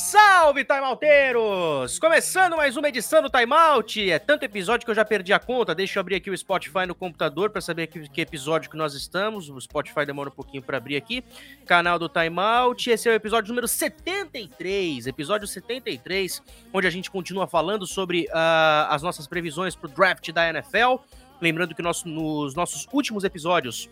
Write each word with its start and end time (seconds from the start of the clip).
Salve, 0.00 0.64
Timeouteiros! 0.64 1.98
Começando 1.98 2.56
mais 2.56 2.74
uma 2.74 2.88
edição 2.88 3.20
do 3.22 3.28
Timeout. 3.28 4.10
É 4.10 4.18
tanto 4.18 4.44
episódio 4.44 4.86
que 4.86 4.90
eu 4.90 4.94
já 4.94 5.04
perdi 5.04 5.30
a 5.30 5.38
conta. 5.38 5.74
Deixa 5.74 5.98
eu 5.98 6.00
abrir 6.00 6.14
aqui 6.16 6.30
o 6.30 6.36
Spotify 6.36 6.86
no 6.88 6.94
computador 6.94 7.50
para 7.50 7.60
saber 7.60 7.86
que, 7.86 8.08
que 8.08 8.20
episódio 8.22 8.70
que 8.70 8.78
nós 8.78 8.94
estamos. 8.94 9.50
O 9.50 9.60
Spotify 9.60 10.06
demora 10.06 10.30
um 10.30 10.32
pouquinho 10.32 10.62
para 10.62 10.78
abrir 10.78 10.96
aqui. 10.96 11.22
Canal 11.66 11.98
do 11.98 12.08
Timeout. 12.08 12.90
Esse 12.90 13.10
é 13.10 13.12
o 13.12 13.14
episódio 13.14 13.48
número 13.50 13.68
73. 13.68 15.06
Episódio 15.06 15.46
73, 15.46 16.42
onde 16.72 16.86
a 16.86 16.90
gente 16.90 17.10
continua 17.10 17.46
falando 17.46 17.86
sobre 17.86 18.26
ah, 18.32 18.88
as 18.90 19.02
nossas 19.02 19.26
previsões 19.26 19.76
para 19.76 19.86
o 19.90 19.92
draft 19.92 20.32
da 20.32 20.48
NFL. 20.48 20.96
Lembrando 21.42 21.74
que 21.74 21.82
nosso- 21.82 22.08
nos 22.08 22.54
nossos 22.54 22.88
últimos 22.90 23.22
episódios 23.22 23.88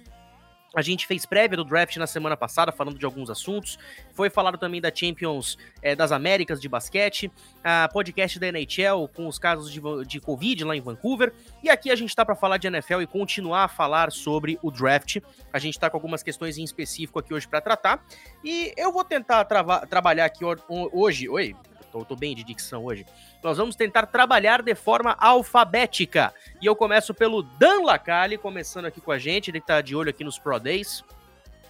a 0.75 0.83
gente 0.83 1.07
fez 1.07 1.25
prévia 1.25 1.57
do 1.57 1.65
draft 1.65 1.97
na 1.97 2.07
semana 2.07 2.37
passada, 2.37 2.71
falando 2.71 2.99
de 2.99 3.05
alguns 3.05 3.31
assuntos. 3.31 3.79
Foi 4.13 4.29
falado 4.29 4.59
também 4.59 4.81
da 4.81 4.95
Champions 4.95 5.57
eh, 5.83 5.97
das 5.97 6.13
Américas 6.13 6.61
de 6.61 6.69
basquete, 6.69 7.33
a 7.65 7.89
podcast 7.91 8.39
da 8.39 8.47
NHL 8.49 9.09
com 9.15 9.27
os 9.27 9.39
casos 9.39 9.73
de, 9.73 9.81
de 10.07 10.21
Covid 10.21 10.65
lá 10.65 10.77
em 10.77 10.81
Vancouver. 10.81 11.33
E 11.63 11.71
aqui 11.71 11.91
a 11.91 11.97
gente 11.97 12.15
tá 12.15 12.25
para 12.25 12.35
falar 12.37 12.59
de 12.59 12.67
NFL 12.67 13.01
e 13.01 13.07
continuar 13.07 13.65
a 13.65 13.69
falar 13.69 14.13
sobre 14.13 14.59
o 14.63 14.71
draft. 14.71 15.17
A 15.53 15.59
gente 15.59 15.79
tá 15.79 15.89
com 15.89 15.97
algumas 15.97 16.23
questões 16.23 16.59
em 16.59 16.65
específico 16.65 17.19
aqui 17.19 17.33
hoje 17.33 17.49
para 17.49 17.61
tratar. 17.61 18.05
E 18.45 18.73
eu 18.77 18.93
vou 18.93 19.05
tentar 19.05 19.45
trabalhar 19.89 20.27
aqui 20.27 20.45
ho- 20.45 20.57
ho- 20.69 20.91
hoje. 20.93 21.29
Oi, 21.29 21.57
tô, 21.91 22.05
tô 22.05 22.17
bem 22.17 22.35
de 22.35 22.45
dicção 22.45 22.85
hoje. 22.85 23.05
Nós 23.43 23.57
vamos 23.57 23.75
tentar 23.75 24.07
trabalhar 24.07 24.63
de 24.63 24.75
forma 24.75 25.17
alfabética. 25.19 26.33
E 26.61 26.67
eu 26.67 26.77
começo 26.77 27.13
pelo 27.13 27.43
Dan 27.43 27.83
Lacalle, 27.83 28.39
começando 28.39 28.87
aqui 28.87 29.01
com 29.01 29.13
a 29.13 29.19
gente. 29.19 29.51
Ele 29.51 29.61
tá 29.61 29.81
de 29.81 29.97
olho 29.97 30.11
aqui 30.11 30.25
nos 30.25 30.39
Pro 30.39 30.59
Days. 30.59 31.05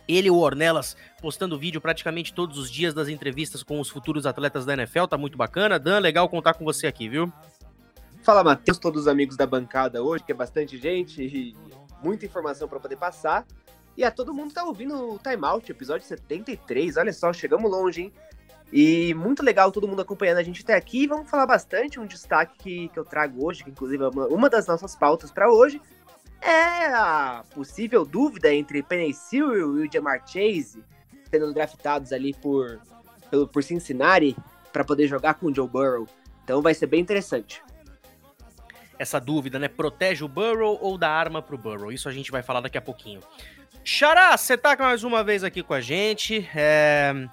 Ele 0.06 0.28
e 0.28 0.30
o 0.30 0.38
Ornelas 0.38 0.96
postando 1.20 1.58
vídeo 1.58 1.80
praticamente 1.80 2.32
todos 2.32 2.56
os 2.56 2.70
dias 2.70 2.94
das 2.94 3.08
entrevistas 3.08 3.62
com 3.62 3.78
os 3.78 3.90
futuros 3.90 4.24
atletas 4.24 4.64
da 4.64 4.72
NFL. 4.72 5.04
Tá 5.04 5.18
muito 5.18 5.36
bacana. 5.36 5.78
Dan, 5.78 5.98
legal 5.98 6.28
contar 6.28 6.54
com 6.54 6.64
você 6.64 6.86
aqui, 6.86 7.08
viu? 7.08 7.30
Fala, 8.22 8.42
Matheus, 8.42 8.78
todos 8.78 9.02
os 9.02 9.08
amigos 9.08 9.36
da 9.36 9.46
bancada 9.46 10.02
hoje, 10.02 10.24
que 10.24 10.32
é 10.32 10.34
bastante 10.34 10.78
gente 10.78 11.22
e 11.22 11.56
muita 12.02 12.24
informação 12.26 12.66
para 12.68 12.80
poder 12.80 12.96
passar. 12.96 13.46
E 13.96 14.04
a 14.04 14.10
todo 14.10 14.32
mundo 14.32 14.54
tá 14.54 14.64
ouvindo 14.64 15.14
o 15.14 15.18
Time 15.18 15.44
Out, 15.44 15.70
episódio 15.70 16.06
73. 16.06 16.96
Olha 16.96 17.12
só, 17.12 17.32
chegamos 17.32 17.70
longe, 17.70 18.02
hein? 18.02 18.12
E 18.72 19.14
muito 19.14 19.42
legal 19.42 19.72
todo 19.72 19.88
mundo 19.88 20.02
acompanhando 20.02 20.38
a 20.38 20.42
gente 20.42 20.62
até 20.62 20.74
aqui. 20.74 21.06
Vamos 21.06 21.30
falar 21.30 21.46
bastante. 21.46 21.98
Um 21.98 22.06
destaque 22.06 22.58
que, 22.58 22.88
que 22.88 22.98
eu 22.98 23.04
trago 23.04 23.46
hoje, 23.46 23.64
que 23.64 23.70
inclusive 23.70 24.04
é 24.04 24.08
uma, 24.08 24.26
uma 24.26 24.50
das 24.50 24.66
nossas 24.66 24.94
pautas 24.94 25.30
para 25.30 25.50
hoje, 25.50 25.80
é 26.40 26.86
a 26.86 27.44
possível 27.54 28.04
dúvida 28.04 28.52
entre 28.52 28.82
Penny 28.82 29.14
e 29.32 29.42
o 29.42 29.90
Jamar 29.90 30.22
Chase 30.26 30.82
sendo 31.30 31.52
draftados 31.52 32.12
ali 32.12 32.34
por, 32.34 32.80
pelo, 33.30 33.46
por 33.46 33.62
Cincinnati 33.62 34.36
para 34.72 34.84
poder 34.84 35.06
jogar 35.06 35.34
com 35.34 35.46
o 35.46 35.54
Joe 35.54 35.68
Burrow. 35.68 36.06
Então 36.44 36.62
vai 36.62 36.74
ser 36.74 36.86
bem 36.86 37.00
interessante. 37.00 37.62
Essa 38.98 39.20
dúvida, 39.20 39.58
né? 39.58 39.68
Protege 39.68 40.24
o 40.24 40.28
Burrow 40.28 40.78
ou 40.80 40.98
dá 40.98 41.10
arma 41.10 41.40
pro 41.40 41.56
Burrow? 41.56 41.92
Isso 41.92 42.08
a 42.08 42.12
gente 42.12 42.30
vai 42.30 42.42
falar 42.42 42.60
daqui 42.60 42.76
a 42.76 42.82
pouquinho. 42.82 43.20
Xará, 43.84 44.36
você 44.36 44.56
tá 44.56 44.76
mais 44.78 45.04
uma 45.04 45.22
vez 45.22 45.44
aqui 45.44 45.62
com 45.62 45.72
a 45.72 45.80
gente. 45.80 46.48
É, 46.54 47.28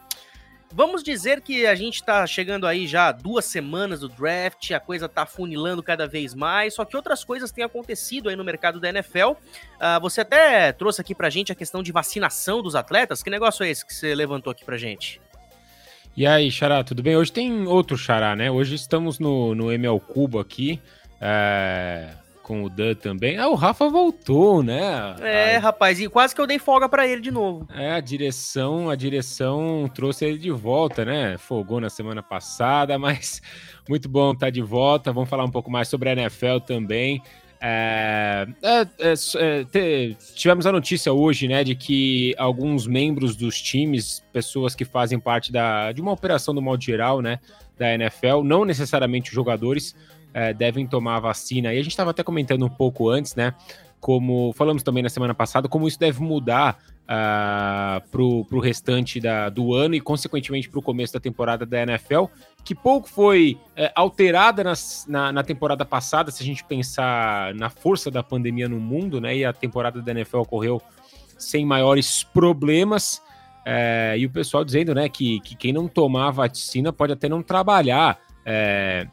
Vamos 0.73 1.03
dizer 1.03 1.41
que 1.41 1.65
a 1.65 1.75
gente 1.75 2.03
tá 2.03 2.25
chegando 2.27 2.67
aí 2.67 2.85
já 2.85 3.11
duas 3.11 3.45
semanas 3.45 4.01
do 4.01 4.09
draft, 4.09 4.71
a 4.71 4.79
coisa 4.79 5.07
tá 5.07 5.25
funilando 5.25 5.81
cada 5.81 6.07
vez 6.07 6.33
mais, 6.33 6.73
só 6.73 6.83
que 6.83 6.97
outras 6.97 7.23
coisas 7.23 7.51
têm 7.51 7.63
acontecido 7.63 8.27
aí 8.27 8.35
no 8.35 8.43
mercado 8.43 8.79
da 8.79 8.89
NFL. 8.89 9.33
Ah, 9.79 9.99
você 9.99 10.21
até 10.21 10.71
trouxe 10.73 10.99
aqui 10.99 11.15
pra 11.15 11.29
gente 11.29 11.51
a 11.51 11.55
questão 11.55 11.81
de 11.81 11.91
vacinação 11.91 12.61
dos 12.61 12.75
atletas. 12.75 13.23
Que 13.23 13.29
negócio 13.29 13.63
é 13.63 13.69
esse 13.69 13.85
que 13.85 13.93
você 13.93 14.13
levantou 14.13 14.51
aqui 14.51 14.65
pra 14.65 14.77
gente? 14.77 15.21
E 16.17 16.25
aí, 16.25 16.49
Xará, 16.49 16.83
tudo 16.83 17.03
bem? 17.03 17.15
Hoje 17.15 17.31
tem 17.31 17.67
outro 17.67 17.97
Xará, 17.97 18.35
né? 18.35 18.49
Hoje 18.49 18.75
estamos 18.75 19.19
no, 19.19 19.53
no 19.53 19.71
ML 19.71 19.99
Cubo 19.99 20.39
aqui, 20.39 20.81
é, 21.19 22.09
com 22.45 22.63
o 22.63 22.69
Dan 22.69 22.93
também. 22.93 23.39
Ah, 23.39 23.47
o 23.47 23.55
Rafa 23.55 23.89
voltou, 23.89 24.61
né? 24.61 25.15
É, 25.19 25.55
A, 25.55 25.59
rapaz, 25.59 25.99
e 25.99 26.07
quase 26.07 26.35
que 26.35 26.39
eu 26.39 26.45
dei 26.45 26.59
folga 26.59 26.87
pra 26.87 27.07
ele 27.07 27.19
de 27.19 27.31
novo. 27.31 27.67
é, 27.73 27.91
a 27.91 27.99
direção, 27.99 28.87
a 28.87 28.95
direção 28.95 29.89
trouxe 29.91 30.25
ele 30.25 30.37
de 30.37 30.51
volta, 30.51 31.03
né? 31.03 31.39
Folgou 31.39 31.81
na 31.81 31.89
semana 31.89 32.21
passada, 32.21 32.99
mas 32.99 33.41
muito 33.89 34.07
bom 34.07 34.31
estar 34.31 34.51
de 34.51 34.61
volta. 34.61 35.11
Vamos 35.11 35.27
falar 35.27 35.43
um 35.43 35.49
pouco 35.49 35.71
mais 35.71 35.87
sobre 35.87 36.09
a 36.09 36.13
NFL 36.13 36.59
também. 36.67 37.19
É, 37.59 38.45
é, 38.61 38.81
é, 38.99 39.65
é, 39.73 40.15
tivemos 40.35 40.67
a 40.67 40.71
notícia 40.71 41.11
hoje, 41.11 41.47
né, 41.47 41.63
de 41.63 41.73
que 41.73 42.35
alguns 42.37 42.85
membros 42.85 43.35
dos 43.35 43.59
times, 43.59 44.23
pessoas 44.31 44.75
que 44.75 44.85
fazem 44.85 45.19
parte 45.19 45.51
da, 45.51 45.91
de 45.91 45.99
uma 45.99 46.11
operação 46.11 46.53
do 46.53 46.61
modo 46.61 46.83
geral, 46.83 47.23
né, 47.23 47.39
da 47.75 47.91
NFL, 47.91 48.43
não 48.43 48.65
necessariamente 48.65 49.31
os 49.31 49.35
jogadores, 49.35 49.95
é, 50.35 50.53
devem 50.53 50.85
tomar 50.85 51.15
a 51.15 51.19
vacina. 51.21 51.73
E 51.73 51.79
a 51.79 51.81
gente 51.81 51.93
estava 51.93 52.11
até 52.11 52.21
comentando 52.21 52.65
um 52.65 52.69
pouco 52.69 53.09
antes, 53.09 53.33
né, 53.35 53.53
como 54.01 54.53
falamos 54.53 54.83
também 54.83 55.01
na 55.01 55.09
semana 55.09 55.33
passada, 55.33 55.67
como 55.69 55.87
isso 55.87 55.97
deve 55.97 56.21
mudar 56.21 56.77
uh, 57.05 58.07
pro, 58.11 58.43
pro 58.45 58.59
restante 58.59 59.19
da, 59.19 59.49
do 59.49 59.73
ano 59.73 59.95
e, 59.95 60.01
consequentemente, 60.01 60.69
pro 60.69 60.81
começo 60.81 61.13
da 61.13 61.19
temporada 61.19 61.65
da 61.65 61.81
NFL, 61.81 62.25
que 62.63 62.75
pouco 62.75 63.07
foi 63.09 63.57
é, 63.75 63.91
alterada 63.95 64.63
nas- 64.63 65.05
na, 65.07 65.31
na 65.31 65.41
temporada 65.43 65.85
passada, 65.85 66.29
se 66.31 66.43
a 66.43 66.45
gente 66.45 66.63
pensar 66.65 67.55
na 67.55 67.69
força 67.69 68.11
da 68.11 68.21
pandemia 68.21 68.67
no 68.67 68.79
mundo, 68.79 69.21
né? 69.21 69.37
E 69.37 69.45
a 69.45 69.53
temporada 69.53 70.01
da 70.01 70.11
NFL 70.11 70.39
ocorreu 70.39 70.81
sem 71.37 71.65
maiores 71.65 72.23
problemas. 72.23 73.21
é, 73.65 74.15
e 74.19 74.25
o 74.25 74.29
pessoal 74.29 74.63
dizendo, 74.63 74.93
né, 74.93 75.09
que, 75.09 75.39
que 75.39 75.55
quem 75.55 75.73
não 75.73 75.87
tomar 75.87 76.27
a 76.27 76.31
vacina 76.31 76.93
pode 76.93 77.13
até 77.13 77.27
não 77.27 77.41
trabalhar 77.41 78.19
é, 78.45 79.07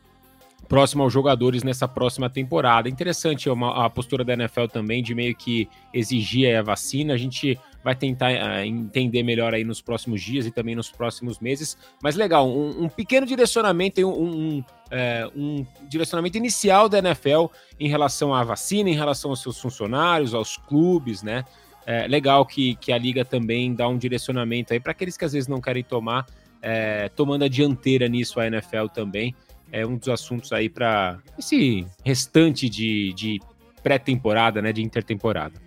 próximo 0.72 1.02
aos 1.02 1.12
jogadores 1.12 1.62
nessa 1.62 1.86
próxima 1.86 2.30
temporada. 2.30 2.88
Interessante 2.88 3.50
uma- 3.50 3.84
a 3.84 3.90
postura 3.90 4.24
da 4.24 4.32
NFL 4.32 4.68
também 4.72 5.02
de 5.02 5.14
meio 5.14 5.36
que 5.36 5.68
exigir 5.92 6.48
aí 6.48 6.56
a 6.56 6.62
vacina. 6.62 7.12
A 7.12 7.18
gente 7.18 7.60
vai 7.84 7.94
tentar 7.94 8.28
ah, 8.28 8.66
entender 8.66 9.22
melhor 9.22 9.52
aí 9.52 9.64
nos 9.64 9.82
próximos 9.82 10.22
dias 10.22 10.46
e 10.46 10.50
também 10.50 10.74
nos 10.74 10.90
próximos 10.90 11.40
meses. 11.40 11.76
Mas 12.02 12.16
legal, 12.16 12.48
um, 12.48 12.84
um 12.84 12.88
pequeno 12.88 13.26
direcionamento, 13.26 14.00
um, 14.00 14.30
um, 14.30 14.64
é, 14.90 15.28
um 15.36 15.66
direcionamento 15.90 16.38
inicial 16.38 16.88
da 16.88 17.00
NFL 17.00 17.48
em 17.78 17.90
relação 17.90 18.32
à 18.32 18.42
vacina, 18.42 18.88
em 18.88 18.94
relação 18.94 19.30
aos 19.30 19.42
seus 19.42 19.60
funcionários, 19.60 20.32
aos 20.32 20.56
clubes, 20.56 21.22
né? 21.22 21.44
É 21.84 22.08
legal 22.08 22.46
que, 22.46 22.76
que 22.76 22.92
a 22.92 22.96
liga 22.96 23.26
também 23.26 23.74
dá 23.74 23.86
um 23.86 23.98
direcionamento 23.98 24.72
aí 24.72 24.80
para 24.80 24.92
aqueles 24.92 25.18
que 25.18 25.24
às 25.26 25.34
vezes 25.34 25.48
não 25.48 25.60
querem 25.60 25.84
tomar, 25.84 26.24
é, 26.62 27.10
tomando 27.10 27.44
a 27.44 27.48
dianteira 27.48 28.08
nisso 28.08 28.40
a 28.40 28.46
NFL 28.46 28.86
também. 28.94 29.34
É 29.72 29.86
um 29.86 29.96
dos 29.96 30.08
assuntos 30.08 30.52
aí 30.52 30.68
para 30.68 31.18
esse 31.38 31.86
restante 32.04 32.68
de, 32.68 33.12
de 33.14 33.40
pré-temporada, 33.82 34.60
né? 34.60 34.72
De 34.72 34.82
intertemporada. 34.82 35.58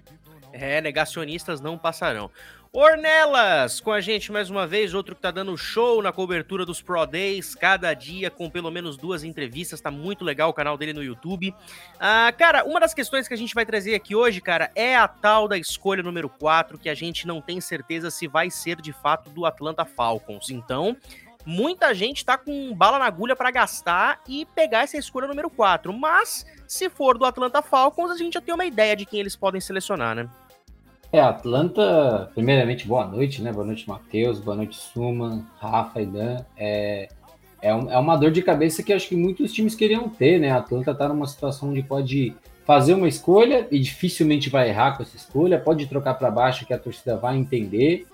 É, 0.54 0.80
negacionistas 0.80 1.60
não 1.60 1.78
passarão. 1.78 2.30
Ornelas, 2.78 3.80
com 3.80 3.90
a 3.90 4.02
gente 4.02 4.34
mais 4.34 4.50
uma 4.50 4.68
vez, 4.68 4.94
outro 4.94 5.16
que 5.16 5.22
tá 5.22 5.32
dando 5.32 5.58
show 5.58 6.02
na 6.02 6.12
cobertura 6.12 6.66
dos 6.66 6.82
Pro 6.82 7.06
Days, 7.06 7.56
cada 7.56 7.94
dia 7.94 8.30
com 8.30 8.50
pelo 8.50 8.70
menos 8.70 8.98
duas 8.98 9.24
entrevistas, 9.24 9.80
tá 9.80 9.90
muito 9.90 10.26
legal 10.26 10.50
o 10.50 10.54
canal 10.54 10.78
dele 10.78 10.92
no 10.92 11.02
YouTube. 11.02 11.56
Ah, 11.98 12.34
cara, 12.38 12.66
uma 12.66 12.82
das 12.82 12.94
questões 12.94 13.30
que 13.30 13.34
a 13.34 13.38
gente 13.38 13.56
vai 13.56 13.66
trazer 13.66 13.96
aqui 13.96 14.14
hoje, 14.14 14.42
cara, 14.42 14.70
é 14.76 14.94
a 14.94 15.08
tal 15.08 15.48
da 15.48 15.58
escolha 15.58 16.04
número 16.04 16.28
4, 16.28 16.78
que 16.78 16.90
a 16.90 16.94
gente 16.94 17.26
não 17.26 17.40
tem 17.40 17.62
certeza 17.62 18.12
se 18.12 18.28
vai 18.28 18.52
ser 18.52 18.82
de 18.82 18.92
fato 18.92 19.30
do 19.30 19.46
Atlanta 19.46 19.86
Falcons. 19.86 20.50
Então, 20.50 20.98
muita 21.46 21.94
gente 21.94 22.26
tá 22.26 22.38
com 22.38 22.74
bala 22.74 22.98
na 23.00 23.06
agulha 23.06 23.36
para 23.36 23.52
gastar 23.52 24.20
e 24.28 24.46
pegar 24.56 24.84
essa 24.84 24.98
escolha 24.98 25.28
número 25.28 25.50
4, 25.50 25.94
mas 25.94 26.46
se 26.68 26.90
for 26.90 27.18
do 27.18 27.26
Atlanta 27.26 27.62
Falcons, 27.62 28.12
a 28.12 28.18
gente 28.18 28.34
já 28.34 28.42
tem 28.42 28.54
uma 28.54 28.66
ideia 28.66 28.96
de 28.96 29.06
quem 29.06 29.20
eles 29.20 29.36
podem 29.36 29.62
selecionar, 29.62 30.16
né? 30.16 30.30
É, 31.12 31.22
Atlanta, 31.22 32.30
primeiramente, 32.34 32.88
boa 32.88 33.06
noite, 33.06 33.42
né? 33.42 33.54
Boa 33.54 33.66
noite, 33.66 33.88
Matheus, 33.88 34.40
boa 34.40 34.58
noite, 34.58 34.76
Suman, 34.76 35.46
Rafa 35.58 36.02
e 36.02 36.06
Dan. 36.06 36.44
É, 36.58 37.08
é, 37.62 37.74
um- 37.74 37.90
é 37.90 37.98
uma 37.98 38.18
dor 38.18 38.32
de 38.32 38.42
cabeça 38.42 38.84
que 38.84 38.92
acho 38.92 39.08
que 39.08 39.16
muitos 39.16 39.54
times 39.54 39.76
queriam 39.76 40.10
ter, 40.10 40.40
né? 40.40 40.52
Atlanta 40.52 40.94
tá 40.94 41.08
numa 41.08 41.28
situação 41.28 41.70
onde 41.70 41.82
pode 41.84 42.36
fazer 42.66 42.96
uma 42.96 43.08
escolha 43.08 43.68
e 43.72 43.80
dificilmente 43.80 44.50
vai 44.50 44.70
errar 44.70 44.98
com 44.98 45.04
essa 45.04 45.16
escolha, 45.16 45.60
pode 45.60 45.86
trocar 45.86 46.16
para 46.16 46.32
baixo 46.32 46.66
que 46.66 46.74
a 46.74 46.80
torcida 46.80 47.16
vai 47.16 47.38
entender. 47.38 48.06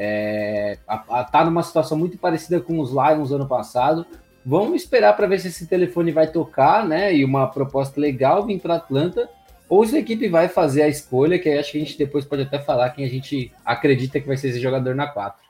É, 0.00 0.78
a, 0.86 1.20
a, 1.20 1.24
tá 1.24 1.44
numa 1.44 1.64
situação 1.64 1.98
muito 1.98 2.16
parecida 2.16 2.60
com 2.60 2.78
os 2.78 2.92
Lions 2.92 3.32
ano 3.32 3.48
passado. 3.48 4.06
Vamos 4.46 4.82
esperar 4.82 5.16
para 5.16 5.26
ver 5.26 5.40
se 5.40 5.48
esse 5.48 5.66
telefone 5.66 6.12
vai 6.12 6.28
tocar, 6.28 6.86
né? 6.86 7.12
E 7.12 7.24
uma 7.24 7.48
proposta 7.48 8.00
legal 8.00 8.46
vir 8.46 8.60
para 8.60 8.76
Atlanta 8.76 9.28
ou 9.68 9.84
se 9.84 9.96
a 9.96 9.98
equipe 9.98 10.28
vai 10.28 10.48
fazer 10.48 10.82
a 10.82 10.88
escolha, 10.88 11.38
que 11.38 11.50
acho 11.50 11.72
que 11.72 11.78
a 11.78 11.80
gente 11.80 11.98
depois 11.98 12.24
pode 12.24 12.42
até 12.42 12.60
falar 12.60 12.90
quem 12.90 13.04
a 13.04 13.08
gente 13.08 13.52
acredita 13.64 14.20
que 14.20 14.26
vai 14.26 14.36
ser 14.36 14.48
esse 14.48 14.60
jogador 14.60 14.94
na 14.94 15.08
4. 15.08 15.47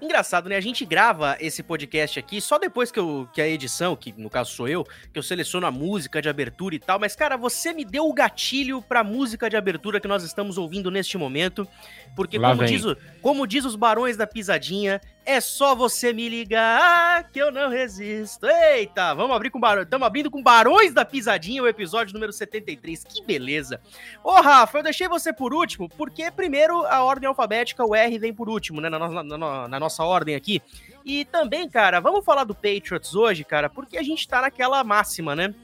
Engraçado, 0.00 0.48
né? 0.48 0.56
A 0.56 0.60
gente 0.60 0.84
grava 0.84 1.36
esse 1.40 1.62
podcast 1.62 2.18
aqui 2.18 2.40
só 2.40 2.58
depois 2.58 2.90
que, 2.90 2.98
eu, 2.98 3.28
que 3.32 3.40
a 3.40 3.46
edição, 3.46 3.94
que 3.94 4.14
no 4.16 4.30
caso 4.30 4.50
sou 4.52 4.66
eu, 4.68 4.84
que 4.84 5.18
eu 5.18 5.22
seleciono 5.22 5.66
a 5.66 5.70
música 5.70 6.22
de 6.22 6.28
abertura 6.28 6.74
e 6.74 6.78
tal. 6.78 6.98
Mas, 6.98 7.14
cara, 7.14 7.36
você 7.36 7.72
me 7.72 7.84
deu 7.84 8.06
o 8.08 8.12
gatilho 8.14 8.80
pra 8.82 9.04
música 9.04 9.50
de 9.50 9.56
abertura 9.56 10.00
que 10.00 10.08
nós 10.08 10.22
estamos 10.22 10.56
ouvindo 10.56 10.90
neste 10.90 11.18
momento. 11.18 11.68
Porque, 12.16 12.38
Lá 12.38 12.48
como 12.50 12.60
vem. 12.62 12.68
diz, 12.76 12.84
o- 12.84 12.96
como 13.20 13.46
diz 13.46 13.64
os 13.64 13.76
barões 13.76 14.16
da 14.16 14.26
pisadinha, 14.26 15.00
é 15.30 15.40
só 15.40 15.74
você 15.74 16.12
me 16.12 16.28
ligar 16.28 17.30
que 17.30 17.38
eu 17.38 17.52
não 17.52 17.68
resisto. 17.68 18.46
Eita, 18.46 19.14
vamos 19.14 19.34
abrir 19.36 19.50
com 19.50 19.60
barões. 19.60 19.84
Estamos 19.84 20.06
abrindo 20.06 20.30
com 20.30 20.42
barões 20.42 20.92
da 20.92 21.04
pisadinha 21.04 21.62
o 21.62 21.68
episódio 21.68 22.12
número 22.12 22.32
73. 22.32 23.04
Que 23.04 23.22
beleza. 23.22 23.80
Ô, 24.24 24.32
Rafa, 24.32 24.78
eu 24.78 24.82
deixei 24.82 25.06
você 25.06 25.32
por 25.32 25.54
último, 25.54 25.88
porque 25.88 26.30
primeiro 26.30 26.84
a 26.86 27.04
ordem 27.04 27.28
alfabética, 27.28 27.84
o 27.84 27.94
R 27.94 28.18
vem 28.18 28.34
por 28.34 28.48
último, 28.48 28.80
né? 28.80 28.88
Na, 28.88 28.98
na 29.08 29.68
na 29.68 29.80
nossa 29.80 30.04
ordem 30.04 30.34
aqui. 30.34 30.60
E 31.04 31.24
também, 31.24 31.68
cara, 31.68 32.00
vamos 32.00 32.24
falar 32.24 32.44
do 32.44 32.54
Patriots 32.54 33.14
hoje, 33.14 33.44
cara, 33.44 33.70
porque 33.70 33.96
a 33.96 34.02
gente 34.02 34.26
tá 34.26 34.42
naquela 34.42 34.82
máxima, 34.82 35.36
né? 35.36 35.54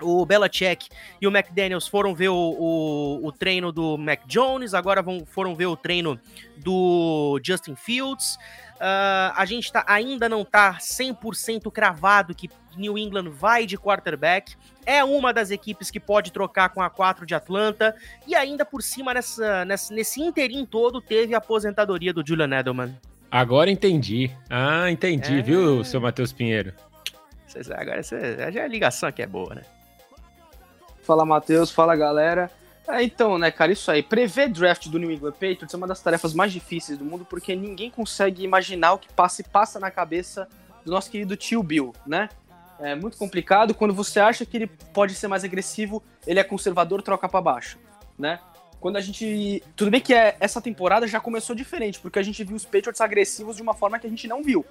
O 0.00 0.26
Belichick 0.26 0.88
e 1.20 1.26
o 1.26 1.30
McDaniels 1.30 1.88
foram 1.88 2.14
ver 2.14 2.28
o, 2.28 2.34
o, 2.34 3.26
o 3.26 3.32
treino 3.32 3.72
do 3.72 3.96
Mac 3.96 4.20
Jones, 4.26 4.74
agora 4.74 5.00
vão, 5.02 5.24
foram 5.24 5.54
ver 5.54 5.66
o 5.66 5.76
treino 5.76 6.20
do 6.58 7.40
Justin 7.42 7.74
Fields. 7.76 8.36
Ah, 8.78 9.32
a 9.36 9.44
gente 9.46 9.72
tá, 9.72 9.84
ainda 9.86 10.28
não 10.28 10.44
tá 10.44 10.74
100% 10.78 11.70
cravado 11.72 12.34
que 12.34 12.50
New 12.76 12.98
England 12.98 13.30
vai 13.30 13.64
de 13.64 13.78
quarterback. 13.78 14.54
É 14.84 15.02
uma 15.02 15.32
das 15.32 15.50
equipes 15.50 15.90
que 15.90 15.98
pode 15.98 16.30
trocar 16.30 16.68
com 16.68 16.82
a 16.82 16.90
4 16.90 17.24
de 17.24 17.34
Atlanta. 17.34 17.96
E 18.26 18.34
ainda 18.34 18.66
por 18.66 18.82
cima, 18.82 19.14
nessa, 19.14 19.64
nessa, 19.64 19.94
nesse 19.94 20.20
interim 20.20 20.66
todo, 20.66 21.00
teve 21.00 21.34
a 21.34 21.38
aposentadoria 21.38 22.12
do 22.12 22.22
Julian 22.26 22.50
Edelman. 22.54 22.94
Agora 23.30 23.70
entendi. 23.70 24.30
Ah, 24.50 24.90
entendi, 24.90 25.38
É. 25.38 25.42
viu, 25.42 25.82
seu 25.82 26.00
Matheus 26.00 26.32
Pinheiro? 26.32 26.74
Agora 27.74 28.02
cê- 28.02 28.52
já 28.52 28.64
a 28.64 28.68
ligação 28.68 29.08
aqui 29.08 29.22
é 29.22 29.26
boa, 29.26 29.54
né? 29.54 29.62
Fala, 31.06 31.24
Matheus. 31.24 31.70
Fala, 31.70 31.94
galera. 31.94 32.50
É, 32.88 33.02
então, 33.02 33.38
né, 33.38 33.50
cara, 33.52 33.72
isso 33.72 33.90
aí. 33.90 34.02
Prever 34.02 34.48
draft 34.48 34.88
do 34.88 34.98
New 34.98 35.10
England 35.10 35.32
Patriots 35.32 35.72
é 35.72 35.76
uma 35.76 35.86
das 35.86 36.00
tarefas 36.00 36.34
mais 36.34 36.52
difíceis 36.52 36.98
do 36.98 37.04
mundo, 37.04 37.24
porque 37.24 37.54
ninguém 37.54 37.90
consegue 37.90 38.42
imaginar 38.42 38.94
o 38.94 38.98
que 38.98 39.12
passa 39.12 39.40
e 39.40 39.44
passa 39.44 39.78
na 39.78 39.90
cabeça 39.90 40.48
do 40.84 40.90
nosso 40.90 41.08
querido 41.08 41.36
tio 41.36 41.62
Bill, 41.62 41.94
né? 42.04 42.28
É 42.80 42.94
muito 42.94 43.16
complicado. 43.16 43.72
Quando 43.72 43.94
você 43.94 44.18
acha 44.18 44.44
que 44.44 44.56
ele 44.56 44.66
pode 44.66 45.14
ser 45.14 45.28
mais 45.28 45.44
agressivo, 45.44 46.02
ele 46.26 46.40
é 46.40 46.44
conservador, 46.44 47.00
troca 47.02 47.28
pra 47.28 47.40
baixo, 47.40 47.78
né? 48.18 48.40
Quando 48.80 48.96
a 48.96 49.00
gente. 49.00 49.62
Tudo 49.76 49.90
bem 49.92 50.00
que 50.00 50.12
é, 50.12 50.36
essa 50.40 50.60
temporada 50.60 51.06
já 51.06 51.20
começou 51.20 51.54
diferente, 51.54 52.00
porque 52.00 52.18
a 52.18 52.22
gente 52.22 52.42
viu 52.42 52.56
os 52.56 52.64
Patriots 52.64 53.00
agressivos 53.00 53.56
de 53.56 53.62
uma 53.62 53.74
forma 53.74 53.98
que 53.98 54.06
a 54.08 54.10
gente 54.10 54.26
não 54.26 54.42
viu. 54.42 54.66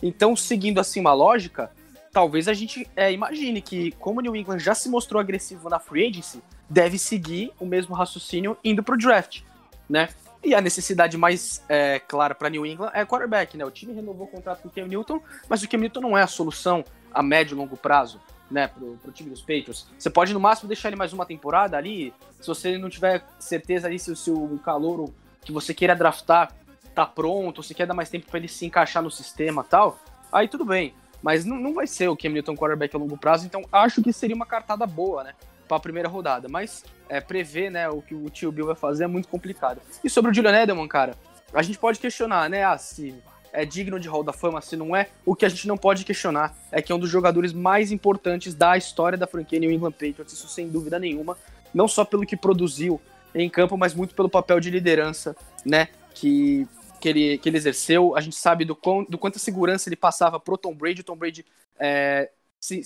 Então, 0.00 0.34
seguindo 0.36 0.80
assim 0.80 1.00
uma 1.00 1.12
lógica, 1.12 1.70
talvez 2.12 2.48
a 2.48 2.52
gente 2.52 2.88
é, 2.96 3.12
imagine 3.12 3.60
que, 3.60 3.92
como 3.92 4.20
o 4.20 4.22
New 4.22 4.34
England 4.34 4.58
já 4.58 4.74
se 4.74 4.88
mostrou 4.88 5.20
agressivo 5.20 5.68
na 5.68 5.78
free 5.78 6.08
agency, 6.08 6.42
deve 6.68 6.98
seguir 6.98 7.52
o 7.58 7.66
mesmo 7.66 7.94
raciocínio 7.94 8.56
indo 8.64 8.82
pro 8.82 8.96
draft, 8.96 9.42
né? 9.88 10.08
E 10.42 10.54
a 10.54 10.60
necessidade 10.60 11.18
mais 11.18 11.62
é, 11.68 11.98
clara 11.98 12.34
para 12.34 12.48
New 12.48 12.64
England 12.64 12.90
é 12.94 13.04
quarterback, 13.04 13.56
né? 13.56 13.64
O 13.64 13.70
time 13.70 13.92
renovou 13.92 14.26
o 14.26 14.30
contrato 14.30 14.62
com 14.62 14.68
o 14.68 14.70
Cam 14.70 14.86
Newton, 14.86 15.20
mas 15.48 15.62
o 15.62 15.68
Cam 15.68 15.78
Newton 15.78 16.00
não 16.00 16.16
é 16.16 16.22
a 16.22 16.26
solução 16.26 16.82
a 17.12 17.22
médio 17.22 17.54
e 17.54 17.58
longo 17.58 17.76
prazo, 17.76 18.20
né, 18.50 18.68
pro, 18.68 18.96
pro 19.02 19.12
time 19.12 19.30
dos 19.30 19.40
Patriots. 19.40 19.86
Você 19.98 20.08
pode, 20.08 20.32
no 20.32 20.40
máximo, 20.40 20.68
deixar 20.68 20.88
ele 20.88 20.96
mais 20.96 21.12
uma 21.12 21.26
temporada 21.26 21.76
ali, 21.76 22.14
se 22.40 22.46
você 22.46 22.78
não 22.78 22.88
tiver 22.88 23.24
certeza 23.38 23.86
ali 23.86 23.98
se 23.98 24.10
o 24.10 24.16
seu 24.16 24.58
calouro 24.64 25.12
que 25.42 25.52
você 25.52 25.74
queira 25.74 25.94
draftar 25.94 26.52
tá 26.94 27.06
pronto, 27.06 27.62
se 27.62 27.74
quer 27.74 27.86
dar 27.86 27.94
mais 27.94 28.10
tempo 28.10 28.26
para 28.26 28.38
ele 28.38 28.48
se 28.48 28.66
encaixar 28.66 29.02
no 29.02 29.10
sistema 29.10 29.62
tal, 29.62 29.98
aí 30.32 30.48
tudo 30.48 30.64
bem. 30.64 30.94
Mas 31.22 31.44
não, 31.44 31.56
não 31.56 31.74
vai 31.74 31.86
ser 31.86 32.08
o 32.08 32.16
Cam 32.16 32.30
Newton 32.30 32.56
quarterback 32.56 32.94
a 32.94 32.98
longo 32.98 33.16
prazo, 33.16 33.46
então 33.46 33.62
acho 33.70 34.02
que 34.02 34.12
seria 34.12 34.36
uma 34.36 34.46
cartada 34.46 34.86
boa, 34.86 35.24
né? 35.24 35.34
Pra 35.68 35.78
primeira 35.78 36.08
rodada. 36.08 36.48
Mas 36.48 36.84
é, 37.08 37.20
prever 37.20 37.70
né, 37.70 37.88
o 37.88 38.00
que 38.00 38.14
o 38.14 38.28
tio 38.30 38.50
Bill 38.50 38.66
vai 38.66 38.74
fazer 38.74 39.04
é 39.04 39.06
muito 39.06 39.28
complicado. 39.28 39.80
E 40.02 40.08
sobre 40.08 40.30
o 40.30 40.34
Julian 40.34 40.62
Edelman, 40.62 40.88
cara, 40.88 41.14
a 41.52 41.62
gente 41.62 41.78
pode 41.78 41.98
questionar, 41.98 42.48
né? 42.48 42.64
Ah, 42.64 42.78
se 42.78 43.14
é 43.52 43.64
digno 43.64 43.98
de 43.98 44.08
Hall 44.08 44.22
da 44.22 44.32
Fama, 44.32 44.60
se 44.60 44.76
não 44.76 44.94
é. 44.94 45.08
O 45.24 45.34
que 45.34 45.44
a 45.44 45.48
gente 45.48 45.66
não 45.66 45.76
pode 45.76 46.04
questionar 46.04 46.54
é 46.70 46.80
que 46.80 46.92
é 46.92 46.94
um 46.94 46.98
dos 46.98 47.10
jogadores 47.10 47.52
mais 47.52 47.92
importantes 47.92 48.54
da 48.54 48.76
história 48.76 49.18
da 49.18 49.26
franquia 49.26 49.58
New 49.58 49.70
England 49.70 49.92
Patriots, 49.92 50.32
isso 50.32 50.48
sem 50.48 50.68
dúvida 50.68 50.98
nenhuma. 50.98 51.36
Não 51.74 51.88
só 51.88 52.04
pelo 52.04 52.24
que 52.24 52.36
produziu 52.36 53.00
em 53.34 53.48
campo, 53.48 53.76
mas 53.76 53.94
muito 53.94 54.14
pelo 54.14 54.28
papel 54.28 54.60
de 54.60 54.70
liderança, 54.70 55.36
né? 55.64 55.88
Que 56.14 56.66
que 57.00 57.08
ele, 57.08 57.38
que 57.38 57.48
ele 57.48 57.56
exerceu, 57.56 58.14
a 58.16 58.20
gente 58.20 58.36
sabe 58.36 58.64
do, 58.64 58.76
quão, 58.76 59.04
do 59.04 59.18
quanta 59.18 59.38
segurança 59.38 59.88
ele 59.88 59.96
passava 59.96 60.38
pro 60.38 60.58
Tom 60.58 60.74
Brady. 60.74 61.00
O 61.00 61.04
Tom 61.04 61.16
Brady, 61.16 61.44
é, 61.78 62.30
se, 62.60 62.82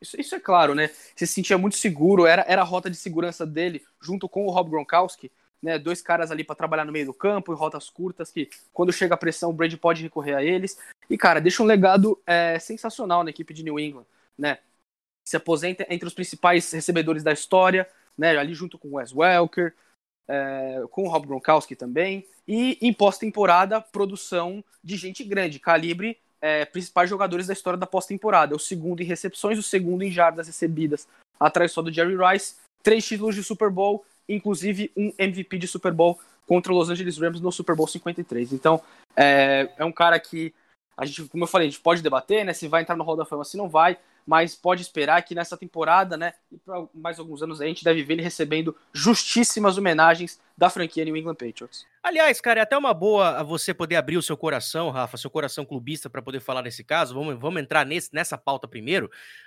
isso, 0.00 0.20
isso 0.20 0.34
é 0.34 0.40
claro, 0.40 0.74
né? 0.74 0.90
Se 1.14 1.26
sentia 1.26 1.58
muito 1.58 1.76
seguro, 1.76 2.26
era, 2.26 2.44
era 2.48 2.62
a 2.62 2.64
rota 2.64 2.90
de 2.90 2.96
segurança 2.96 3.46
dele, 3.46 3.84
junto 4.00 4.28
com 4.28 4.46
o 4.46 4.50
Rob 4.50 4.70
Gronkowski, 4.70 5.30
né? 5.62 5.78
Dois 5.78 6.00
caras 6.00 6.30
ali 6.30 6.44
para 6.44 6.56
trabalhar 6.56 6.84
no 6.84 6.92
meio 6.92 7.06
do 7.06 7.14
campo, 7.14 7.52
em 7.52 7.56
rotas 7.56 7.90
curtas, 7.90 8.30
que 8.30 8.48
quando 8.72 8.92
chega 8.92 9.14
a 9.14 9.18
pressão, 9.18 9.50
o 9.50 9.52
Brady 9.52 9.76
pode 9.76 10.02
recorrer 10.02 10.34
a 10.34 10.42
eles. 10.42 10.78
E, 11.10 11.18
cara, 11.18 11.40
deixa 11.40 11.62
um 11.62 11.66
legado 11.66 12.20
é, 12.26 12.58
sensacional 12.58 13.24
na 13.24 13.30
equipe 13.30 13.52
de 13.52 13.62
New 13.62 13.78
England, 13.78 14.06
né? 14.36 14.58
Se 15.24 15.36
aposenta 15.36 15.86
entre 15.90 16.06
os 16.06 16.14
principais 16.14 16.70
recebedores 16.72 17.22
da 17.22 17.32
história, 17.32 17.88
né? 18.16 18.36
Ali 18.36 18.54
junto 18.54 18.78
com 18.78 18.88
o 18.88 18.94
Wes 18.94 19.12
Welker, 19.12 19.74
é, 20.28 20.82
com 20.90 21.04
o 21.04 21.08
Rob 21.08 21.26
Gronkowski 21.26 21.74
também. 21.74 22.24
E 22.46 22.78
em 22.80 22.92
pós-temporada, 22.92 23.80
produção 23.80 24.62
de 24.84 24.96
gente 24.96 25.24
grande, 25.24 25.58
calibre, 25.58 26.18
é, 26.40 26.64
principais 26.64 27.10
jogadores 27.10 27.46
da 27.46 27.52
história 27.52 27.78
da 27.78 27.86
pós-temporada. 27.86 28.54
O 28.54 28.58
segundo 28.58 29.02
em 29.02 29.06
recepções, 29.06 29.58
o 29.58 29.62
segundo 29.62 30.02
em 30.02 30.10
jardas 30.10 30.46
recebidas, 30.46 31.08
atrás 31.40 31.72
só 31.72 31.82
do 31.82 31.92
Jerry 31.92 32.16
Rice. 32.16 32.56
Três 32.82 33.06
títulos 33.06 33.34
de 33.34 33.42
Super 33.42 33.70
Bowl, 33.70 34.04
inclusive 34.28 34.90
um 34.96 35.12
MVP 35.18 35.58
de 35.58 35.66
Super 35.66 35.92
Bowl 35.92 36.18
contra 36.46 36.72
os 36.72 36.78
Los 36.78 36.90
Angeles 36.90 37.18
Rams 37.18 37.40
no 37.40 37.52
Super 37.52 37.74
Bowl 37.74 37.86
53. 37.86 38.52
Então, 38.52 38.80
é, 39.16 39.70
é 39.76 39.84
um 39.84 39.92
cara 39.92 40.18
que 40.18 40.54
a 40.98 41.06
gente, 41.06 41.22
como 41.28 41.44
eu 41.44 41.48
falei, 41.48 41.68
a 41.68 41.70
gente 41.70 41.80
pode 41.80 42.02
debater, 42.02 42.44
né, 42.44 42.52
se 42.52 42.66
vai 42.66 42.82
entrar 42.82 42.96
no 42.96 43.04
Hall 43.04 43.16
da 43.16 43.24
Fama, 43.24 43.44
se 43.44 43.56
não 43.56 43.68
vai, 43.68 43.96
mas 44.26 44.56
pode 44.56 44.82
esperar 44.82 45.22
que 45.22 45.32
nessa 45.32 45.56
temporada, 45.56 46.16
né, 46.16 46.34
e 46.50 46.58
por 46.58 46.90
mais 46.92 47.20
alguns 47.20 47.40
anos 47.40 47.60
a 47.60 47.66
gente 47.66 47.84
deve 47.84 48.02
ver 48.02 48.14
ele 48.14 48.22
recebendo 48.22 48.76
justíssimas 48.92 49.78
homenagens 49.78 50.40
da 50.56 50.68
franquia 50.68 51.04
New 51.04 51.16
England 51.16 51.36
Patriots. 51.36 51.86
Aliás, 52.02 52.40
cara, 52.40 52.58
é 52.58 52.62
até 52.64 52.76
uma 52.76 52.92
boa 52.92 53.44
você 53.44 53.72
poder 53.72 53.94
abrir 53.94 54.16
o 54.16 54.22
seu 54.22 54.36
coração, 54.36 54.90
Rafa, 54.90 55.16
seu 55.16 55.30
coração 55.30 55.64
clubista, 55.64 56.10
para 56.10 56.20
poder 56.20 56.40
falar 56.40 56.62
nesse 56.62 56.82
caso. 56.82 57.14
Vamos, 57.14 57.38
vamos 57.38 57.62
entrar 57.62 57.86
nesse, 57.86 58.12
nessa 58.12 58.36
pauta 58.36 58.66
primeiro, 58.66 59.06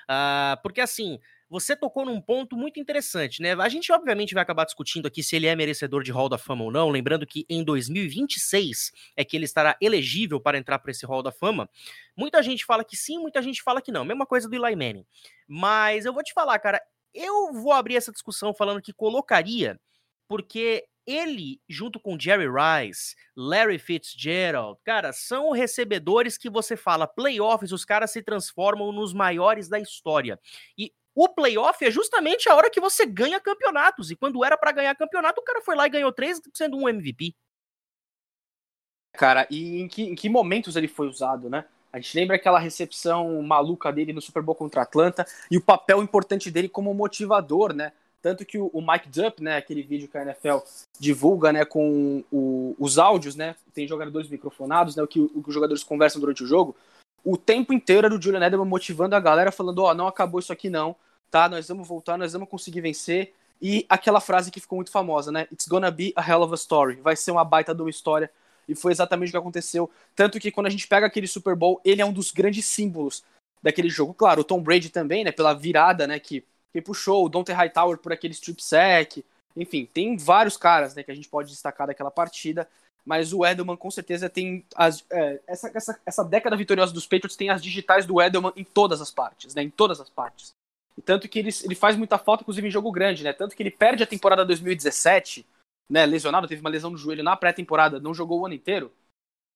uh, 0.10 0.62
porque 0.64 0.80
assim. 0.80 1.20
Você 1.52 1.76
tocou 1.76 2.06
num 2.06 2.22
ponto 2.22 2.56
muito 2.56 2.80
interessante, 2.80 3.42
né? 3.42 3.52
A 3.52 3.68
gente, 3.68 3.92
obviamente, 3.92 4.34
vai 4.34 4.42
acabar 4.42 4.64
discutindo 4.64 5.06
aqui 5.06 5.22
se 5.22 5.36
ele 5.36 5.48
é 5.48 5.54
merecedor 5.54 6.02
de 6.02 6.10
Hall 6.10 6.30
da 6.30 6.38
Fama 6.38 6.64
ou 6.64 6.72
não. 6.72 6.90
Lembrando 6.90 7.28
que 7.28 7.46
em 7.50 7.62
2026 7.62 8.94
é 9.18 9.26
que 9.26 9.36
ele 9.36 9.44
estará 9.44 9.76
elegível 9.82 10.40
para 10.40 10.58
entrar 10.58 10.80
para 10.80 10.92
esse 10.92 11.06
Hall 11.06 11.22
da 11.22 11.30
Fama. 11.30 11.70
Muita 12.16 12.42
gente 12.42 12.64
fala 12.64 12.86
que 12.86 12.96
sim, 12.96 13.18
muita 13.18 13.42
gente 13.42 13.62
fala 13.62 13.82
que 13.82 13.92
não. 13.92 14.06
Mesma 14.06 14.26
coisa 14.26 14.48
do 14.48 14.56
Eli 14.56 14.78
Manning. 14.78 15.06
Mas 15.46 16.06
eu 16.06 16.14
vou 16.14 16.24
te 16.24 16.32
falar, 16.32 16.58
cara, 16.58 16.82
eu 17.14 17.52
vou 17.52 17.74
abrir 17.74 17.98
essa 17.98 18.14
discussão 18.14 18.54
falando 18.54 18.82
que 18.82 18.94
colocaria, 18.94 19.78
porque 20.30 20.86
ele, 21.06 21.60
junto 21.68 22.00
com 22.00 22.18
Jerry 22.18 22.48
Rice, 22.48 23.14
Larry 23.36 23.78
Fitzgerald, 23.78 24.80
cara, 24.86 25.12
são 25.12 25.52
recebedores 25.52 26.38
que 26.38 26.50
você 26.50 26.78
fala, 26.78 27.06
playoffs, 27.06 27.74
os 27.74 27.84
caras 27.84 28.12
se 28.12 28.22
transformam 28.22 28.94
nos 28.94 29.14
maiores 29.14 29.68
da 29.68 29.82
história. 29.82 30.40
E 30.78 30.94
o 31.16 31.28
playoff 31.30 31.84
é 31.84 31.92
justamente 31.92 32.50
a 32.50 32.56
hora 32.56 32.70
que 32.70 32.80
você 32.80 33.06
ganha 33.06 33.40
campeonatos. 33.40 34.12
E 34.12 34.16
quando 34.16 34.44
era 34.44 34.58
para 34.58 34.72
ganhar 34.72 34.96
campeonato, 34.96 35.42
o 35.42 35.44
cara 35.44 35.62
foi 35.62 35.76
lá 35.76 35.86
e 35.86 35.90
ganhou 35.90 36.12
três, 36.12 36.42
sendo 36.54 36.78
um 36.78 36.88
MVP. 36.88 37.36
Cara, 39.14 39.46
e 39.50 39.82
em 39.82 39.88
que, 39.88 40.04
em 40.04 40.16
que 40.16 40.30
momentos 40.30 40.76
ele 40.76 40.88
foi 40.88 41.08
usado, 41.08 41.50
né? 41.50 41.66
A 41.92 42.00
gente 42.00 42.18
lembra 42.18 42.38
aquela 42.38 42.58
recepção 42.58 43.42
maluca 43.42 43.92
dele 43.92 44.14
no 44.14 44.22
Super 44.22 44.42
Bowl 44.42 44.56
contra 44.56 44.82
Atlanta 44.82 45.26
e 45.50 45.58
o 45.58 45.62
papel 45.62 46.02
importante 46.02 46.50
dele 46.50 46.70
como 46.70 46.94
motivador, 46.94 47.74
né? 47.74 47.92
Tanto 48.22 48.46
que 48.46 48.58
o, 48.58 48.82
Mike 48.82 49.10
Dupp, 49.10 49.42
né, 49.42 49.58
aquele 49.58 49.82
vídeo 49.82 50.08
que 50.08 50.16
a 50.18 50.22
NFL 50.22 50.58
divulga, 51.00 51.52
né, 51.52 51.66
com 51.66 52.24
o, 52.32 52.76
os 52.78 53.00
áudios, 53.00 53.36
né, 53.36 53.56
tem 53.74 53.88
jogadores 53.88 54.30
microfonados, 54.30 54.96
né, 54.96 55.02
o 55.02 55.08
que, 55.08 55.20
o 55.20 55.42
que 55.42 55.50
os 55.50 55.54
jogadores 55.54 55.84
conversam 55.84 56.22
durante 56.22 56.44
o 56.44 56.46
jogo, 56.46 56.76
o 57.24 57.38
tempo 57.38 57.74
inteiro 57.74 58.06
era 58.06 58.16
o 58.16 58.22
Julian 58.22 58.46
Edelman 58.46 58.68
motivando 58.68 59.16
a 59.16 59.20
galera, 59.20 59.52
falando, 59.52 59.80
ó, 59.80 59.92
oh, 59.92 59.94
não 59.94 60.08
acabou 60.08 60.40
isso 60.40 60.52
aqui 60.52 60.70
não, 60.70 60.96
tá, 61.30 61.48
nós 61.48 61.68
vamos 61.68 61.88
voltar, 61.88 62.18
nós 62.18 62.34
vamos 62.34 62.50
conseguir 62.50 62.82
vencer, 62.82 63.34
e 63.62 63.86
aquela 63.88 64.20
frase 64.20 64.50
que 64.50 64.60
ficou 64.60 64.78
muito 64.78 64.92
famosa, 64.92 65.32
né, 65.32 65.48
it's 65.52 65.68
gonna 65.68 65.92
be 65.92 66.14
a 66.16 66.28
hell 66.28 66.42
of 66.42 66.54
a 66.54 66.56
story, 66.56 66.96
vai 66.96 67.16
ser 67.16 67.32
uma 67.32 67.46
baita 67.46 67.76
de 67.76 67.82
uma 67.82 67.90
história, 67.90 68.32
e 68.68 68.76
foi 68.76 68.92
exatamente 68.92 69.30
o 69.30 69.32
que 69.32 69.38
aconteceu, 69.38 69.90
tanto 70.16 70.40
que 70.40 70.52
quando 70.52 70.68
a 70.68 70.70
gente 70.70 70.88
pega 70.88 71.06
aquele 71.06 71.28
Super 71.28 71.56
Bowl, 71.56 71.80
ele 71.86 72.02
é 72.02 72.06
um 72.06 72.14
dos 72.14 72.32
grandes 72.32 72.66
símbolos 72.66 73.24
daquele 73.62 73.90
jogo, 73.90 74.14
claro, 74.14 74.42
o 74.42 74.44
Tom 74.44 74.62
Brady 74.62 74.90
também, 74.90 75.24
né, 75.24 75.32
pela 75.32 75.54
virada, 75.54 76.08
né, 76.08 76.20
que 76.20 76.44
que 76.72 76.82
puxou 76.82 77.26
o 77.26 77.30
Dante 77.30 77.52
Hightower 77.52 77.98
por 77.98 78.14
aquele 78.14 78.34
strip 78.34 78.64
sack. 78.64 79.26
Enfim, 79.56 79.88
tem 79.94 80.16
vários 80.18 80.56
caras 80.56 80.96
né, 80.96 81.04
que 81.04 81.12
a 81.12 81.16
gente 81.16 81.28
pode 81.28 81.50
destacar 81.50 81.88
daquela 81.88 82.10
partida. 82.10 82.68
Mas 83.06 83.34
o 83.34 83.46
Edelman 83.46 83.76
com 83.76 83.90
certeza 83.90 84.30
tem 84.30 84.66
as, 84.76 85.04
é, 85.10 85.42
essa, 85.48 85.72
essa, 85.74 86.00
essa 86.06 86.24
década 86.24 86.56
vitoriosa 86.56 86.94
dos 86.94 87.06
Patriots 87.06 87.36
tem 87.36 87.50
as 87.50 87.62
digitais 87.62 88.06
do 88.06 88.22
Edelman 88.22 88.54
em 88.56 88.64
todas 88.64 89.02
as 89.02 89.12
partes, 89.12 89.56
né? 89.56 89.64
Em 89.64 89.70
todas 89.70 90.00
as 90.00 90.10
partes. 90.10 90.54
E 90.98 91.02
tanto 91.02 91.28
que 91.28 91.40
ele, 91.40 91.50
ele 91.64 91.76
faz 91.76 91.96
muita 91.96 92.18
falta, 92.18 92.44
inclusive 92.44 92.68
em 92.68 92.72
jogo 92.72 92.92
grande, 92.92 93.24
né? 93.24 93.34
Tanto 93.34 93.56
que 93.56 93.64
ele 93.64 93.72
perde 93.72 94.04
a 94.04 94.08
temporada 94.08 94.46
2017, 94.46 95.46
né? 95.90 96.06
Lesionado, 96.06 96.48
teve 96.48 96.62
uma 96.62 96.70
lesão 96.70 96.92
no 96.92 96.98
joelho 96.98 97.24
na 97.24 97.36
pré-temporada, 97.36 98.00
não 98.00 98.14
jogou 98.14 98.42
o 98.42 98.46
ano 98.46 98.56
inteiro. 98.56 98.92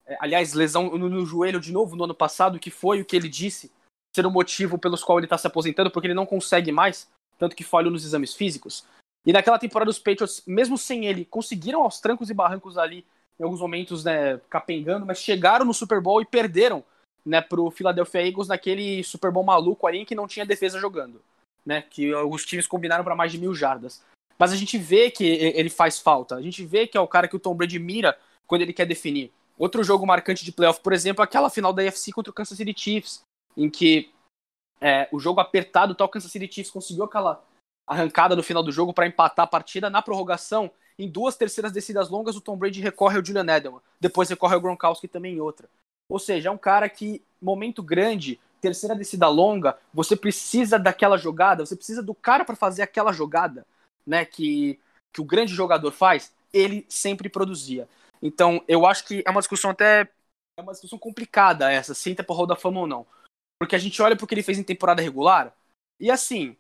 É, 0.08 0.18
aliás, 0.20 0.54
lesão 0.54 0.98
no, 0.98 1.10
no, 1.10 1.26
joelho 1.26 1.60
de 1.60 1.72
novo 1.72 1.96
no 1.96 2.06
ano 2.06 2.16
passado, 2.16 2.60
que 2.60 2.72
foi 2.72 3.02
o 3.02 3.06
que 3.06 3.16
ele 3.16 3.30
disse 3.30 3.72
ser 4.16 4.26
o 4.26 4.32
motivo 4.32 4.78
pelos 4.78 5.04
qual 5.04 5.20
ele 5.20 5.26
está 5.26 5.38
se 5.38 5.46
aposentando, 5.46 5.92
porque 5.92 6.08
ele 6.08 6.14
não 6.14 6.26
consegue 6.26 6.72
mais, 6.72 7.10
tanto 7.38 7.56
que 7.56 7.64
falhou 7.64 7.92
nos 7.92 8.06
exames 8.06 8.34
físicos. 8.34 8.86
E 9.26 9.34
naquela 9.34 9.60
temporada 9.60 9.90
os 9.90 10.00
Patriots, 10.00 10.44
mesmo 10.46 10.78
sem 10.78 11.06
ele, 11.06 11.26
conseguiram 11.26 11.84
aos 11.84 12.00
trancos 12.00 12.30
e 12.30 12.34
barrancos 12.34 12.78
ali 12.78 13.06
em 13.40 13.44
alguns 13.44 13.60
momentos, 13.60 14.04
né, 14.04 14.40
capengando, 14.50 15.06
mas 15.06 15.20
chegaram 15.20 15.66
no 15.66 15.74
Super 15.74 16.02
Bowl 16.02 16.22
e 16.22 16.26
perderam, 16.26 16.84
né, 17.26 17.42
pro 17.42 17.72
Philadelphia 17.72 18.28
Eagles 18.28 18.48
naquele 18.48 19.04
Super 19.04 19.32
Bowl 19.32 19.44
maluco 19.44 19.88
ali 19.88 20.06
que 20.06 20.16
não 20.16 20.28
tinha 20.28 20.46
defesa 20.46 20.80
jogando, 20.80 21.22
né, 21.66 21.82
que 21.82 22.14
os 22.14 22.46
times 22.46 22.68
combinaram 22.68 23.04
para 23.04 23.16
mais 23.16 23.32
de 23.32 23.38
mil 23.38 23.54
jardas. 23.54 24.02
Mas 24.38 24.52
a 24.52 24.56
gente 24.56 24.78
vê 24.78 25.10
que 25.10 25.24
ele 25.24 25.70
faz 25.70 26.00
falta, 26.00 26.36
a 26.36 26.42
gente 26.42 26.66
vê 26.66 26.88
que 26.88 26.98
é 26.98 27.02
o 27.02 27.08
cara 27.08 27.28
que 27.28 27.36
o 27.36 27.40
Tom 27.40 27.56
Brady 27.56 27.80
mira 27.80 28.18
quando 28.46 28.62
ele 28.62 28.74
quer 28.74 28.86
definir. 28.86 29.32
Outro 29.58 29.84
jogo 29.84 30.06
marcante 30.06 30.44
de 30.44 30.52
playoff, 30.52 30.82
por 30.82 30.92
exemplo, 30.92 31.22
é 31.22 31.26
aquela 31.26 31.50
final 31.50 31.72
da 31.72 31.82
AFC 31.82 32.12
contra 32.12 32.32
o 32.32 32.34
Kansas 32.34 32.58
City 32.58 32.74
Chiefs, 32.78 33.22
em 33.56 33.70
que 33.70 34.12
é, 34.82 35.08
o 35.12 35.20
jogo 35.20 35.40
apertado, 35.40 35.96
tal 35.96 36.10
Kansas 36.10 36.32
City 36.32 36.52
Chiefs 36.52 36.72
conseguiu 36.72 37.06
aquela 37.06 37.42
arrancada 37.88 38.36
no 38.36 38.44
final 38.44 38.62
do 38.62 38.72
jogo 38.72 38.94
para 38.94 39.08
empatar 39.08 39.46
a 39.46 39.48
partida 39.48 39.90
na 39.90 40.02
prorrogação 40.02 40.70
em 40.98 41.10
duas 41.10 41.36
terceiras 41.36 41.72
descidas 41.72 42.10
longas, 42.10 42.36
o 42.36 42.42
Tom 42.42 42.56
Brady 42.56 42.82
recorre 42.82 43.18
ao 43.18 43.26
Julian 43.26 43.46
Edelman. 43.54 43.82
Depois 44.00 44.30
recorre 44.30 44.56
ao 44.56 44.62
Gronkowski 44.62 45.08
também 45.08 45.36
em 45.36 45.42
outra. 45.42 45.68
Ou 46.10 46.20
seja, 46.20 46.50
é 46.50 46.52
um 46.52 46.58
cara 46.58 46.88
que, 46.88 47.22
momento 47.42 47.84
grande, 47.84 48.40
terceira 48.62 48.96
descida 48.96 49.28
longa, 49.28 49.78
você 49.94 50.16
precisa 50.16 50.80
daquela 50.80 51.18
jogada, 51.18 51.66
você 51.66 51.76
precisa 51.76 52.02
do 52.02 52.14
cara 52.14 52.46
para 52.46 52.56
fazer 52.56 52.82
aquela 52.82 53.12
jogada, 53.12 53.66
né, 54.06 54.24
que, 54.26 54.80
que 55.14 55.22
o 55.22 55.26
grande 55.26 55.54
jogador 55.54 55.92
faz, 55.92 56.34
ele 56.54 56.86
sempre 56.88 57.30
produzia. 57.30 57.88
Então, 58.22 58.64
eu 58.68 58.86
acho 58.86 59.06
que 59.06 59.24
é 59.26 59.30
uma 59.30 59.42
discussão 59.42 59.72
até 59.72 60.10
é 60.58 60.62
uma 60.62 60.72
discussão 60.72 60.98
complicada 60.98 61.70
essa, 61.70 61.94
se 61.94 62.10
entra 62.10 62.24
para 62.24 62.46
da 62.46 62.56
fama 62.56 62.80
ou 62.80 62.88
não. 62.88 63.06
Porque 63.60 63.76
a 63.76 63.80
gente 63.80 64.02
olha 64.02 64.16
pro 64.16 64.26
que 64.26 64.34
ele 64.34 64.44
fez 64.44 64.58
em 64.58 64.64
temporada 64.64 65.02
regular, 65.02 65.54
e 66.00 66.10
assim, 66.10 66.56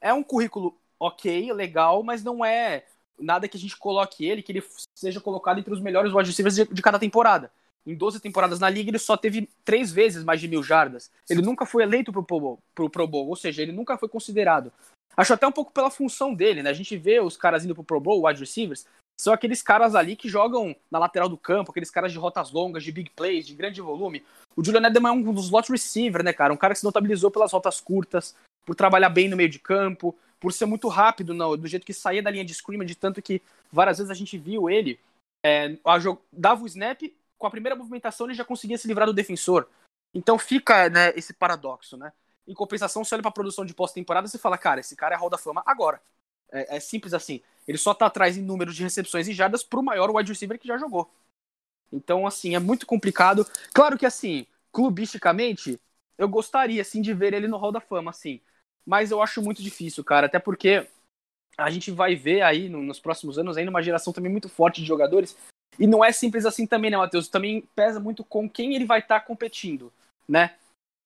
é 0.00 0.12
um 0.12 0.22
currículo 0.22 0.76
ok, 0.98 1.52
legal, 1.52 2.02
mas 2.02 2.24
não 2.24 2.44
é 2.44 2.84
nada 3.18 3.48
que 3.48 3.56
a 3.56 3.60
gente 3.60 3.76
coloque 3.76 4.24
ele, 4.24 4.42
que 4.42 4.52
ele 4.52 4.62
seja 4.94 5.20
colocado 5.20 5.58
entre 5.58 5.72
os 5.72 5.80
melhores 5.80 6.12
wide 6.12 6.28
receivers 6.28 6.54
de, 6.54 6.64
de 6.66 6.82
cada 6.82 6.98
temporada. 6.98 7.50
Em 7.86 7.94
12 7.94 8.20
temporadas 8.20 8.58
na 8.58 8.68
liga, 8.68 8.90
ele 8.90 8.98
só 8.98 9.16
teve 9.16 9.48
três 9.64 9.92
vezes 9.92 10.24
mais 10.24 10.40
de 10.40 10.48
mil 10.48 10.62
jardas. 10.62 11.10
Ele 11.30 11.40
nunca 11.40 11.64
foi 11.64 11.84
eleito 11.84 12.12
pro 12.12 12.22
Pro 12.22 12.58
pro 12.74 12.90
Pro 12.90 13.06
Bowl 13.06 13.28
ou 13.28 13.36
seja, 13.36 13.62
ele 13.62 13.72
nunca 13.72 13.96
foi 13.96 14.08
considerado. 14.08 14.72
Acho 15.16 15.32
até 15.32 15.46
um 15.46 15.52
pouco 15.52 15.72
pela 15.72 15.90
função 15.90 16.34
dele, 16.34 16.62
né? 16.62 16.70
A 16.70 16.74
gente 16.74 16.96
vê 16.96 17.20
os 17.20 17.36
caras 17.36 17.64
indo 17.64 17.74
pro 17.74 17.84
Pro 17.84 18.00
Bowl, 18.00 18.26
wide 18.26 18.40
receivers, 18.40 18.84
são 19.18 19.32
aqueles 19.32 19.62
caras 19.62 19.94
ali 19.94 20.14
que 20.14 20.28
jogam 20.28 20.76
na 20.90 20.98
lateral 20.98 21.28
do 21.28 21.38
campo, 21.38 21.70
aqueles 21.70 21.90
caras 21.90 22.12
de 22.12 22.18
rotas 22.18 22.52
longas, 22.52 22.84
de 22.84 22.92
big 22.92 23.10
plays, 23.10 23.46
de 23.46 23.54
grande 23.54 23.80
volume. 23.80 24.22
O 24.54 24.62
Julian 24.62 24.86
Edelman 24.86 25.08
é 25.08 25.12
um 25.12 25.32
dos 25.32 25.46
slot 25.46 25.72
receiver, 25.72 26.22
né, 26.22 26.32
cara? 26.32 26.52
Um 26.52 26.56
cara 26.56 26.74
que 26.74 26.80
se 26.80 26.84
notabilizou 26.84 27.30
pelas 27.30 27.52
rotas 27.52 27.80
curtas, 27.80 28.34
por 28.66 28.74
trabalhar 28.74 29.08
bem 29.08 29.28
no 29.28 29.36
meio 29.36 29.48
de 29.48 29.58
campo, 29.58 30.14
por 30.38 30.52
ser 30.52 30.66
muito 30.66 30.88
rápido 30.88 31.32
no, 31.34 31.56
do 31.56 31.66
jeito 31.66 31.86
que 31.86 31.92
saía 31.92 32.22
da 32.22 32.30
linha 32.30 32.44
de 32.44 32.52
scrimmage, 32.52 32.94
tanto 32.94 33.22
que 33.22 33.42
várias 33.72 33.98
vezes 33.98 34.10
a 34.10 34.14
gente 34.14 34.36
viu 34.36 34.68
ele 34.68 34.98
é, 35.44 35.76
dava 36.32 36.62
o 36.62 36.66
snap, 36.66 37.02
com 37.38 37.46
a 37.46 37.50
primeira 37.50 37.76
movimentação 37.76 38.26
ele 38.26 38.34
já 38.34 38.44
conseguia 38.44 38.78
se 38.78 38.88
livrar 38.88 39.06
do 39.06 39.12
defensor. 39.12 39.68
Então 40.14 40.38
fica 40.38 40.88
né, 40.88 41.12
esse 41.14 41.32
paradoxo, 41.32 41.96
né? 41.96 42.12
Em 42.46 42.54
compensação, 42.54 43.04
você 43.04 43.14
olha 43.14 43.22
pra 43.22 43.30
produção 43.30 43.64
de 43.64 43.74
pós-temporada 43.74 44.28
e 44.32 44.38
fala, 44.38 44.56
cara, 44.56 44.80
esse 44.80 44.94
cara 44.94 45.14
é 45.14 45.18
Hall 45.18 45.30
da 45.30 45.38
Fama 45.38 45.62
agora. 45.66 46.00
É, 46.50 46.76
é, 46.76 46.80
simples 46.80 47.12
assim. 47.12 47.42
Ele 47.66 47.76
só 47.76 47.92
tá 47.92 48.06
atrás 48.06 48.36
em 48.36 48.42
número 48.42 48.72
de 48.72 48.82
recepções 48.82 49.26
e 49.26 49.32
jardas 49.32 49.64
pro 49.64 49.82
maior 49.82 50.10
wide 50.14 50.30
receiver 50.30 50.58
que 50.58 50.68
já 50.68 50.78
jogou. 50.78 51.10
Então, 51.92 52.26
assim, 52.26 52.54
é 52.54 52.58
muito 52.58 52.86
complicado. 52.86 53.44
Claro 53.74 53.98
que, 53.98 54.06
assim, 54.06 54.46
clubisticamente, 54.72 55.80
eu 56.16 56.28
gostaria, 56.28 56.80
assim, 56.82 57.02
de 57.02 57.12
ver 57.12 57.34
ele 57.34 57.48
no 57.48 57.56
Hall 57.56 57.72
da 57.72 57.80
Fama, 57.80 58.10
assim 58.10 58.40
mas 58.86 59.10
eu 59.10 59.20
acho 59.20 59.42
muito 59.42 59.62
difícil, 59.62 60.04
cara, 60.04 60.26
até 60.26 60.38
porque 60.38 60.86
a 61.58 61.70
gente 61.70 61.90
vai 61.90 62.14
ver 62.14 62.42
aí 62.42 62.68
no, 62.68 62.82
nos 62.82 63.00
próximos 63.00 63.38
anos 63.38 63.56
ainda 63.56 63.70
uma 63.70 63.82
geração 63.82 64.12
também 64.12 64.30
muito 64.30 64.48
forte 64.48 64.80
de 64.80 64.86
jogadores. 64.86 65.36
E 65.78 65.86
não 65.86 66.04
é 66.04 66.12
simples 66.12 66.46
assim 66.46 66.66
também, 66.66 66.90
né, 66.90 66.96
Matheus? 66.96 67.28
Também 67.28 67.62
pesa 67.74 67.98
muito 67.98 68.22
com 68.24 68.48
quem 68.48 68.74
ele 68.74 68.84
vai 68.84 69.00
estar 69.00 69.20
tá 69.20 69.26
competindo, 69.26 69.92
né? 70.28 70.54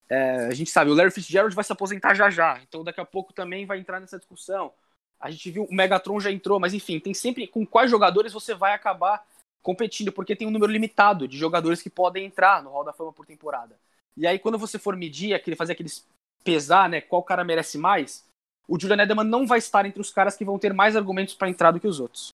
É, 0.08 0.46
a 0.46 0.54
gente 0.54 0.70
sabe, 0.70 0.90
o 0.90 0.94
Larry 0.94 1.12
Fitzgerald 1.12 1.54
vai 1.54 1.64
se 1.64 1.72
aposentar 1.72 2.14
já 2.14 2.28
já, 2.30 2.60
então 2.62 2.82
daqui 2.82 3.00
a 3.00 3.04
pouco 3.04 3.32
também 3.32 3.64
vai 3.64 3.78
entrar 3.78 4.00
nessa 4.00 4.18
discussão. 4.18 4.72
A 5.20 5.30
gente 5.30 5.50
viu, 5.50 5.64
o 5.64 5.74
Megatron 5.74 6.18
já 6.18 6.32
entrou, 6.32 6.58
mas 6.58 6.74
enfim, 6.74 6.98
tem 6.98 7.14
sempre 7.14 7.46
com 7.46 7.64
quais 7.64 7.90
jogadores 7.90 8.32
você 8.32 8.54
vai 8.54 8.74
acabar 8.74 9.24
competindo, 9.62 10.10
porque 10.10 10.34
tem 10.34 10.48
um 10.48 10.50
número 10.50 10.72
limitado 10.72 11.28
de 11.28 11.36
jogadores 11.36 11.80
que 11.80 11.90
podem 11.90 12.24
entrar 12.24 12.62
no 12.62 12.70
Hall 12.70 12.84
da 12.84 12.92
Fama 12.92 13.12
por 13.12 13.26
temporada. 13.26 13.78
E 14.16 14.26
aí, 14.26 14.38
quando 14.38 14.58
você 14.58 14.78
for 14.78 14.96
medir, 14.96 15.34
aquele, 15.34 15.54
fazer 15.54 15.72
aqueles 15.72 16.06
pesar, 16.44 16.88
né, 16.88 17.00
qual 17.00 17.22
cara 17.22 17.44
merece 17.44 17.78
mais, 17.78 18.24
o 18.68 18.78
Julian 18.78 19.02
Edelman 19.02 19.24
não 19.24 19.46
vai 19.46 19.58
estar 19.58 19.84
entre 19.84 20.00
os 20.00 20.10
caras 20.10 20.36
que 20.36 20.44
vão 20.44 20.58
ter 20.58 20.72
mais 20.72 20.96
argumentos 20.96 21.34
para 21.34 21.48
entrar 21.48 21.72
do 21.72 21.80
que 21.80 21.88
os 21.88 21.98
outros. 21.98 22.32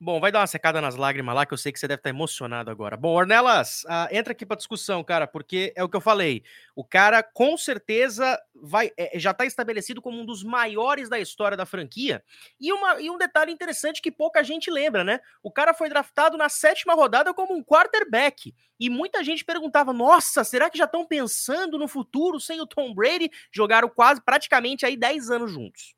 Bom, 0.00 0.20
vai 0.20 0.32
dar 0.32 0.40
uma 0.40 0.46
secada 0.46 0.80
nas 0.80 0.96
lágrimas 0.96 1.34
lá, 1.34 1.46
que 1.46 1.54
eu 1.54 1.58
sei 1.58 1.70
que 1.72 1.78
você 1.78 1.86
deve 1.86 2.00
estar 2.00 2.10
emocionado 2.10 2.68
agora. 2.70 2.96
Bom, 2.96 3.14
Ornelas, 3.14 3.84
uh, 3.84 4.08
entra 4.10 4.32
aqui 4.32 4.44
para 4.44 4.56
discussão, 4.56 5.04
cara, 5.04 5.26
porque 5.26 5.72
é 5.76 5.84
o 5.84 5.88
que 5.88 5.96
eu 5.96 6.00
falei. 6.00 6.42
O 6.74 6.84
cara, 6.84 7.22
com 7.22 7.56
certeza, 7.56 8.38
vai 8.54 8.90
é, 8.96 9.18
já 9.18 9.30
está 9.30 9.46
estabelecido 9.46 10.02
como 10.02 10.20
um 10.20 10.26
dos 10.26 10.42
maiores 10.42 11.08
da 11.08 11.18
história 11.18 11.56
da 11.56 11.64
franquia. 11.64 12.22
E, 12.60 12.72
uma, 12.72 13.00
e 13.00 13.08
um 13.08 13.16
detalhe 13.16 13.52
interessante 13.52 14.02
que 14.02 14.10
pouca 14.10 14.42
gente 14.42 14.68
lembra, 14.68 15.04
né? 15.04 15.20
O 15.42 15.50
cara 15.50 15.72
foi 15.72 15.88
draftado 15.88 16.36
na 16.36 16.48
sétima 16.48 16.94
rodada 16.94 17.32
como 17.32 17.54
um 17.54 17.62
quarterback. 17.62 18.52
E 18.78 18.90
muita 18.90 19.22
gente 19.22 19.44
perguntava: 19.44 19.92
nossa, 19.92 20.42
será 20.42 20.68
que 20.68 20.76
já 20.76 20.84
estão 20.84 21.06
pensando 21.06 21.78
no 21.78 21.86
futuro 21.86 22.40
sem 22.40 22.60
o 22.60 22.66
Tom 22.66 22.92
Brady? 22.92 23.30
Jogaram 23.52 23.88
quase, 23.88 24.20
praticamente 24.20 24.84
aí 24.84 24.96
10 24.96 25.30
anos 25.30 25.52
juntos. 25.52 25.94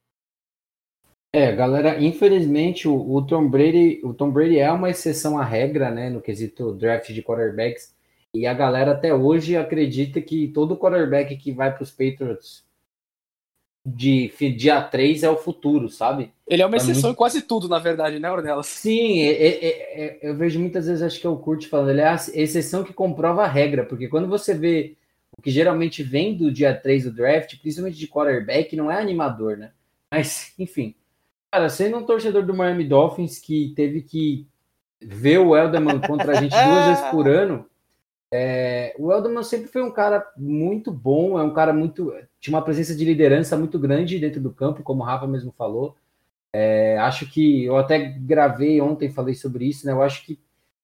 É, 1.37 1.55
galera, 1.55 2.03
infelizmente 2.03 2.89
o, 2.89 3.15
o, 3.15 3.21
Tom 3.21 3.47
Brady, 3.47 4.01
o 4.03 4.15
Tom 4.15 4.31
Brady 4.31 4.59
é 4.59 4.73
uma 4.73 4.89
exceção 4.89 5.39
à 5.39 5.45
regra, 5.45 5.91
né, 5.91 6.09
no 6.09 6.19
quesito 6.19 6.73
draft 6.73 7.13
de 7.13 7.23
quarterbacks. 7.23 7.95
E 8.33 8.47
a 8.47 8.55
galera 8.55 8.93
até 8.93 9.13
hoje 9.13 9.55
acredita 9.55 10.19
que 10.23 10.49
todo 10.49 10.79
quarterback 10.79 11.37
que 11.37 11.53
vai 11.53 11.71
para 11.71 11.83
os 11.83 11.91
Patriots 11.91 12.65
de 13.85 14.33
dia 14.57 14.81
3 14.81 15.25
é 15.25 15.29
o 15.29 15.37
futuro, 15.37 15.91
sabe? 15.91 16.33
Ele 16.49 16.63
é 16.63 16.67
uma 16.67 16.77
é 16.77 16.79
exceção 16.79 17.11
muito... 17.11 17.13
em 17.13 17.19
quase 17.19 17.43
tudo, 17.43 17.69
na 17.69 17.79
verdade, 17.79 18.19
né, 18.19 18.33
Ornelas? 18.33 18.69
Sim, 18.69 19.21
é, 19.21 19.33
é, 19.33 19.67
é, 19.67 20.19
eu 20.23 20.35
vejo 20.35 20.59
muitas 20.59 20.87
vezes, 20.87 21.03
acho 21.03 21.21
que 21.21 21.27
é 21.27 21.31
o 21.31 21.37
Kurt 21.37 21.67
falando, 21.67 21.91
ele 21.91 22.01
é 22.01 22.09
a 22.09 22.15
exceção 22.33 22.83
que 22.83 22.95
comprova 22.95 23.45
a 23.45 23.47
regra, 23.47 23.85
porque 23.85 24.09
quando 24.09 24.27
você 24.27 24.55
vê 24.55 24.97
o 25.37 25.43
que 25.43 25.51
geralmente 25.51 26.03
vem 26.03 26.35
do 26.35 26.51
dia 26.51 26.75
3 26.75 27.05
do 27.05 27.13
draft, 27.13 27.61
principalmente 27.61 27.99
de 27.99 28.09
quarterback, 28.09 28.75
não 28.75 28.91
é 28.91 28.99
animador, 28.99 29.59
né? 29.59 29.73
Mas, 30.11 30.55
enfim. 30.59 30.95
Cara, 31.53 31.69
sendo 31.69 31.97
um 31.97 32.05
torcedor 32.05 32.45
do 32.45 32.55
Miami 32.55 32.85
Dolphins 32.85 33.39
que 33.39 33.73
teve 33.75 34.03
que 34.03 34.47
ver 35.01 35.39
o 35.39 35.57
Elderman 35.57 36.01
contra 36.01 36.33
a 36.33 36.41
gente 36.41 36.53
duas 36.53 36.87
vezes 36.87 37.11
por 37.11 37.29
ano, 37.29 37.67
é, 38.33 38.95
o 38.99 39.13
Elderman 39.13 39.43
sempre 39.43 39.69
foi 39.69 39.83
um 39.83 39.91
cara 39.91 40.27
muito 40.37 40.91
bom, 40.91 41.39
é 41.39 41.43
um 41.43 41.53
cara 41.53 41.73
muito. 41.73 42.13
tinha 42.41 42.57
uma 42.57 42.65
presença 42.65 42.95
de 42.95 43.05
liderança 43.05 43.57
muito 43.57 43.79
grande 43.79 44.19
dentro 44.19 44.41
do 44.41 44.53
campo, 44.53 44.83
como 44.83 45.03
o 45.03 45.07
Rafa 45.07 45.27
mesmo 45.27 45.53
falou. 45.57 45.97
É, 46.53 46.99
acho 46.99 47.27
que 47.31 47.65
eu 47.65 47.77
até 47.77 47.99
gravei 47.99 48.81
ontem, 48.81 49.11
falei 49.11 49.35
sobre 49.35 49.67
isso, 49.67 49.87
né? 49.87 49.93
Eu 49.93 50.03
acho 50.03 50.25
que, 50.25 50.39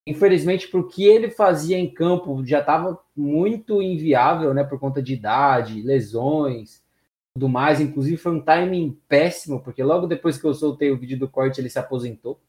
infelizmente, 0.06 0.68
para 0.68 0.80
o 0.80 0.88
que 0.88 1.04
ele 1.04 1.30
fazia 1.30 1.78
em 1.78 1.92
campo 1.92 2.44
já 2.44 2.60
estava 2.60 2.98
muito 3.16 3.82
inviável, 3.82 4.54
né? 4.54 4.64
Por 4.64 4.78
conta 4.78 5.02
de 5.02 5.14
idade, 5.14 5.82
lesões 5.82 6.81
tudo 7.34 7.48
mais. 7.48 7.80
Inclusive, 7.80 8.16
foi 8.16 8.32
um 8.32 8.40
timing 8.40 8.98
péssimo, 9.08 9.62
porque 9.62 9.82
logo 9.82 10.06
depois 10.06 10.38
que 10.38 10.46
eu 10.46 10.54
soltei 10.54 10.90
o 10.90 10.98
vídeo 10.98 11.18
do 11.18 11.28
corte, 11.28 11.60
ele 11.60 11.70
se 11.70 11.78
aposentou. 11.78 12.40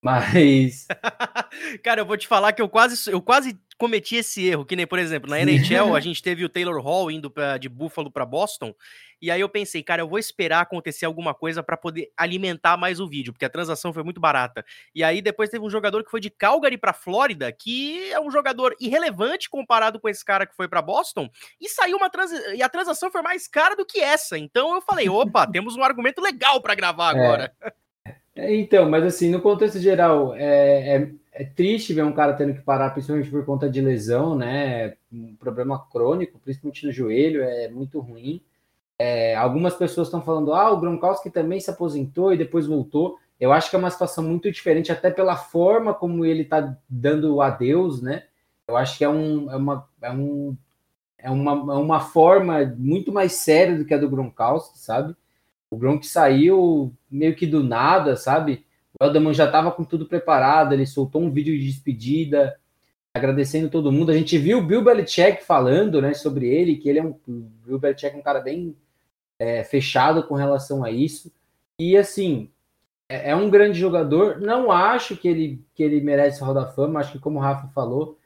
Mas. 0.00 0.86
Cara, 1.82 2.00
eu 2.00 2.06
vou 2.06 2.16
te 2.16 2.26
falar 2.26 2.52
que 2.52 2.60
eu 2.60 2.68
quase, 2.68 3.10
eu 3.10 3.22
quase 3.22 3.56
cometi 3.78 4.16
esse 4.16 4.44
erro, 4.46 4.64
que 4.64 4.74
nem, 4.74 4.86
por 4.86 4.98
exemplo, 4.98 5.30
na 5.30 5.40
NHL 5.40 5.94
a 5.94 6.00
gente 6.00 6.22
teve 6.22 6.44
o 6.44 6.48
Taylor 6.48 6.80
Hall 6.80 7.10
indo 7.10 7.30
pra, 7.30 7.56
de 7.56 7.68
Buffalo 7.68 8.10
para 8.10 8.26
Boston, 8.26 8.74
e 9.22 9.30
aí 9.30 9.40
eu 9.40 9.48
pensei, 9.48 9.84
cara, 9.84 10.02
eu 10.02 10.08
vou 10.08 10.18
esperar 10.18 10.62
acontecer 10.62 11.06
alguma 11.06 11.32
coisa 11.32 11.62
para 11.62 11.76
poder 11.76 12.10
alimentar 12.16 12.76
mais 12.76 12.98
o 12.98 13.06
vídeo, 13.06 13.32
porque 13.32 13.44
a 13.44 13.48
transação 13.48 13.92
foi 13.92 14.02
muito 14.02 14.20
barata. 14.20 14.64
E 14.92 15.04
aí 15.04 15.22
depois 15.22 15.48
teve 15.48 15.64
um 15.64 15.70
jogador 15.70 16.02
que 16.02 16.10
foi 16.10 16.18
de 16.20 16.28
Calgary 16.28 16.76
para 16.76 16.92
Flórida, 16.92 17.52
que 17.52 18.10
é 18.10 18.20
um 18.20 18.32
jogador 18.32 18.74
irrelevante 18.80 19.48
comparado 19.48 20.00
com 20.00 20.08
esse 20.08 20.24
cara 20.24 20.44
que 20.44 20.56
foi 20.56 20.66
para 20.66 20.82
Boston, 20.82 21.30
e 21.60 21.68
saiu 21.68 21.96
uma 21.98 22.10
trans... 22.10 22.32
e 22.52 22.60
a 22.60 22.68
transação 22.68 23.12
foi 23.12 23.22
mais 23.22 23.46
cara 23.46 23.76
do 23.76 23.86
que 23.86 24.00
essa. 24.00 24.36
Então 24.36 24.74
eu 24.74 24.82
falei, 24.82 25.08
opa, 25.08 25.46
temos 25.50 25.76
um 25.76 25.84
argumento 25.84 26.20
legal 26.20 26.60
para 26.60 26.74
gravar 26.74 27.16
é. 27.16 27.24
agora. 27.24 27.52
É. 28.34 28.56
Então, 28.56 28.90
mas 28.90 29.04
assim, 29.04 29.30
no 29.30 29.40
contexto 29.40 29.78
geral, 29.78 30.34
é, 30.34 30.96
é, 30.96 31.10
é, 31.32 31.44
triste 31.44 31.94
ver 31.94 32.02
um 32.02 32.12
cara 32.12 32.32
tendo 32.32 32.54
que 32.54 32.62
parar, 32.62 32.90
principalmente 32.90 33.30
por 33.30 33.44
conta 33.44 33.68
de 33.68 33.80
lesão, 33.80 34.34
né? 34.34 34.94
Um 35.12 35.36
problema 35.36 35.78
crônico, 35.90 36.40
principalmente 36.40 36.86
no 36.86 36.92
joelho, 36.92 37.42
é 37.42 37.68
muito 37.68 38.00
ruim. 38.00 38.42
É, 39.04 39.34
algumas 39.34 39.74
pessoas 39.74 40.06
estão 40.06 40.22
falando, 40.22 40.54
ah, 40.54 40.70
o 40.70 40.78
Gronkowski 40.78 41.28
também 41.28 41.58
se 41.58 41.68
aposentou 41.68 42.32
e 42.32 42.38
depois 42.38 42.68
voltou. 42.68 43.18
Eu 43.40 43.52
acho 43.52 43.68
que 43.68 43.74
é 43.74 43.78
uma 43.80 43.90
situação 43.90 44.22
muito 44.22 44.48
diferente, 44.48 44.92
até 44.92 45.10
pela 45.10 45.34
forma 45.34 45.92
como 45.92 46.24
ele 46.24 46.42
está 46.42 46.76
dando 46.88 47.34
o 47.34 47.42
adeus, 47.42 48.00
né? 48.00 48.22
Eu 48.68 48.76
acho 48.76 48.96
que 48.96 49.02
é, 49.02 49.08
um, 49.08 49.50
é, 49.50 49.56
uma, 49.56 49.88
é, 50.00 50.12
um, 50.12 50.56
é, 51.18 51.28
uma, 51.28 51.50
é 51.74 51.78
uma 51.78 51.98
forma 51.98 52.64
muito 52.78 53.10
mais 53.10 53.32
séria 53.32 53.76
do 53.76 53.84
que 53.84 53.92
a 53.92 53.98
do 53.98 54.08
Gronkowski, 54.08 54.78
sabe? 54.78 55.16
O 55.68 55.76
Gronk 55.76 56.06
saiu 56.06 56.94
meio 57.10 57.34
que 57.34 57.44
do 57.44 57.64
nada, 57.64 58.14
sabe? 58.14 58.64
O 59.00 59.04
Elderman 59.04 59.34
já 59.34 59.46
estava 59.46 59.72
com 59.72 59.82
tudo 59.82 60.06
preparado, 60.06 60.74
ele 60.74 60.86
soltou 60.86 61.22
um 61.22 61.30
vídeo 61.32 61.58
de 61.58 61.66
despedida, 61.66 62.56
agradecendo 63.12 63.68
todo 63.68 63.90
mundo. 63.90 64.12
A 64.12 64.16
gente 64.16 64.38
viu 64.38 64.58
o 64.58 64.62
Bill 64.64 64.84
Belichick 64.84 65.42
falando 65.42 66.00
né, 66.00 66.14
sobre 66.14 66.46
ele, 66.46 66.76
que 66.76 66.88
ele 66.88 67.00
é 67.00 67.02
um. 67.02 67.16
Bill 67.26 67.80
Belichick 67.80 68.14
é 68.14 68.18
um 68.18 68.22
cara 68.22 68.38
bem 68.38 68.76
é, 69.42 69.64
fechado 69.64 70.22
com 70.22 70.34
relação 70.34 70.84
a 70.84 70.90
isso. 70.90 71.32
E 71.76 71.96
assim, 71.96 72.48
é, 73.08 73.30
é, 73.30 73.36
um 73.36 73.50
grande 73.50 73.78
jogador. 73.78 74.40
Não 74.40 74.70
acho 74.70 75.16
que 75.16 75.26
ele, 75.26 75.64
que 75.74 75.82
ele 75.82 76.00
merece 76.00 76.40
o 76.40 76.44
Hall 76.44 76.54
da 76.54 76.66
Fama. 76.66 77.00
Acho 77.00 77.12
que, 77.12 77.18
como 77.18 77.38
o 77.38 77.42
Rafa 77.42 77.66
falou, 77.74 78.16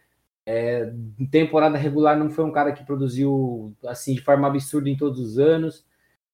é, 0.44 0.92
em 1.18 1.26
temporada 1.26 1.78
regular 1.78 2.18
não 2.18 2.28
foi 2.30 2.44
um 2.44 2.52
cara 2.52 2.70
que 2.72 2.84
produziu 2.84 3.74
assim 3.86 4.14
de 4.14 4.20
forma 4.20 4.46
absurda 4.46 4.90
em 4.90 4.96
todos 4.96 5.18
os 5.18 5.38
anos. 5.38 5.86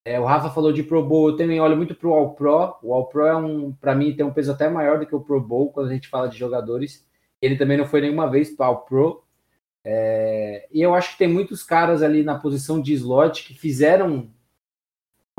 É, 0.04 0.18
o 0.18 0.24
Rafa 0.24 0.50
falou 0.50 0.72
de 0.72 0.82
Pro 0.82 1.06
Bowl, 1.06 1.30
eu 1.30 1.36
também 1.36 1.60
olho 1.60 1.76
muito 1.76 1.94
pro 1.94 2.12
All 2.12 2.34
Pro. 2.34 2.76
O 2.82 2.92
All 2.92 3.06
Pro 3.06 3.24
é 3.26 3.36
um, 3.36 3.72
para 3.72 3.94
mim, 3.94 4.16
tem 4.16 4.26
um 4.26 4.32
peso 4.32 4.50
até 4.50 4.68
maior 4.68 4.98
do 4.98 5.06
que 5.06 5.14
o 5.14 5.20
Pro 5.20 5.40
Bowl 5.40 5.70
quando 5.70 5.90
a 5.90 5.94
gente 5.94 6.08
fala 6.08 6.28
de 6.28 6.36
jogadores. 6.36 7.06
Ele 7.40 7.56
também 7.56 7.78
não 7.78 7.86
foi 7.86 8.00
nenhuma 8.00 8.28
vez 8.28 8.50
para 8.50 8.66
All 8.66 8.84
Pro. 8.84 9.22
É, 9.84 10.68
e 10.72 10.82
eu 10.82 10.92
acho 10.92 11.12
que 11.12 11.18
tem 11.18 11.28
muitos 11.28 11.62
caras 11.62 12.02
ali 12.02 12.24
na 12.24 12.36
posição 12.38 12.80
de 12.82 12.92
slot 12.94 13.44
que 13.44 13.54
fizeram 13.54 14.28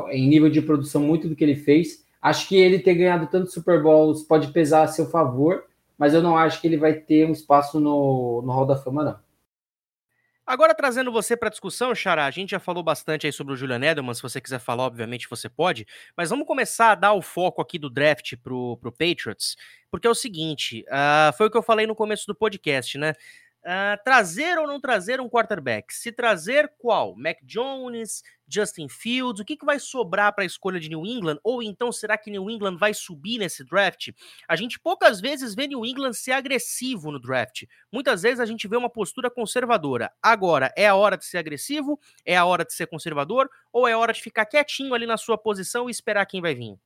em 0.09 0.27
nível 0.27 0.49
de 0.49 0.61
produção 0.61 1.01
muito 1.01 1.27
do 1.27 1.35
que 1.35 1.43
ele 1.43 1.55
fez. 1.55 2.05
Acho 2.21 2.47
que 2.47 2.55
ele 2.55 2.79
ter 2.79 2.95
ganhado 2.95 3.27
tantos 3.27 3.53
Super 3.53 3.81
Bowls 3.81 4.23
pode 4.23 4.51
pesar 4.51 4.83
a 4.83 4.87
seu 4.87 5.05
favor, 5.09 5.65
mas 5.97 6.13
eu 6.13 6.21
não 6.21 6.37
acho 6.37 6.61
que 6.61 6.67
ele 6.67 6.77
vai 6.77 6.93
ter 6.93 7.27
um 7.27 7.31
espaço 7.31 7.79
no, 7.79 8.41
no 8.41 8.51
Hall 8.51 8.65
da 8.65 8.77
Fama, 8.77 9.03
não. 9.03 9.19
Agora, 10.45 10.75
trazendo 10.75 11.09
você 11.09 11.37
para 11.37 11.47
a 11.47 11.51
discussão, 11.51 11.95
Xará, 11.95 12.25
a 12.25 12.31
gente 12.31 12.51
já 12.51 12.59
falou 12.59 12.83
bastante 12.83 13.25
aí 13.25 13.31
sobre 13.31 13.53
o 13.53 13.55
Julian 13.55 13.81
Edelman, 13.81 14.13
se 14.13 14.21
você 14.21 14.41
quiser 14.41 14.59
falar, 14.59 14.83
obviamente 14.83 15.29
você 15.29 15.47
pode, 15.47 15.87
mas 16.17 16.31
vamos 16.31 16.45
começar 16.45 16.91
a 16.91 16.95
dar 16.95 17.13
o 17.13 17.21
foco 17.21 17.61
aqui 17.61 17.79
do 17.79 17.89
draft 17.89 18.35
pro, 18.43 18.75
pro 18.77 18.91
Patriots, 18.91 19.55
porque 19.89 20.05
é 20.05 20.09
o 20.09 20.15
seguinte, 20.15 20.83
uh, 20.89 21.31
foi 21.37 21.47
o 21.47 21.49
que 21.49 21.57
eu 21.57 21.63
falei 21.63 21.87
no 21.87 21.95
começo 21.95 22.27
do 22.27 22.35
podcast, 22.35 22.97
né? 22.97 23.13
Uh, 23.65 23.95
trazer 24.03 24.57
ou 24.57 24.67
não 24.67 24.77
trazer 24.77 25.21
um 25.21 25.29
quarterback? 25.29 25.93
Se 25.93 26.11
trazer, 26.11 26.69
qual? 26.77 27.15
Mac 27.15 27.37
Jones, 27.43 28.21
Justin 28.45 28.89
Fields? 28.89 29.39
O 29.39 29.45
que, 29.45 29.55
que 29.55 29.65
vai 29.65 29.79
sobrar 29.79 30.35
para 30.35 30.43
a 30.43 30.45
escolha 30.45 30.81
de 30.81 30.89
New 30.89 31.05
England? 31.05 31.39
Ou 31.41 31.63
então 31.63 31.89
será 31.89 32.17
que 32.17 32.29
New 32.29 32.49
England 32.49 32.75
vai 32.75 32.93
subir 32.93 33.37
nesse 33.37 33.63
draft? 33.63 34.09
A 34.49 34.57
gente 34.57 34.77
poucas 34.77 35.21
vezes 35.21 35.55
vê 35.55 35.65
New 35.65 35.85
England 35.85 36.11
ser 36.11 36.33
agressivo 36.33 37.09
no 37.09 37.21
draft. 37.21 37.63
Muitas 37.89 38.23
vezes 38.23 38.41
a 38.41 38.45
gente 38.45 38.67
vê 38.67 38.75
uma 38.75 38.89
postura 38.89 39.31
conservadora. 39.31 40.11
Agora, 40.21 40.69
é 40.75 40.87
a 40.87 40.95
hora 40.95 41.17
de 41.17 41.23
ser 41.23 41.37
agressivo? 41.37 41.97
É 42.25 42.35
a 42.35 42.43
hora 42.43 42.65
de 42.65 42.73
ser 42.73 42.87
conservador? 42.87 43.49
Ou 43.71 43.87
é 43.87 43.93
a 43.93 43.97
hora 43.97 44.11
de 44.11 44.21
ficar 44.21 44.45
quietinho 44.45 44.93
ali 44.93 45.05
na 45.05 45.15
sua 45.15 45.37
posição 45.37 45.87
e 45.87 45.91
esperar 45.91 46.25
quem 46.25 46.41
vai 46.41 46.53
vir? 46.53 46.77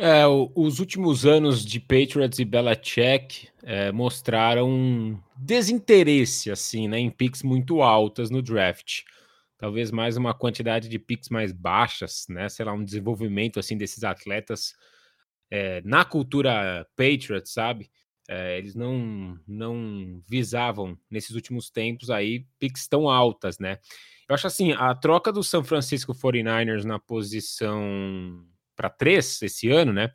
É, 0.00 0.24
os 0.54 0.78
últimos 0.78 1.26
anos 1.26 1.64
de 1.64 1.80
Patriots 1.80 2.38
e 2.38 2.44
Belichick 2.44 3.48
é, 3.64 3.90
mostraram 3.90 5.20
desinteresse 5.36 6.52
assim, 6.52 6.86
né, 6.86 7.00
em 7.00 7.10
picks 7.10 7.42
muito 7.42 7.82
altas 7.82 8.30
no 8.30 8.40
draft. 8.40 9.02
Talvez 9.58 9.90
mais 9.90 10.16
uma 10.16 10.32
quantidade 10.32 10.88
de 10.88 11.00
picks 11.00 11.28
mais 11.30 11.50
baixas, 11.50 12.26
né? 12.28 12.48
Sei 12.48 12.64
lá, 12.64 12.72
um 12.72 12.84
desenvolvimento 12.84 13.58
assim 13.58 13.76
desses 13.76 14.04
atletas 14.04 14.72
é, 15.50 15.82
na 15.84 16.04
cultura 16.04 16.86
Patriots, 16.96 17.52
sabe? 17.52 17.90
É, 18.28 18.56
eles 18.58 18.76
não 18.76 19.36
não 19.48 20.22
visavam 20.30 20.96
nesses 21.10 21.34
últimos 21.34 21.70
tempos 21.70 22.08
aí 22.08 22.46
picks 22.60 22.86
tão 22.86 23.10
altas, 23.10 23.58
né? 23.58 23.78
Eu 24.28 24.34
acho 24.36 24.46
assim, 24.46 24.72
a 24.74 24.94
troca 24.94 25.32
do 25.32 25.42
San 25.42 25.64
Francisco 25.64 26.14
49ers 26.14 26.84
na 26.84 27.00
posição 27.00 28.46
para 28.78 28.88
três 28.88 29.42
esse 29.42 29.68
ano, 29.68 29.92
né? 29.92 30.12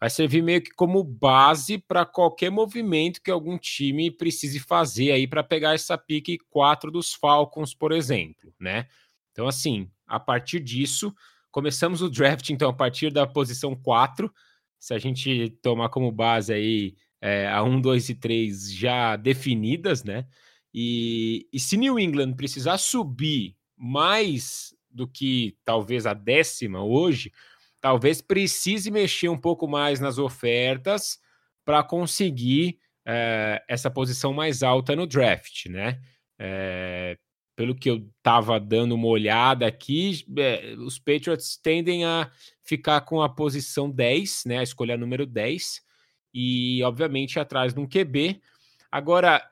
Vai 0.00 0.08
servir 0.08 0.40
meio 0.40 0.62
que 0.62 0.70
como 0.70 1.02
base 1.02 1.76
para 1.76 2.06
qualquer 2.06 2.50
movimento 2.50 3.20
que 3.20 3.32
algum 3.32 3.58
time 3.58 4.12
precise 4.12 4.60
fazer 4.60 5.10
aí 5.10 5.26
para 5.26 5.42
pegar 5.42 5.74
essa 5.74 5.98
pique 5.98 6.38
4 6.48 6.92
dos 6.92 7.12
Falcons, 7.12 7.74
por 7.74 7.90
exemplo, 7.90 8.54
né? 8.60 8.86
Então, 9.32 9.48
assim, 9.48 9.90
a 10.06 10.20
partir 10.20 10.60
disso, 10.60 11.12
começamos 11.50 12.00
o 12.00 12.08
draft, 12.08 12.48
então, 12.50 12.70
a 12.70 12.72
partir 12.72 13.10
da 13.12 13.26
posição 13.26 13.74
4. 13.74 14.32
Se 14.78 14.94
a 14.94 14.98
gente 14.98 15.50
tomar 15.60 15.88
como 15.88 16.12
base 16.12 16.52
aí 16.52 16.94
é, 17.20 17.48
a 17.48 17.64
1, 17.64 17.80
2 17.80 18.10
e 18.10 18.14
3 18.14 18.72
já 18.72 19.16
definidas, 19.16 20.04
né? 20.04 20.24
E, 20.72 21.48
e 21.52 21.58
se 21.58 21.76
New 21.76 21.98
England 21.98 22.34
precisar 22.34 22.78
subir 22.78 23.56
mais 23.76 24.72
do 24.88 25.08
que 25.08 25.56
talvez 25.64 26.06
a 26.06 26.14
décima 26.14 26.84
hoje, 26.84 27.32
talvez 27.80 28.20
precise 28.20 28.90
mexer 28.90 29.28
um 29.28 29.38
pouco 29.38 29.66
mais 29.68 30.00
nas 30.00 30.18
ofertas 30.18 31.18
para 31.64 31.82
conseguir 31.82 32.78
é, 33.06 33.62
essa 33.68 33.90
posição 33.90 34.32
mais 34.32 34.62
alta 34.62 34.94
no 34.94 35.06
draft, 35.06 35.66
né? 35.66 36.00
É, 36.38 37.16
pelo 37.56 37.74
que 37.74 37.90
eu 37.90 38.06
estava 38.18 38.60
dando 38.60 38.94
uma 38.94 39.08
olhada 39.08 39.66
aqui, 39.66 40.24
é, 40.36 40.74
os 40.78 40.98
Patriots 40.98 41.56
tendem 41.56 42.04
a 42.04 42.30
ficar 42.62 43.00
com 43.00 43.22
a 43.22 43.28
posição 43.28 43.90
10, 43.90 44.44
né? 44.46 44.58
A 44.58 44.62
escolha 44.62 44.96
número 44.96 45.26
10, 45.26 45.80
e 46.34 46.82
obviamente 46.84 47.40
atrás 47.40 47.72
de 47.72 47.80
um 47.80 47.88
QB. 47.88 48.40
Agora, 48.90 49.46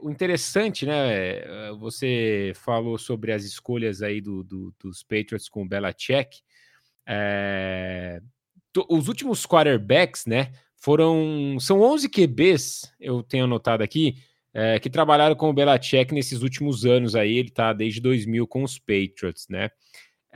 o 0.00 0.10
interessante, 0.10 0.86
né? 0.86 1.72
Você 1.80 2.52
falou 2.54 2.96
sobre 2.96 3.30
as 3.30 3.44
escolhas 3.44 4.00
aí 4.00 4.22
do, 4.22 4.42
do, 4.42 4.74
dos 4.80 5.02
Patriots 5.02 5.50
com 5.50 5.62
o 5.62 5.68
Belichick. 5.68 6.40
É, 7.06 8.20
os 8.88 9.08
últimos 9.08 9.46
quarterbacks, 9.46 10.26
né? 10.26 10.52
Foram. 10.76 11.56
São 11.60 11.80
11 11.80 12.08
QBs, 12.08 12.92
eu 13.00 13.22
tenho 13.22 13.44
anotado 13.44 13.82
aqui, 13.82 14.16
é, 14.52 14.78
que 14.78 14.90
trabalharam 14.90 15.34
com 15.34 15.48
o 15.48 15.52
Belichick 15.52 16.12
nesses 16.12 16.42
últimos 16.42 16.84
anos 16.84 17.14
aí. 17.14 17.38
Ele 17.38 17.50
tá 17.50 17.72
desde 17.72 18.00
2000 18.00 18.46
com 18.46 18.62
os 18.62 18.78
Patriots, 18.78 19.46
né? 19.48 19.70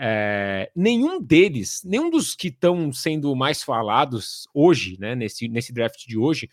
É, 0.00 0.70
nenhum 0.76 1.20
deles, 1.20 1.82
nenhum 1.84 2.08
dos 2.08 2.36
que 2.36 2.48
estão 2.48 2.92
sendo 2.92 3.34
mais 3.34 3.64
falados 3.64 4.46
hoje, 4.54 4.96
né, 5.00 5.16
nesse, 5.16 5.48
nesse 5.48 5.72
draft 5.72 6.06
de 6.06 6.16
hoje, 6.16 6.48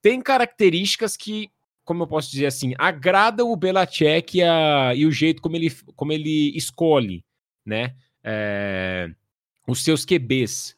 tem 0.00 0.22
características 0.22 1.16
que, 1.16 1.50
como 1.84 2.04
eu 2.04 2.06
posso 2.06 2.30
dizer 2.30 2.46
assim, 2.46 2.74
agradam 2.78 3.50
o 3.50 3.56
Belichick 3.56 4.38
e, 4.38 4.42
a, 4.44 4.94
e 4.94 5.04
o 5.04 5.10
jeito 5.10 5.42
como 5.42 5.56
ele, 5.56 5.68
como 5.96 6.12
ele 6.12 6.56
escolhe, 6.56 7.24
né? 7.64 7.96
É, 8.22 9.10
os 9.66 9.82
seus 9.82 10.04
QBs. 10.04 10.76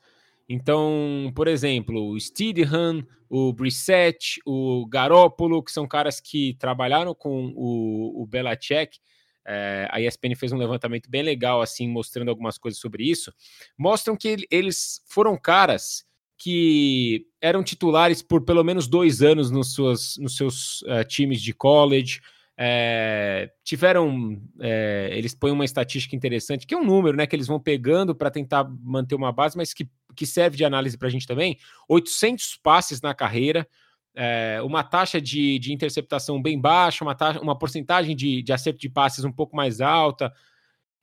Então, 0.49 1.31
por 1.35 1.47
exemplo, 1.47 2.11
o 2.11 2.19
Steedham, 2.19 3.07
o 3.29 3.53
Brissett, 3.53 4.41
o 4.47 4.87
Garópolo, 4.87 5.63
que 5.63 5.71
são 5.71 5.87
caras 5.87 6.21
que 6.21 6.55
trabalharam 6.59 7.15
com 7.15 7.53
o, 7.55 8.23
o 8.23 8.27
Belichick. 8.27 8.99
É, 9.47 9.89
a 9.91 10.01
ESPN 10.01 10.35
fez 10.35 10.53
um 10.53 10.59
levantamento 10.59 11.11
bem 11.11 11.23
legal, 11.23 11.61
assim, 11.61 11.89
mostrando 11.89 12.29
algumas 12.31 12.57
coisas 12.57 12.81
sobre 12.81 13.05
isso. 13.05 13.33
Mostram 13.77 14.17
que 14.17 14.47
eles 14.51 15.03
foram 15.07 15.37
caras 15.37 16.07
que 16.39 17.27
eram 17.41 17.63
titulares 17.63 18.23
por 18.23 18.45
pelo 18.45 18.63
menos 18.63 18.87
dois 18.87 19.23
anos 19.23 19.51
nos, 19.51 19.75
suas, 19.75 20.17
nos 20.19 20.37
seus 20.37 20.83
uh, 20.83 21.05
times 21.07 21.43
de 21.43 21.53
college, 21.53 22.21
é, 22.61 23.53
tiveram, 23.63 24.43
é, 24.61 25.11
eles 25.13 25.33
põem 25.33 25.53
uma 25.53 25.65
estatística 25.65 26.17
interessante, 26.17 26.67
que 26.67 26.75
é 26.75 26.77
um 26.77 26.85
número 26.85 27.17
né, 27.17 27.25
que 27.25 27.37
eles 27.37 27.47
vão 27.47 27.61
pegando 27.61 28.17
para 28.17 28.33
tentar 28.33 28.69
manter 28.83 29.15
uma 29.15 29.31
base, 29.31 29.57
mas 29.57 29.73
que, 29.73 29.89
que 30.17 30.27
serve 30.27 30.57
de 30.57 30.65
análise 30.65 30.99
para 30.99 31.07
a 31.07 31.11
gente 31.11 31.25
também. 31.25 31.57
800 31.89 32.57
passes 32.61 33.01
na 33.01 33.15
carreira, 33.15 33.69
é, 34.13 34.61
uma 34.65 34.83
taxa 34.83 35.21
de, 35.21 35.61
de 35.61 35.73
interceptação 35.73 36.43
bem 36.43 36.61
baixa, 36.61 37.05
uma, 37.05 37.15
taxa, 37.15 37.41
uma 37.41 37.57
porcentagem 37.57 38.17
de, 38.17 38.43
de 38.43 38.53
acerto 38.53 38.81
de 38.81 38.89
passes 38.89 39.25
um 39.25 39.31
pouco 39.31 39.55
mais 39.55 39.81
alta. 39.81 40.33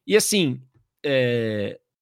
E 0.05 0.17
assim, 0.17 0.61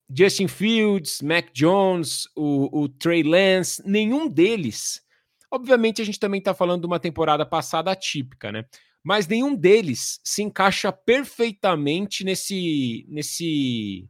Justin 0.10 0.48
Fields, 0.48 1.22
Mac 1.22 1.50
Jones, 1.54 2.28
o, 2.36 2.82
o 2.82 2.90
Trey 2.90 3.22
Lance, 3.22 3.84
nenhum 3.86 4.28
deles. 4.28 5.04
Obviamente, 5.52 6.02
a 6.02 6.06
gente 6.06 6.20
também 6.20 6.40
está 6.40 6.56
falando 6.56 6.82
de 6.82 6.88
uma 6.88 7.00
temporada 7.00 7.46
passada 7.46 7.92
atípica, 7.92 8.52
né? 8.52 8.66
Mas 9.04 9.28
nenhum 9.28 9.56
deles 9.56 10.20
se 10.24 10.42
encaixa 10.42 10.92
perfeitamente 10.92 12.24
nesse, 12.24 13.06
nesse 13.10 14.08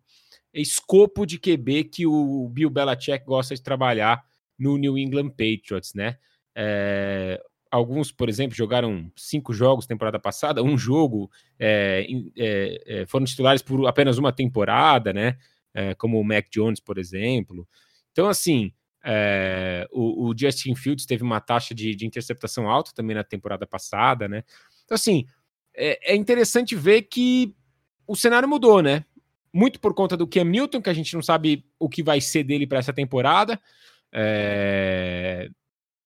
escopo 0.53 1.25
de 1.25 1.39
QB 1.39 1.85
que 1.85 2.05
o 2.05 2.47
Bill 2.49 2.69
Belichick 2.69 3.25
gosta 3.25 3.55
de 3.55 3.63
trabalhar 3.63 4.23
no 4.57 4.77
New 4.77 4.97
England 4.97 5.29
Patriots, 5.29 5.93
né? 5.95 6.17
É, 6.55 7.41
alguns, 7.71 8.11
por 8.11 8.29
exemplo, 8.29 8.55
jogaram 8.55 9.11
cinco 9.15 9.51
jogos 9.51 9.87
temporada 9.87 10.19
passada, 10.19 10.61
um 10.61 10.77
jogo 10.77 11.31
é, 11.57 12.05
é, 12.37 12.83
é, 12.85 13.05
foram 13.07 13.25
titulares 13.25 13.63
por 13.63 13.87
apenas 13.87 14.19
uma 14.19 14.31
temporada, 14.31 15.11
né? 15.11 15.37
É, 15.73 15.95
como 15.95 16.19
o 16.19 16.23
Mac 16.23 16.45
Jones, 16.51 16.79
por 16.79 16.99
exemplo. 16.99 17.67
Então, 18.11 18.29
assim, 18.29 18.71
é, 19.03 19.87
o, 19.91 20.29
o, 20.29 20.37
Justin 20.37 20.75
Fields 20.75 21.07
teve 21.07 21.23
uma 21.23 21.41
taxa 21.41 21.73
de, 21.73 21.95
de, 21.95 22.05
interceptação 22.05 22.69
alta 22.69 22.91
também 22.93 23.15
na 23.15 23.23
temporada 23.23 23.65
passada, 23.65 24.27
né? 24.27 24.43
Então, 24.85 24.95
assim, 24.95 25.25
é, 25.75 26.15
interessante 26.15 26.75
ver 26.75 27.03
que 27.03 27.55
o 28.07 28.15
cenário 28.15 28.47
mudou, 28.47 28.81
né? 28.81 29.05
Muito 29.51 29.79
por 29.79 29.93
conta 29.93 30.17
do 30.17 30.27
Cam 30.27 30.45
Newton, 30.45 30.81
que 30.81 30.89
a 30.89 30.93
gente 30.93 31.13
não 31.13 31.21
sabe 31.21 31.65
o 31.79 31.87
que 31.87 32.03
vai 32.03 32.19
ser 32.19 32.43
dele 32.43 32.67
para 32.67 32.79
essa 32.79 32.93
temporada. 32.93 33.59
É... 34.11 35.49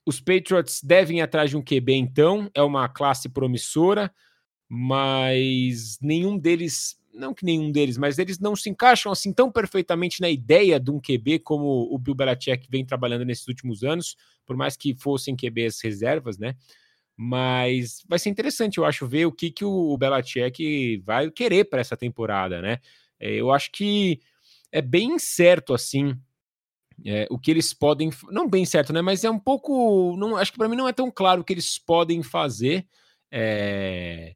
Os 0.06 0.20
Patriots 0.22 0.82
devem 0.82 1.20
ir 1.20 1.22
atrás 1.22 1.50
de 1.50 1.58
um 1.58 1.62
QB, 1.62 1.94
então. 1.94 2.50
É 2.54 2.62
uma 2.62 2.88
classe 2.88 3.30
promissora, 3.30 4.14
mas 4.70 5.98
nenhum 6.02 6.38
deles. 6.38 6.98
Não 7.14 7.34
que 7.34 7.44
nenhum 7.44 7.72
deles, 7.72 7.98
mas 7.98 8.20
eles 8.20 8.38
não 8.38 8.56
se 8.56 8.70
encaixam 8.70 9.12
assim 9.12 9.34
tão 9.34 9.52
perfeitamente 9.52 10.22
na 10.22 10.30
ideia 10.30 10.80
de 10.80 10.92
um 10.92 11.00
QB 11.00 11.40
como 11.40 11.92
o 11.92 11.98
Bill 11.98 12.14
Belichick 12.14 12.68
vem 12.70 12.86
trabalhando 12.86 13.26
nesses 13.26 13.48
últimos 13.48 13.84
anos, 13.84 14.16
por 14.46 14.56
mais 14.56 14.78
que 14.78 14.94
fossem 14.94 15.36
QBs 15.36 15.82
reservas, 15.82 16.38
né? 16.38 16.56
Mas 17.18 18.04
vai 18.08 18.20
ser 18.20 18.30
interessante, 18.30 18.78
eu 18.78 18.86
acho, 18.86 19.08
ver 19.08 19.26
o 19.26 19.32
que, 19.32 19.50
que 19.52 19.66
o 19.66 19.98
Belichick 19.98 20.98
vai 21.04 21.32
querer 21.32 21.66
para 21.66 21.82
essa 21.82 21.98
temporada, 21.98 22.62
né? 22.62 22.78
É, 23.20 23.34
eu 23.34 23.52
acho 23.52 23.72
que 23.72 24.20
é 24.72 24.82
bem 24.82 25.18
certo 25.18 25.74
assim 25.74 26.16
é, 27.06 27.28
o 27.30 27.38
que 27.38 27.52
eles 27.52 27.74
podem. 27.74 28.10
Não 28.30 28.50
bem 28.50 28.66
certo, 28.66 28.92
né? 28.92 29.02
Mas 29.02 29.24
é 29.24 29.30
um 29.30 29.40
pouco. 29.40 30.16
Não, 30.18 30.36
acho 30.36 30.52
que 30.52 30.58
para 30.58 30.68
mim 30.68 30.76
não 30.76 30.88
é 30.88 30.94
tão 30.94 31.12
claro 31.12 31.42
o 31.42 31.44
que 31.44 31.54
eles 31.54 31.78
podem 31.78 32.24
fazer. 32.24 32.88
É, 33.32 34.36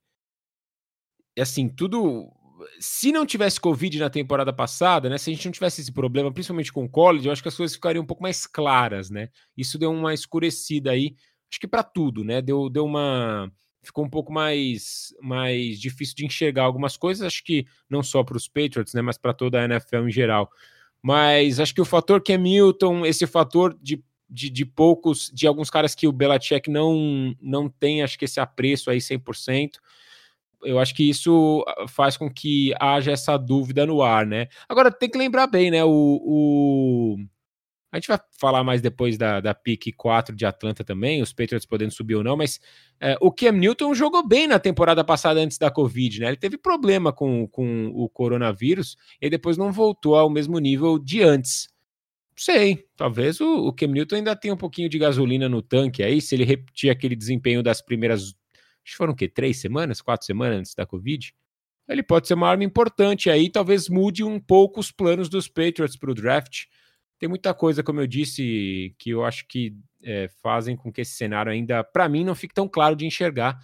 assim, 1.39 1.67
tudo. 1.70 2.32
Se 2.80 3.12
não 3.12 3.26
tivesse 3.26 3.60
Covid 3.60 3.98
na 3.98 4.10
temporada 4.10 4.54
passada, 4.54 5.10
né? 5.10 5.17
Se 5.17 5.32
a 5.32 5.34
gente 5.34 5.46
não 5.46 5.52
tivesse 5.52 5.82
esse 5.82 5.91
problema, 5.91 6.32
principalmente 6.32 6.72
com 6.72 6.86
o 6.86 6.89
college, 6.89 7.26
eu 7.26 7.32
acho 7.32 7.41
que 7.41 7.48
as 7.48 7.58
coisas 7.58 7.76
ficariam 7.76 8.04
um 8.04 8.08
pouco 8.08 8.22
mais 8.22 8.46
claras, 8.46 9.10
né? 9.10 9.30
Isso 9.58 9.80
deu 9.80 9.91
uma 9.91 10.13
escurecida 10.13 10.91
aí, 10.91 11.15
acho 11.51 11.59
que 11.59 11.67
para 11.67 11.83
tudo, 11.83 12.23
né? 12.23 12.41
Deu, 12.41 12.69
deu 12.69 12.85
uma 12.85 13.51
ficou 13.83 14.05
um 14.05 14.09
pouco 14.09 14.31
mais, 14.31 15.13
mais 15.21 15.79
difícil 15.79 16.15
de 16.15 16.25
enxergar 16.25 16.63
algumas 16.63 16.95
coisas, 16.95 17.25
acho 17.25 17.43
que 17.43 17.65
não 17.89 18.03
só 18.03 18.23
para 18.23 18.37
os 18.37 18.47
Patriots, 18.47 18.93
né, 18.93 19.01
mas 19.01 19.17
para 19.17 19.33
toda 19.33 19.59
a 19.59 19.65
NFL 19.65 20.07
em 20.07 20.11
geral. 20.11 20.51
Mas 21.01 21.59
acho 21.59 21.73
que 21.73 21.81
o 21.81 21.85
fator 21.85 22.21
que 22.21 22.33
é 22.33 22.37
Milton, 22.37 23.05
esse 23.05 23.25
fator 23.25 23.75
de, 23.81 24.03
de, 24.29 24.51
de, 24.51 24.65
poucos, 24.65 25.31
de 25.33 25.47
alguns 25.47 25.71
caras 25.71 25.95
que 25.95 26.07
o 26.07 26.11
Belichick 26.11 26.69
não, 26.69 27.35
não 27.41 27.67
tem, 27.67 28.03
acho 28.03 28.19
que 28.19 28.25
esse 28.25 28.39
apreço 28.39 28.91
aí 28.91 28.99
100%, 28.99 29.79
eu 30.63 30.77
acho 30.77 30.93
que 30.93 31.09
isso 31.09 31.65
ah, 31.67 31.87
faz 31.87 32.15
com 32.15 32.29
que 32.29 32.71
haja 32.79 33.11
essa 33.11 33.35
dúvida 33.35 33.83
no 33.83 34.03
ar, 34.03 34.27
né? 34.27 34.47
Agora 34.69 34.91
tem 34.91 35.09
que 35.09 35.17
lembrar 35.17 35.47
bem, 35.47 35.71
né? 35.71 35.83
O, 35.83 35.89
o 35.89 37.17
a 37.91 37.97
gente 37.97 38.08
vai 38.08 38.19
falar 38.39 38.63
mais 38.63 38.82
depois 38.82 39.17
da, 39.17 39.41
da 39.41 39.54
pick 39.54 39.93
4 39.97 40.34
de 40.34 40.45
Atlanta 40.45 40.84
também, 40.84 41.21
os 41.21 41.34
Patriots 41.34 41.65
podendo 41.65 41.91
subir 41.91 42.15
ou 42.15 42.23
não, 42.23 42.38
mas 42.38 42.60
é, 42.99 43.17
o 43.19 43.30
Cam 43.32 43.51
Newton 43.51 43.93
jogou 43.93 44.25
bem 44.25 44.47
na 44.47 44.58
temporada 44.60 45.04
passada 45.04 45.41
antes 45.41 45.58
da 45.58 45.69
Covid, 45.69 46.21
né? 46.21 46.27
Ele 46.27 46.38
teve 46.38 46.58
problema 46.58 47.12
com, 47.12 47.45
com 47.47 47.88
o 47.93 48.08
coronavírus 48.08 48.95
e 49.21 49.30
depois 49.30 49.58
não 49.58 49.73
voltou 49.73 50.15
ao 50.15 50.30
mesmo 50.30 50.58
nível 50.58 50.97
de 50.97 51.21
antes. 51.21 51.67
Sei, 52.38 52.86
talvez 52.95 53.41
o, 53.41 53.67
o 53.67 53.73
Cam 53.73 53.88
Newton 53.88 54.15
ainda 54.15 54.36
tenha 54.38 54.54
um 54.54 54.58
pouquinho 54.58 54.88
de 54.88 54.97
gasolina 54.97 55.49
no 55.49 55.62
tanque 55.62 56.01
aí, 56.01 56.21
se 56.21 56.34
ele 56.34 56.45
repetir 56.45 56.89
aquele 56.89 57.15
desempenho 57.15 57.62
das 57.62 57.82
primeiras, 57.82 58.21
acho 58.23 58.34
que 58.86 58.95
foram 58.95 59.12
o 59.12 59.15
quê? 59.15 59.27
Três 59.27 59.60
semanas, 59.60 60.01
quatro 60.01 60.25
semanas 60.25 60.60
antes 60.60 60.73
da 60.73 60.86
Covid? 60.86 61.34
Ele 61.89 62.01
pode 62.01 62.25
ser 62.25 62.36
uma 62.36 62.47
arma 62.47 62.63
importante 62.63 63.30
aí, 63.30 63.49
talvez 63.49 63.89
mude 63.89 64.23
um 64.23 64.39
pouco 64.39 64.80
os 64.80 64.93
planos 64.93 65.27
dos 65.27 65.49
Patriots 65.49 65.97
para 65.97 66.10
o 66.10 66.15
draft 66.15 66.67
tem 67.21 67.29
muita 67.29 67.53
coisa, 67.53 67.84
como 67.84 68.01
eu 68.01 68.07
disse, 68.07 68.95
que 68.97 69.12
eu 69.12 69.23
acho 69.23 69.45
que 69.47 69.75
é, 70.03 70.27
fazem 70.41 70.75
com 70.75 70.91
que 70.91 71.01
esse 71.01 71.12
cenário 71.12 71.51
ainda, 71.51 71.84
para 71.84 72.10
mim, 72.10 72.23
não 72.23 72.34
fique 72.34 72.51
tão 72.51 72.67
claro 72.67 72.95
de 72.95 73.05
enxergar. 73.05 73.63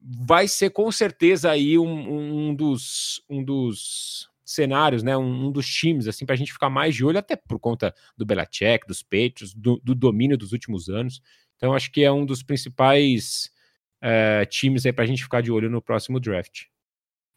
Vai 0.00 0.48
ser 0.48 0.70
com 0.70 0.90
certeza 0.90 1.52
aí 1.52 1.78
um, 1.78 2.48
um 2.48 2.52
dos, 2.52 3.22
um 3.30 3.44
dos 3.44 4.28
cenários, 4.44 5.04
né? 5.04 5.16
Um, 5.16 5.46
um 5.46 5.52
dos 5.52 5.72
times, 5.72 6.08
assim, 6.08 6.26
para 6.26 6.34
a 6.34 6.36
gente 6.36 6.52
ficar 6.52 6.68
mais 6.68 6.92
de 6.92 7.04
olho, 7.04 7.16
até 7.16 7.36
por 7.36 7.60
conta 7.60 7.94
do 8.16 8.26
Belichick, 8.26 8.84
dos 8.88 9.04
Patriots, 9.04 9.54
do, 9.54 9.80
do 9.84 9.94
domínio 9.94 10.36
dos 10.36 10.50
últimos 10.50 10.88
anos. 10.88 11.22
Então, 11.54 11.72
acho 11.72 11.92
que 11.92 12.02
é 12.02 12.10
um 12.10 12.26
dos 12.26 12.42
principais 12.42 13.52
é, 14.02 14.44
times 14.46 14.84
aí 14.84 14.92
para 14.92 15.04
a 15.04 15.06
gente 15.06 15.22
ficar 15.22 15.42
de 15.42 15.52
olho 15.52 15.70
no 15.70 15.80
próximo 15.80 16.18
draft. 16.18 16.64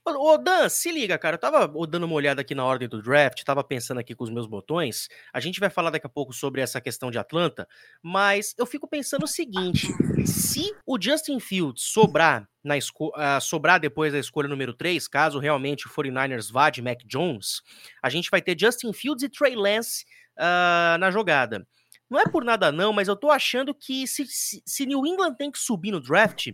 Ô, 0.05 0.37
Dan, 0.37 0.67
se 0.67 0.91
liga, 0.91 1.17
cara. 1.17 1.35
Eu 1.35 1.39
tava 1.39 1.65
dando 1.87 2.03
uma 2.03 2.15
olhada 2.15 2.41
aqui 2.41 2.53
na 2.53 2.65
ordem 2.65 2.89
do 2.89 3.01
draft, 3.01 3.41
tava 3.43 3.63
pensando 3.63 3.99
aqui 3.99 4.13
com 4.13 4.25
os 4.25 4.29
meus 4.29 4.45
botões. 4.45 5.07
A 5.31 5.39
gente 5.39 5.61
vai 5.61 5.69
falar 5.69 5.91
daqui 5.91 6.05
a 6.05 6.09
pouco 6.09 6.33
sobre 6.33 6.59
essa 6.59 6.81
questão 6.81 7.09
de 7.09 7.17
Atlanta, 7.17 7.65
mas 8.01 8.53
eu 8.57 8.65
fico 8.65 8.85
pensando 8.85 9.23
o 9.23 9.27
seguinte: 9.27 9.87
se 10.25 10.75
o 10.85 11.01
Justin 11.01 11.39
Fields 11.39 11.83
sobrar, 11.83 12.47
na 12.61 12.75
uh, 12.75 13.41
sobrar 13.41 13.79
depois 13.79 14.11
da 14.11 14.19
escolha 14.19 14.49
número 14.49 14.73
3, 14.73 15.07
caso 15.07 15.39
realmente 15.39 15.87
o 15.87 15.89
49ers 15.89 16.51
vá 16.51 16.69
de 16.69 16.81
Mac 16.81 16.99
Jones, 17.05 17.61
a 18.01 18.09
gente 18.09 18.29
vai 18.29 18.41
ter 18.41 18.59
Justin 18.59 18.91
Fields 18.91 19.23
e 19.23 19.29
Trey 19.29 19.55
Lance 19.55 20.05
uh, 20.37 20.97
na 20.97 21.11
jogada. 21.11 21.65
Não 22.09 22.19
é 22.19 22.25
por 22.25 22.43
nada 22.43 22.71
não, 22.71 22.93
mas 22.93 23.07
eu 23.07 23.15
tô 23.15 23.31
achando 23.31 23.73
que 23.73 24.07
se, 24.07 24.25
se, 24.27 24.61
se 24.65 24.85
New 24.85 25.05
England 25.05 25.35
tem 25.35 25.51
que 25.51 25.57
subir 25.57 25.91
no 25.91 25.99
draft, 25.99 26.51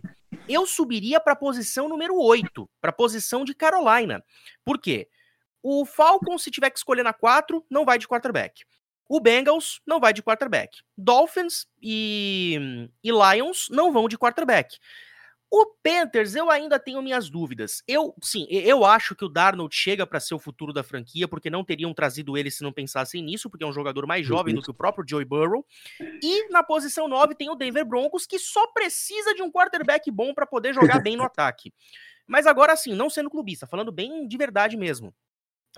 eu 0.48 0.66
subiria 0.66 1.20
para 1.20 1.34
a 1.34 1.36
posição 1.36 1.88
número 1.88 2.16
8, 2.16 2.68
para 2.80 2.90
a 2.90 2.94
posição 2.94 3.44
de 3.44 3.54
Carolina. 3.54 4.24
Por 4.64 4.78
quê? 4.80 5.08
O 5.62 5.84
Falcon, 5.84 6.38
se 6.38 6.50
tiver 6.50 6.70
que 6.70 6.78
escolher 6.78 7.02
na 7.02 7.12
4, 7.12 7.64
não 7.68 7.84
vai 7.84 7.98
de 7.98 8.08
quarterback. 8.08 8.64
O 9.08 9.20
Bengals 9.20 9.80
não 9.84 10.00
vai 10.00 10.12
de 10.12 10.22
quarterback. 10.22 10.78
Dolphins 10.96 11.66
e, 11.82 12.88
e 13.02 13.10
Lions 13.10 13.66
não 13.70 13.92
vão 13.92 14.08
de 14.08 14.16
quarterback. 14.16 14.78
O 15.50 15.66
Panthers, 15.82 16.36
eu 16.36 16.48
ainda 16.48 16.78
tenho 16.78 17.02
minhas 17.02 17.28
dúvidas. 17.28 17.82
Eu, 17.88 18.14
sim, 18.22 18.46
eu 18.48 18.84
acho 18.84 19.16
que 19.16 19.24
o 19.24 19.28
Darnold 19.28 19.74
chega 19.74 20.06
para 20.06 20.20
ser 20.20 20.34
o 20.34 20.38
futuro 20.38 20.72
da 20.72 20.84
franquia, 20.84 21.26
porque 21.26 21.50
não 21.50 21.64
teriam 21.64 21.92
trazido 21.92 22.38
ele 22.38 22.52
se 22.52 22.62
não 22.62 22.72
pensassem 22.72 23.20
nisso, 23.20 23.50
porque 23.50 23.64
é 23.64 23.66
um 23.66 23.72
jogador 23.72 24.06
mais 24.06 24.24
jovem 24.24 24.54
do 24.54 24.62
que 24.62 24.70
o 24.70 24.74
próprio 24.74 25.04
Joey 25.08 25.24
Burrow. 25.24 25.66
E 26.22 26.48
na 26.50 26.62
posição 26.62 27.08
9 27.08 27.34
tem 27.34 27.50
o 27.50 27.56
Denver 27.56 27.84
Broncos, 27.84 28.26
que 28.26 28.38
só 28.38 28.68
precisa 28.68 29.34
de 29.34 29.42
um 29.42 29.50
quarterback 29.50 30.08
bom 30.10 30.32
para 30.32 30.46
poder 30.46 30.72
jogar 30.72 31.00
bem 31.00 31.16
no 31.16 31.24
ataque. 31.24 31.72
Mas 32.28 32.46
agora 32.46 32.76
sim, 32.76 32.94
não 32.94 33.10
sendo 33.10 33.28
clubista, 33.28 33.66
falando 33.66 33.90
bem 33.90 34.28
de 34.28 34.36
verdade 34.36 34.76
mesmo. 34.76 35.12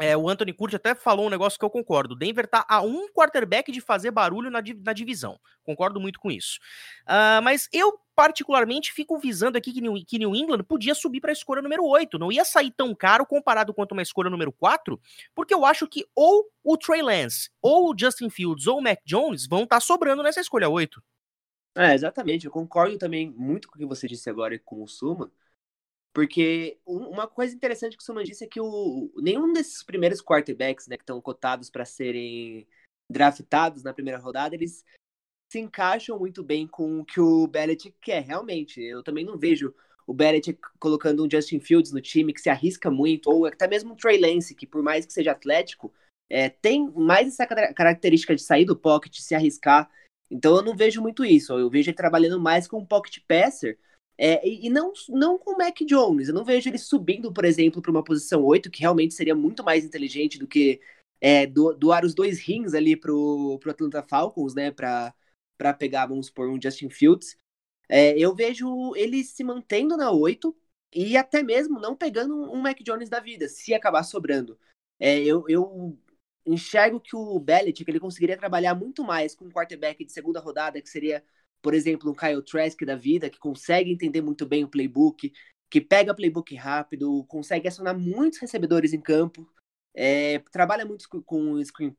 É, 0.01 0.17
o 0.17 0.27
Anthony 0.27 0.55
Curti 0.55 0.77
até 0.77 0.95
falou 0.95 1.27
um 1.27 1.31
negócio 1.31 1.59
que 1.59 1.65
eu 1.65 1.71
concordo. 1.71 2.17
Denver 2.17 2.47
tá 2.47 2.65
a 2.67 2.81
um 2.81 3.09
quarterback 3.11 3.71
de 3.71 3.81
fazer 3.81 4.11
barulho 4.11 4.51
na, 4.51 4.63
na 4.83 4.93
divisão. 4.93 5.39
Concordo 5.63 6.01
muito 6.01 6.19
com 6.19 6.31
isso. 6.31 6.59
Uh, 7.03 7.43
mas 7.43 7.69
eu, 7.71 8.01
particularmente, 8.17 8.91
fico 8.91 9.19
visando 9.19 9.59
aqui 9.59 9.71
que 9.71 9.83
New, 9.83 9.95
que 10.07 10.19
New 10.19 10.35
England 10.35 10.63
podia 10.65 10.95
subir 10.95 11.21
para 11.21 11.31
a 11.31 11.35
escolha 11.35 11.61
número 11.61 11.85
8. 11.85 12.19
Não 12.19 12.33
ia 12.33 12.45
sair 12.45 12.71
tão 12.71 12.95
caro 12.95 13.27
comparado 13.27 13.75
quanto 13.75 13.93
uma 13.93 14.01
escolha 14.01 14.31
número 14.31 14.51
4, 14.51 14.99
porque 15.35 15.53
eu 15.53 15.65
acho 15.65 15.87
que 15.87 16.07
ou 16.15 16.51
o 16.65 16.79
Trey 16.79 17.03
Lance, 17.03 17.51
ou 17.61 17.93
o 17.93 17.95
Justin 17.99 18.31
Fields, 18.31 18.67
ou 18.67 18.79
o 18.79 18.83
Mac 18.83 18.99
Jones 19.05 19.47
vão 19.47 19.65
estar 19.65 19.77
tá 19.77 19.81
sobrando 19.81 20.23
nessa 20.23 20.41
escolha 20.41 20.71
8. 20.71 21.03
É, 21.77 21.95
exatamente. 21.95 22.47
Eu 22.47 22.51
concordo 22.51 22.97
também 22.97 23.31
muito 23.31 23.69
com 23.69 23.75
o 23.75 23.79
que 23.79 23.87
você 23.87 24.07
disse 24.07 24.31
agora 24.31 24.59
com 24.59 24.83
o 24.83 24.89
Suma. 24.89 25.31
Porque 26.13 26.79
uma 26.87 27.27
coisa 27.27 27.55
interessante 27.55 27.97
que 27.97 28.03
o 28.03 28.05
Suman 28.05 28.25
disse 28.25 28.45
é 28.45 28.49
que 28.49 28.61
o, 28.61 29.11
nenhum 29.17 29.53
desses 29.53 29.83
primeiros 29.83 30.21
quarterbacks 30.21 30.87
né, 30.87 30.97
que 30.97 31.03
estão 31.03 31.21
cotados 31.21 31.71
para 31.71 31.85
serem 31.85 32.67
draftados 33.11 33.83
na 33.83 33.95
primeira 33.95 34.19
rodada, 34.19 34.55
eles 34.55 34.85
se 35.51 35.59
encaixam 35.59 36.19
muito 36.19 36.43
bem 36.43 36.67
com 36.67 37.01
o 37.01 37.05
que 37.05 37.21
o 37.21 37.47
Belichick 37.47 37.97
quer, 38.01 38.23
realmente. 38.23 38.81
Eu 38.81 39.03
também 39.03 39.25
não 39.25 39.39
vejo 39.39 39.75
o 40.07 40.13
Belichick 40.13 40.59
colocando 40.79 41.25
um 41.25 41.31
Justin 41.31 41.61
Fields 41.61 41.93
no 41.93 42.01
time 42.01 42.33
que 42.33 42.41
se 42.41 42.51
arrisca 42.51 42.91
muito, 42.91 43.31
ou 43.31 43.47
até 43.47 43.69
mesmo 43.69 43.93
um 43.93 43.97
Trey 43.97 44.19
Lance, 44.19 44.55
que 44.55 44.67
por 44.67 44.83
mais 44.83 45.07
que 45.07 45.13
seja 45.13 45.33
atlético, 45.33 45.93
é, 46.29 46.49
tem 46.49 46.91
mais 46.91 47.29
essa 47.29 47.47
característica 47.47 48.35
de 48.35 48.43
sair 48.43 48.65
do 48.65 48.77
pocket, 48.77 49.19
se 49.19 49.35
arriscar. 49.35 49.91
Então 50.31 50.57
eu 50.57 50.63
não 50.63 50.75
vejo 50.75 51.03
muito 51.03 51.25
isso. 51.25 51.53
Eu 51.53 51.69
vejo 51.69 51.91
ele 51.91 51.97
trabalhando 51.97 52.41
mais 52.41 52.67
com 52.67 52.79
um 52.79 52.87
pocket 52.87 53.19
passer, 53.29 53.79
é, 54.19 54.47
e, 54.47 54.67
e 54.67 54.71
não, 54.71 54.93
não 55.09 55.39
com 55.39 55.53
o 55.53 55.59
Mac 55.59 55.79
Jones. 55.87 56.29
Eu 56.29 56.35
não 56.35 56.45
vejo 56.45 56.69
ele 56.69 56.79
subindo, 56.79 57.33
por 57.33 57.45
exemplo, 57.45 57.81
para 57.83 57.91
uma 57.91 58.05
posição 58.05 58.43
8, 58.45 58.71
que 58.71 58.81
realmente 58.81 59.15
seria 59.15 59.35
muito 59.35 59.65
mais 59.65 59.85
inteligente 59.85 60.39
do 60.39 60.47
que 60.47 60.81
é, 61.21 61.47
do, 61.47 61.73
doar 61.75 62.05
os 62.05 62.15
dois 62.15 62.41
rings 62.41 62.75
ali 62.75 62.97
pro, 62.97 63.59
pro 63.61 63.71
Atlanta 63.71 64.03
Falcons, 64.03 64.55
né? 64.55 64.71
Para 64.71 65.15
pegar, 65.79 66.07
vamos 66.07 66.27
supor, 66.27 66.49
um 66.49 66.61
Justin 66.61 66.91
Fields. 66.91 67.37
É, 67.89 68.19
eu 68.19 68.35
vejo 68.35 68.95
ele 68.97 69.23
se 69.25 69.45
mantendo 69.45 69.97
na 69.97 70.11
8 70.11 70.55
e 70.95 71.17
até 71.17 71.43
mesmo 71.43 71.81
não 71.81 71.97
pegando 71.97 72.35
um 72.53 72.61
Mac 72.61 72.79
Jones 72.83 73.09
da 73.09 73.21
vida, 73.21 73.49
se 73.49 73.75
acabar 73.75 74.03
sobrando. 74.03 74.59
É, 74.99 75.19
eu, 75.21 75.45
eu 75.49 75.99
enxergo 76.47 77.01
que 77.01 77.17
o 77.17 77.39
Belichick 77.39 77.91
ele 77.91 78.01
conseguiria 78.01 78.37
trabalhar 78.37 78.75
muito 78.75 79.05
mais 79.05 79.35
com 79.35 79.47
um 79.47 79.51
quarterback 79.51 80.05
de 80.05 80.13
segunda 80.13 80.41
rodada, 80.41 80.81
que 80.81 80.89
seria 80.89 81.25
por 81.63 81.75
exemplo, 81.75 82.11
um 82.11 82.15
Kyle 82.15 82.43
Trask 82.43 82.85
da 82.85 82.97
vida, 82.97 83.31
que 83.31 83.39
consegue 83.39 83.93
entender 83.93 84.21
muito 84.21 84.45
bem 84.45 84.65
o 84.65 84.69
playbook, 84.69 85.33
que 85.71 85.81
pega 85.81 86.15
playbook 86.15 86.55
rápido, 86.55 87.25
consegue 87.25 87.69
acionar 87.69 87.99
muitos 87.99 88.41
recebedores 88.41 88.93
em 88.93 89.01
campo, 89.01 89.49
é, 89.95 90.39
trabalha 90.51 90.85
muito 90.85 91.09
com 91.25 91.63
screen, 91.65 91.95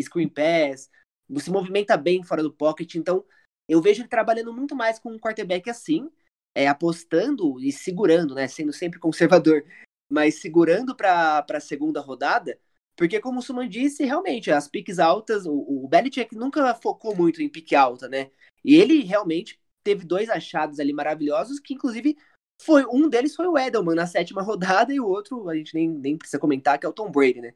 screen 0.00 0.28
pass, 0.28 0.90
se 1.38 1.50
movimenta 1.50 1.96
bem 1.96 2.22
fora 2.22 2.42
do 2.42 2.52
pocket, 2.52 2.94
então 2.94 3.24
eu 3.68 3.80
vejo 3.80 4.02
ele 4.02 4.08
trabalhando 4.08 4.52
muito 4.52 4.76
mais 4.76 4.98
com 4.98 5.10
um 5.10 5.18
quarterback 5.18 5.68
assim, 5.68 6.10
é, 6.54 6.68
apostando 6.68 7.60
e 7.60 7.72
segurando, 7.72 8.34
né, 8.34 8.46
sendo 8.46 8.72
sempre 8.72 9.00
conservador, 9.00 9.64
mas 10.08 10.40
segurando 10.40 10.94
para 10.94 11.44
a 11.50 11.60
segunda 11.60 12.00
rodada, 12.00 12.58
porque 12.96 13.20
como 13.20 13.40
o 13.40 13.42
Suman 13.42 13.68
disse, 13.68 14.04
realmente, 14.04 14.50
as 14.50 14.68
piques 14.68 14.98
altas, 14.98 15.46
o, 15.46 15.52
o 15.52 15.88
Belichick 15.88 16.36
nunca 16.36 16.74
focou 16.74 17.16
muito 17.16 17.42
em 17.42 17.48
pique 17.48 17.74
alta, 17.74 18.08
né, 18.08 18.30
e 18.64 18.74
ele 18.76 19.02
realmente 19.02 19.60
teve 19.82 20.04
dois 20.04 20.30
achados 20.30 20.80
ali 20.80 20.92
maravilhosos, 20.92 21.60
que 21.60 21.74
inclusive 21.74 22.16
foi 22.62 22.84
um 22.86 23.08
deles 23.08 23.34
foi 23.34 23.46
o 23.46 23.58
Edelman 23.58 23.94
na 23.94 24.06
sétima 24.06 24.42
rodada 24.42 24.92
e 24.92 25.00
o 25.00 25.06
outro 25.06 25.48
a 25.48 25.54
gente 25.56 25.74
nem, 25.74 25.88
nem 25.88 26.16
precisa 26.16 26.38
comentar 26.38 26.78
que 26.78 26.86
é 26.86 26.88
o 26.88 26.92
Tom 26.92 27.10
Brady, 27.10 27.40
né? 27.40 27.54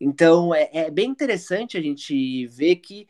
Então 0.00 0.54
é, 0.54 0.70
é 0.72 0.90
bem 0.90 1.10
interessante 1.10 1.76
a 1.76 1.80
gente 1.80 2.46
ver 2.46 2.76
que 2.76 3.06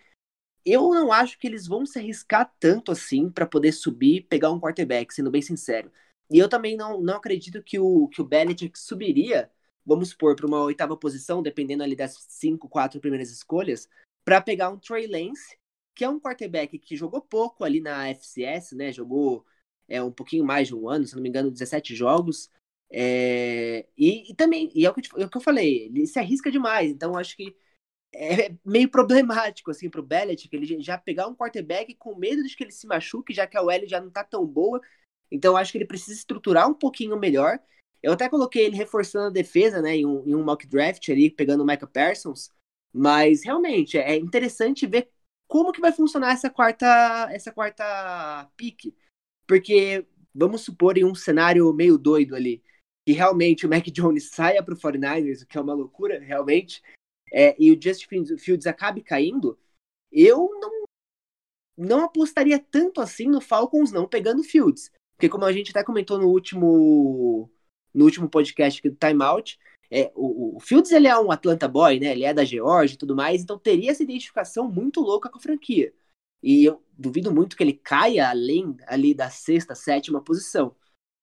eu 0.65 0.91
não 0.91 1.13
acho 1.13 1.39
que 1.39 1.47
eles 1.47 1.67
vão 1.67 1.87
se 1.87 1.99
arriscar 1.99 2.53
tanto 2.59 2.91
assim 2.91 3.31
para 3.31 3.47
poder 3.47 3.71
subir, 3.71 4.23
pegar 4.23 4.51
um 4.51 4.61
quarterback, 4.61 5.15
sendo 5.15 5.31
bem 5.31 5.41
sincero. 5.41 5.93
E 6.29 6.39
eu 6.39 6.49
também 6.49 6.77
não, 6.77 7.01
não 7.01 7.17
acredito 7.17 7.63
que 7.63 7.79
o 7.79 8.09
que 8.09 8.21
o 8.21 8.25
Belichick 8.25 8.77
subiria, 8.77 9.49
vamos 9.85 10.09
supor, 10.09 10.35
para 10.35 10.47
uma 10.47 10.65
oitava 10.65 10.97
posição, 10.97 11.41
dependendo 11.41 11.85
ali 11.85 11.95
das 11.95 12.17
cinco, 12.29 12.69
quatro 12.69 13.01
primeiras 13.01 13.31
escolhas, 13.31 13.89
para 14.25 14.41
pegar 14.41 14.71
um 14.71 14.79
Trey 14.79 15.07
Lance, 15.07 15.57
que 15.97 16.05
é 16.05 16.09
um 16.09 16.21
quarterback 16.21 16.79
que 16.79 16.95
jogou 16.95 17.23
pouco 17.23 17.65
ali 17.65 17.81
na 17.81 18.09
FCS, 18.11 18.77
né? 18.77 18.93
Jogou 18.93 19.45
é, 19.89 20.03
um 20.03 20.13
pouquinho 20.13 20.45
mais 20.45 20.69
de 20.69 20.75
um 20.75 20.89
ano, 20.89 21.07
se 21.07 21.17
não 21.17 21.23
me 21.23 21.29
engano, 21.31 21.51
17 21.51 21.95
jogos. 21.95 22.51
É, 22.91 23.87
e, 23.97 24.31
e, 24.31 24.35
também, 24.35 24.71
e 24.75 24.87
é 24.87 24.91
o, 24.91 24.95
que, 24.95 25.09
é 25.21 25.25
o 25.25 25.31
que 25.31 25.37
eu 25.37 25.41
falei, 25.41 25.87
ele 25.87 26.07
se 26.07 26.19
arrisca 26.19 26.53
demais, 26.53 26.91
então 26.91 27.17
acho 27.17 27.37
que 27.37 27.57
é 28.15 28.55
meio 28.65 28.89
problemático 28.89 29.71
assim 29.71 29.91
pro 29.91 30.03
Bellet, 30.03 30.49
que 30.49 30.57
ele 30.57 30.81
já 30.83 30.97
pegar 30.99 31.27
um 31.27 31.35
quarterback 31.35 31.95
com 31.97 32.15
medo 32.15 32.43
de 32.45 32.57
que 32.57 32.65
ele 32.65 32.73
se 32.73 32.87
machuque, 32.87 33.35
já 33.35 33.47
que 33.47 33.57
a 33.57 33.63
OL 33.63 33.87
já 33.87 34.01
não 34.01 34.11
tá 34.11 34.23
tão 34.23 34.47
boa. 34.47 34.81
Então 35.31 35.57
acho 35.57 35.73
que 35.73 35.79
ele 35.79 35.87
precisa 35.87 36.17
estruturar 36.17 36.69
um 36.69 36.75
pouquinho 36.75 37.19
melhor. 37.19 37.59
Eu 38.03 38.13
até 38.13 38.29
coloquei 38.29 38.67
ele 38.67 38.77
reforçando 38.77 39.27
a 39.27 39.31
defesa, 39.31 39.83
né, 39.83 39.97
em 39.97 40.07
um, 40.07 40.27
em 40.27 40.35
um 40.35 40.45
mock 40.45 40.67
draft 40.67 41.09
ali, 41.09 41.31
pegando 41.31 41.63
o 41.63 41.67
Micah 41.67 41.87
Parsons, 41.87 42.51
mas 42.93 43.45
realmente 43.45 43.99
é 43.99 44.17
interessante 44.17 44.87
ver 44.87 45.11
como 45.49 45.73
que 45.73 45.81
vai 45.81 45.93
funcionar 45.93 46.33
essa 46.33 46.51
quarta 46.51 47.29
essa 47.31 47.53
quarta 47.53 48.51
pick 48.57 48.93
porque 49.47 50.07
vamos 50.35 50.63
supor 50.63 50.99
em 50.99 51.05
um 51.05 51.15
cenário 51.15 51.73
meio 51.73 51.97
doido 51.97 52.35
ali, 52.35 52.63
que 53.07 53.13
realmente 53.13 53.65
o 53.65 53.69
Mac 53.69 53.85
Jones 53.87 54.31
saia 54.35 54.63
para 54.63 54.75
o 54.75 54.77
49ers, 54.77 55.43
o 55.43 55.47
que 55.47 55.57
é 55.57 55.61
uma 55.61 55.75
loucura, 55.75 56.19
realmente, 56.19 56.83
é, 57.33 57.57
e 57.59 57.73
o 57.73 57.81
Justin 57.81 58.37
Fields 58.37 58.67
acabe 58.67 59.03
caindo, 59.03 59.59
eu 60.13 60.51
não, 60.61 60.85
não 61.77 62.05
apostaria 62.05 62.59
tanto 62.59 63.01
assim 63.01 63.29
no 63.29 63.41
Falcons 63.41 63.93
não 63.93 64.07
pegando 64.07 64.45
Fields. 64.45 64.91
Porque 65.17 65.29
como 65.29 65.45
a 65.45 65.53
gente 65.53 65.71
até 65.71 65.83
comentou 65.83 66.19
no 66.19 66.29
último 66.29 67.51
no 67.93 68.05
último 68.05 68.29
podcast 68.29 68.79
aqui 68.79 68.91
do 68.91 68.97
Timeout, 68.97 69.59
é, 69.91 70.13
o, 70.15 70.57
o, 70.57 70.61
Fields 70.61 70.91
ele 70.91 71.07
é 71.09 71.19
um 71.19 71.31
Atlanta 71.31 71.69
Boy, 71.69 72.01
né? 72.01 72.13
Ele 72.13 72.25
é 72.25 72.35
da 72.35 72.45
Georgia 72.45 72.95
e 72.95 72.99
tudo 72.99 73.15
mais, 73.15 73.43
então 73.43 73.59
teria 73.59 73.91
essa 73.91 74.03
identificação 74.03 74.71
muito 74.71 75.01
louca 75.01 75.29
com 75.31 75.39
a 75.39 75.41
franquia. 75.41 75.93
E 76.43 76.65
eu 76.65 76.83
duvido 76.97 77.33
muito 77.35 77.57
que 77.57 77.63
ele 77.63 77.73
caia 77.73 78.29
além 78.29 78.77
ali 78.87 79.15
da 79.15 79.31
sexta, 79.31 79.75
sétima 79.75 80.23
posição. 80.23 80.75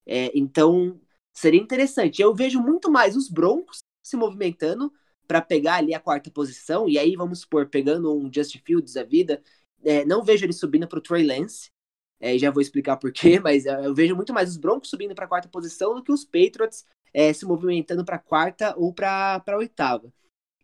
É, 0.06 0.32
então, 0.38 0.99
seria 1.34 1.62
interessante. 1.62 2.21
Eu 2.21 2.34
vejo 2.36 2.62
muito 2.62 2.91
mais 2.91 3.15
os 3.15 3.30
Broncos 3.30 3.80
se 4.04 4.17
movimentando 4.17 4.91
para 5.28 5.41
pegar 5.41 5.76
ali 5.76 5.93
a 5.93 5.99
quarta 5.99 6.30
posição, 6.30 6.88
e 6.89 6.99
aí 6.99 7.15
vamos 7.15 7.39
supor, 7.39 7.69
pegando 7.69 8.13
um 8.13 8.32
Justin 8.32 8.60
Fields 8.60 8.93
da 8.93 9.04
vida, 9.04 9.41
é, 9.84 10.06
não 10.06 10.23
vejo 10.23 10.45
ele 10.45 10.54
subindo 10.54 10.88
para 10.88 10.99
o 10.99 11.02
Trey 11.02 11.26
Lance, 11.26 11.71
é, 12.19 12.38
já 12.38 12.52
vou 12.52 12.62
explicar 12.62 12.97
por 12.97 13.12
quê, 13.12 13.39
mas 13.43 13.65
eu 13.65 13.93
vejo 13.95 14.15
muito 14.15 14.34
mais 14.34 14.49
os 14.49 14.58
Broncos 14.58 14.89
subindo 14.89 15.15
para 15.15 15.26
a 15.26 15.28
quarta 15.28 15.47
posição 15.47 15.95
do 15.95 16.04
que 16.04 16.12
os 16.12 16.26
Patriots 16.26 16.86
é, 17.13 17.32
se 17.32 17.45
movimentando 17.45 18.04
para 18.04 18.15
a 18.15 18.19
quarta 18.19 18.73
ou 18.78 18.93
para 18.93 19.43
a 19.45 19.58
oitava. 19.58 20.12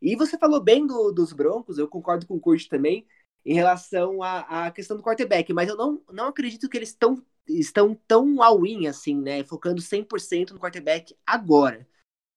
E 0.02 0.16
você 0.16 0.38
falou 0.38 0.62
bem 0.62 0.88
do, 0.88 1.12
dos 1.12 1.34
Broncos, 1.34 1.78
eu 1.78 1.88
concordo 1.88 2.26
com 2.26 2.36
o 2.36 2.40
Kurt 2.40 2.68
também 2.68 3.06
em 3.46 3.54
relação 3.54 4.22
à, 4.24 4.66
à 4.68 4.72
questão 4.72 4.98
do 4.98 5.04
quarterback, 5.04 5.52
mas 5.54 5.70
eu 5.70 5.76
não, 5.76 6.02
não 6.12 6.28
acredito 6.28 6.70
que 6.70 6.78
eles 6.78 6.94
tão, 6.94 7.24
estão 7.48 7.98
tão 8.08 8.42
all-in 8.42 8.88
assim, 8.88 9.20
né? 9.20 9.44
Focando 9.44 9.82
100% 9.82 10.52
no 10.52 10.60
quarterback 10.60 11.16
agora. 11.26 11.88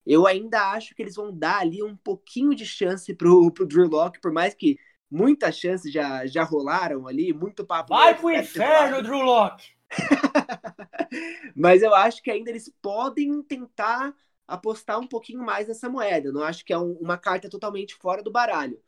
Eu 0.05 0.27
ainda 0.27 0.73
acho 0.73 0.95
que 0.95 1.03
eles 1.03 1.15
vão 1.15 1.37
dar 1.37 1.61
ali 1.61 1.83
um 1.83 1.97
pouquinho 1.97 2.55
de 2.55 2.67
chance 2.67 3.15
pro, 3.15 3.51
pro 3.53 3.67
Drew 3.67 3.87
Locke, 3.87 4.21
por 4.21 4.33
mais 4.33 4.55
que 4.55 4.77
muitas 5.11 5.57
chances 5.57 5.93
já, 5.93 6.27
já 6.27 6.43
rolaram 6.43 7.07
ali, 7.07 7.33
muito 7.33 7.65
papo. 7.65 7.95
Vai 7.95 8.19
pro 8.19 8.31
inferno, 8.31 9.03
Drew 9.03 9.23
Locke! 9.23 9.73
mas 11.57 11.83
eu 11.83 11.95
acho 11.95 12.23
que 12.23 12.31
ainda 12.31 12.51
eles 12.51 12.73
podem 12.81 13.43
tentar 13.43 14.15
apostar 14.47 14.99
um 14.99 15.07
pouquinho 15.07 15.43
mais 15.45 15.69
nessa 15.69 15.89
moeda. 15.89 16.29
Eu 16.29 16.33
não 16.33 16.43
acho 16.43 16.65
que 16.65 16.73
é 16.73 16.79
um, 16.79 16.93
uma 16.95 17.19
carta 17.19 17.49
totalmente 17.49 17.95
fora 17.95 18.23
do 18.23 18.31
baralho. 18.31 18.81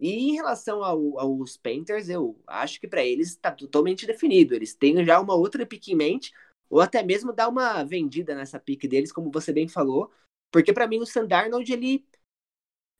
E 0.00 0.10
em 0.30 0.34
relação 0.34 0.84
ao, 0.84 1.18
aos 1.18 1.56
Panthers, 1.56 2.08
eu 2.08 2.40
acho 2.46 2.80
que 2.80 2.88
para 2.88 3.04
eles 3.04 3.30
está 3.30 3.50
totalmente 3.52 4.06
definido. 4.06 4.54
Eles 4.54 4.74
têm 4.74 5.04
já 5.04 5.20
uma 5.20 5.34
outra 5.34 5.66
pique 5.66 5.92
em 5.92 5.96
mente, 5.96 6.32
ou 6.70 6.80
até 6.80 7.02
mesmo 7.02 7.32
dar 7.32 7.48
uma 7.48 7.84
vendida 7.84 8.34
nessa 8.34 8.60
pique 8.60 8.88
deles, 8.88 9.12
como 9.12 9.30
você 9.30 9.52
bem 9.52 9.68
falou. 9.68 10.10
Porque 10.50 10.72
para 10.72 10.86
mim 10.86 11.00
o 11.00 11.06
Sandarnold, 11.06 11.70
ele 11.72 12.06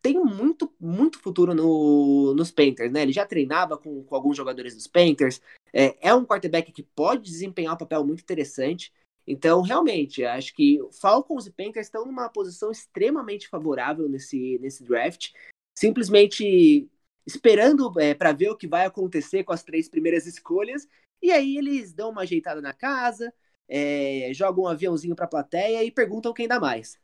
tem 0.07 0.23
muito, 0.23 0.73
muito 0.79 1.19
futuro 1.19 1.53
no, 1.53 2.33
nos 2.33 2.53
Panthers, 2.53 2.93
né? 2.93 3.03
Ele 3.03 3.13
já 3.13 3.27
treinava 3.27 3.77
com, 3.77 4.05
com 4.05 4.15
alguns 4.15 4.37
jogadores 4.37 4.73
dos 4.73 4.87
Panthers. 4.87 5.43
É, 5.73 5.97
é 6.11 6.15
um 6.15 6.25
quarterback 6.25 6.71
que 6.71 6.85
pode 6.85 7.25
desempenhar 7.29 7.75
um 7.75 7.77
papel 7.77 8.07
muito 8.07 8.21
interessante. 8.21 8.93
Então, 9.27 9.63
realmente, 9.63 10.25
acho 10.25 10.55
que 10.55 10.79
Falcons 11.01 11.49
e 11.49 11.51
Panthers 11.51 11.89
estão 11.89 12.07
numa 12.07 12.29
posição 12.29 12.71
extremamente 12.71 13.49
favorável 13.49 14.09
nesse, 14.09 14.61
nesse 14.61 14.85
draft 14.85 15.33
simplesmente 15.77 16.89
esperando 17.27 17.93
é, 17.99 18.15
para 18.15 18.33
ver 18.33 18.51
o 18.51 18.57
que 18.57 18.69
vai 18.69 18.87
acontecer 18.87 19.43
com 19.43 19.53
as 19.53 19.65
três 19.65 19.89
primeiras 19.89 20.25
escolhas. 20.25 20.87
E 21.21 21.33
aí 21.33 21.59
eles 21.59 21.93
dão 21.93 22.11
uma 22.11 22.23
ajeitada 22.23 22.63
na 22.63 22.73
casa, 22.73 23.35
é, 23.69 24.31
jogam 24.33 24.65
um 24.65 24.69
aviãozinho 24.69 25.17
para 25.17 25.25
a 25.25 25.29
plateia 25.29 25.83
e 25.83 25.91
perguntam 25.91 26.33
quem 26.33 26.47
dá 26.47 26.61
mais. 26.61 26.97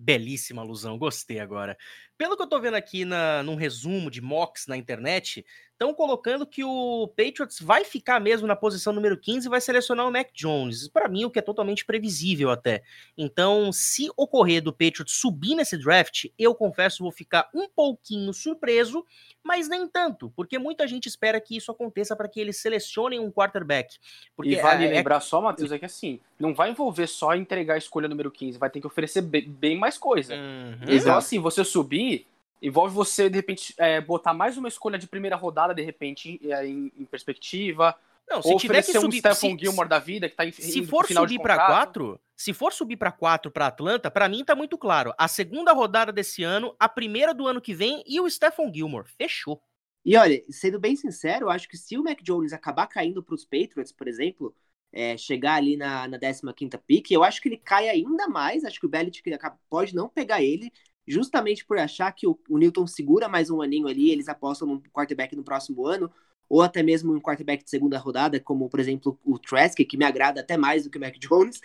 Belíssima 0.00 0.62
alusão, 0.62 0.96
gostei 0.96 1.38
agora. 1.40 1.76
Pelo 2.16 2.34
que 2.36 2.42
eu 2.42 2.48
tô 2.48 2.58
vendo 2.58 2.74
aqui 2.74 3.04
na, 3.04 3.42
num 3.42 3.54
resumo 3.54 4.10
de 4.10 4.22
mocks 4.22 4.66
na 4.66 4.76
internet, 4.76 5.44
estão 5.80 5.94
colocando 5.94 6.46
que 6.46 6.62
o 6.62 7.08
Patriots 7.08 7.58
vai 7.58 7.84
ficar 7.84 8.20
mesmo 8.20 8.46
na 8.46 8.54
posição 8.54 8.92
número 8.92 9.16
15 9.16 9.46
e 9.46 9.50
vai 9.50 9.62
selecionar 9.62 10.06
o 10.06 10.12
Mac 10.12 10.28
Jones. 10.34 10.86
Para 10.88 11.08
mim, 11.08 11.24
o 11.24 11.30
que 11.30 11.38
é 11.38 11.42
totalmente 11.42 11.86
previsível 11.86 12.50
até. 12.50 12.82
Então, 13.16 13.72
se 13.72 14.10
ocorrer 14.14 14.62
do 14.62 14.74
Patriots 14.74 15.14
subir 15.14 15.54
nesse 15.54 15.78
draft, 15.78 16.26
eu 16.38 16.54
confesso, 16.54 17.02
vou 17.02 17.10
ficar 17.10 17.48
um 17.54 17.66
pouquinho 17.66 18.30
surpreso, 18.34 19.06
mas 19.42 19.70
nem 19.70 19.88
tanto, 19.88 20.30
porque 20.36 20.58
muita 20.58 20.86
gente 20.86 21.06
espera 21.06 21.40
que 21.40 21.56
isso 21.56 21.72
aconteça 21.72 22.14
para 22.14 22.28
que 22.28 22.38
eles 22.38 22.58
selecionem 22.58 23.18
um 23.18 23.32
quarterback. 23.32 23.96
Porque 24.36 24.52
e 24.52 24.56
vale 24.56 24.84
é, 24.84 24.90
lembrar 24.90 25.16
é... 25.16 25.20
só, 25.20 25.40
Matheus, 25.40 25.72
é 25.72 25.78
que 25.78 25.86
assim, 25.86 26.20
não 26.38 26.52
vai 26.52 26.70
envolver 26.70 27.06
só 27.06 27.34
entregar 27.34 27.74
a 27.74 27.78
escolha 27.78 28.06
número 28.06 28.30
15, 28.30 28.58
vai 28.58 28.68
ter 28.68 28.82
que 28.82 28.86
oferecer 28.86 29.22
bem, 29.22 29.78
mais 29.78 29.96
coisa. 29.96 30.34
Uhum. 30.34 30.76
Então, 30.86 31.16
assim, 31.16 31.38
você 31.38 31.64
subir 31.64 32.26
envolve 32.60 32.94
você, 32.94 33.28
de 33.28 33.36
repente, 33.36 33.74
é, 33.78 34.00
botar 34.00 34.34
mais 34.34 34.56
uma 34.56 34.68
escolha 34.68 34.98
de 34.98 35.06
primeira 35.06 35.36
rodada, 35.36 35.74
de 35.74 35.82
repente, 35.82 36.40
é, 36.44 36.66
em, 36.66 36.92
em 36.96 37.04
perspectiva. 37.04 37.96
Não, 38.28 38.42
se 38.42 38.48
ou 38.48 38.58
tiver 38.58 38.82
que 38.82 38.92
subir, 38.92 39.16
um 39.16 39.32
Stephen 39.32 39.58
Gilmore 39.58 39.88
da 39.88 39.98
vida 39.98 40.28
que 40.28 40.36
tá 40.36 40.46
em, 40.46 40.52
Se 40.52 40.84
for 40.86 41.06
subir 41.06 41.40
para 41.40 41.56
quatro, 41.56 42.20
se 42.36 42.52
for 42.52 42.72
subir 42.72 42.96
para 42.96 43.10
quatro 43.10 43.50
para 43.50 43.66
Atlanta, 43.66 44.10
para 44.10 44.28
mim 44.28 44.44
tá 44.44 44.54
muito 44.54 44.78
claro. 44.78 45.12
A 45.18 45.26
segunda 45.26 45.72
rodada 45.72 46.12
desse 46.12 46.44
ano, 46.44 46.74
a 46.78 46.88
primeira 46.88 47.34
do 47.34 47.46
ano 47.46 47.60
que 47.60 47.74
vem 47.74 48.04
e 48.06 48.20
o 48.20 48.30
Stephen 48.30 48.72
Gilmore. 48.72 49.08
Fechou. 49.18 49.60
E 50.04 50.16
olha, 50.16 50.42
sendo 50.48 50.78
bem 50.78 50.96
sincero, 50.96 51.46
eu 51.46 51.50
acho 51.50 51.68
que 51.68 51.76
se 51.76 51.98
o 51.98 52.02
Mac 52.02 52.22
Jones 52.22 52.52
acabar 52.52 52.86
caindo 52.86 53.22
para 53.22 53.34
os 53.34 53.44
Patriots, 53.44 53.92
por 53.92 54.08
exemplo, 54.08 54.54
é, 54.92 55.16
chegar 55.16 55.54
ali 55.54 55.76
na, 55.76 56.08
na 56.08 56.18
15 56.18 56.78
pick, 56.86 57.10
eu 57.10 57.22
acho 57.22 57.40
que 57.40 57.48
ele 57.48 57.58
cai 57.58 57.88
ainda 57.88 58.28
mais. 58.28 58.64
Acho 58.64 58.80
que 58.80 58.86
o 58.86 58.88
Belichick 58.88 59.30
pode 59.68 59.94
não 59.94 60.08
pegar 60.08 60.42
ele, 60.42 60.72
justamente 61.10 61.64
por 61.64 61.78
achar 61.78 62.12
que 62.12 62.26
o, 62.26 62.38
o 62.48 62.58
Newton 62.58 62.86
segura 62.86 63.28
mais 63.28 63.50
um 63.50 63.62
aninho 63.62 63.88
ali, 63.88 64.10
eles 64.10 64.28
apostam 64.28 64.68
no 64.68 64.82
quarterback 64.92 65.34
no 65.36 65.44
próximo 65.44 65.86
ano, 65.86 66.10
ou 66.48 66.62
até 66.62 66.82
mesmo 66.82 67.12
um 67.14 67.20
quarterback 67.20 67.64
de 67.64 67.70
segunda 67.70 67.98
rodada, 67.98 68.40
como, 68.40 68.68
por 68.68 68.80
exemplo, 68.80 69.18
o 69.24 69.38
Trask, 69.38 69.78
que 69.78 69.96
me 69.96 70.04
agrada 70.04 70.40
até 70.40 70.56
mais 70.56 70.84
do 70.84 70.90
que 70.90 70.98
o 70.98 71.00
Mac 71.00 71.16
Jones, 71.18 71.60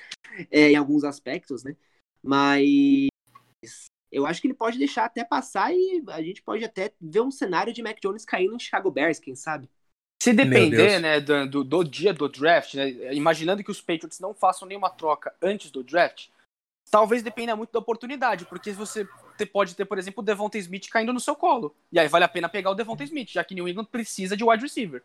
é, 0.52 0.72
em 0.72 0.76
alguns 0.76 1.04
aspectos, 1.04 1.64
né? 1.64 1.76
Mas 2.24 3.08
eu 4.12 4.26
acho 4.26 4.42
que 4.42 4.48
ele 4.48 4.54
pode 4.54 4.78
deixar 4.78 5.06
até 5.06 5.24
passar 5.24 5.74
e 5.74 6.04
a 6.08 6.22
gente 6.22 6.42
pode 6.42 6.64
até 6.64 6.94
ver 7.02 7.22
um 7.22 7.32
cenário 7.32 7.74
de 7.74 7.82
Mac 7.84 7.98
Jones 8.02 8.24
caindo 8.26 8.56
em 8.56 8.60
Chicago 8.60 8.90
Bears, 8.92 9.20
quem 9.20 9.36
sabe? 9.36 9.70
Se 10.22 10.34
depender, 10.34 11.00
né, 11.00 11.20
do, 11.20 11.48
do- 11.48 11.64
do 11.64 11.84
dia 11.84 12.14
do 12.14 12.30
draft, 12.30 12.76
né, 12.76 13.14
imaginando 13.14 13.64
que 13.64 13.70
os 13.70 13.82
Patriots 13.82 14.20
não 14.20 14.34
façam 14.34 14.68
nenhuma 14.68 14.90
troca 14.90 15.34
antes 15.42 15.70
do 15.70 15.84
draft, 15.84 16.30
talvez 16.90 17.24
dependa 17.24 17.56
muito 17.56 17.72
da 17.72 17.80
oportunidade, 17.80 18.46
porque 18.46 18.72
você 18.72 19.08
pode 19.52 19.76
ter, 19.76 19.86
por 19.86 19.98
exemplo, 19.98 20.22
o 20.22 20.26
Devonta 20.26 20.58
Smith 20.58 20.88
caindo 20.90 21.14
no 21.14 21.20
seu 21.20 21.36
colo. 21.36 21.76
E 21.92 22.00
aí 22.00 22.08
vale 22.08 22.26
a 22.26 22.30
pena 22.30 22.48
pegar 22.48 22.72
o 22.72 22.76
Devonta 22.76 23.04
Smith, 23.04 23.32
já 23.32 23.44
que 23.44 23.56
New 23.56 23.68
England 23.68 23.86
precisa 23.86 24.38
de 24.38 24.44
wide 24.44 24.64
receiver. 24.64 25.04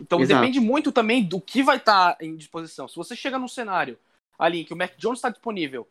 Então 0.00 0.20
Exato. 0.20 0.40
depende 0.40 0.58
muito 0.58 0.90
também 0.90 1.22
do 1.24 1.40
que 1.40 1.62
vai 1.62 1.76
estar 1.76 2.16
em 2.20 2.36
disposição. 2.36 2.88
Se 2.88 2.96
você 2.96 3.14
chega 3.14 3.38
num 3.38 3.48
cenário 3.48 3.98
ali 4.38 4.60
em 4.60 4.64
que 4.64 4.72
o 4.72 4.76
Mac 4.76 4.96
Jones 4.96 5.18
está 5.18 5.28
disponível, 5.28 5.86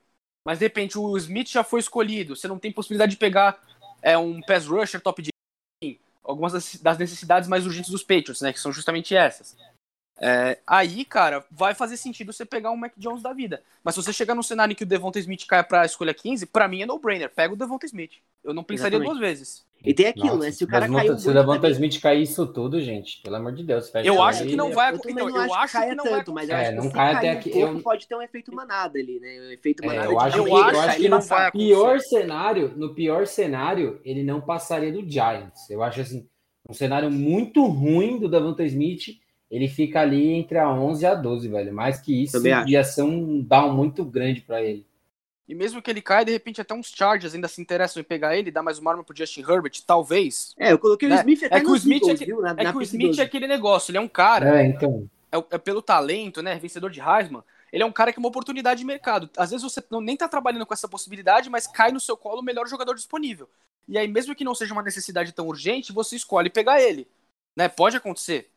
mas 0.46 0.60
de 0.60 0.66
repente 0.66 0.98
o 0.98 1.18
Smith 1.18 1.50
já 1.50 1.64
foi 1.64 1.80
escolhido, 1.80 2.36
você 2.36 2.48
não 2.48 2.60
tem 2.60 2.72
possibilidade 2.72 3.12
de 3.12 3.18
pegar 3.18 3.62
é, 4.02 4.18
um 4.18 4.42
pass 4.42 4.68
rusher 4.68 5.02
top 5.02 5.22
de 5.22 6.00
algumas 6.24 6.54
das- 6.54 6.76
das 6.76 6.98
necessidades 6.98 7.48
mais 7.50 7.66
urgentes 7.66 7.90
dos 7.90 8.04
Patriots, 8.04 8.42
né, 8.42 8.54
que 8.54 8.60
são 8.60 8.72
justamente 8.72 9.16
essas. 9.16 9.58
É, 10.20 10.58
aí, 10.66 11.06
cara, 11.06 11.46
vai 11.52 11.76
fazer 11.76 11.96
sentido 11.96 12.34
você 12.34 12.44
pegar 12.44 12.72
um 12.72 12.76
Mac 12.78 12.94
Jones 12.98 13.22
da 13.22 13.34
vida. 13.34 13.62
Mas 13.84 13.94
se 13.96 14.02
você 14.04 14.12
chegar 14.12 14.34
num 14.34 14.42
cenário 14.42 14.72
em 14.72 14.76
que 14.76 14.84
o 14.84 14.88
Devonta 14.88 15.20
Smith 15.20 15.46
caia 15.46 15.64
pra 15.64 15.86
escolha 15.86 16.14
15, 16.14 16.46
pra 16.48 16.68
mim 16.68 16.82
é 16.82 16.86
no-brainer. 16.88 17.30
Pega 17.34 17.54
o 17.54 17.58
Devonta 17.58 17.86
Smith. 17.86 18.14
Eu 18.44 18.54
não 18.54 18.64
pensaria 18.64 18.98
Exatamente. 18.98 19.20
duas 19.20 19.20
vezes. 19.30 19.66
E 19.86 19.94
tem 19.94 20.08
aquilo, 20.08 20.28
Nossa, 20.38 20.40
né? 20.46 20.52
Se 20.52 20.64
o 20.64 20.68
cara 20.68 20.86
Devonta- 20.88 21.02
caiu 21.04 21.20
Se 21.20 21.30
o 21.30 21.34
Devonta 21.34 21.70
Smith 21.70 22.02
cair 22.02 22.24
isso 22.24 22.48
tudo, 22.48 22.82
gente, 22.82 23.22
pelo 23.22 23.36
amor 23.36 23.54
de 23.54 23.64
Deus. 23.64 23.90
fecha 23.92 24.08
Eu 24.08 24.22
acho 24.24 24.42
aí. 24.42 24.50
que 24.50 24.56
não 24.56 24.72
vai 24.72 24.92
Eu 24.92 24.96
então, 24.96 25.14
não 25.30 25.46
eu 25.46 25.54
acho 25.54 25.72
que 25.74 25.78
caia 25.80 25.90
que 25.92 25.96
não 25.96 26.04
vai 26.06 26.14
tanto, 26.14 26.34
mas 26.34 26.50
eu 26.50 26.56
acontecer. 26.56 26.72
acho 26.72 26.78
É, 26.78 26.82
que 26.82 26.88
não 26.88 26.92
cai 26.92 27.14
até 27.16 27.30
um 27.30 27.38
aqui- 27.38 27.50
pouco, 27.52 27.68
eu- 27.78 27.82
pode 27.84 28.08
ter 28.08 28.16
um 28.16 28.22
efeito 28.24 28.56
manada 28.56 28.98
ali, 28.98 29.20
né? 29.20 29.28
O 29.40 29.52
efeito 29.52 29.84
É, 29.84 29.88
manada 29.88 30.06
eu 30.08 30.18
de 30.18 30.24
acho 30.26 30.38
eu 30.40 30.44
que, 30.46 30.52
acho 30.52 30.60
eu 30.76 30.80
acho 30.82 30.98
que 30.98 31.10
no 31.10 31.20
vai 31.22 31.52
pior 31.52 32.00
cenário, 32.00 32.74
no 32.76 32.96
pior 32.96 33.28
cenário, 33.28 34.02
ele 34.04 34.24
não 34.24 34.42
passaria 34.42 34.92
do 34.92 35.08
Giants. 35.08 35.70
Eu 35.70 35.84
acho 35.84 36.02
assim, 36.02 36.28
um 36.68 36.74
cenário 36.74 37.12
muito 37.12 37.64
ruim 37.68 38.18
do 38.20 38.28
Devonta 38.28 38.64
Smith, 38.64 39.20
ele 39.50 39.68
fica 39.68 40.02
ali 40.02 40.30
entre 40.34 40.58
a 40.58 40.70
11 40.70 41.04
e 41.04 41.08
a 41.08 41.16
12, 41.16 41.48
velho. 41.48 41.74
Mais 41.74 42.00
que 42.02 42.24
isso, 42.24 42.38
ia 42.68 42.84
ser 42.84 43.04
um 43.04 43.42
down 43.42 43.74
muito 43.74 44.04
grande 44.04 44.42
pra 44.42 44.62
ele. 44.62 44.86
E 45.48 45.56
mesmo 45.56 45.82
que 45.82 45.90
ele 45.90 46.02
caia, 46.02 46.26
de 46.26 46.32
repente 46.34 46.60
até 46.60 46.74
uns 46.74 46.88
Chargers 46.94 47.34
ainda 47.34 47.48
se 47.48 47.62
interessam 47.62 48.02
em 48.02 48.04
pegar 48.04 48.36
ele, 48.36 48.52
dar 48.52 48.62
mais 48.62 48.80
uma 48.80 48.92
arma 48.92 49.04
pro 49.04 49.16
Justin 49.16 49.42
Herbert, 49.42 49.82
talvez. 49.86 50.54
É, 50.60 50.74
eu 50.74 50.78
coloquei 50.80 51.08
o 51.08 51.12
Né? 51.12 51.18
Smith 51.20 51.44
até 51.44 51.56
É 51.56 51.60
que 51.62 51.68
o 51.68 51.76
Smith 51.76 52.02
é 52.04 52.06
Eagles, 52.06 52.20
que- 52.20 52.26
viu? 52.26 52.42
Na, 52.42 52.50
É 52.52 52.64
na 52.64 52.72
que 52.74 52.78
o 52.78 52.82
Smith 52.82 53.08
12. 53.08 53.22
é 53.22 53.24
aquele 53.24 53.48
negócio, 53.48 53.92
ele 53.92 53.98
é 53.98 54.02
um 54.02 54.10
cara, 54.10 54.62
É, 54.62 54.66
então. 54.68 55.10
é, 55.32 55.38
é 55.52 55.58
pelo 55.58 55.82
talento, 55.82 56.42
né, 56.42 56.60
vencedor 56.60 56.90
de 56.92 57.00
Heisman, 57.00 57.42
ele 57.72 57.82
é 57.82 57.86
um 57.86 57.94
cara 57.94 58.12
que 58.12 58.20
é 58.20 58.22
uma 58.22 58.28
oportunidade 58.28 58.80
de 58.82 58.86
mercado. 58.86 59.30
Às 59.38 59.52
vezes 59.52 59.64
você 59.64 59.82
não, 59.90 60.02
nem 60.02 60.18
tá 60.18 60.28
trabalhando 60.28 60.66
com 60.66 60.74
essa 60.74 60.88
possibilidade, 60.88 61.50
mas 61.50 61.66
cai 61.66 61.94
no 61.94 62.00
seu 62.00 62.18
colo 62.18 62.42
o 62.42 62.44
melhor 62.44 62.68
jogador 62.68 62.94
disponível. 62.94 63.50
E 63.88 63.98
aí, 63.98 64.08
mesmo 64.08 64.36
que 64.36 64.44
não 64.44 64.54
seja 64.54 64.74
uma 64.74 64.84
necessidade 64.84 65.32
tão 65.32 65.48
urgente, 65.48 65.94
você 65.94 66.18
escolhe 66.18 66.50
pegar 66.50 66.82
ele. 66.82 67.08
Né? 67.56 67.70
Pode 67.70 67.96
acontecer. 67.96 68.50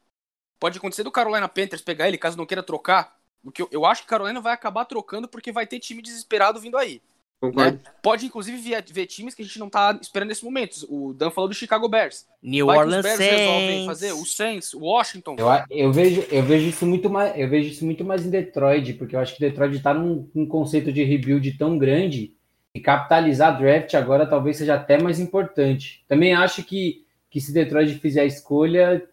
Pode 0.61 0.79
acontecer 0.79 1.03
do 1.03 1.11
Carolina 1.11 1.49
Panthers 1.49 1.83
pegar 1.83 2.07
ele, 2.07 2.19
caso 2.19 2.37
não 2.37 2.47
queira 2.47 2.63
trocar. 2.63 3.17
Porque 3.43 3.63
eu, 3.63 3.69
eu 3.73 3.87
acho 3.87 4.03
que 4.03 4.09
Carolina 4.09 4.41
vai 4.41 4.53
acabar 4.53 4.85
trocando 4.85 5.27
porque 5.27 5.51
vai 5.51 5.67
ter 5.67 5.81
time 5.81 6.03
desesperado 6.03 6.61
vindo 6.61 6.77
aí. 6.77 7.01
Concordo. 7.41 7.79
né? 7.79 7.81
Pode, 8.03 8.27
inclusive, 8.27 8.59
ver, 8.59 8.85
ver 8.93 9.07
times 9.07 9.35
que 9.35 9.41
a 9.41 9.45
gente 9.45 9.59
não 9.59 9.71
tá 9.71 9.99
esperando 10.01 10.29
nesse 10.29 10.45
momento. 10.45 10.87
O 10.91 11.15
Dan 11.15 11.31
falou 11.31 11.49
do 11.49 11.55
Chicago 11.55 11.89
Bears. 11.89 12.27
New 12.43 12.67
Vai 12.67 12.77
que 12.77 12.81
os 12.83 12.87
Orleans 12.87 13.03
Bears 13.03 13.19
resolvem 13.19 13.69
Saints. 13.69 13.87
fazer. 13.87 14.13
O 14.13 14.27
Saints, 14.27 14.75
o 14.75 14.81
Washington. 14.81 15.37
Eu, 15.39 15.47
eu, 15.71 15.93
vejo, 15.93 16.27
eu 16.31 16.43
vejo 16.43 16.69
isso 16.69 16.85
muito 16.85 17.09
mais, 17.09 17.39
eu 17.39 17.49
vejo 17.49 17.71
isso 17.71 17.85
muito 17.87 18.05
mais 18.05 18.27
em 18.27 18.31
Detroit, 18.31 18.93
porque 18.95 19.17
eu 19.17 19.21
acho 19.21 19.35
que 19.35 19.41
Detroit 19.41 19.75
está 19.75 19.95
num, 19.95 20.29
num 20.35 20.47
conceito 20.47 20.93
de 20.93 21.03
rebuild 21.03 21.57
tão 21.57 21.79
grande 21.79 22.35
e 22.75 22.81
capitalizar 22.81 23.59
draft 23.59 23.95
agora 23.95 24.27
talvez 24.27 24.59
seja 24.59 24.75
até 24.75 25.01
mais 25.01 25.19
importante. 25.19 26.05
Também 26.07 26.35
acho 26.35 26.63
que, 26.63 27.07
que 27.31 27.41
se 27.41 27.55
Detroit 27.55 27.99
fizer 28.01 28.21
a 28.21 28.27
escolha, 28.27 29.03
o 29.03 29.10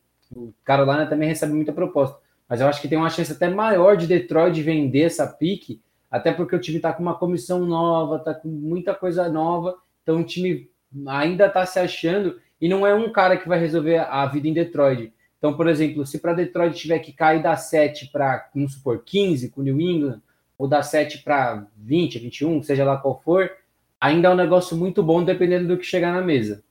Carolina 0.64 1.06
também 1.06 1.30
recebe 1.30 1.54
muita 1.54 1.74
proposta. 1.74 2.18
Mas 2.48 2.62
eu 2.62 2.68
acho 2.68 2.82
que 2.82 2.88
tem 2.88 2.98
uma 2.98 3.10
chance 3.10 3.32
até 3.32 3.50
maior 3.50 3.98
de 3.98 4.08
Detroit 4.08 4.62
vender 4.62 5.02
essa 5.02 5.28
pique, 5.28 5.82
até 6.10 6.32
porque 6.32 6.56
o 6.56 6.60
time 6.60 6.78
está 6.78 6.94
com 6.94 7.04
uma 7.04 7.18
comissão 7.18 7.66
nova, 7.66 8.18
está 8.18 8.34
com 8.34 8.48
muita 8.48 8.96
coisa 8.96 9.28
nova, 9.28 9.78
então 10.02 10.22
o 10.22 10.24
time 10.24 10.70
ainda 11.08 11.48
está 11.48 11.66
se 11.66 11.80
achando 11.80 12.40
e 12.60 12.70
não 12.70 12.88
é 12.88 12.94
um 12.94 13.12
cara 13.12 13.38
que 13.38 13.48
vai 13.48 13.60
resolver 13.60 13.98
a 13.98 14.26
vida 14.26 14.48
em 14.48 14.54
Detroit. 14.54 15.14
Então, 15.38 15.56
por 15.56 15.68
exemplo, 15.68 16.06
se 16.06 16.20
para 16.20 16.34
Detroit 16.34 16.76
tiver 16.76 17.00
que 17.00 17.12
cair 17.12 17.44
da 17.44 17.56
7 17.56 18.10
para, 18.12 18.50
vamos 18.56 18.74
supor, 18.74 19.04
15 19.06 19.50
com 19.50 19.62
New 19.62 19.80
England, 19.80 20.22
ou 20.58 20.68
da 20.68 20.82
7 20.82 21.20
para 21.20 21.68
20, 21.78 22.18
21, 22.18 22.64
seja 22.64 22.84
lá 22.84 22.98
qual 22.98 23.22
for, 23.22 23.52
ainda 24.00 24.30
é 24.30 24.32
um 24.32 24.36
negócio 24.36 24.76
muito 24.76 25.04
bom 25.04 25.24
dependendo 25.24 25.68
do 25.68 25.78
que 25.78 25.86
chegar 25.86 26.12
na 26.12 26.22
mesa. 26.22 26.64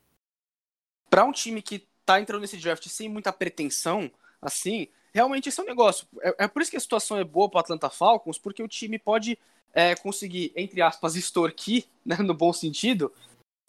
Pra 1.08 1.24
um 1.24 1.30
time 1.30 1.62
que 1.62 1.86
tá 2.06 2.20
entrando 2.20 2.40
nesse 2.40 2.56
draft 2.56 2.86
sem 2.88 3.08
muita 3.08 3.32
pretensão, 3.32 4.10
assim, 4.40 4.88
realmente 5.12 5.48
esse 5.48 5.58
é 5.58 5.62
um 5.62 5.66
negócio. 5.66 6.06
É, 6.22 6.44
é 6.44 6.48
por 6.48 6.62
isso 6.62 6.70
que 6.70 6.76
a 6.76 6.80
situação 6.80 7.18
é 7.18 7.24
boa 7.24 7.50
pro 7.50 7.58
Atlanta 7.58 7.90
Falcons, 7.90 8.38
porque 8.38 8.62
o 8.62 8.68
time 8.68 8.98
pode 8.98 9.36
é, 9.74 9.94
conseguir, 9.96 10.52
entre 10.54 10.80
aspas, 10.80 11.16
extorquir, 11.16 11.84
né, 12.04 12.16
no 12.18 12.32
bom 12.32 12.52
sentido. 12.52 13.12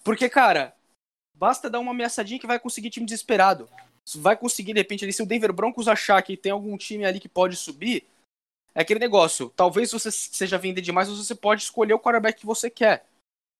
Porque, 0.03 0.29
cara, 0.29 0.75
basta 1.33 1.69
dar 1.69 1.79
uma 1.79 1.91
ameaçadinha 1.91 2.39
que 2.39 2.47
vai 2.47 2.59
conseguir 2.59 2.91
time 2.91 3.05
desesperado. 3.05 3.67
Vai 4.15 4.37
conseguir, 4.37 4.73
de 4.73 4.79
repente, 4.79 5.03
ali, 5.03 5.11
se 5.11 5.23
o 5.23 5.25
Denver 5.25 5.51
Broncos 5.51 5.87
achar 5.87 6.21
que 6.21 6.37
tem 6.37 6.51
algum 6.51 6.77
time 6.77 7.03
ali 7.03 7.19
que 7.19 7.27
pode 7.27 7.55
subir, 7.55 8.07
é 8.75 8.81
aquele 8.81 8.99
negócio. 8.99 9.51
Talvez 9.55 9.91
você 9.91 10.11
seja 10.11 10.57
vender 10.57 10.81
demais, 10.81 11.09
mas 11.09 11.17
você 11.17 11.35
pode 11.35 11.63
escolher 11.63 11.93
o 11.93 11.99
quarterback 11.99 12.39
que 12.39 12.45
você 12.45 12.69
quer. 12.69 13.06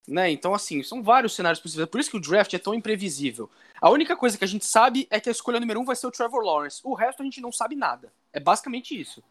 Né? 0.08 0.32
Então, 0.32 0.54
assim, 0.54 0.82
são 0.84 1.04
vários 1.04 1.36
cenários 1.36 1.60
possíveis. 1.60 1.88
É 1.88 1.92
por 1.92 2.00
isso 2.00 2.10
que 2.10 2.18
o 2.18 2.22
draft 2.22 2.54
é 2.54 2.60
tão 2.60 2.74
imprevisível. 2.74 3.50
A 3.82 3.90
única 3.90 4.16
coisa 4.16 4.38
que 4.38 4.44
a 4.44 4.48
gente 4.48 4.66
sabe 4.66 5.06
é 5.10 5.20
que 5.20 5.28
a 5.28 5.32
escolha 5.32 5.60
número 5.60 5.82
um 5.82 5.86
vai 5.86 5.96
ser 5.96 6.08
o 6.08 6.12
Trevor 6.12 6.44
Lawrence. 6.44 6.82
O 6.84 6.94
resto 6.94 7.22
a 7.22 7.26
gente 7.26 7.42
não 7.42 7.52
sabe 7.52 7.76
nada. 7.76 8.12
É 8.32 8.40
basicamente 8.40 9.00
isso. 9.00 9.22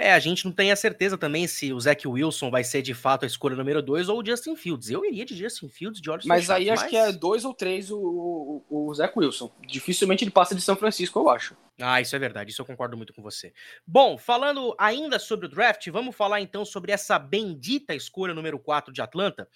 É, 0.00 0.12
a 0.12 0.18
gente 0.20 0.44
não 0.44 0.52
tem 0.52 0.70
a 0.70 0.76
certeza 0.76 1.18
também 1.18 1.48
se 1.48 1.72
o 1.72 1.80
Zach 1.80 2.06
Wilson 2.06 2.50
vai 2.50 2.62
ser 2.62 2.82
de 2.82 2.94
fato 2.94 3.24
a 3.24 3.26
escolha 3.26 3.56
número 3.56 3.82
2 3.82 4.08
ou 4.08 4.20
o 4.20 4.24
Justin 4.24 4.54
Fields. 4.54 4.88
Eu 4.90 5.04
iria 5.04 5.24
de 5.24 5.36
Justin 5.36 5.68
Fields 5.68 6.00
de 6.00 6.08
olhos 6.08 6.24
Mas 6.24 6.42
fechados, 6.42 6.62
aí 6.62 6.70
acho 6.70 6.88
que 6.88 6.96
é 6.96 7.10
dois 7.10 7.44
ou 7.44 7.52
três 7.52 7.90
o, 7.90 7.98
o, 7.98 8.86
o 8.86 8.94
Zach 8.94 9.12
Wilson. 9.16 9.50
Dificilmente 9.66 10.22
ele 10.22 10.30
passa 10.30 10.54
de 10.54 10.60
São 10.60 10.76
Francisco, 10.76 11.18
eu 11.18 11.28
acho. 11.28 11.56
Ah, 11.80 12.00
isso 12.00 12.14
é 12.14 12.18
verdade, 12.18 12.52
isso 12.52 12.62
eu 12.62 12.66
concordo 12.66 12.96
muito 12.96 13.12
com 13.12 13.22
você. 13.22 13.52
Bom, 13.84 14.16
falando 14.16 14.72
ainda 14.78 15.18
sobre 15.18 15.46
o 15.46 15.48
draft, 15.48 15.88
vamos 15.90 16.14
falar 16.14 16.40
então 16.40 16.64
sobre 16.64 16.92
essa 16.92 17.18
bendita 17.18 17.92
escolha 17.92 18.34
número 18.34 18.58
4 18.58 18.92
de 18.92 19.02
Atlanta, 19.02 19.48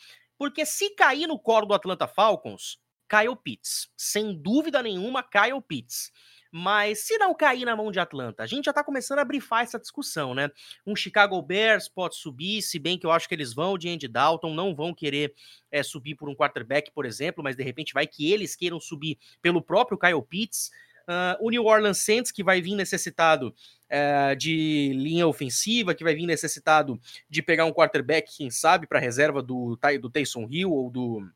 porque 0.42 0.66
se 0.66 0.90
cair 0.96 1.28
no 1.28 1.38
colo 1.38 1.66
do 1.66 1.72
Atlanta 1.72 2.08
Falcons, 2.08 2.76
Kyle 3.08 3.36
Pitts. 3.36 3.88
Sem 3.96 4.34
dúvida 4.34 4.82
nenhuma, 4.82 5.22
Kyle 5.22 5.62
Pitts. 5.62 6.10
Mas 6.50 7.06
se 7.06 7.16
não 7.16 7.32
cair 7.32 7.64
na 7.64 7.76
mão 7.76 7.92
de 7.92 8.00
Atlanta, 8.00 8.42
a 8.42 8.46
gente 8.48 8.64
já 8.64 8.72
tá 8.72 8.82
começando 8.82 9.20
a 9.20 9.24
brifar 9.24 9.62
essa 9.62 9.78
discussão, 9.78 10.34
né? 10.34 10.50
Um 10.84 10.96
Chicago 10.96 11.40
Bears 11.40 11.88
pode 11.88 12.16
subir, 12.16 12.60
se 12.60 12.76
bem 12.80 12.98
que 12.98 13.06
eu 13.06 13.12
acho 13.12 13.28
que 13.28 13.36
eles 13.36 13.54
vão 13.54 13.78
de 13.78 13.88
Andy 13.88 14.08
Dalton, 14.08 14.52
não 14.52 14.74
vão 14.74 14.92
querer 14.92 15.32
é, 15.70 15.80
subir 15.80 16.16
por 16.16 16.28
um 16.28 16.34
quarterback, 16.34 16.90
por 16.90 17.06
exemplo, 17.06 17.44
mas 17.44 17.54
de 17.54 17.62
repente 17.62 17.94
vai 17.94 18.08
que 18.08 18.32
eles 18.32 18.56
queiram 18.56 18.80
subir 18.80 19.18
pelo 19.40 19.62
próprio 19.62 19.96
Kyle 19.96 20.22
Pitts. 20.28 20.72
Uh, 21.08 21.36
o 21.40 21.50
New 21.50 21.64
Orleans 21.64 21.98
Saints, 21.98 22.30
que 22.30 22.42
vai 22.42 22.60
vir 22.60 22.74
necessitado 22.74 23.48
uh, 23.48 24.36
de 24.36 24.92
linha 24.94 25.26
ofensiva, 25.26 25.94
que 25.94 26.04
vai 26.04 26.14
vir 26.14 26.26
necessitado 26.26 27.00
de 27.28 27.42
pegar 27.42 27.64
um 27.64 27.72
quarterback, 27.72 28.36
quem 28.36 28.50
sabe, 28.50 28.86
para 28.86 28.98
reserva 28.98 29.42
do, 29.42 29.78
do 30.00 30.10
Taysom 30.10 30.46
Hill 30.50 30.70
ou 30.70 30.90
do. 30.90 31.28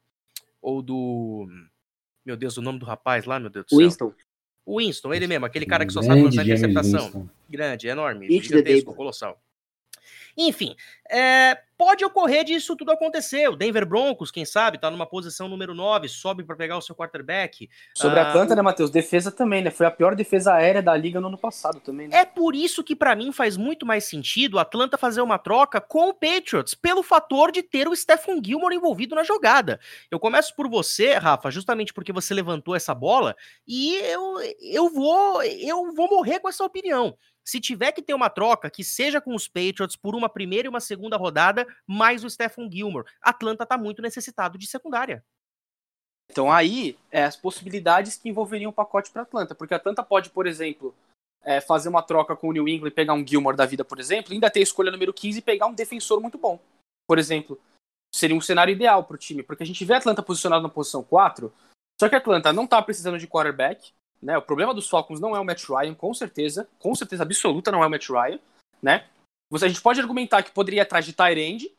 Ou 0.62 0.82
do. 0.82 1.46
Meu 2.24 2.36
Deus, 2.36 2.56
o 2.56 2.62
nome 2.62 2.78
do 2.78 2.86
rapaz 2.86 3.24
lá, 3.24 3.38
meu 3.38 3.50
Deus 3.50 3.66
do 3.66 3.70
céu. 3.70 3.78
Winston. 3.78 4.12
O 4.64 4.78
Winston, 4.78 5.14
ele 5.14 5.28
mesmo, 5.28 5.46
aquele 5.46 5.64
cara 5.64 5.86
que 5.86 5.92
só 5.92 6.02
sabe 6.02 6.22
lançar 6.22 6.42
interceptação. 6.42 7.30
Grande, 7.48 7.86
enorme, 7.86 8.26
It 8.26 8.48
the 8.48 8.58
gigantesco, 8.58 8.94
colossal. 8.94 9.40
Enfim, 10.36 10.76
é, 11.10 11.56
pode 11.78 12.04
ocorrer 12.04 12.44
disso 12.44 12.76
tudo 12.76 12.90
acontecer. 12.90 13.48
O 13.48 13.56
Denver 13.56 13.86
Broncos, 13.86 14.30
quem 14.30 14.44
sabe, 14.44 14.78
tá 14.78 14.90
numa 14.90 15.06
posição 15.06 15.48
número 15.48 15.74
9, 15.74 16.08
sobe 16.08 16.44
para 16.44 16.56
pegar 16.56 16.76
o 16.76 16.82
seu 16.82 16.94
quarterback. 16.94 17.68
Sobre 17.94 18.20
Ah, 18.20 18.28
Atlanta, 18.28 18.54
né, 18.54 18.60
Matheus? 18.62 18.90
Defesa 18.90 19.30
também, 19.32 19.62
né? 19.62 19.70
Foi 19.70 19.86
a 19.86 19.90
pior 19.90 20.14
defesa 20.14 20.54
aérea 20.54 20.82
da 20.82 20.94
liga 20.96 21.20
no 21.20 21.28
ano 21.28 21.38
passado 21.38 21.80
também, 21.80 22.08
né? 22.08 22.18
É 22.18 22.24
por 22.24 22.54
isso 22.54 22.84
que 22.84 22.94
pra 22.94 23.16
mim 23.16 23.32
faz 23.32 23.56
muito 23.56 23.86
mais 23.86 24.04
sentido 24.04 24.54
o 24.54 24.58
Atlanta 24.58 24.98
fazer 24.98 25.20
uma 25.20 25.38
troca 25.38 25.80
com 25.80 26.08
o 26.10 26.14
Patriots, 26.14 26.74
pelo 26.74 27.02
fator 27.02 27.50
de 27.50 27.62
ter 27.62 27.88
o 27.88 27.96
Stephen 27.96 28.42
Gilmore 28.44 28.74
envolvido 28.74 29.14
na 29.14 29.24
jogada. 29.24 29.80
Eu 30.10 30.20
começo 30.20 30.54
por 30.54 30.68
você, 30.68 31.14
Rafa, 31.14 31.50
justamente 31.50 31.94
porque 31.94 32.12
você 32.12 32.34
levantou 32.34 32.74
essa 32.74 32.94
bola 32.94 33.34
e 33.66 33.96
eu, 33.96 34.36
eu 34.60 34.90
vou 34.90 35.42
eu 35.42 35.94
vou 35.94 36.08
morrer 36.08 36.40
com 36.40 36.48
essa 36.48 36.64
opinião. 36.64 37.16
Se 37.46 37.60
tiver 37.60 37.92
que 37.92 38.02
ter 38.02 38.12
uma 38.12 38.28
troca, 38.28 38.68
que 38.68 38.82
seja 38.82 39.20
com 39.20 39.32
os 39.32 39.46
Patriots 39.46 39.94
por 39.94 40.16
uma 40.16 40.28
primeira 40.28 40.66
e 40.66 40.68
uma 40.68 40.80
segunda 40.80 41.16
rodada, 41.16 41.64
mais 41.86 42.24
o 42.24 42.30
Stephen 42.30 42.68
Gilmore. 42.70 43.06
Atlanta 43.22 43.64
tá 43.64 43.78
muito 43.78 44.02
necessitado 44.02 44.58
de 44.58 44.66
secundária. 44.66 45.24
Então 46.28 46.50
aí, 46.50 46.98
é 47.08 47.22
as 47.22 47.36
possibilidades 47.36 48.16
que 48.16 48.28
envolveriam 48.28 48.70
o 48.70 48.74
pacote 48.74 49.12
para 49.12 49.22
Atlanta. 49.22 49.54
Porque 49.54 49.74
a 49.74 49.76
Atlanta 49.76 50.02
pode, 50.02 50.30
por 50.30 50.44
exemplo, 50.44 50.92
é, 51.40 51.60
fazer 51.60 51.88
uma 51.88 52.02
troca 52.02 52.34
com 52.34 52.48
o 52.48 52.52
New 52.52 52.68
England 52.68 52.88
e 52.88 52.94
pegar 52.94 53.14
um 53.14 53.24
Gilmore 53.24 53.56
da 53.56 53.64
vida, 53.64 53.84
por 53.84 54.00
exemplo, 54.00 54.32
ainda 54.32 54.50
ter 54.50 54.58
a 54.58 54.64
escolha 54.64 54.90
número 54.90 55.14
15 55.14 55.38
e 55.38 55.42
pegar 55.42 55.66
um 55.66 55.74
defensor 55.74 56.20
muito 56.20 56.36
bom. 56.36 56.58
Por 57.06 57.16
exemplo, 57.16 57.60
seria 58.12 58.36
um 58.36 58.40
cenário 58.40 58.72
ideal 58.72 59.04
para 59.04 59.14
o 59.14 59.18
time. 59.18 59.44
Porque 59.44 59.62
a 59.62 59.66
gente 59.66 59.84
vê 59.84 59.94
a 59.94 59.98
Atlanta 59.98 60.20
posicionado 60.20 60.64
na 60.64 60.68
posição 60.68 61.04
4, 61.04 61.52
só 62.00 62.08
que 62.08 62.16
a 62.16 62.18
Atlanta 62.18 62.52
não 62.52 62.66
tá 62.66 62.82
precisando 62.82 63.20
de 63.20 63.28
quarterback, 63.28 63.92
Né? 64.22 64.36
O 64.36 64.42
problema 64.42 64.74
dos 64.74 64.88
Falcons 64.88 65.20
não 65.20 65.36
é 65.36 65.40
o 65.40 65.44
Matt 65.44 65.64
Ryan, 65.68 65.94
com 65.94 66.12
certeza, 66.14 66.68
com 66.78 66.94
certeza 66.94 67.22
absoluta 67.22 67.70
não 67.70 67.82
é 67.82 67.86
o 67.86 67.90
Matt 67.90 68.08
Ryan, 68.08 68.38
né? 68.82 69.06
Você, 69.50 69.66
a 69.66 69.68
gente 69.68 69.80
pode 69.80 70.00
argumentar 70.00 70.42
que 70.42 70.50
poderia 70.50 70.78
ir 70.78 70.82
atrás 70.82 71.04
de 71.04 71.12
Tyrande, 71.12 71.70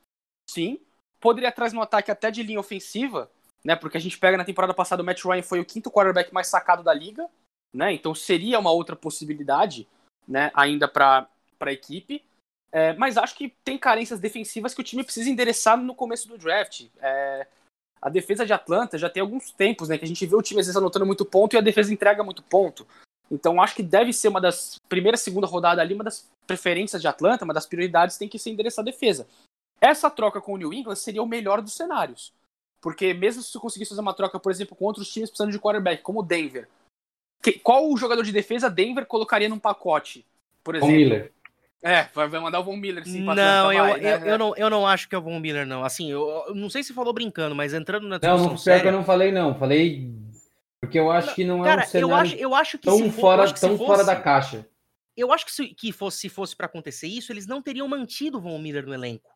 sim, 0.50 0.80
poderia 1.20 1.48
ir 1.48 1.50
atrás 1.50 1.74
no 1.74 1.82
ataque 1.82 2.12
até 2.12 2.32
de 2.32 2.44
linha 2.44 2.60
ofensiva, 2.60 3.30
né? 3.64 3.76
Porque 3.76 3.98
a 3.98 4.02
gente 4.02 4.18
pega 4.18 4.38
na 4.38 4.46
temporada 4.46 4.74
passada 4.74 5.02
o 5.02 5.06
Matt 5.06 5.24
Ryan 5.24 5.44
foi 5.44 5.60
o 5.60 5.66
quinto 5.66 5.92
quarterback 5.92 6.34
mais 6.34 6.48
sacado 6.48 6.84
da 6.84 6.94
liga, 6.94 7.28
né? 7.74 7.92
Então 7.92 8.16
seria 8.16 8.60
uma 8.60 8.72
outra 8.72 8.96
possibilidade, 8.96 9.88
né? 10.28 10.52
Ainda 10.54 10.88
para 10.88 11.28
a 11.60 11.72
equipe. 11.72 12.24
É, 12.72 12.94
mas 12.94 13.18
acho 13.18 13.36
que 13.36 13.54
tem 13.64 13.78
carências 13.78 14.20
defensivas 14.20 14.74
que 14.74 14.82
o 14.82 14.84
time 14.84 15.04
precisa 15.04 15.30
endereçar 15.30 15.78
no 15.78 15.96
começo 15.96 16.28
do 16.28 16.38
draft. 16.38 16.86
É, 17.00 17.48
a 18.02 18.10
defesa 18.10 18.46
de 18.46 18.54
Atlanta 18.54 18.98
já 18.98 19.10
tem 19.10 19.22
alguns 19.22 19.52
tempos, 19.52 19.90
né? 19.90 19.98
Que 19.98 20.06
a 20.06 20.08
gente 20.08 20.26
vê 20.26 20.36
o 20.36 20.42
time 20.42 20.60
às 20.60 20.68
vezes 20.68 20.78
anotando 20.78 21.06
muito 21.06 21.26
ponto 21.26 21.54
e 21.54 21.58
a 21.58 21.62
defesa 21.62 21.94
entrega 21.94 22.24
muito 22.24 22.44
ponto. 22.44 22.88
Então 23.30 23.62
acho 23.62 23.76
que 23.76 23.84
deve 23.84 24.14
ser 24.14 24.30
uma 24.30 24.40
das 24.40 24.80
primeira, 24.88 25.18
segunda 25.18 25.48
rodada 25.48 25.82
ali, 25.82 25.94
uma 25.94 26.04
das 26.04 26.30
preferências 26.46 27.02
de 27.02 27.08
Atlanta, 27.08 27.44
uma 27.44 27.54
das 27.54 27.66
prioridades 27.66 28.18
tem 28.18 28.30
que 28.30 28.40
ser 28.40 28.52
endereçar 28.52 28.84
a 28.84 28.86
defesa. 28.86 29.28
Essa 29.82 30.10
troca 30.10 30.42
com 30.42 30.54
o 30.54 30.58
New 30.58 30.74
England 30.74 30.96
seria 30.96 31.22
o 31.22 31.28
melhor 31.28 31.62
dos 31.62 31.74
cenários. 31.74 32.34
Porque 32.82 33.14
mesmo 33.14 33.42
se 33.42 33.52
você 33.52 33.60
conseguisse 33.60 33.90
fazer 33.90 34.02
uma 34.02 34.14
troca, 34.14 34.40
por 34.40 34.52
exemplo, 34.52 34.76
com 34.76 34.86
outros 34.86 35.12
times 35.12 35.30
precisando 35.30 35.52
de 35.52 35.60
quarterback, 35.60 36.02
como 36.02 36.20
o 36.20 36.24
Denver, 36.24 36.68
que, 37.42 37.54
qual 37.60 37.90
o 37.90 37.98
jogador 37.98 38.24
de 38.24 38.32
defesa 38.32 38.70
Denver 38.70 39.06
colocaria 39.06 39.50
num 39.50 39.60
pacote? 39.60 40.26
Por 40.64 40.76
exemplo. 40.76 40.94
Von 40.94 41.00
Miller. 41.00 41.34
É, 41.84 42.04
vai, 42.14 42.28
mandar 42.28 42.60
o 42.60 42.64
Von 42.64 42.76
Miller 42.76 43.06
sim. 43.06 43.24
pra 43.24 43.36
Não, 43.36 43.72
eu, 43.72 43.84
vai, 43.84 44.00
eu, 44.00 44.20
né? 44.20 44.32
eu 44.34 44.38
não, 44.38 44.56
eu 44.58 44.70
não 44.70 44.88
acho 44.88 45.08
que 45.08 45.14
é 45.14 45.18
o 45.18 45.22
Von 45.22 45.40
Miller, 45.40 45.66
não. 45.66 45.84
Assim, 45.84 46.12
eu, 46.12 46.28
eu 46.48 46.56
não 46.56 46.70
sei 46.70 46.84
se 46.84 46.94
falou 46.94 47.14
brincando, 47.14 47.56
mas 47.56 47.74
entrando 47.74 48.08
na 48.08 48.20
Não, 48.22 48.36
discussão 48.36 48.50
não, 48.50 48.58
pior 48.64 48.82
que 48.82 48.88
eu 48.88 48.92
não 48.92 49.04
falei, 49.06 49.32
não. 49.32 49.54
Falei. 49.58 50.12
Porque 50.82 50.98
eu 51.00 51.12
acho 51.12 51.34
que 51.36 51.44
não 51.44 51.64
é 51.66 51.68
Cara, 51.70 51.82
um 51.82 51.84
eu 51.84 51.90
cenário 51.90 52.16
acho, 52.16 52.36
eu 52.36 52.56
acho 52.56 52.78
que 52.78 52.86
tão, 52.86 52.98
se 52.98 53.04
for- 53.04 53.08
eu 53.10 53.12
fora, 53.22 53.44
acho 53.44 53.54
que 53.54 53.60
tão 53.62 53.78
fosse- 53.78 53.86
fora 53.86 54.04
da 54.04 54.16
caixa. 54.16 54.68
Eu 55.16 55.32
acho 55.34 55.46
que 55.46 55.52
se, 55.52 55.68
que 55.70 55.92
fosse, 55.92 56.18
se 56.20 56.30
fosse 56.30 56.56
para 56.56 56.66
acontecer 56.68 57.08
isso, 57.08 57.32
eles 57.32 57.48
não 57.48 57.62
teriam 57.62 57.88
mantido 57.88 58.38
o 58.38 58.42
Von 58.42 58.60
Miller 58.60 58.86
no 58.86 58.94
elenco. 58.94 59.30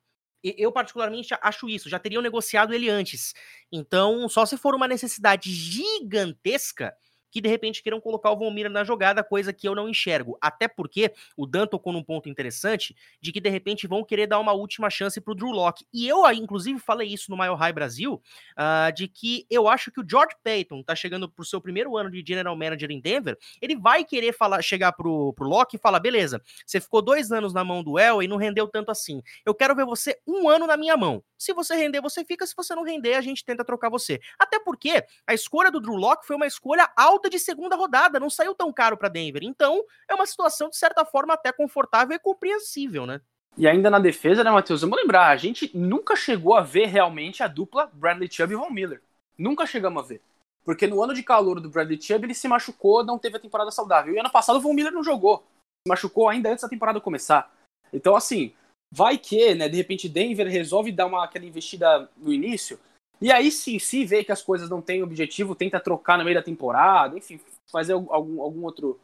E- 0.44 0.56
Eu, 0.58 0.72
particularmente, 0.72 1.36
acho 1.42 1.70
isso. 1.70 1.90
Já 1.90 2.00
teriam 2.00 2.22
negociado 2.22 2.74
ele 2.74 2.90
antes. 2.90 3.34
Então, 3.72 4.28
só 4.30 4.46
se 4.46 4.58
for 4.58 4.74
uma 4.76 4.88
necessidade 4.88 5.52
gigantesca 5.52 6.94
que, 7.32 7.42
de 7.42 7.50
repente, 7.50 7.82
queiram 7.82 8.02
colocar 8.02 8.32
o 8.32 8.52
Miller 8.52 8.72
na 8.72 8.84
jogada, 8.84 9.24
coisa 9.24 9.54
que 9.54 9.68
eu 9.68 9.74
não 9.74 9.88
enxergo. 9.88 10.38
Até 10.42 10.68
porque 10.68 11.14
o 11.38 11.46
Dan 11.46 11.66
tocou 11.66 11.94
num 11.94 12.04
ponto 12.04 12.28
interessante 12.28 12.96
de 13.22 13.32
que, 13.32 13.40
de 13.40 13.50
repente, 13.50 13.88
vão 13.88 14.04
querer 14.04 14.28
dar 14.28 14.40
uma 14.40 14.52
última 14.52 14.90
chance 14.90 15.20
pro 15.22 15.34
Drew 15.34 15.52
Locke. 15.52 15.86
E 15.94 16.08
eu, 16.08 16.26
aí, 16.26 16.38
inclusive, 16.38 16.80
falei 16.80 17.08
isso 17.08 17.32
no 17.32 17.38
Mile 17.38 17.56
High 17.56 17.74
Brasil, 17.74 18.22
ah, 18.56 18.92
de 18.92 19.08
que 19.08 19.46
eu 19.50 19.68
acho 19.68 19.92
que 19.92 20.02
o 20.02 20.06
George 20.08 20.36
Payton 20.44 20.84
tá 20.84 20.96
chegando 20.96 21.30
pro 21.30 21.46
seu 21.46 21.62
primeiro 21.62 21.96
ano 21.98 22.12
de 22.12 22.24
General 22.26 22.56
Manager 22.56 22.92
em 22.92 23.00
Denver, 23.00 23.38
ele 23.62 23.76
vai 23.76 24.04
querer 24.04 24.34
falar, 24.34 24.62
chegar 24.62 24.92
pro, 24.92 25.34
pro 25.34 25.48
Locke 25.48 25.78
e 25.78 25.80
falar, 25.80 26.00
beleza, 26.00 26.42
você 26.66 26.82
ficou 26.82 27.02
dois 27.02 27.32
anos 27.32 27.54
na 27.54 27.64
mão 27.64 27.84
do 27.84 27.98
El 27.98 28.22
e 28.22 28.28
não 28.28 28.38
rendeu 28.38 28.68
tanto 28.68 28.92
assim. 28.92 29.22
Eu 29.46 29.54
quero 29.54 29.76
ver 29.76 29.86
você 29.86 30.20
um 30.28 30.50
ano 30.50 30.68
na 30.68 30.76
minha 30.76 30.98
mão. 30.98 31.24
Se 31.38 31.54
você 31.54 31.76
render, 31.76 32.02
você 32.02 32.24
fica. 32.24 32.46
Se 32.46 32.56
você 32.56 32.76
não 32.76 32.84
render, 32.84 33.16
a 33.16 33.22
gente 33.22 33.44
tenta 33.44 33.66
trocar 33.66 33.90
você. 33.90 34.20
Até 34.38 34.60
porque 34.60 35.04
a 35.26 35.34
escolha 35.34 35.72
do 35.72 35.80
Drew 35.80 35.96
Locke 35.96 36.26
foi 36.26 36.36
uma 36.36 36.46
escolha 36.46 36.88
alta 36.96 37.21
de 37.30 37.40
segunda 37.40 37.76
rodada, 37.76 38.20
não 38.20 38.30
saiu 38.30 38.56
tão 38.56 38.72
caro 38.72 38.98
para 38.98 39.10
Denver. 39.10 39.44
Então, 39.44 39.84
é 40.08 40.14
uma 40.16 40.26
situação 40.26 40.70
de 40.70 40.78
certa 40.78 41.06
forma 41.06 41.34
até 41.34 41.52
confortável 41.52 42.16
e 42.16 42.20
compreensível, 42.20 43.06
né? 43.06 43.22
E 43.58 43.68
ainda 43.68 43.90
na 43.90 44.00
defesa, 44.00 44.44
né, 44.44 44.52
Matheus? 44.52 44.82
Vamos 44.82 44.98
lembrar, 44.98 45.28
a 45.28 45.36
gente 45.36 45.76
nunca 45.76 46.16
chegou 46.16 46.56
a 46.56 46.62
ver 46.62 46.86
realmente 46.86 47.44
a 47.44 47.48
dupla 47.48 47.90
Bradley 47.94 48.32
Chubb 48.32 48.54
e 48.54 48.56
Von 48.56 48.70
Miller. 48.70 49.02
Nunca 49.38 49.66
chegamos 49.66 50.04
a 50.04 50.08
ver. 50.08 50.22
Porque 50.64 50.88
no 50.88 51.02
ano 51.02 51.14
de 51.14 51.24
calor 51.24 51.60
do 51.60 51.70
Bradley 51.70 52.02
Chubb, 52.02 52.26
ele 52.26 52.34
se 52.34 52.48
machucou, 52.48 53.04
não 53.04 53.18
teve 53.18 53.38
a 53.38 53.40
temporada 53.40 53.72
saudável. 53.72 54.14
E 54.14 54.20
ano 54.20 54.32
passado 54.32 54.58
o 54.58 54.62
Von 54.62 54.74
Miller 54.74 54.94
não 54.94 55.04
jogou. 55.04 55.40
Se 55.86 55.90
machucou 55.90 56.30
ainda 56.30 56.50
antes 56.50 56.62
da 56.62 56.70
temporada 56.70 57.02
começar. 57.02 57.52
Então, 57.92 58.16
assim, 58.16 58.54
vai 58.92 59.18
que, 59.18 59.56
né, 59.56 59.68
de 59.68 59.78
repente 59.78 60.08
Denver 60.08 60.48
resolve 60.48 60.92
dar 60.92 61.08
uma, 61.08 61.24
aquela 61.24 61.46
investida 61.46 62.10
no 62.18 62.32
início. 62.32 62.80
E 63.22 63.32
aí 63.32 63.52
sim, 63.52 63.78
se 63.78 64.04
vê 64.04 64.24
que 64.24 64.32
as 64.32 64.42
coisas 64.42 64.70
não 64.70 64.82
têm 64.82 65.04
objetivo, 65.04 65.54
tenta 65.56 65.80
trocar 65.80 66.18
no 66.18 66.24
meio 66.24 66.36
da 66.36 66.42
temporada, 66.44 67.16
enfim, 67.18 67.40
fazer 67.72 67.94
algum, 67.94 68.42
algum 68.42 68.64
outro 68.64 69.00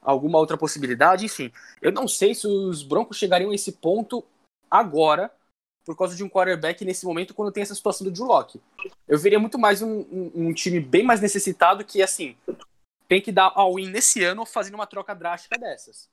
alguma 0.00 0.38
outra 0.38 0.56
possibilidade, 0.56 1.24
enfim. 1.24 1.52
Eu 1.82 1.90
não 1.90 2.06
sei 2.06 2.34
se 2.34 2.46
os 2.46 2.84
Broncos 2.84 3.16
chegariam 3.18 3.50
a 3.50 3.54
esse 3.54 3.72
ponto 3.72 4.24
agora, 4.70 5.30
por 5.84 5.96
causa 5.96 6.14
de 6.14 6.22
um 6.22 6.28
quarterback 6.28 6.84
nesse 6.84 7.04
momento, 7.04 7.34
quando 7.34 7.50
tem 7.50 7.62
essa 7.62 7.74
situação 7.74 8.08
do 8.08 8.24
Locke. 8.24 8.60
Eu 9.08 9.18
veria 9.18 9.40
muito 9.40 9.58
mais 9.58 9.82
um, 9.82 10.00
um- 10.00 10.30
um 10.34 10.52
time 10.54 10.78
bem 10.78 11.02
mais 11.02 11.20
necessitado 11.20 11.84
que, 11.84 12.00
assim, 12.00 12.36
tem 13.08 13.20
que 13.20 13.32
dar 13.32 13.52
all-in 13.54 13.88
nesse 13.90 14.22
ano 14.22 14.46
fazendo 14.46 14.74
uma 14.76 14.86
troca 14.86 15.14
drástica 15.14 15.58
dessas. 15.58 16.08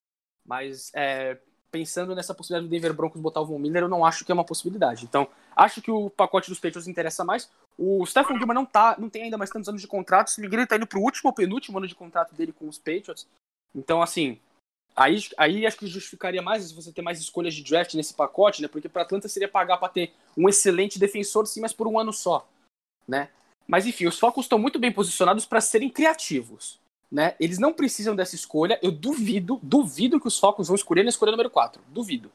Mas, 0.46 0.92
é, 0.96 1.38
pensando 1.76 2.16
nessa 2.16 2.34
possibilidade 2.34 2.70
do 2.70 2.72
Denver 2.72 2.94
Broncos 2.94 3.20
botar 3.20 3.42
o 3.42 3.46
Von 3.46 3.60
Miller, 3.60 3.84
eu 3.84 3.90
não 3.90 4.06
acho 4.06 4.24
que 4.24 4.32
é 4.32 4.34
uma 4.34 4.46
possibilidade. 4.46 5.04
Então, 5.04 5.28
acho 5.54 5.82
que 5.82 5.92
o 5.92 6.10
pacote 6.10 6.50
dos 6.50 6.58
Patriots 6.58 6.88
interessa 6.88 7.26
mais. 7.26 7.50
O 7.78 8.06
Stephen 8.06 8.38
Gilmore 8.38 8.56
não, 8.56 8.66
tá, 8.66 8.96
não 8.98 9.10
tem 9.10 9.24
ainda 9.24 9.38
mais 9.38 9.50
tantos 9.50 9.68
anos 9.68 9.82
de 9.82 9.88
contrato. 9.88 10.30
Se 10.30 10.40
me 10.40 10.48
engano, 10.48 10.62
ele 10.62 10.68
tá 10.68 10.78
indo 10.78 10.88
pro 10.88 11.02
último 11.02 11.30
ou 11.30 11.34
penúltimo 11.34 11.78
ano 11.78 11.86
de 11.86 11.94
contrato 11.94 12.34
dele 12.34 12.54
com 12.54 12.70
os 12.70 12.78
Patriots. 12.78 13.28
Então, 13.76 14.02
assim, 14.02 14.40
aí, 14.96 15.18
aí 15.38 15.66
acho 15.66 15.78
que 15.78 15.86
justificaria 15.86 16.42
mais 16.42 16.64
se 16.64 16.74
você 16.74 16.94
ter 16.94 17.02
mais 17.02 17.20
escolhas 17.20 17.54
de 17.54 17.62
draft 17.62 17.94
nesse 17.96 18.14
pacote, 18.14 18.62
né? 18.62 18.70
Porque 18.70 18.88
para 18.88 19.02
Atlanta 19.02 19.28
seria 19.28 19.50
pagar 19.50 19.76
para 19.76 19.90
ter 19.90 20.14
um 20.38 20.48
excelente 20.48 20.98
defensor, 20.98 21.46
sim, 21.46 21.60
mas 21.60 21.74
por 21.74 21.88
um 21.88 22.00
ano 22.00 22.14
só, 22.14 22.48
né? 23.06 23.28
Mas 23.68 23.86
enfim, 23.86 24.06
os 24.06 24.18
Falcons 24.18 24.46
estão 24.46 24.58
muito 24.58 24.80
bem 24.80 24.94
posicionados 24.94 25.46
para 25.46 25.60
serem 25.60 25.90
criativos, 25.90 26.80
né? 27.12 27.36
Eles 27.40 27.60
não 27.60 27.74
precisam 27.74 28.16
dessa 28.16 28.36
escolha. 28.36 28.80
Eu 28.82 28.92
duvido, 28.92 29.60
duvido 29.62 30.20
que 30.20 30.28
os 30.28 30.40
Falcons 30.40 30.68
vão 30.68 30.76
escolher 30.76 31.04
na 31.04 31.10
escolha 31.10 31.32
número 31.32 31.50
4. 31.50 31.82
Duvido. 31.88 32.32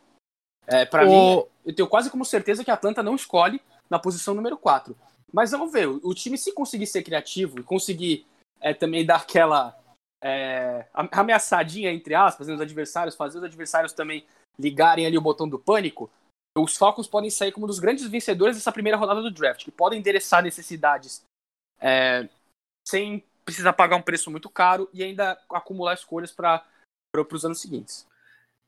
É, 0.67 0.85
para 0.85 1.05
mim, 1.05 1.45
eu 1.65 1.75
tenho 1.75 1.89
quase 1.89 2.11
como 2.11 2.25
certeza 2.25 2.65
que 2.65 2.71
a 2.71 2.75
Atlanta 2.75 3.03
não 3.03 3.17
escolhe 3.17 3.61
na 3.89 3.99
posição 3.99 4.35
número 4.35 4.57
4. 4.57 4.97
Mas 5.33 5.51
vamos 5.51 5.73
ver, 5.73 5.89
o, 5.89 6.01
o 6.03 6.15
time 6.15 6.39
se 6.39 6.53
conseguir 6.53 6.87
ser 6.87 7.03
criativo 7.03 7.59
e 7.59 7.63
conseguir 7.63 8.27
é, 8.61 8.73
também 8.75 9.05
dar 9.05 9.17
aquela 9.17 9.77
é, 10.23 10.87
am- 10.95 11.09
ameaçadinha, 11.13 11.93
entre 11.93 12.15
aspas, 12.15 12.49
nos 12.49 12.61
adversários, 12.61 13.17
fazer 13.17 13.39
os 13.39 13.45
adversários 13.45 13.93
também 13.93 14.25
ligarem 14.59 15.07
ali 15.07 15.17
o 15.17 15.23
botão 15.23 15.49
do 15.49 15.59
pânico, 15.59 16.11
os 16.59 16.77
Falcons 16.77 17.07
podem 17.07 17.31
sair 17.31 17.53
como 17.53 17.65
um 17.65 17.69
dos 17.69 17.79
grandes 17.79 18.07
vencedores 18.07 18.57
dessa 18.57 18.73
primeira 18.73 18.99
rodada 18.99 19.23
do 19.23 19.31
draft, 19.31 19.65
que 19.65 19.71
podem 19.71 19.99
endereçar 19.99 20.43
necessidades 20.43 21.23
é, 21.81 22.29
sem 22.87 23.25
precisar 23.45 23.73
pagar 23.73 23.97
um 23.97 24.03
preço 24.03 24.31
muito 24.31 24.49
caro 24.49 24.89
e 24.93 25.03
ainda 25.03 25.39
acumular 25.51 25.95
escolhas 25.95 26.33
para 26.33 26.65
os 27.33 27.45
anos 27.45 27.61
seguintes. 27.61 28.07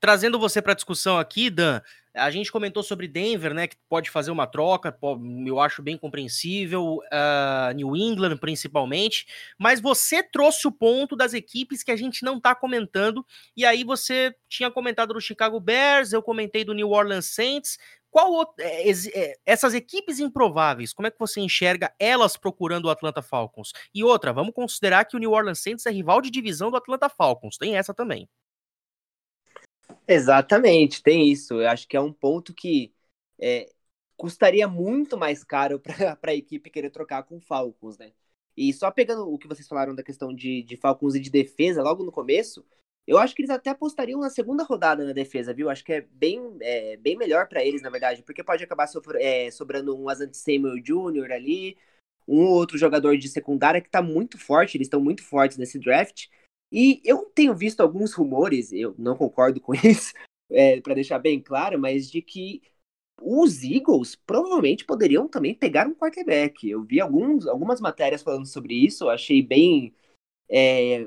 Trazendo 0.00 0.38
você 0.38 0.60
para 0.60 0.74
discussão 0.74 1.16
aqui, 1.16 1.48
Dan, 1.48 1.80
a 2.12 2.28
gente 2.28 2.50
comentou 2.50 2.82
sobre 2.82 3.06
Denver, 3.06 3.54
né, 3.54 3.68
que 3.68 3.76
pode 3.88 4.10
fazer 4.10 4.32
uma 4.32 4.48
troca, 4.48 4.98
eu 5.46 5.60
acho 5.60 5.80
bem 5.80 5.96
compreensível, 5.96 7.00
ah, 7.12 7.72
New 7.74 7.96
England 7.96 8.36
principalmente, 8.36 9.26
mas 9.56 9.80
você 9.80 10.20
trouxe 10.20 10.66
o 10.66 10.72
ponto 10.72 11.14
das 11.14 11.34
equipes 11.34 11.84
que 11.84 11.92
a 11.92 11.96
gente 11.96 12.24
não 12.24 12.40
tá 12.40 12.52
comentando, 12.52 13.24
e 13.56 13.64
aí 13.64 13.84
você 13.84 14.34
tinha 14.48 14.72
comentado 14.72 15.14
do 15.14 15.20
Chicago 15.20 15.60
Bears, 15.60 16.12
eu 16.12 16.20
comentei 16.20 16.64
do 16.64 16.74
New 16.74 16.90
Orleans 16.90 17.26
Saints, 17.26 17.78
qual 18.12 18.54
é, 18.58 18.90
é, 18.90 19.38
essas 19.46 19.72
equipes 19.72 20.20
improváveis, 20.20 20.92
como 20.92 21.06
é 21.08 21.10
que 21.10 21.18
você 21.18 21.40
enxerga 21.40 21.92
elas 21.98 22.36
procurando 22.36 22.84
o 22.84 22.90
Atlanta 22.90 23.22
Falcons? 23.22 23.72
E 23.94 24.04
outra, 24.04 24.34
vamos 24.34 24.52
considerar 24.52 25.06
que 25.06 25.16
o 25.16 25.18
New 25.18 25.32
Orleans 25.32 25.60
Saints 25.60 25.86
é 25.86 25.90
rival 25.90 26.20
de 26.20 26.30
divisão 26.30 26.70
do 26.70 26.76
Atlanta 26.76 27.08
Falcons, 27.08 27.56
tem 27.56 27.74
essa 27.74 27.94
também. 27.94 28.28
Exatamente, 30.06 31.02
tem 31.02 31.30
isso. 31.30 31.54
Eu 31.54 31.68
acho 31.70 31.88
que 31.88 31.96
é 31.96 32.00
um 32.00 32.12
ponto 32.12 32.52
que 32.52 32.92
é, 33.40 33.72
custaria 34.14 34.68
muito 34.68 35.16
mais 35.16 35.42
caro 35.42 35.80
para 35.80 36.18
a 36.30 36.34
equipe 36.34 36.68
querer 36.68 36.90
trocar 36.90 37.22
com 37.22 37.38
o 37.38 37.40
Falcons, 37.40 37.96
né? 37.96 38.12
E 38.54 38.74
só 38.74 38.90
pegando 38.90 39.26
o 39.26 39.38
que 39.38 39.48
vocês 39.48 39.66
falaram 39.66 39.94
da 39.94 40.02
questão 40.02 40.34
de, 40.34 40.62
de 40.62 40.76
Falcons 40.76 41.14
e 41.14 41.20
de 41.20 41.30
defesa 41.30 41.82
logo 41.82 42.04
no 42.04 42.12
começo, 42.12 42.62
eu 43.06 43.18
acho 43.18 43.34
que 43.34 43.42
eles 43.42 43.50
até 43.50 43.70
apostariam 43.70 44.20
na 44.20 44.30
segunda 44.30 44.64
rodada 44.64 45.04
na 45.04 45.12
defesa, 45.12 45.52
viu? 45.54 45.68
Acho 45.70 45.84
que 45.84 45.92
é 45.94 46.00
bem, 46.02 46.40
é, 46.60 46.96
bem 46.96 47.16
melhor 47.16 47.48
para 47.48 47.64
eles, 47.64 47.82
na 47.82 47.90
verdade, 47.90 48.22
porque 48.22 48.44
pode 48.44 48.62
acabar 48.64 48.86
sofr- 48.86 49.16
é, 49.16 49.50
sobrando 49.50 49.96
um 49.96 50.08
Asante 50.08 50.36
Samuel 50.36 50.80
Jr. 50.80 51.32
ali, 51.32 51.76
um 52.28 52.42
ou 52.46 52.52
outro 52.54 52.78
jogador 52.78 53.16
de 53.18 53.28
secundária 53.28 53.80
que 53.80 53.90
tá 53.90 54.00
muito 54.02 54.38
forte, 54.38 54.76
eles 54.76 54.86
estão 54.86 55.00
muito 55.00 55.22
fortes 55.24 55.58
nesse 55.58 55.78
draft. 55.78 56.26
E 56.70 57.00
eu 57.04 57.24
tenho 57.34 57.54
visto 57.54 57.80
alguns 57.80 58.14
rumores, 58.14 58.72
eu 58.72 58.94
não 58.98 59.16
concordo 59.16 59.60
com 59.60 59.74
isso, 59.84 60.12
é, 60.50 60.80
para 60.80 60.94
deixar 60.94 61.18
bem 61.18 61.40
claro, 61.40 61.78
mas 61.78 62.10
de 62.10 62.22
que 62.22 62.62
os 63.20 63.62
Eagles 63.62 64.16
provavelmente 64.16 64.84
poderiam 64.84 65.28
também 65.28 65.54
pegar 65.54 65.86
um 65.86 65.94
quarterback. 65.94 66.68
Eu 66.68 66.82
vi 66.82 67.00
alguns, 67.00 67.46
algumas 67.46 67.80
matérias 67.80 68.22
falando 68.22 68.46
sobre 68.46 68.74
isso, 68.74 69.08
achei 69.08 69.42
bem. 69.42 69.94
é, 70.50 71.06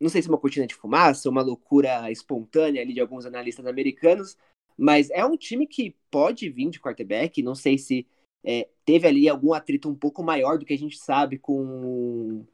não 0.00 0.08
sei 0.08 0.22
se 0.22 0.28
uma 0.28 0.38
cortina 0.38 0.66
de 0.66 0.74
fumaça, 0.74 1.30
uma 1.30 1.42
loucura 1.42 2.10
espontânea 2.10 2.82
ali 2.82 2.92
de 2.92 3.00
alguns 3.00 3.26
analistas 3.26 3.66
americanos, 3.66 4.36
mas 4.76 5.10
é 5.10 5.24
um 5.24 5.36
time 5.36 5.66
que 5.66 5.94
pode 6.10 6.48
vir 6.50 6.70
de 6.70 6.80
quarterback. 6.80 7.42
Não 7.42 7.54
sei 7.54 7.78
se 7.78 8.06
é, 8.44 8.68
teve 8.84 9.06
ali 9.06 9.28
algum 9.28 9.52
atrito 9.54 9.88
um 9.88 9.94
pouco 9.94 10.22
maior 10.22 10.58
do 10.58 10.66
que 10.66 10.74
a 10.74 10.78
gente 10.78 10.98
sabe 10.98 11.38
com, 11.38 12.44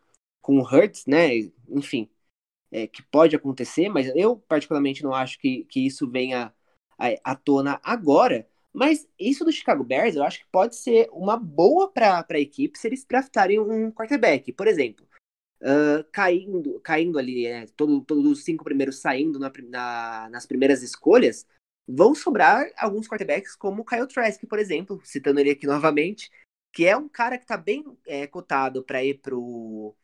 com 0.43 0.59
o 0.59 0.63
Hurts, 0.63 1.07
né? 1.07 1.29
Enfim, 1.69 2.09
é, 2.71 2.87
que 2.87 3.03
pode 3.03 3.35
acontecer, 3.35 3.89
mas 3.89 4.07
eu 4.15 4.37
particularmente 4.37 5.03
não 5.03 5.15
acho 5.15 5.39
que, 5.39 5.65
que 5.65 5.85
isso 5.85 6.09
venha 6.09 6.53
à, 6.99 7.33
à 7.33 7.35
tona 7.35 7.81
agora. 7.83 8.47
Mas 8.73 9.09
isso 9.19 9.45
do 9.45 9.51
Chicago 9.51 9.83
Bears 9.83 10.15
eu 10.15 10.23
acho 10.23 10.41
que 10.41 10.47
pode 10.53 10.77
ser 10.77 11.09
uma 11.13 11.37
boa 11.37 11.91
para 11.91 12.25
a 12.31 12.39
equipe 12.39 12.79
se 12.79 12.87
eles 12.87 13.05
draftarem 13.05 13.59
um 13.59 13.91
quarterback. 13.91 14.53
Por 14.53 14.69
exemplo, 14.69 15.05
caindo, 16.13 16.81
caindo 16.81 17.19
ali, 17.19 17.49
né, 17.49 17.67
todo, 17.77 18.01
todos 18.03 18.25
os 18.27 18.45
cinco 18.45 18.65
primeiros 18.65 18.99
saindo 19.01 19.39
na, 19.39 19.53
na, 19.69 20.29
nas 20.31 20.47
primeiras 20.47 20.83
escolhas, 20.83 21.47
vão 21.87 22.15
sobrar 22.15 22.71
alguns 22.77 23.09
quarterbacks 23.09 23.57
como 23.57 23.83
o 23.83 23.85
Kyle 23.85 24.07
Trask, 24.07 24.45
por 24.47 24.59
exemplo, 24.59 25.01
citando 25.05 25.41
ele 25.41 25.51
aqui 25.51 25.67
novamente, 25.67 26.31
que 26.73 26.87
é 26.87 26.97
um 26.97 27.09
cara 27.09 27.37
que 27.37 27.45
está 27.45 27.57
bem 27.57 27.85
é, 28.07 28.27
cotado 28.27 28.83
para 28.85 29.05
ir 29.05 29.21
pro 29.21 29.95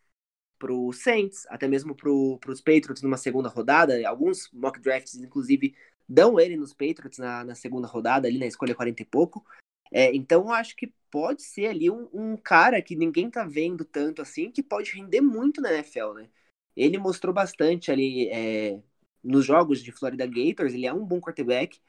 pro 0.58 0.90
Saints, 0.92 1.46
até 1.50 1.68
mesmo 1.68 1.94
pro, 1.94 2.38
pros 2.38 2.62
Patriots 2.62 3.02
numa 3.02 3.18
segunda 3.18 3.48
rodada. 3.48 3.96
Alguns 4.08 4.50
mock 4.52 4.80
drafts, 4.80 5.14
inclusive, 5.16 5.74
dão 6.08 6.40
ele 6.40 6.56
nos 6.56 6.72
Patriots 6.72 7.18
na, 7.18 7.44
na 7.44 7.54
segunda 7.54 7.86
rodada, 7.86 8.26
ali 8.26 8.38
na 8.38 8.46
escolha 8.46 8.74
40 8.74 9.02
e 9.02 9.04
pouco. 9.04 9.44
É, 9.92 10.14
então 10.14 10.42
eu 10.44 10.52
acho 10.52 10.76
que 10.76 10.92
pode 11.10 11.42
ser 11.42 11.66
ali 11.66 11.90
um, 11.90 12.08
um, 12.12 12.36
cara 12.36 12.82
que 12.82 12.96
ninguém 12.96 13.30
tá 13.30 13.44
vendo 13.44 13.84
tanto 13.84 14.22
assim, 14.22 14.50
que 14.50 14.62
pode 14.62 14.92
render 14.92 15.20
muito 15.20 15.60
na 15.60 15.72
NFL, 15.72 16.12
né? 16.14 16.28
Ele 16.76 16.98
mostrou 16.98 17.32
bastante 17.32 17.90
ali 17.90 18.28
é, 18.28 18.80
nos 19.22 19.44
jogos 19.44 19.82
de 19.82 19.92
Florida 19.92 20.26
Gators, 20.26 20.74
ele 20.74 20.86
é 20.86 20.92
um 20.92 21.04
bom 21.04 21.20
quarterback, 21.20 21.80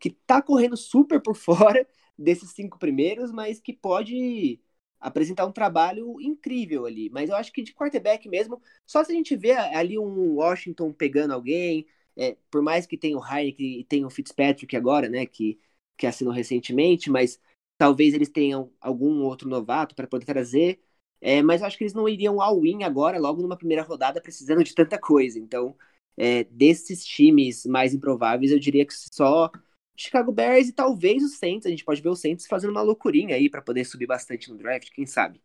que 0.00 0.10
tá 0.10 0.42
correndo 0.42 0.76
super 0.76 1.20
por 1.20 1.34
fora 1.36 1.86
desses 2.18 2.50
cinco 2.50 2.78
primeiros, 2.78 3.32
mas 3.32 3.60
que 3.60 3.72
pode 3.72 4.60
apresentar 5.00 5.46
um 5.46 5.52
trabalho 5.52 6.20
incrível 6.20 6.86
ali. 6.86 7.10
Mas 7.10 7.28
eu 7.28 7.36
acho 7.36 7.52
que 7.52 7.62
de 7.62 7.74
quarterback 7.74 8.28
mesmo, 8.28 8.62
só 8.86 9.02
se 9.02 9.12
a 9.12 9.14
gente 9.14 9.36
vê 9.36 9.52
ali 9.52 9.98
um 9.98 10.36
Washington 10.36 10.92
pegando 10.92 11.32
alguém, 11.34 11.86
é, 12.16 12.36
por 12.50 12.62
mais 12.62 12.86
que 12.86 12.96
tenha 12.96 13.18
o 13.18 13.24
Heineken 13.24 13.80
e 13.80 13.84
tenha 13.84 14.06
o 14.06 14.10
Fitzpatrick 14.10 14.76
agora, 14.76 15.08
né, 15.08 15.26
que, 15.26 15.58
que 15.96 16.06
assinou 16.06 16.32
recentemente, 16.32 17.10
mas 17.10 17.40
talvez 17.78 18.14
eles 18.14 18.28
tenham 18.30 18.72
algum 18.80 19.22
outro 19.22 19.48
novato 19.48 19.94
para 19.94 20.06
poder 20.06 20.24
trazer. 20.26 20.80
É, 21.20 21.40
mas 21.42 21.60
eu 21.60 21.66
acho 21.66 21.78
que 21.78 21.84
eles 21.84 21.94
não 21.94 22.08
iriam 22.08 22.40
all-in 22.40 22.82
agora, 22.82 23.18
logo 23.18 23.42
numa 23.42 23.56
primeira 23.56 23.82
rodada, 23.82 24.20
precisando 24.20 24.64
de 24.64 24.74
tanta 24.74 24.98
coisa. 24.98 25.38
Então, 25.38 25.76
é, 26.16 26.44
desses 26.44 27.04
times 27.04 27.64
mais 27.66 27.94
improváveis, 27.94 28.50
eu 28.52 28.58
diria 28.58 28.84
que 28.86 28.92
só 28.94 29.50
Chicago 29.96 30.32
Bears 30.32 30.68
e 30.68 30.72
talvez 30.72 31.22
o 31.22 31.28
Saints. 31.28 31.66
A 31.66 31.70
gente 31.70 31.84
pode 31.84 32.02
ver 32.02 32.08
o 32.08 32.16
Saints 32.16 32.46
fazendo 32.46 32.70
uma 32.70 32.82
loucurinha 32.82 33.36
aí 33.36 33.48
para 33.48 33.62
poder 33.62 33.84
subir 33.84 34.06
bastante 34.06 34.50
no 34.50 34.56
draft, 34.58 34.90
quem 34.92 35.06
sabe. 35.06 35.40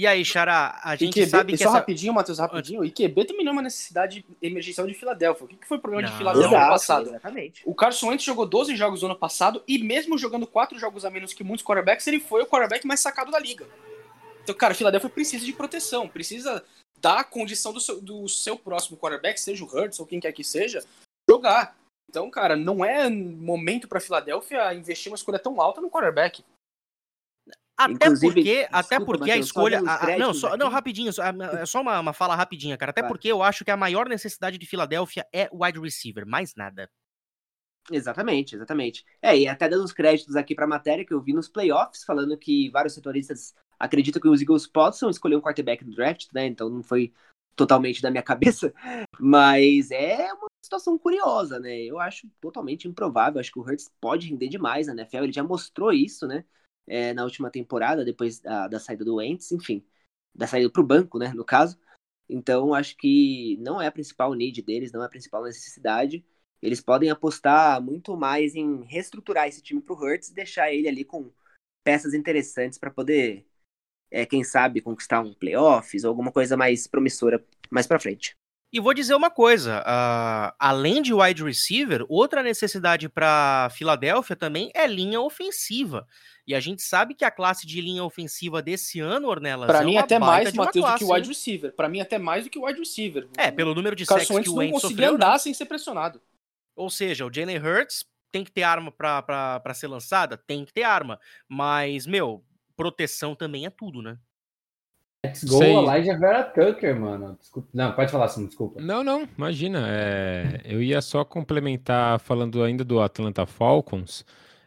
E 0.00 0.06
aí, 0.06 0.24
Xará, 0.24 0.80
a 0.82 0.96
gente 0.96 1.20
IQB, 1.20 1.28
sabe 1.28 1.52
que 1.52 1.58
só 1.58 1.64
essa... 1.64 1.74
rapidinho, 1.74 2.14
Matheus, 2.14 2.38
rapidinho. 2.38 2.80
O 2.80 2.84
IQB 2.86 3.26
também 3.26 3.44
não 3.44 3.50
é 3.50 3.56
uma 3.56 3.60
necessidade 3.60 4.24
emergencial 4.40 4.86
de 4.86 4.94
Filadélfia. 4.94 5.44
O 5.44 5.46
que, 5.46 5.68
foi 5.68 5.76
o 5.76 5.80
problema 5.80 6.04
Não. 6.04 6.10
de 6.10 6.16
Filadélfia 6.16 6.50
no 6.50 6.56
ano 6.56 6.70
passado? 6.70 7.08
Exatamente. 7.10 7.62
O 7.66 7.74
Carson 7.74 8.08
Wentz 8.08 8.24
jogou 8.24 8.46
12 8.46 8.74
jogos 8.76 9.02
no 9.02 9.08
ano 9.08 9.18
passado 9.18 9.62
e 9.68 9.76
mesmo 9.76 10.16
jogando 10.16 10.46
4 10.46 10.78
jogos 10.78 11.04
a 11.04 11.10
menos 11.10 11.34
que 11.34 11.44
muitos 11.44 11.62
quarterbacks, 11.62 12.06
ele 12.06 12.18
foi 12.18 12.40
o 12.40 12.46
quarterback 12.46 12.86
mais 12.86 13.00
sacado 13.00 13.30
da 13.30 13.38
liga. 13.38 13.66
Então, 14.42 14.54
cara, 14.54 14.72
Filadélfia 14.72 15.10
precisa 15.10 15.44
de 15.44 15.52
proteção, 15.52 16.08
precisa 16.08 16.64
dar 16.98 17.18
a 17.18 17.24
condição 17.24 17.70
do 17.70 17.78
seu, 17.78 18.00
do 18.00 18.26
seu 18.26 18.56
próximo 18.56 18.96
quarterback, 18.96 19.38
seja 19.38 19.62
o 19.62 19.66
Hurts 19.66 20.00
ou 20.00 20.06
quem 20.06 20.18
quer 20.18 20.32
que 20.32 20.42
seja, 20.42 20.82
jogar. 21.28 21.76
Então, 22.08 22.30
cara, 22.30 22.56
não 22.56 22.82
é 22.82 23.10
momento 23.10 23.86
para 23.86 24.00
Filadélfia 24.00 24.72
investir 24.72 25.12
uma 25.12 25.16
escolha 25.16 25.38
tão 25.38 25.60
alta 25.60 25.78
no 25.78 25.90
quarterback. 25.90 26.42
Até 27.84 27.92
Inclusive, 27.92 28.34
porque, 28.34 28.68
até 28.70 28.96
desculpa, 28.96 29.12
porque 29.18 29.30
a 29.30 29.36
escolha. 29.36 29.82
a- 29.86 30.04
a- 30.14 30.18
não, 30.18 30.34
só, 30.34 30.56
não, 30.56 30.68
rapidinho, 30.68 31.12
só, 31.12 31.22
é 31.24 31.66
só 31.66 31.80
uma, 31.80 31.98
uma 32.00 32.12
fala 32.12 32.36
rapidinha, 32.36 32.76
cara. 32.76 32.90
Até 32.90 33.00
Claro. 33.00 33.14
porque 33.14 33.28
eu 33.28 33.42
acho 33.42 33.64
que 33.64 33.70
a 33.70 33.76
maior 33.76 34.08
necessidade 34.08 34.58
de 34.58 34.66
Filadélfia 34.66 35.26
é 35.32 35.48
wide 35.52 35.80
receiver, 35.80 36.26
mais 36.26 36.54
nada. 36.54 36.90
Exatamente, 37.90 38.54
exatamente. 38.54 39.04
É, 39.20 39.36
e 39.36 39.48
até 39.48 39.68
dando 39.68 39.84
os 39.84 39.92
créditos 39.92 40.36
aqui 40.36 40.54
para 40.54 40.64
a 40.64 40.68
matéria 40.68 41.04
que 41.04 41.12
eu 41.12 41.20
vi 41.20 41.32
nos 41.32 41.48
playoffs, 41.48 42.04
falando 42.04 42.36
que 42.38 42.70
vários 42.70 42.94
setoristas 42.94 43.54
acreditam 43.78 44.20
que 44.20 44.28
os 44.28 44.40
Eagles 44.40 44.66
possam 44.66 45.10
escolher 45.10 45.36
um 45.36 45.40
quarterback 45.40 45.84
no 45.84 45.94
draft, 45.94 46.28
né? 46.32 46.46
Então 46.46 46.68
não 46.68 46.82
foi 46.82 47.12
totalmente 47.56 48.00
da 48.02 48.10
minha 48.10 48.22
cabeça, 48.68 48.72
mas 49.18 49.90
é 49.90 50.32
uma 50.34 50.46
situação 50.62 50.96
curiosa, 50.98 51.58
né? 51.58 51.78
Eu 51.80 51.98
acho 51.98 52.28
totalmente 52.40 52.86
improvável. 52.86 53.40
Acho 53.40 53.50
que 53.52 53.58
o 53.58 53.62
Hurts 53.62 53.90
pode 54.00 54.28
render 54.28 54.48
demais 54.48 54.86
na 54.86 54.92
NFL. 54.94 55.24
Ele 55.24 55.32
já 55.32 55.42
mostrou 55.42 55.92
isso, 55.92 56.26
né? 56.28 56.44
É, 56.92 57.14
na 57.14 57.22
última 57.22 57.50
temporada, 57.50 58.04
depois 58.04 58.40
da, 58.40 58.66
da 58.66 58.80
saída 58.80 59.04
do 59.04 59.16
Wentz, 59.16 59.52
enfim, 59.52 59.86
da 60.34 60.48
saída 60.48 60.68
para 60.68 60.82
o 60.82 60.86
banco, 60.86 61.18
né? 61.20 61.32
No 61.32 61.44
caso. 61.44 61.78
Então 62.28 62.74
acho 62.74 62.96
que 62.96 63.56
não 63.60 63.80
é 63.80 63.86
a 63.86 63.92
principal 63.92 64.34
need 64.34 64.60
deles, 64.62 64.90
não 64.90 65.02
é 65.02 65.06
a 65.06 65.08
principal 65.08 65.44
necessidade. 65.44 66.24
Eles 66.60 66.80
podem 66.80 67.08
apostar 67.08 67.80
muito 67.80 68.16
mais 68.16 68.56
em 68.56 68.82
reestruturar 68.84 69.46
esse 69.46 69.62
time 69.62 69.80
pro 69.80 69.94
Hurts 69.94 70.30
e 70.30 70.34
deixar 70.34 70.72
ele 70.72 70.88
ali 70.88 71.04
com 71.04 71.32
peças 71.84 72.12
interessantes 72.12 72.76
para 72.76 72.90
poder, 72.90 73.46
é, 74.10 74.26
quem 74.26 74.42
sabe, 74.42 74.80
conquistar 74.80 75.20
um 75.20 75.32
playoffs 75.32 76.02
ou 76.04 76.08
alguma 76.08 76.32
coisa 76.32 76.56
mais 76.56 76.88
promissora 76.88 77.44
mais 77.70 77.86
para 77.86 78.00
frente. 78.00 78.36
E 78.72 78.78
vou 78.78 78.94
dizer 78.94 79.14
uma 79.14 79.30
coisa: 79.30 79.82
ah, 79.84 80.54
além 80.58 81.02
de 81.02 81.12
wide 81.12 81.42
receiver, 81.42 82.04
outra 82.08 82.42
necessidade 82.42 83.08
para 83.08 83.68
Filadélfia 83.72 84.36
também 84.36 84.70
é 84.74 84.86
linha 84.86 85.20
ofensiva. 85.20 86.06
E 86.46 86.54
a 86.54 86.60
gente 86.60 86.82
sabe 86.82 87.14
que 87.14 87.24
a 87.24 87.30
classe 87.30 87.66
de 87.66 87.80
linha 87.80 88.02
ofensiva 88.02 88.62
desse 88.62 88.98
ano, 89.00 89.28
Ornelas, 89.28 89.66
Pra 89.66 89.82
é 89.82 89.84
mim, 89.84 89.96
até 89.96 90.18
mais, 90.18 90.52
Matheus, 90.52 90.84
do 90.84 90.98
que 90.98 91.04
o 91.04 91.12
wide 91.12 91.28
receiver. 91.28 91.72
Pra 91.74 91.88
mim, 91.88 92.00
até 92.00 92.18
mais 92.18 92.44
do 92.44 92.50
que 92.50 92.58
o 92.58 92.64
wide 92.64 92.78
receiver. 92.78 93.28
É, 93.36 93.50
pelo 93.50 93.74
número 93.74 93.94
de 93.94 94.06
sacks 94.06 94.26
que 94.26 94.32
Wentz 94.32 94.48
o 94.48 94.52
não 94.52 94.58
Wentz 94.58 94.72
conseguia 94.72 94.96
sofreu, 94.96 95.18
né? 95.18 95.26
andar 95.26 95.38
sem 95.38 95.54
ser 95.54 95.66
pressionado. 95.66 96.20
Ou 96.74 96.90
seja, 96.90 97.26
o 97.26 97.32
Jalen 97.32 97.58
Hurts 97.58 98.04
tem 98.32 98.44
que 98.44 98.50
ter 98.50 98.62
arma 98.62 98.90
pra 98.92 99.74
ser 99.74 99.88
lançada? 99.88 100.36
Tem 100.36 100.64
que 100.64 100.72
ter 100.72 100.82
arma. 100.82 101.20
Mas, 101.48 102.06
meu, 102.06 102.44
proteção 102.76 103.34
também 103.34 103.66
é 103.66 103.70
tudo, 103.70 104.00
né? 104.00 104.16
Let's 105.24 105.44
go, 105.44 105.58
Sei. 105.58 105.74
Elijah 105.74 106.16
Vera 106.18 106.44
Tucker, 106.44 106.98
mano. 106.98 107.36
Desculpa. 107.38 107.68
Não, 107.74 107.92
pode 107.92 108.10
falar 108.10 108.24
assim, 108.26 108.46
desculpa. 108.46 108.80
Não, 108.80 109.04
não, 109.04 109.28
imagina. 109.36 109.86
é, 109.88 110.62
eu 110.64 110.82
ia 110.82 111.00
só 111.02 111.24
complementar 111.24 112.18
falando 112.20 112.62
ainda 112.62 112.84
do 112.84 113.00
Atlanta 113.00 113.44
Falcons. 113.46 114.24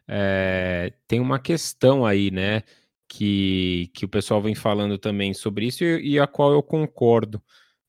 é, 0.08 0.94
tem 1.08 1.20
uma 1.20 1.40
questão 1.40 2.06
aí, 2.06 2.30
né? 2.32 2.64
Que, 3.08 3.92
que 3.94 4.06
o 4.06 4.10
pessoal 4.10 4.42
vem 4.42 4.56
falando 4.56 4.98
também 4.98 5.34
sobre 5.34 5.68
isso 5.68 5.84
e, 5.84 6.14
e 6.14 6.20
a 6.20 6.28
qual 6.28 6.52
eu 6.54 6.64
concordo. 6.64 7.42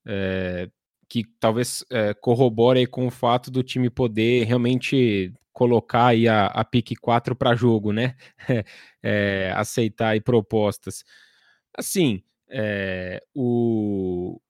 é, 0.07 0.69
que 1.09 1.25
talvez 1.39 1.85
é, 1.91 2.15
corrobore 2.15 2.87
com 2.87 3.07
o 3.07 3.11
fato 3.11 3.51
do 3.51 3.63
time 3.63 3.91
poder 3.91 4.45
realmente 4.47 5.33
colocar 5.53 6.07
aí 6.09 6.27
a, 6.29 6.47
a 6.47 6.65
pique 6.65 6.97
4 6.97 7.37
para 7.37 7.55
jogo, 7.55 7.93
né? 7.93 8.17
É, 9.07 9.53
aceitar 9.55 10.09
aí 10.11 10.21
propostas. 10.21 11.05
Assim, 11.77 12.23
é, 12.57 13.21
o, 13.35 14.41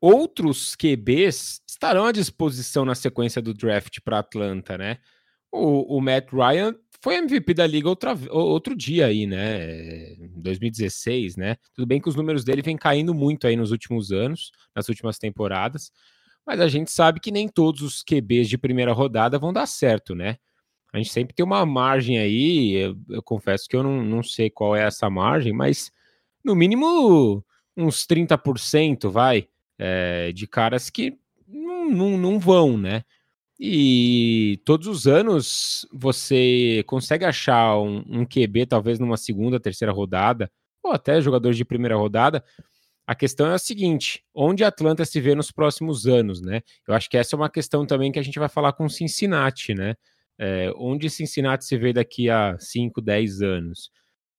outros 0.00 0.76
QBs 0.76 1.60
estarão 1.68 2.06
à 2.06 2.12
disposição 2.12 2.84
na 2.84 2.94
sequência 2.94 3.42
do 3.42 3.52
draft 3.52 3.98
para 4.04 4.20
Atlanta, 4.20 4.78
né? 4.78 4.98
O, 5.50 5.96
o 5.96 6.00
Matt 6.00 6.32
Ryan 6.32 6.74
foi 7.02 7.16
MVP 7.16 7.54
da 7.54 7.66
liga 7.66 7.88
outra, 7.88 8.16
outro 8.30 8.76
dia 8.76 9.06
aí, 9.06 9.26
né? 9.26 10.12
Em 10.12 10.40
2016, 10.40 11.36
né? 11.36 11.56
Tudo 11.74 11.86
bem 11.86 12.00
que 12.00 12.08
os 12.08 12.14
números 12.14 12.44
dele 12.44 12.62
vêm 12.62 12.76
caindo 12.76 13.12
muito 13.12 13.48
aí 13.48 13.56
nos 13.56 13.72
últimos 13.72 14.12
anos, 14.12 14.52
nas 14.74 14.88
últimas 14.88 15.18
temporadas, 15.18 15.90
mas 16.46 16.60
a 16.60 16.68
gente 16.68 16.92
sabe 16.92 17.18
que 17.18 17.32
nem 17.32 17.48
todos 17.48 17.82
os 17.82 18.04
QBs 18.04 18.48
de 18.48 18.56
primeira 18.56 18.92
rodada 18.92 19.40
vão 19.40 19.52
dar 19.52 19.66
certo, 19.66 20.14
né? 20.14 20.36
A 20.92 20.98
gente 20.98 21.10
sempre 21.10 21.34
tem 21.34 21.44
uma 21.44 21.66
margem 21.66 22.18
aí, 22.18 22.74
eu, 22.74 22.96
eu 23.08 23.22
confesso 23.22 23.66
que 23.68 23.74
eu 23.74 23.82
não, 23.82 24.04
não 24.04 24.22
sei 24.22 24.50
qual 24.50 24.76
é 24.76 24.84
essa 24.84 25.10
margem, 25.10 25.52
mas 25.52 25.90
no 26.44 26.54
mínimo 26.54 27.44
uns 27.76 28.06
30%, 28.06 29.10
vai, 29.10 29.48
é, 29.78 30.32
de 30.32 30.46
caras 30.46 30.90
que 30.90 31.18
não, 31.48 31.90
não, 31.90 32.18
não 32.18 32.38
vão, 32.38 32.76
né? 32.76 33.04
E 33.58 34.60
todos 34.64 34.88
os 34.88 35.06
anos 35.06 35.86
você 35.92 36.82
consegue 36.86 37.24
achar 37.24 37.78
um, 37.78 38.02
um 38.08 38.26
QB, 38.26 38.66
talvez 38.66 38.98
numa 38.98 39.16
segunda, 39.16 39.60
terceira 39.60 39.92
rodada, 39.92 40.50
ou 40.82 40.92
até 40.92 41.20
jogadores 41.20 41.56
de 41.56 41.64
primeira 41.64 41.96
rodada. 41.96 42.42
A 43.06 43.14
questão 43.14 43.46
é 43.46 43.54
a 43.54 43.58
seguinte: 43.58 44.24
onde 44.34 44.64
a 44.64 44.68
Atlanta 44.68 45.04
se 45.04 45.20
vê 45.20 45.34
nos 45.34 45.52
próximos 45.52 46.06
anos, 46.06 46.40
né? 46.40 46.60
Eu 46.86 46.94
acho 46.94 47.08
que 47.08 47.16
essa 47.16 47.36
é 47.36 47.38
uma 47.38 47.50
questão 47.50 47.86
também 47.86 48.10
que 48.10 48.18
a 48.18 48.22
gente 48.22 48.38
vai 48.38 48.48
falar 48.48 48.72
com 48.72 48.88
Cincinnati, 48.88 49.74
né? 49.74 49.94
É, 50.38 50.72
onde 50.76 51.08
Cincinnati 51.08 51.64
se 51.64 51.76
vê 51.76 51.92
daqui 51.92 52.28
a 52.28 52.56
5, 52.58 53.00
10 53.00 53.42
anos? 53.42 53.90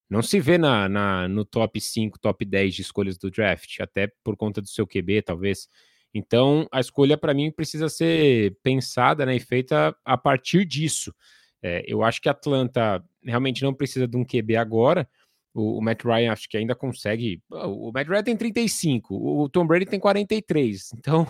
Não 0.08 0.22
se 0.22 0.38
vê 0.38 0.58
na, 0.58 0.88
na, 0.88 1.28
no 1.28 1.44
top 1.44 1.80
5, 1.80 2.18
top 2.18 2.44
10 2.44 2.74
de 2.74 2.82
escolhas 2.82 3.16
do 3.16 3.30
draft, 3.30 3.80
até 3.80 4.10
por 4.22 4.36
conta 4.36 4.60
do 4.60 4.68
seu 4.68 4.86
QB, 4.86 5.22
talvez. 5.22 5.68
Então, 6.14 6.68
a 6.70 6.78
escolha, 6.78 7.18
para 7.18 7.34
mim, 7.34 7.50
precisa 7.50 7.88
ser 7.88 8.56
pensada 8.62 9.26
né, 9.26 9.34
e 9.34 9.40
feita 9.40 9.94
a 10.04 10.16
partir 10.16 10.64
disso. 10.64 11.12
É, 11.60 11.82
eu 11.86 12.04
acho 12.04 12.20
que 12.20 12.28
a 12.28 12.32
Atlanta 12.32 13.02
realmente 13.24 13.62
não 13.62 13.74
precisa 13.74 14.06
de 14.06 14.16
um 14.16 14.24
QB 14.24 14.54
agora, 14.54 15.08
O, 15.54 15.78
o, 15.78 15.80
Matt 15.80 16.04
Ryan 16.04 16.32
acho 16.32 16.48
que 16.48 16.58
ainda 16.58 16.74
consegue. 16.74 17.40
O 17.50 17.90
Matt 17.90 18.06
Ryan 18.06 18.22
tem 18.22 18.36
35, 18.36 19.14
o 19.14 19.48
Tom 19.48 19.66
Brady 19.66 19.86
tem 19.86 19.98
43. 19.98 20.90
Então 20.98 21.26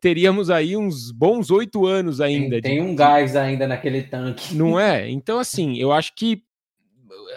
teríamos 0.00 0.50
aí 0.50 0.76
uns 0.76 1.10
bons 1.10 1.50
oito 1.50 1.86
anos 1.86 2.20
ainda. 2.20 2.60
Tem, 2.60 2.76
tem 2.76 2.82
um 2.82 2.94
gás 2.94 3.34
ainda 3.34 3.66
naquele 3.66 4.02
tanque. 4.02 4.54
Não 4.54 4.78
é? 4.78 5.08
Então, 5.10 5.38
assim, 5.38 5.78
eu 5.78 5.92
acho 5.92 6.14
que 6.14 6.42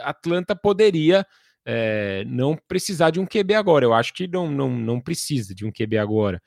Atlanta 0.01 0.55
poderia 0.55 1.25
é, 1.65 2.23
não 2.25 2.57
precisar 2.67 3.09
de 3.09 3.19
um 3.19 3.25
QB 3.25 3.53
agora. 3.53 3.85
Eu 3.85 3.93
acho 3.93 4.13
que 4.13 4.27
não, 4.27 4.49
não, 4.49 4.69
não 4.69 5.01
precisa 5.01 5.53
de 5.53 5.65
um 5.65 5.71
QB 5.71 5.97
agora. 5.97 6.41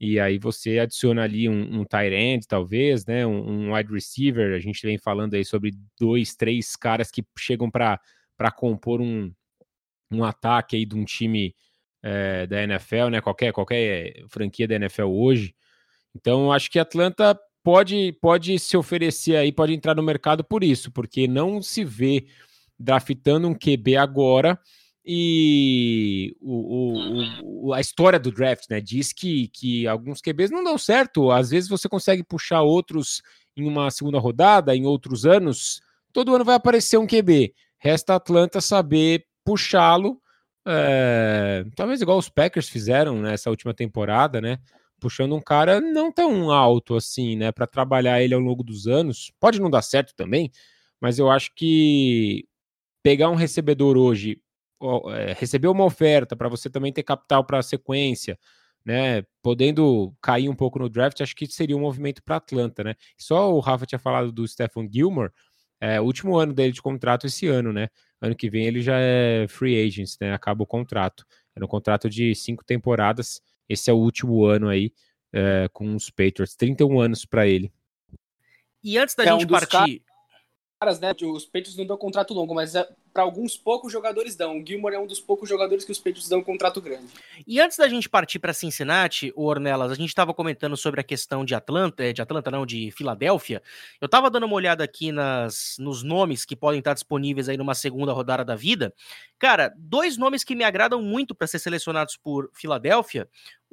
E 0.00 0.18
aí 0.18 0.38
você 0.38 0.78
adiciona 0.78 1.22
ali 1.22 1.48
um, 1.48 1.80
um 1.80 1.84
tight 1.84 2.14
end, 2.14 2.46
talvez, 2.46 3.06
né? 3.06 3.26
Um, 3.26 3.68
um 3.68 3.74
wide 3.74 3.92
receiver. 3.92 4.54
A 4.54 4.58
gente 4.58 4.84
vem 4.84 4.98
falando 4.98 5.34
aí 5.34 5.44
sobre 5.44 5.72
dois, 5.98 6.34
três 6.34 6.76
caras 6.76 7.10
que 7.10 7.24
chegam 7.38 7.70
para 7.70 8.00
compor 8.56 9.00
um, 9.00 9.32
um 10.10 10.24
ataque 10.24 10.76
aí 10.76 10.84
de 10.84 10.96
um 10.96 11.04
time 11.04 11.54
é, 12.02 12.46
da 12.46 12.62
NFL, 12.62 13.08
né? 13.10 13.20
Qualquer, 13.20 13.52
qualquer 13.52 14.24
franquia 14.28 14.66
da 14.66 14.74
NFL 14.76 15.04
hoje. 15.04 15.54
Então, 16.14 16.52
acho 16.52 16.70
que 16.70 16.78
Atlanta 16.78 17.38
pode, 17.62 18.12
pode 18.20 18.58
se 18.58 18.76
oferecer 18.76 19.36
aí, 19.36 19.50
pode 19.52 19.72
entrar 19.72 19.94
no 19.94 20.02
mercado 20.02 20.44
por 20.44 20.62
isso, 20.62 20.92
porque 20.92 21.26
não 21.26 21.62
se 21.62 21.84
vê 21.84 22.26
draftando 22.78 23.48
um 23.48 23.54
QB 23.54 23.96
agora. 23.96 24.58
E 25.06 26.34
o, 26.40 26.54
o, 26.54 27.68
o, 27.68 27.74
a 27.74 27.80
história 27.80 28.18
do 28.18 28.32
draft 28.32 28.64
né, 28.70 28.80
diz 28.80 29.12
que, 29.12 29.48
que 29.48 29.86
alguns 29.86 30.20
QBs 30.20 30.50
não 30.50 30.64
dão 30.64 30.78
certo. 30.78 31.30
Às 31.30 31.50
vezes 31.50 31.68
você 31.68 31.88
consegue 31.88 32.24
puxar 32.24 32.62
outros 32.62 33.20
em 33.56 33.66
uma 33.66 33.90
segunda 33.90 34.18
rodada, 34.18 34.74
em 34.74 34.86
outros 34.86 35.26
anos. 35.26 35.80
Todo 36.12 36.34
ano 36.34 36.44
vai 36.44 36.54
aparecer 36.54 36.96
um 36.96 37.06
QB. 37.06 37.54
Resta 37.78 38.14
a 38.14 38.16
Atlanta 38.16 38.60
saber 38.60 39.26
puxá-lo, 39.44 40.22
é, 40.66 41.64
talvez 41.76 42.00
igual 42.00 42.16
os 42.16 42.30
Packers 42.30 42.68
fizeram 42.68 43.20
nessa 43.20 43.50
última 43.50 43.74
temporada, 43.74 44.40
né? 44.40 44.58
Puxando 44.98 45.36
um 45.36 45.40
cara 45.40 45.80
não 45.80 46.10
tão 46.10 46.50
alto 46.50 46.96
assim, 46.96 47.36
né? 47.36 47.52
Para 47.52 47.66
trabalhar 47.66 48.22
ele 48.22 48.34
ao 48.34 48.40
longo 48.40 48.62
dos 48.62 48.86
anos. 48.86 49.30
Pode 49.38 49.60
não 49.60 49.68
dar 49.68 49.82
certo 49.82 50.14
também, 50.16 50.50
mas 51.00 51.18
eu 51.18 51.30
acho 51.30 51.50
que 51.54 52.46
pegar 53.04 53.28
um 53.28 53.34
recebedor 53.34 53.98
hoje, 53.98 54.40
é, 55.12 55.34
receber 55.34 55.68
uma 55.68 55.84
oferta 55.84 56.34
para 56.34 56.48
você 56.48 56.70
também 56.70 56.90
ter 56.90 57.02
capital 57.02 57.44
para 57.44 57.58
a 57.58 57.62
sequência, 57.62 58.38
né? 58.82 59.22
Podendo 59.42 60.14
cair 60.22 60.48
um 60.48 60.56
pouco 60.56 60.78
no 60.78 60.88
draft, 60.88 61.20
acho 61.20 61.36
que 61.36 61.46
seria 61.46 61.76
um 61.76 61.80
movimento 61.80 62.22
para 62.22 62.36
Atlanta, 62.36 62.82
né? 62.82 62.94
Só 63.18 63.52
o 63.52 63.60
Rafa 63.60 63.84
tinha 63.84 63.98
falado 63.98 64.32
do 64.32 64.48
Stephen 64.48 64.88
Gilmore 64.90 65.30
é 65.80 66.00
o 66.00 66.04
último 66.04 66.38
ano 66.38 66.54
dele 66.54 66.72
de 66.72 66.80
contrato 66.80 67.26
esse 67.26 67.46
ano, 67.46 67.70
né? 67.70 67.88
Ano 68.22 68.34
que 68.34 68.48
vem 68.48 68.64
ele 68.64 68.80
já 68.80 68.96
é 68.98 69.46
free 69.48 69.86
agent, 69.86 70.14
né? 70.18 70.32
Acaba 70.32 70.62
o 70.62 70.66
contrato. 70.66 71.26
Era 71.54 71.64
um 71.64 71.68
contrato 71.68 72.08
de 72.08 72.34
cinco 72.34 72.64
temporadas. 72.64 73.42
Esse 73.68 73.90
é 73.90 73.92
o 73.92 73.98
último 73.98 74.46
ano 74.46 74.68
aí 74.68 74.92
é, 75.30 75.68
com 75.74 75.94
os 75.94 76.08
Patriots. 76.08 76.56
31 76.56 77.00
anos 77.00 77.26
para 77.26 77.46
ele. 77.46 77.70
E 78.82 78.96
antes 78.96 79.14
da 79.14 79.24
é 79.24 79.26
gente 79.28 79.44
um 79.44 79.48
partir. 79.48 80.02
Caras, 80.84 81.00
né? 81.00 81.14
Os 81.22 81.46
Patriots 81.46 81.76
não 81.78 81.86
dão 81.86 81.96
contrato 81.96 82.34
longo, 82.34 82.54
mas 82.54 82.74
é 82.74 82.86
para 83.10 83.22
alguns 83.22 83.56
poucos 83.56 83.90
jogadores 83.90 84.36
dão. 84.36 84.58
O 84.58 84.66
Gilmore 84.66 84.94
é 84.94 84.98
um 84.98 85.06
dos 85.06 85.18
poucos 85.18 85.48
jogadores 85.48 85.82
que 85.82 85.92
os 85.92 85.98
Patriots 85.98 86.28
dão 86.28 86.42
contrato 86.42 86.78
grande. 86.78 87.06
E 87.46 87.58
antes 87.58 87.78
da 87.78 87.88
gente 87.88 88.06
partir 88.06 88.38
para 88.38 88.52
Cincinnati, 88.52 89.32
o 89.34 89.46
Ornelas, 89.46 89.90
a 89.90 89.94
gente 89.94 90.10
estava 90.10 90.34
comentando 90.34 90.76
sobre 90.76 91.00
a 91.00 91.04
questão 91.04 91.42
de 91.42 91.54
Atlanta, 91.54 92.04
eh, 92.04 92.12
de 92.12 92.20
Atlanta 92.20 92.50
não, 92.50 92.66
de 92.66 92.90
Filadélfia. 92.90 93.62
Eu 93.98 94.06
estava 94.06 94.28
dando 94.28 94.44
uma 94.44 94.56
olhada 94.56 94.84
aqui 94.84 95.10
nas, 95.10 95.76
nos 95.78 96.02
nomes 96.02 96.44
que 96.44 96.54
podem 96.54 96.80
estar 96.80 96.92
disponíveis 96.92 97.48
aí 97.48 97.56
numa 97.56 97.74
segunda 97.74 98.12
rodada 98.12 98.44
da 98.44 98.54
vida. 98.54 98.92
Cara, 99.38 99.72
dois 99.78 100.18
nomes 100.18 100.44
que 100.44 100.54
me 100.54 100.64
agradam 100.64 101.00
muito 101.00 101.34
para 101.34 101.46
ser 101.46 101.60
selecionados 101.60 102.16
por 102.16 102.50
Filadélfia 102.52 103.26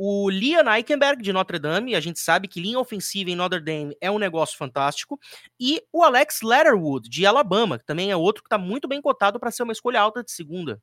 o 0.04 0.32
Liam 0.32 0.68
Eichenberg, 0.68 1.22
de 1.22 1.32
Notre 1.32 1.60
Dame, 1.60 1.94
a 1.94 2.00
gente 2.00 2.20
sabe 2.20 2.48
que 2.48 2.60
linha 2.60 2.80
ofensiva 2.80 3.30
em 3.30 3.36
Notre 3.36 3.60
Dame 3.60 3.96
é 4.02 4.10
um 4.10 4.18
negócio 4.18 4.58
fantástico, 4.58 5.20
e 5.60 5.80
o 5.94 6.02
Alex 6.02 6.42
Letterwood, 6.42 7.08
de 7.08 7.24
Alabama, 7.24 7.78
que 7.78 7.86
também 7.86 8.10
é 8.10 8.16
outro 8.16 8.42
que 8.42 8.48
está 8.48 8.58
muito 8.58 8.88
bem 8.88 9.00
cotado 9.00 9.40
para 9.40 9.52
ser 9.52 9.62
uma 9.62 9.72
escolha 9.72 10.02
alta 10.02 10.24
de 10.24 10.32
segunda. 10.32 10.82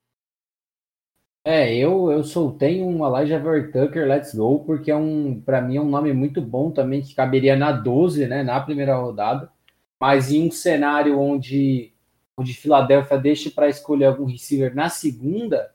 É, 1.45 1.75
eu, 1.75 2.13
eu 2.13 2.23
soltei 2.23 2.81
um 2.81 3.05
Elijah 3.05 3.41
Ver 3.41 3.73
Tucker 3.73 4.07
Let's 4.07 4.33
Go, 4.37 4.65
porque 4.65 4.89
é 4.89 4.97
um, 4.97 5.41
para 5.41 5.61
mim 5.61 5.79
é 5.79 5.81
um 5.81 5.91
nome 5.91 6.13
muito 6.13 6.41
bom 6.41 6.71
também, 6.71 7.03
que 7.03 7.13
caberia 7.13 7.57
na 7.57 7.73
12, 7.73 8.25
né, 8.29 8.45
na 8.45 8.61
primeira 8.61 8.97
rodada, 8.97 9.51
mas 9.99 10.31
em 10.31 10.47
um 10.47 10.51
cenário 10.53 11.19
onde, 11.19 11.93
onde 12.37 12.55
Filadélfia 12.55 13.19
deixa 13.19 13.51
para 13.51 13.69
escolher 13.69 14.05
algum 14.05 14.27
receiver 14.27 14.73
na 14.77 14.89
segunda, 14.89 15.75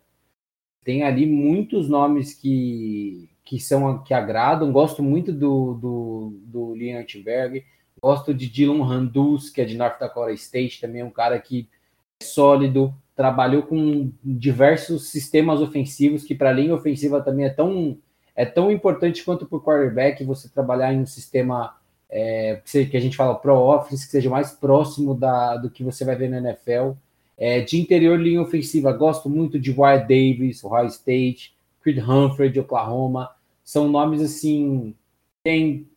tem 0.82 1.04
ali 1.04 1.26
muitos 1.26 1.90
nomes 1.90 2.34
que, 2.34 3.33
que 3.44 3.60
são 3.60 4.00
que 4.04 4.14
agradam. 4.14 4.72
Gosto 4.72 5.04
muito 5.04 5.32
do, 5.32 5.74
do, 5.74 6.40
do 6.46 6.76
Liam 6.76 7.02
Antberg, 7.02 7.64
gosto 8.02 8.34
de 8.34 8.50
Dylan 8.50 8.84
Randus, 8.86 9.50
que 9.50 9.62
é 9.62 9.66
de 9.66 9.78
North 9.78 10.00
Dakota 10.00 10.32
State, 10.34 10.82
também 10.82 11.02
é 11.02 11.06
um 11.06 11.12
cara 11.12 11.40
que 11.40 11.68
é 12.22 12.26
sólido, 12.26 12.94
trabalhou 13.16 13.64
com 13.64 14.12
diversos 14.24 15.10
sistemas 15.10 15.62
ofensivos, 15.62 16.24
que 16.24 16.36
para 16.36 16.50
a 16.50 16.54
linha 16.54 16.74
ofensiva 16.74 17.22
também 17.22 17.46
é 17.46 17.50
tão, 17.50 17.98
é 18.36 18.46
tão 18.46 18.72
importante 18.72 19.24
quanto 19.24 19.46
para 19.46 19.58
o 19.58 19.62
quarterback 19.62 20.24
você 20.24 20.50
trabalhar 20.50 20.94
em 20.94 21.02
um 21.02 21.06
sistema 21.06 21.76
é, 22.10 22.62
que 22.66 22.98
a 22.98 23.00
gente 23.00 23.18
fala 23.18 23.36
pro 23.36 23.56
office, 23.56 24.06
que 24.06 24.12
seja 24.12 24.30
mais 24.30 24.52
próximo 24.52 25.16
da, 25.16 25.58
do 25.58 25.70
que 25.70 25.84
você 25.84 26.06
vai 26.06 26.16
ver 26.16 26.30
na 26.30 26.38
NFL. 26.38 26.92
É, 27.38 27.62
de 27.62 27.80
interior, 27.80 28.20
linha 28.20 28.42
ofensiva, 28.42 28.92
gosto 28.92 29.30
muito 29.30 29.60
de 29.60 29.72
Wyatt 29.72 30.08
Davis, 30.08 30.64
Ohio 30.64 30.88
State, 30.88 31.53
Creed 31.84 32.00
Humphrey 32.00 32.50
de 32.50 32.60
Oklahoma, 32.60 33.30
são 33.64 33.90
nomes 33.90 34.22
assim. 34.22 34.96
Tem, 35.44 35.88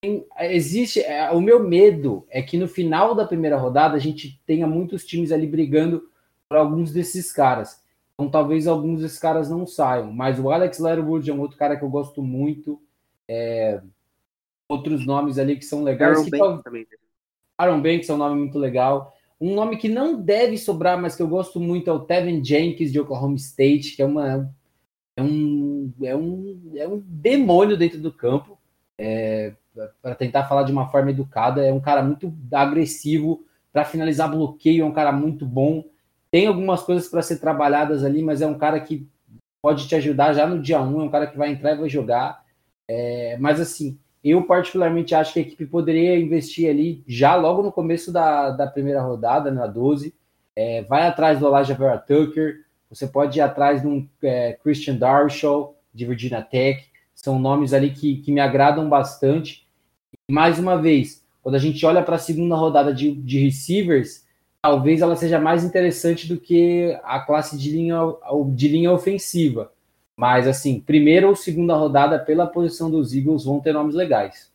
tem 0.00 0.26
existe. 0.40 1.00
É, 1.00 1.30
o 1.30 1.40
meu 1.40 1.62
medo 1.62 2.26
é 2.30 2.42
que 2.42 2.56
no 2.56 2.66
final 2.66 3.14
da 3.14 3.26
primeira 3.26 3.56
rodada 3.56 3.94
a 3.94 4.00
gente 4.00 4.40
tenha 4.46 4.66
muitos 4.66 5.04
times 5.04 5.30
ali 5.30 5.46
brigando 5.46 6.08
por 6.48 6.56
alguns 6.56 6.90
desses 6.90 7.32
caras. 7.32 7.82
Então 8.14 8.30
talvez 8.30 8.66
alguns 8.66 9.00
desses 9.02 9.18
caras 9.18 9.50
não 9.50 9.66
saiam. 9.66 10.12
Mas 10.12 10.38
o 10.38 10.50
Alex 10.50 10.78
Leatherwood 10.78 11.30
é 11.30 11.34
um 11.34 11.40
outro 11.40 11.58
cara 11.58 11.76
que 11.76 11.84
eu 11.84 11.90
gosto 11.90 12.22
muito. 12.22 12.80
É, 13.28 13.80
outros 14.68 15.06
nomes 15.06 15.38
ali 15.38 15.56
que 15.56 15.64
são 15.64 15.82
legais. 15.82 16.18
Aaron 16.18 16.30
Banks 16.30 16.62
também. 16.64 16.82
Né? 16.82 16.96
Aaron 17.58 17.82
Banks 17.82 18.08
é 18.08 18.14
um 18.14 18.18
nome 18.18 18.38
muito 18.38 18.58
legal. 18.58 19.14
Um 19.40 19.54
nome 19.54 19.76
que 19.76 19.88
não 19.88 20.20
deve 20.20 20.56
sobrar, 20.56 21.00
mas 21.00 21.16
que 21.16 21.22
eu 21.22 21.28
gosto 21.28 21.60
muito 21.60 21.90
é 21.90 21.92
o 21.92 22.00
Tevin 22.00 22.42
Jenkins 22.42 22.92
de 22.92 23.00
Oklahoma 23.00 23.36
State, 23.36 23.96
que 23.96 24.02
é 24.02 24.06
uma 24.06 24.48
é 25.16 25.22
um, 25.22 25.92
é 26.02 26.16
um, 26.16 26.72
é 26.74 26.88
um 26.88 27.02
demônio 27.06 27.76
dentro 27.76 27.98
do 27.98 28.12
campo. 28.12 28.58
É, 28.98 29.54
para 30.00 30.14
tentar 30.14 30.44
falar 30.44 30.62
de 30.62 30.72
uma 30.72 30.88
forma 30.88 31.10
educada, 31.10 31.64
é 31.64 31.72
um 31.72 31.80
cara 31.80 32.02
muito 32.02 32.32
agressivo. 32.52 33.44
Para 33.72 33.84
finalizar 33.84 34.30
bloqueio, 34.30 34.82
é 34.82 34.86
um 34.86 34.92
cara 34.92 35.12
muito 35.12 35.44
bom. 35.44 35.84
Tem 36.30 36.46
algumas 36.46 36.82
coisas 36.82 37.08
para 37.08 37.22
ser 37.22 37.38
trabalhadas 37.38 38.04
ali, 38.04 38.22
mas 38.22 38.40
é 38.40 38.46
um 38.46 38.58
cara 38.58 38.78
que 38.80 39.08
pode 39.62 39.88
te 39.88 39.94
ajudar 39.94 40.32
já 40.32 40.46
no 40.46 40.60
dia 40.60 40.80
1. 40.80 41.00
É 41.00 41.04
um 41.04 41.10
cara 41.10 41.26
que 41.26 41.38
vai 41.38 41.50
entrar 41.50 41.72
e 41.72 41.78
vai 41.78 41.88
jogar. 41.88 42.44
É, 42.88 43.36
mas 43.38 43.60
assim, 43.60 43.98
eu 44.22 44.44
particularmente 44.44 45.14
acho 45.14 45.32
que 45.32 45.38
a 45.38 45.42
equipe 45.42 45.66
poderia 45.66 46.18
investir 46.18 46.68
ali 46.68 47.04
já 47.06 47.34
logo 47.34 47.62
no 47.62 47.72
começo 47.72 48.12
da, 48.12 48.50
da 48.50 48.66
primeira 48.66 49.02
rodada, 49.02 49.50
na 49.50 49.66
12. 49.66 50.14
É, 50.56 50.82
vai 50.82 51.06
atrás 51.06 51.38
do 51.38 51.46
Elijah 51.46 51.74
Vera 51.74 51.98
Tucker, 51.98 52.63
você 52.94 53.08
pode 53.08 53.38
ir 53.38 53.42
atrás 53.42 53.82
de 53.82 53.88
um 53.88 54.08
é, 54.22 54.52
Christian 54.62 54.94
Darshaw, 54.94 55.76
de 55.92 56.06
Virginia 56.06 56.42
Tech. 56.42 56.84
São 57.14 57.38
nomes 57.38 57.72
ali 57.72 57.90
que, 57.90 58.18
que 58.18 58.30
me 58.30 58.40
agradam 58.40 58.88
bastante. 58.88 59.66
E, 60.28 60.32
mais 60.32 60.58
uma 60.58 60.80
vez, 60.80 61.24
quando 61.42 61.56
a 61.56 61.58
gente 61.58 61.84
olha 61.84 62.02
para 62.02 62.16
a 62.16 62.18
segunda 62.18 62.54
rodada 62.54 62.94
de, 62.94 63.12
de 63.12 63.44
receivers, 63.44 64.24
talvez 64.62 65.02
ela 65.02 65.16
seja 65.16 65.40
mais 65.40 65.64
interessante 65.64 66.28
do 66.28 66.38
que 66.38 66.96
a 67.02 67.18
classe 67.18 67.58
de 67.58 67.70
linha, 67.70 67.98
de 68.54 68.68
linha 68.68 68.92
ofensiva. 68.92 69.72
Mas, 70.16 70.46
assim, 70.46 70.78
primeira 70.78 71.28
ou 71.28 71.34
segunda 71.34 71.74
rodada, 71.74 72.18
pela 72.18 72.46
posição 72.46 72.88
dos 72.88 73.12
Eagles, 73.12 73.44
vão 73.44 73.58
ter 73.58 73.72
nomes 73.72 73.96
legais. 73.96 74.53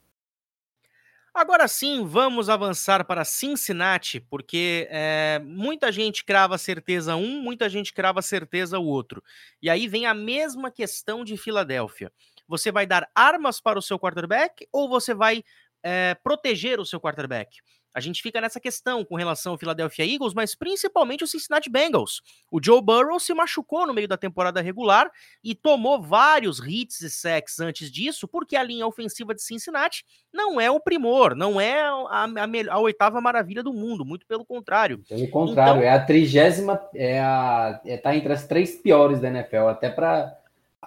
Agora 1.33 1.67
sim, 1.67 2.05
vamos 2.05 2.49
avançar 2.49 3.05
para 3.05 3.23
Cincinnati, 3.23 4.19
porque 4.19 4.87
é, 4.89 5.39
muita 5.43 5.91
gente 5.91 6.23
crava 6.23 6.57
certeza 6.57 7.15
um, 7.15 7.41
muita 7.41 7.69
gente 7.69 7.93
crava 7.93 8.21
certeza 8.21 8.79
o 8.79 8.85
outro. 8.85 9.23
E 9.61 9.69
aí 9.69 9.87
vem 9.87 10.05
a 10.05 10.13
mesma 10.13 10.71
questão 10.71 11.23
de 11.23 11.37
Filadélfia. 11.37 12.11
Você 12.47 12.71
vai 12.71 12.85
dar 12.85 13.07
armas 13.13 13.61
para 13.61 13.77
o 13.77 13.81
seu 13.81 13.99
quarterback 13.99 14.67
ou 14.71 14.89
você 14.89 15.13
vai 15.13 15.43
é, 15.83 16.15
proteger 16.15 16.79
o 16.79 16.85
seu 16.85 16.99
quarterback? 16.99 17.59
A 17.99 18.01
gente 18.01 18.21
fica 18.21 18.39
nessa 18.41 18.59
questão 18.59 19.03
com 19.03 19.15
relação 19.15 19.51
ao 19.51 19.57
Philadelphia 19.57 20.05
Eagles, 20.05 20.33
mas 20.33 20.55
principalmente 20.55 21.23
o 21.23 21.27
Cincinnati 21.27 21.69
Bengals. 21.69 22.21
O 22.49 22.59
Joe 22.63 22.81
Burrow 22.81 23.19
se 23.19 23.33
machucou 23.33 23.85
no 23.85 23.93
meio 23.93 24.07
da 24.07 24.17
temporada 24.17 24.61
regular 24.61 25.11
e 25.43 25.53
tomou 25.53 26.01
vários 26.01 26.59
hits 26.59 27.01
e 27.01 27.09
sacks 27.09 27.59
antes 27.59 27.91
disso, 27.91 28.27
porque 28.27 28.55
a 28.55 28.63
linha 28.63 28.87
ofensiva 28.87 29.35
de 29.35 29.43
Cincinnati 29.43 30.03
não 30.33 30.59
é 30.59 30.71
o 30.71 30.79
primor, 30.79 31.35
não 31.35 31.59
é 31.59 31.81
a, 31.81 32.25
a, 32.25 32.73
a 32.75 32.79
oitava 32.79 33.19
maravilha 33.19 33.61
do 33.61 33.73
mundo, 33.73 34.05
muito 34.05 34.25
pelo 34.25 34.45
contrário. 34.45 35.03
Pelo 35.07 35.29
contrário, 35.29 35.79
então, 35.79 35.83
é 35.83 35.91
a 35.91 36.03
trigésima, 36.03 36.81
é 36.95 37.19
a, 37.19 37.81
é, 37.85 37.97
tá 37.97 38.15
entre 38.15 38.31
as 38.31 38.47
três 38.47 38.75
piores 38.75 39.19
da 39.19 39.27
NFL, 39.27 39.67
até 39.67 39.89
para 39.89 40.38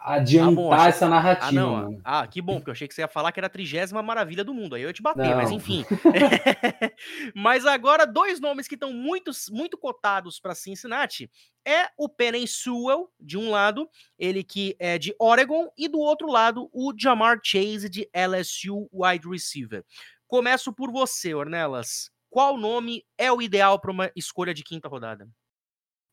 adiantar 0.05 0.53
ah, 0.53 0.55
bom, 0.55 0.73
achei... 0.73 0.89
essa 0.89 1.09
narrativa. 1.09 1.49
Ah, 1.49 1.53
não. 1.53 2.01
ah, 2.05 2.27
que 2.27 2.43
bom, 2.43 2.57
porque 2.57 2.71
eu 2.71 2.73
achei 2.73 2.89
que 2.89 2.95
você 2.95 3.03
ia 3.03 3.09
falar 3.09 3.33
que 3.33 3.41
era 3.41 3.47
a 3.47 3.51
trigésima 3.51 4.03
maravilha 4.03 4.43
do 4.43 4.53
mundo. 4.53 4.75
Aí 4.75 4.83
eu 4.83 4.89
ia 4.89 4.93
te 4.93 5.03
bater, 5.03 5.29
não. 5.29 5.37
mas 5.37 5.51
enfim. 5.51 5.85
mas 7.35 7.65
agora, 7.65 8.07
dois 8.07 8.41
nomes 8.41 8.67
que 8.67 8.75
estão 8.75 8.93
muito, 8.93 9.31
muito 9.51 9.79
cotados 9.79 10.41
para 10.41 10.55
Cincinnati 10.55 11.31
é 11.65 11.89
o 11.97 12.09
Penny 12.09 12.47
Sewell, 12.47 13.09
de 13.21 13.39
um 13.39 13.51
lado, 13.51 13.89
ele 14.19 14.43
que 14.43 14.77
é 14.79 14.99
de 14.99 15.15
Oregon, 15.19 15.71
e 15.79 15.89
do 15.89 15.99
outro 15.99 16.29
lado, 16.29 16.69
o 16.73 16.93
Jamar 16.99 17.39
Chase, 17.43 17.89
de 17.89 18.09
LSU 18.15 18.89
wide 18.93 19.29
receiver. 19.29 19.85
Começo 20.27 20.73
por 20.73 20.91
você, 20.91 21.35
Ornelas. 21.35 22.11
Qual 22.29 22.57
nome 22.57 23.05
é 23.19 23.31
o 23.31 23.43
ideal 23.43 23.79
para 23.79 23.91
uma 23.91 24.11
escolha 24.17 24.55
de 24.55 24.65
quinta 24.65 24.89
rodada? 24.89 25.29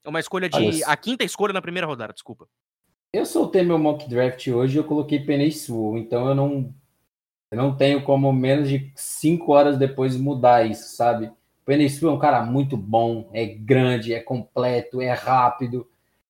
É 0.04 0.10
uma 0.10 0.20
escolha 0.20 0.50
de. 0.50 0.58
Olha, 0.58 0.86
a 0.86 0.98
quinta 0.98 1.24
escolha 1.24 1.54
na 1.54 1.62
primeira 1.62 1.88
rodada, 1.88 2.14
desculpa. 2.14 2.48
Eu 3.12 3.26
soltei 3.26 3.64
meu 3.64 3.80
mock 3.80 4.08
draft 4.08 4.48
hoje 4.48 4.78
e 4.78 4.80
eu 4.80 4.84
coloquei 4.84 5.20
Penei 5.20 5.52
Sul, 5.52 5.98
então 5.98 6.28
eu 6.28 6.36
não, 6.36 6.74
eu 7.52 7.58
não 7.58 7.76
tenho 7.76 8.04
como 8.04 8.32
menos 8.32 8.70
de 8.70 8.92
cinco 8.96 9.52
horas 9.52 9.80
depois 9.80 10.16
mudar 10.16 10.70
isso, 10.70 10.96
sabe? 10.96 11.32
Penei 11.66 11.90
Sul 11.90 12.10
é 12.10 12.14
um 12.14 12.20
cara 12.20 12.44
muito 12.44 12.78
bom, 12.78 13.28
é 13.34 13.46
grande, 13.46 14.14
é 14.14 14.20
completo, 14.20 15.02
é 15.02 15.12
rápido. 15.12 15.88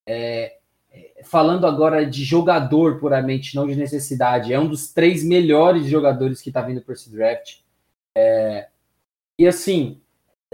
É, 0.08 0.58
é, 0.92 1.22
falando 1.24 1.68
agora 1.68 2.06
de 2.06 2.24
jogador 2.24 2.98
puramente, 3.00 3.56
não 3.56 3.68
de 3.68 3.76
necessidade, 3.76 4.54
é 4.54 4.60
um 4.60 4.70
dos 4.70 4.94
três 4.94 5.24
melhores 5.24 5.86
jogadores 5.86 6.42
que 6.42 6.50
está 6.50 6.62
vindo 6.62 6.82
por 6.82 6.94
esse 6.94 7.12
draft. 7.12 7.58
É, 8.16 8.70
e 9.38 9.48
assim, 9.48 10.02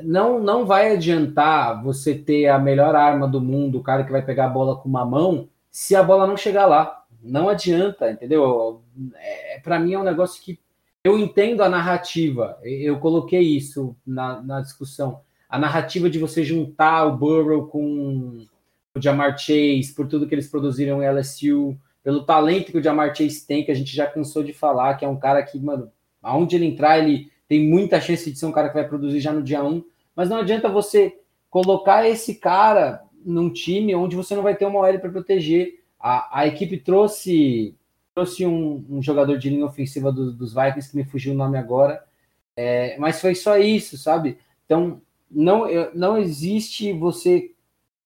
não, 0.03 0.39
não 0.39 0.65
vai 0.65 0.93
adiantar 0.93 1.83
você 1.83 2.15
ter 2.15 2.47
a 2.47 2.59
melhor 2.59 2.95
arma 2.95 3.27
do 3.27 3.39
mundo, 3.41 3.79
o 3.79 3.83
cara 3.83 4.03
que 4.03 4.11
vai 4.11 4.23
pegar 4.23 4.45
a 4.45 4.49
bola 4.49 4.75
com 4.77 4.89
uma 4.89 5.05
mão, 5.05 5.49
se 5.75 5.93
a 5.93 6.01
bola 6.01 6.25
não 6.25 6.37
chegar 6.37 6.65
lá. 6.67 7.03
Não 7.21 7.49
adianta, 7.49 8.09
entendeu? 8.09 8.81
É, 9.17 9.59
Para 9.59 9.77
mim 9.77 9.91
é 9.91 9.99
um 9.99 10.05
negócio 10.05 10.41
que 10.41 10.57
eu 11.03 11.19
entendo 11.19 11.61
a 11.61 11.67
narrativa. 11.67 12.57
Eu 12.63 12.97
coloquei 12.97 13.41
isso 13.41 13.93
na, 14.07 14.41
na 14.41 14.61
discussão. 14.61 15.19
A 15.49 15.59
narrativa 15.59 16.09
de 16.09 16.17
você 16.17 16.45
juntar 16.45 17.03
o 17.03 17.17
Burrow 17.17 17.67
com 17.67 18.45
o 18.95 19.01
Jamar 19.01 19.37
Chase, 19.37 19.93
por 19.93 20.07
tudo 20.07 20.25
que 20.25 20.33
eles 20.33 20.47
produziram 20.47 21.03
em 21.03 21.09
LSU, 21.09 21.77
pelo 22.01 22.23
talento 22.23 22.71
que 22.71 22.77
o 22.77 22.83
Jamar 22.83 23.13
Chase 23.13 23.45
tem, 23.45 23.65
que 23.65 23.71
a 23.71 23.75
gente 23.75 23.93
já 23.93 24.07
cansou 24.07 24.43
de 24.43 24.53
falar, 24.53 24.95
que 24.95 25.03
é 25.03 25.09
um 25.09 25.19
cara 25.19 25.43
que, 25.43 25.59
mano, 25.59 25.91
aonde 26.23 26.55
ele 26.55 26.67
entrar, 26.67 26.99
ele 26.99 27.29
tem 27.49 27.67
muita 27.67 27.99
chance 27.99 28.31
de 28.31 28.39
ser 28.39 28.45
um 28.45 28.53
cara 28.53 28.69
que 28.69 28.75
vai 28.75 28.87
produzir 28.87 29.19
já 29.19 29.33
no 29.33 29.43
dia 29.43 29.61
1. 29.61 29.83
Mas 30.15 30.29
não 30.29 30.37
adianta 30.37 30.69
você 30.69 31.19
colocar 31.49 32.07
esse 32.07 32.35
cara 32.35 33.04
num 33.25 33.49
time 33.49 33.95
onde 33.95 34.15
você 34.15 34.35
não 34.35 34.43
vai 34.43 34.55
ter 34.55 34.65
uma 34.65 34.79
OL 34.79 34.99
para 34.99 35.09
proteger. 35.09 35.83
A, 35.99 36.41
a 36.41 36.47
equipe 36.47 36.77
trouxe 36.77 37.75
trouxe 38.13 38.45
um, 38.45 38.85
um 38.89 39.01
jogador 39.01 39.37
de 39.37 39.49
linha 39.49 39.65
ofensiva 39.65 40.09
do, 40.09 40.31
dos 40.31 40.53
Vikings, 40.53 40.89
que 40.89 40.95
me 40.95 41.03
fugiu 41.03 41.33
o 41.33 41.35
nome 41.35 41.57
agora, 41.57 42.01
é, 42.55 42.97
mas 42.97 43.19
foi 43.19 43.35
só 43.35 43.57
isso, 43.57 43.97
sabe? 43.97 44.37
Então, 44.65 45.01
não, 45.29 45.65
não 45.93 46.17
existe 46.17 46.93
você 46.93 47.51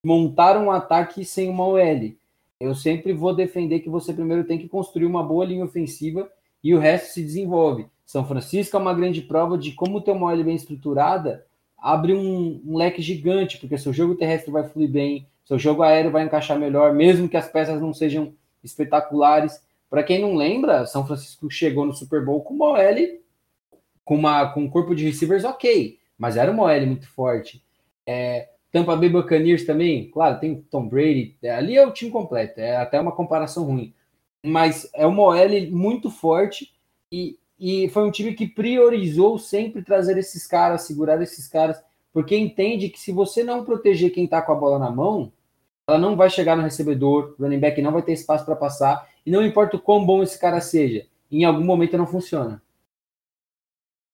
montar 0.03 0.57
um 0.57 0.71
ataque 0.71 1.23
sem 1.23 1.47
uma 1.47 1.67
OL. 1.67 2.15
Eu 2.59 2.73
sempre 2.73 3.13
vou 3.13 3.35
defender 3.35 3.81
que 3.81 3.89
você 3.89 4.11
primeiro 4.11 4.43
tem 4.43 4.57
que 4.57 4.67
construir 4.67 5.05
uma 5.05 5.23
boa 5.23 5.45
linha 5.45 5.63
ofensiva 5.63 6.29
e 6.63 6.73
o 6.73 6.79
resto 6.79 7.13
se 7.13 7.21
desenvolve. 7.21 7.85
São 8.03 8.25
Francisco 8.25 8.75
é 8.75 8.79
uma 8.79 8.93
grande 8.93 9.21
prova 9.21 9.57
de 9.57 9.73
como 9.73 10.01
ter 10.01 10.11
uma 10.11 10.33
OL 10.33 10.43
bem 10.43 10.55
estruturada 10.55 11.45
abre 11.81 12.13
um, 12.13 12.61
um, 12.65 12.77
leque 12.77 13.01
gigante, 13.01 13.57
porque 13.57 13.77
seu 13.77 13.93
jogo 13.93 14.15
terrestre 14.15 14.51
vai 14.51 14.67
fluir 14.67 14.89
bem, 14.89 15.27
seu 15.45 15.57
jogo 15.57 15.83
aéreo 15.83 16.11
vai 16.11 16.23
encaixar 16.23 16.59
melhor, 16.59 16.93
mesmo 16.93 17.29
que 17.29 17.37
as 17.37 17.47
peças 17.47 17.81
não 17.81 17.93
sejam 17.93 18.33
espetaculares. 18.63 19.61
Para 19.89 20.03
quem 20.03 20.21
não 20.21 20.35
lembra, 20.35 20.85
São 20.85 21.05
Francisco 21.05 21.49
chegou 21.49 21.85
no 21.85 21.93
Super 21.93 22.23
Bowl 22.23 22.41
com 22.41 22.53
uma 22.53 22.73
OL, 22.73 23.19
com, 24.05 24.15
uma, 24.15 24.47
com 24.51 24.61
um 24.61 24.69
corpo 24.69 24.93
de 24.93 25.05
receivers 25.05 25.43
ok, 25.43 25.97
mas 26.17 26.37
era 26.37 26.51
uma 26.51 26.63
OL 26.63 26.85
muito 26.85 27.07
forte. 27.07 27.63
É, 28.05 28.49
Tampa 28.71 28.95
Bay 28.95 29.09
Buccaneers 29.09 29.65
também, 29.65 30.09
claro, 30.11 30.39
tem 30.39 30.61
Tom 30.69 30.87
Brady, 30.87 31.35
é, 31.41 31.51
ali 31.51 31.75
é 31.75 31.85
o 31.85 31.91
time 31.91 32.11
completo, 32.11 32.59
é 32.59 32.75
até 32.75 32.99
uma 32.99 33.11
comparação 33.11 33.63
ruim, 33.63 33.93
mas 34.43 34.89
é 34.93 35.07
uma 35.07 35.23
OL 35.23 35.71
muito 35.71 36.11
forte 36.11 36.71
e 37.11 37.37
e 37.59 37.89
foi 37.89 38.03
um 38.03 38.11
time 38.11 38.33
que 38.33 38.47
priorizou 38.47 39.37
sempre 39.37 39.83
trazer 39.83 40.17
esses 40.17 40.47
caras, 40.47 40.83
segurar 40.83 41.21
esses 41.21 41.47
caras, 41.47 41.81
porque 42.13 42.37
entende 42.37 42.89
que 42.89 42.99
se 42.99 43.11
você 43.11 43.43
não 43.43 43.65
proteger 43.65 44.11
quem 44.11 44.25
está 44.25 44.41
com 44.41 44.51
a 44.51 44.55
bola 44.55 44.79
na 44.79 44.89
mão, 44.89 45.31
ela 45.87 45.97
não 45.97 46.15
vai 46.15 46.29
chegar 46.29 46.55
no 46.55 46.63
recebedor, 46.63 47.35
o 47.37 47.43
running 47.43 47.59
back 47.59 47.81
não 47.81 47.91
vai 47.91 48.01
ter 48.01 48.13
espaço 48.13 48.45
para 48.45 48.55
passar, 48.55 49.07
e 49.25 49.31
não 49.31 49.43
importa 49.43 49.75
o 49.75 49.79
quão 49.79 50.05
bom 50.05 50.23
esse 50.23 50.39
cara 50.39 50.61
seja, 50.61 51.05
em 51.31 51.43
algum 51.43 51.63
momento 51.63 51.97
não 51.97 52.07
funciona. 52.07 52.61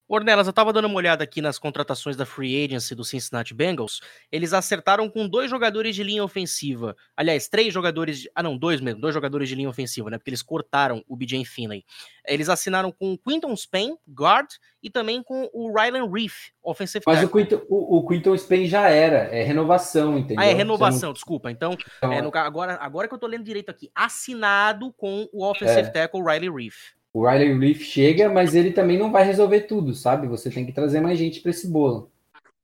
Ornelas, 0.08 0.46
eu 0.46 0.54
tava 0.54 0.72
dando 0.72 0.86
uma 0.86 0.98
olhada 0.98 1.24
aqui 1.24 1.42
nas 1.42 1.58
contratações 1.58 2.16
da 2.16 2.26
Free 2.26 2.64
Agency 2.64 2.94
do 2.94 3.04
Cincinnati 3.04 3.56
Bengals. 3.56 4.02
Eles 4.32 4.54
acertaram 4.54 5.10
com 5.10 5.28
dois 5.28 5.50
jogadores 5.50 5.96
de 5.96 6.04
linha 6.04 6.24
ofensiva. 6.24 6.96
Aliás, 7.18 7.48
três 7.48 7.74
jogadores. 7.74 8.22
De... 8.22 8.32
Ah, 8.36 8.44
não, 8.44 8.56
dois 8.56 8.80
mesmo. 8.80 9.02
Dois 9.02 9.16
jogadores 9.16 9.50
de 9.50 9.56
linha 9.56 9.70
ofensiva, 9.70 10.10
né? 10.12 10.18
Porque 10.20 10.30
eles 10.30 10.44
cortaram 10.44 11.04
o 11.08 11.16
BJ 11.16 11.44
Finley. 11.44 11.84
Eles 12.28 12.50
assinaram 12.50 12.92
com 12.92 13.14
o 13.14 13.18
Quinton 13.18 13.56
Spain, 13.56 13.98
guard, 14.08 14.48
e 14.82 14.92
também 14.92 15.24
com 15.24 15.50
o 15.52 15.74
Rylan 15.76 16.08
Reef, 16.12 16.50
offensive 16.62 17.04
Mas 17.08 17.24
o 17.24 17.30
Quinton, 17.30 17.62
o, 17.68 17.98
o 17.98 18.08
Quinton 18.08 18.38
Spain 18.38 18.68
já 18.68 18.88
era. 18.90 19.36
É 19.36 19.42
renovação, 19.42 20.20
entendeu? 20.20 20.44
Ah, 20.44 20.46
é 20.46 20.54
renovação, 20.54 21.10
não... 21.10 21.14
desculpa. 21.14 21.50
Então, 21.50 21.76
então 21.98 22.14
é, 22.14 22.22
no... 22.22 22.30
agora, 22.36 22.78
agora 22.80 23.08
que 23.08 23.14
eu 23.16 23.20
tô 23.20 23.26
lendo 23.26 23.44
direito 23.44 23.70
aqui. 23.70 23.90
Assinado 23.96 24.94
com 24.94 25.28
o 25.34 25.44
offensive 25.44 25.88
é. 25.88 25.92
tackle 25.92 26.22
Riley 26.22 26.52
Reef. 26.52 26.94
O 27.16 27.26
Riley 27.26 27.58
Reef 27.58 27.82
chega, 27.82 28.28
mas 28.28 28.54
ele 28.54 28.74
também 28.74 29.00
não 29.00 29.10
vai 29.10 29.24
resolver 29.24 29.62
tudo, 29.62 29.94
sabe? 29.94 30.28
Você 30.28 30.52
tem 30.52 30.66
que 30.66 30.74
trazer 30.74 31.00
mais 31.00 31.18
gente 31.18 31.40
para 31.40 31.52
esse 31.52 31.66
bolo. 31.66 32.12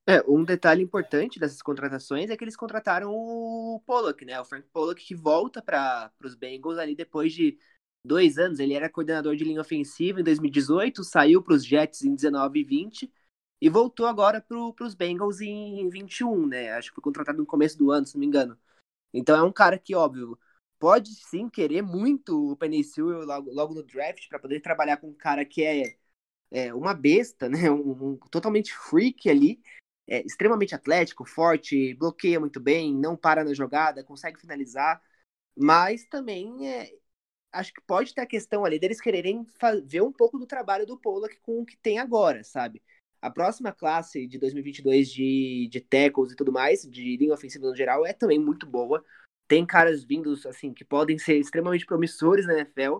É, 0.05 0.21
um 0.27 0.43
detalhe 0.43 0.83
importante 0.83 1.39
dessas 1.39 1.61
contratações 1.61 2.29
é 2.29 2.35
que 2.35 2.43
eles 2.43 2.57
contrataram 2.57 3.13
o 3.13 3.81
Pollock, 3.85 4.25
né? 4.25 4.37
O 4.41 4.43
Frank 4.43 4.67
Pollock 4.73 5.01
que 5.01 5.15
volta 5.15 5.61
para 5.61 6.11
os 6.21 6.35
Bengals 6.35 6.77
ali 6.77 6.93
depois 6.93 7.31
de 7.31 7.57
dois 8.05 8.37
anos. 8.37 8.59
Ele 8.59 8.73
era 8.73 8.89
coordenador 8.89 9.37
de 9.37 9.45
linha 9.45 9.61
ofensiva 9.61 10.19
em 10.19 10.23
2018, 10.23 11.01
saiu 11.01 11.41
para 11.41 11.53
os 11.53 11.65
Jets 11.65 12.03
em 12.03 12.13
19 12.13 12.59
e 12.59 12.63
20 12.65 13.09
e 13.61 13.69
voltou 13.69 14.05
agora 14.05 14.41
para 14.41 14.85
os 14.85 14.93
Bengals 14.93 15.39
em 15.39 15.87
21, 15.87 16.45
né? 16.45 16.73
Acho 16.73 16.89
que 16.89 16.95
foi 16.95 17.03
contratado 17.03 17.37
no 17.37 17.45
começo 17.45 17.77
do 17.77 17.89
ano, 17.89 18.05
se 18.05 18.15
não 18.15 18.19
me 18.19 18.25
engano. 18.25 18.57
Então 19.13 19.37
é 19.37 19.43
um 19.43 19.53
cara 19.53 19.79
que, 19.79 19.95
óbvio, 19.95 20.37
pode 20.81 21.13
sim 21.13 21.47
querer 21.47 21.83
muito 21.83 22.53
o 22.53 22.57
Penny 22.57 22.81
logo, 22.97 23.51
logo 23.53 23.75
no 23.75 23.83
draft 23.83 24.27
para 24.27 24.39
poder 24.39 24.61
trabalhar 24.61 24.97
com 24.97 25.09
um 25.09 25.13
cara 25.13 25.45
que 25.45 25.63
é, 25.63 25.95
é 26.49 26.73
uma 26.73 26.91
besta, 26.95 27.47
né? 27.47 27.69
Um, 27.69 28.13
um, 28.13 28.17
totalmente 28.31 28.73
freak 28.73 29.29
ali, 29.29 29.61
é, 30.07 30.25
extremamente 30.25 30.73
atlético, 30.73 31.23
forte, 31.23 31.93
bloqueia 31.93 32.39
muito 32.39 32.59
bem, 32.59 32.95
não 32.95 33.15
para 33.15 33.43
na 33.43 33.53
jogada, 33.53 34.03
consegue 34.03 34.41
finalizar, 34.41 34.99
mas 35.55 36.03
também 36.05 36.67
é, 36.67 36.91
acho 37.51 37.71
que 37.73 37.81
pode 37.81 38.15
ter 38.15 38.21
a 38.21 38.25
questão 38.25 38.65
ali 38.65 38.79
deles 38.79 38.99
quererem 38.99 39.45
ver 39.85 40.01
um 40.01 40.11
pouco 40.11 40.39
do 40.39 40.47
trabalho 40.47 40.87
do 40.87 40.97
Pollock 40.97 41.39
com 41.41 41.61
o 41.61 41.65
que 41.65 41.77
tem 41.77 41.99
agora, 41.99 42.43
sabe? 42.43 42.81
A 43.21 43.29
próxima 43.29 43.71
classe 43.71 44.25
de 44.25 44.39
2022 44.39 45.09
de, 45.11 45.69
de 45.71 45.79
tackles 45.79 46.31
e 46.31 46.35
tudo 46.35 46.51
mais, 46.51 46.81
de 46.81 47.17
linha 47.17 47.35
ofensiva 47.35 47.67
no 47.67 47.75
geral, 47.75 48.03
é 48.03 48.13
também 48.13 48.39
muito 48.39 48.65
boa 48.65 49.05
tem 49.51 49.65
caras 49.65 50.01
vindos, 50.01 50.45
assim, 50.45 50.73
que 50.73 50.85
podem 50.85 51.17
ser 51.17 51.37
extremamente 51.37 51.85
promissores 51.85 52.47
na 52.47 52.53
NFL. 52.53 52.99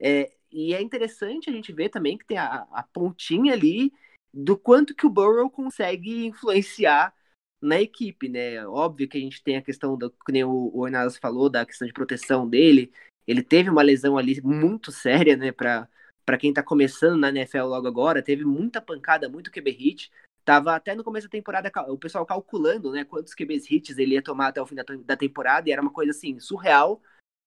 É, 0.00 0.32
e 0.50 0.74
é 0.74 0.82
interessante 0.82 1.48
a 1.48 1.52
gente 1.52 1.72
ver 1.72 1.90
também 1.90 2.18
que 2.18 2.26
tem 2.26 2.38
a, 2.38 2.66
a 2.72 2.82
pontinha 2.82 3.52
ali 3.52 3.92
do 4.34 4.58
quanto 4.58 4.96
que 4.96 5.06
o 5.06 5.10
Burrow 5.10 5.48
consegue 5.48 6.26
influenciar 6.26 7.14
na 7.60 7.80
equipe, 7.80 8.28
né? 8.28 8.66
Óbvio 8.66 9.08
que 9.08 9.16
a 9.16 9.20
gente 9.20 9.44
tem 9.44 9.56
a 9.56 9.62
questão, 9.62 9.96
do, 9.96 10.10
que 10.10 10.32
nem 10.32 10.42
o, 10.42 10.72
o 10.74 11.10
falou, 11.20 11.48
da 11.48 11.64
questão 11.64 11.86
de 11.86 11.94
proteção 11.94 12.48
dele. 12.48 12.92
Ele 13.24 13.40
teve 13.40 13.70
uma 13.70 13.82
lesão 13.82 14.18
ali 14.18 14.42
muito 14.42 14.90
séria, 14.90 15.36
né, 15.36 15.52
para 15.52 15.88
quem 16.36 16.52
tá 16.52 16.64
começando 16.64 17.20
na 17.20 17.28
NFL 17.28 17.66
logo 17.66 17.86
agora. 17.86 18.20
Teve 18.20 18.44
muita 18.44 18.80
pancada, 18.80 19.28
muito 19.28 19.52
QB 19.52 19.70
hit. 19.70 20.10
Tava 20.44 20.74
até 20.74 20.94
no 20.94 21.04
começo 21.04 21.28
da 21.28 21.30
temporada 21.30 21.70
o 21.88 21.98
pessoal 21.98 22.26
calculando, 22.26 22.90
né, 22.90 23.04
quantos 23.04 23.34
QBs 23.34 23.70
hits 23.70 23.98
ele 23.98 24.14
ia 24.14 24.22
tomar 24.22 24.48
até 24.48 24.60
o 24.60 24.66
fim 24.66 24.74
da, 24.74 24.82
da 25.04 25.16
temporada, 25.16 25.68
e 25.68 25.72
era 25.72 25.80
uma 25.80 25.92
coisa 25.92 26.10
assim, 26.10 26.38
surreal. 26.40 27.00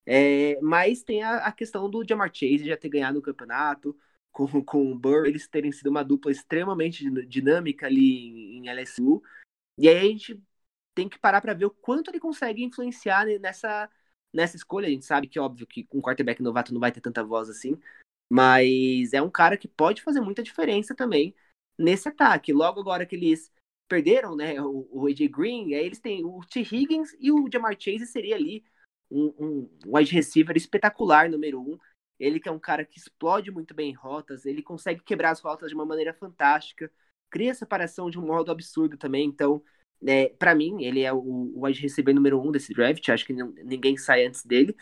É, 0.05 0.59
mas 0.61 1.03
tem 1.03 1.23
a, 1.23 1.37
a, 1.37 1.51
questão 1.51 1.89
do 1.89 2.05
Jamar 2.07 2.29
Chase 2.33 2.65
já 2.65 2.77
ter 2.77 2.89
ganhado 2.89 3.19
o 3.19 3.21
campeonato, 3.21 3.97
com, 4.31 4.63
com 4.63 4.91
o 4.91 4.95
Burrow, 4.97 5.25
eles 5.25 5.47
terem 5.47 5.71
sido 5.71 5.89
uma 5.89 6.03
dupla 6.03 6.31
extremamente 6.31 7.09
dinâmica 7.25 7.87
ali 7.87 8.57
em, 8.57 8.67
em 8.67 8.69
LSU. 8.69 9.21
E 9.77 9.89
aí 9.89 9.97
a 9.97 10.03
gente 10.03 10.41
tem 10.93 11.09
que 11.09 11.19
parar 11.19 11.41
para 11.41 11.53
ver 11.53 11.65
o 11.65 11.71
quanto 11.71 12.11
ele 12.11 12.19
consegue 12.19 12.63
influenciar 12.63 13.25
nessa, 13.39 13.89
nessa 14.33 14.55
escolha. 14.55 14.87
A 14.87 14.91
gente 14.91 15.05
sabe 15.05 15.27
que, 15.27 15.39
óbvio, 15.39 15.67
que 15.67 15.87
um 15.93 16.01
quarterback 16.01 16.41
novato 16.41 16.73
não 16.73 16.79
vai 16.79 16.91
ter 16.91 17.01
tanta 17.01 17.23
voz 17.23 17.49
assim, 17.49 17.77
mas 18.31 19.13
é 19.13 19.21
um 19.21 19.29
cara 19.29 19.57
que 19.57 19.67
pode 19.67 20.01
fazer 20.01 20.21
muita 20.21 20.43
diferença 20.43 20.95
também 20.95 21.35
nesse 21.77 22.07
ataque. 22.07 22.53
Logo 22.53 22.79
agora 22.79 23.05
que 23.05 23.15
eles 23.15 23.51
perderam, 23.87 24.35
né, 24.35 24.59
o, 24.61 24.87
o 24.91 25.07
AJ 25.07 25.27
Green, 25.29 25.73
aí 25.73 25.85
eles 25.85 25.99
têm 25.99 26.25
o 26.25 26.39
T. 26.41 26.61
Higgins 26.61 27.15
e 27.19 27.31
o 27.31 27.47
Jamar 27.51 27.75
Chase 27.79 28.05
seria 28.07 28.35
ali 28.35 28.63
um, 29.11 29.33
um 29.39 29.69
wide 29.85 30.11
receiver 30.11 30.55
espetacular, 30.57 31.29
número 31.29 31.59
um. 31.61 31.77
Ele 32.19 32.39
que 32.39 32.49
é 32.49 32.51
um 32.51 32.59
cara 32.59 32.85
que 32.85 32.97
explode 32.97 33.51
muito 33.51 33.73
bem 33.73 33.91
em 33.91 33.93
rotas, 33.93 34.45
ele 34.45 34.61
consegue 34.61 35.03
quebrar 35.03 35.31
as 35.31 35.41
rotas 35.41 35.69
de 35.69 35.75
uma 35.75 35.85
maneira 35.85 36.13
fantástica, 36.13 36.91
cria 37.29 37.53
separação 37.53 38.09
de 38.09 38.17
um 38.17 38.25
modo 38.25 38.51
absurdo 38.51 38.97
também. 38.97 39.25
Então, 39.25 39.61
é, 40.05 40.29
para 40.29 40.55
mim, 40.55 40.83
ele 40.83 41.01
é 41.01 41.11
o, 41.11 41.17
o 41.17 41.65
wide 41.65 41.81
receiver 41.81 42.15
número 42.15 42.41
um 42.41 42.51
desse 42.51 42.73
draft. 42.73 43.07
Acho 43.09 43.25
que 43.25 43.33
não, 43.33 43.51
ninguém 43.63 43.97
sai 43.97 44.25
antes 44.25 44.45
dele. 44.45 44.75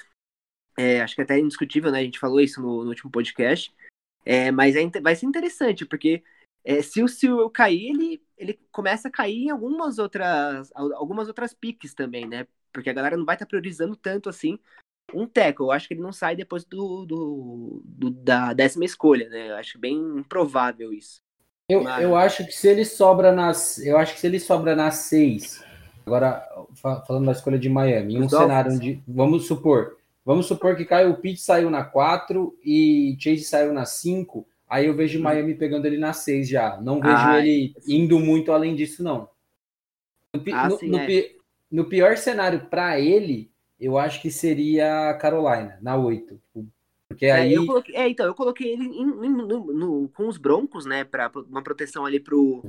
É, 0.77 1.01
acho 1.01 1.15
que 1.15 1.21
até 1.21 1.35
é 1.35 1.39
indiscutível, 1.39 1.91
né? 1.91 1.99
A 1.99 2.03
gente 2.03 2.19
falou 2.19 2.39
isso 2.39 2.61
no, 2.61 2.83
no 2.83 2.89
último 2.89 3.11
podcast. 3.11 3.73
É, 4.25 4.51
mas 4.51 4.75
é, 4.75 4.87
vai 5.01 5.15
ser 5.15 5.25
interessante, 5.25 5.85
porque 5.85 6.23
é, 6.63 6.81
se 6.81 7.03
o 7.03 7.07
Sewell 7.07 7.49
cair, 7.49 7.89
ele, 7.89 8.21
ele 8.37 8.59
começa 8.71 9.07
a 9.07 9.11
cair 9.11 9.45
em 9.45 9.49
algumas 9.49 9.99
outras, 9.99 10.71
algumas 10.73 11.27
outras 11.27 11.53
piques 11.53 11.93
também, 11.93 12.27
né? 12.27 12.47
Porque 12.71 12.89
a 12.89 12.93
galera 12.93 13.17
não 13.17 13.25
vai 13.25 13.35
estar 13.35 13.45
tá 13.45 13.49
priorizando 13.49 13.95
tanto 13.95 14.29
assim 14.29 14.57
um 15.13 15.27
tackle. 15.27 15.65
Eu 15.65 15.71
acho 15.71 15.87
que 15.87 15.93
ele 15.93 16.01
não 16.01 16.13
sai 16.13 16.35
depois 16.35 16.63
do, 16.63 17.05
do, 17.05 17.81
do 17.83 18.09
da 18.09 18.53
décima 18.53 18.85
escolha, 18.85 19.29
né? 19.29 19.51
Eu 19.51 19.55
acho 19.55 19.77
bem 19.77 19.97
improvável 20.17 20.93
isso. 20.93 21.21
Eu, 21.67 21.83
Mas... 21.83 22.03
eu 22.03 22.15
acho 22.15 22.45
que 22.45 22.51
se 22.51 22.67
ele 22.67 22.85
sobra 22.85 23.31
nas. 23.31 23.77
Eu 23.79 23.97
acho 23.97 24.13
que 24.13 24.19
se 24.19 24.27
ele 24.27 24.39
sobra 24.39 24.75
nas 24.75 24.95
seis. 24.95 25.63
Agora, 26.05 26.45
falando 27.07 27.25
da 27.25 27.31
escolha 27.31 27.57
de 27.57 27.69
Miami, 27.69 28.15
em 28.15 28.23
um 28.23 28.29
cenário 28.29 28.73
onde. 28.73 29.01
Vamos 29.07 29.47
supor. 29.47 29.97
Vamos 30.25 30.45
supor 30.45 30.75
que 30.75 30.85
Kyle 30.85 31.15
Pitt 31.15 31.41
saiu 31.41 31.69
na 31.69 31.83
4 31.83 32.57
e 32.63 33.17
Chase 33.19 33.43
saiu 33.43 33.73
na 33.73 33.85
5. 33.85 34.47
Aí 34.73 34.87
eu 34.87 34.95
vejo. 34.95 35.21
Miami 35.21 35.53
pegando 35.53 35.85
ele 35.85 35.99
na 35.99 36.13
6 36.13 36.49
já. 36.49 36.81
Não 36.81 36.99
vejo 36.99 37.15
ah, 37.15 37.37
ele 37.37 37.75
indo 37.87 38.19
muito 38.19 38.51
além 38.51 38.75
disso, 38.75 39.03
não. 39.03 39.29
No, 40.35 40.41
ah, 40.51 40.67
no, 40.67 40.77
sim, 40.79 40.87
no, 40.87 40.97
é. 40.97 41.31
no 41.71 41.85
pior 41.85 42.17
cenário 42.17 42.65
para 42.71 42.99
ele, 42.99 43.51
eu 43.79 43.99
acho 43.99 44.19
que 44.19 44.31
seria 44.31 45.13
Carolina, 45.21 45.77
na 45.79 45.95
8. 45.95 46.41
Porque 47.07 47.27
é, 47.27 47.33
aí. 47.33 47.53
Eu 47.53 47.67
coloquei, 47.67 47.95
é, 47.95 48.09
então, 48.09 48.25
eu 48.25 48.33
coloquei 48.33 48.73
ele 48.73 48.85
em, 48.85 49.09
em, 49.27 50.07
com 50.07 50.27
os 50.27 50.39
Broncos, 50.39 50.87
né? 50.87 51.03
Para 51.03 51.31
uma 51.47 51.61
proteção 51.61 52.03
ali 52.03 52.19
pro, 52.19 52.63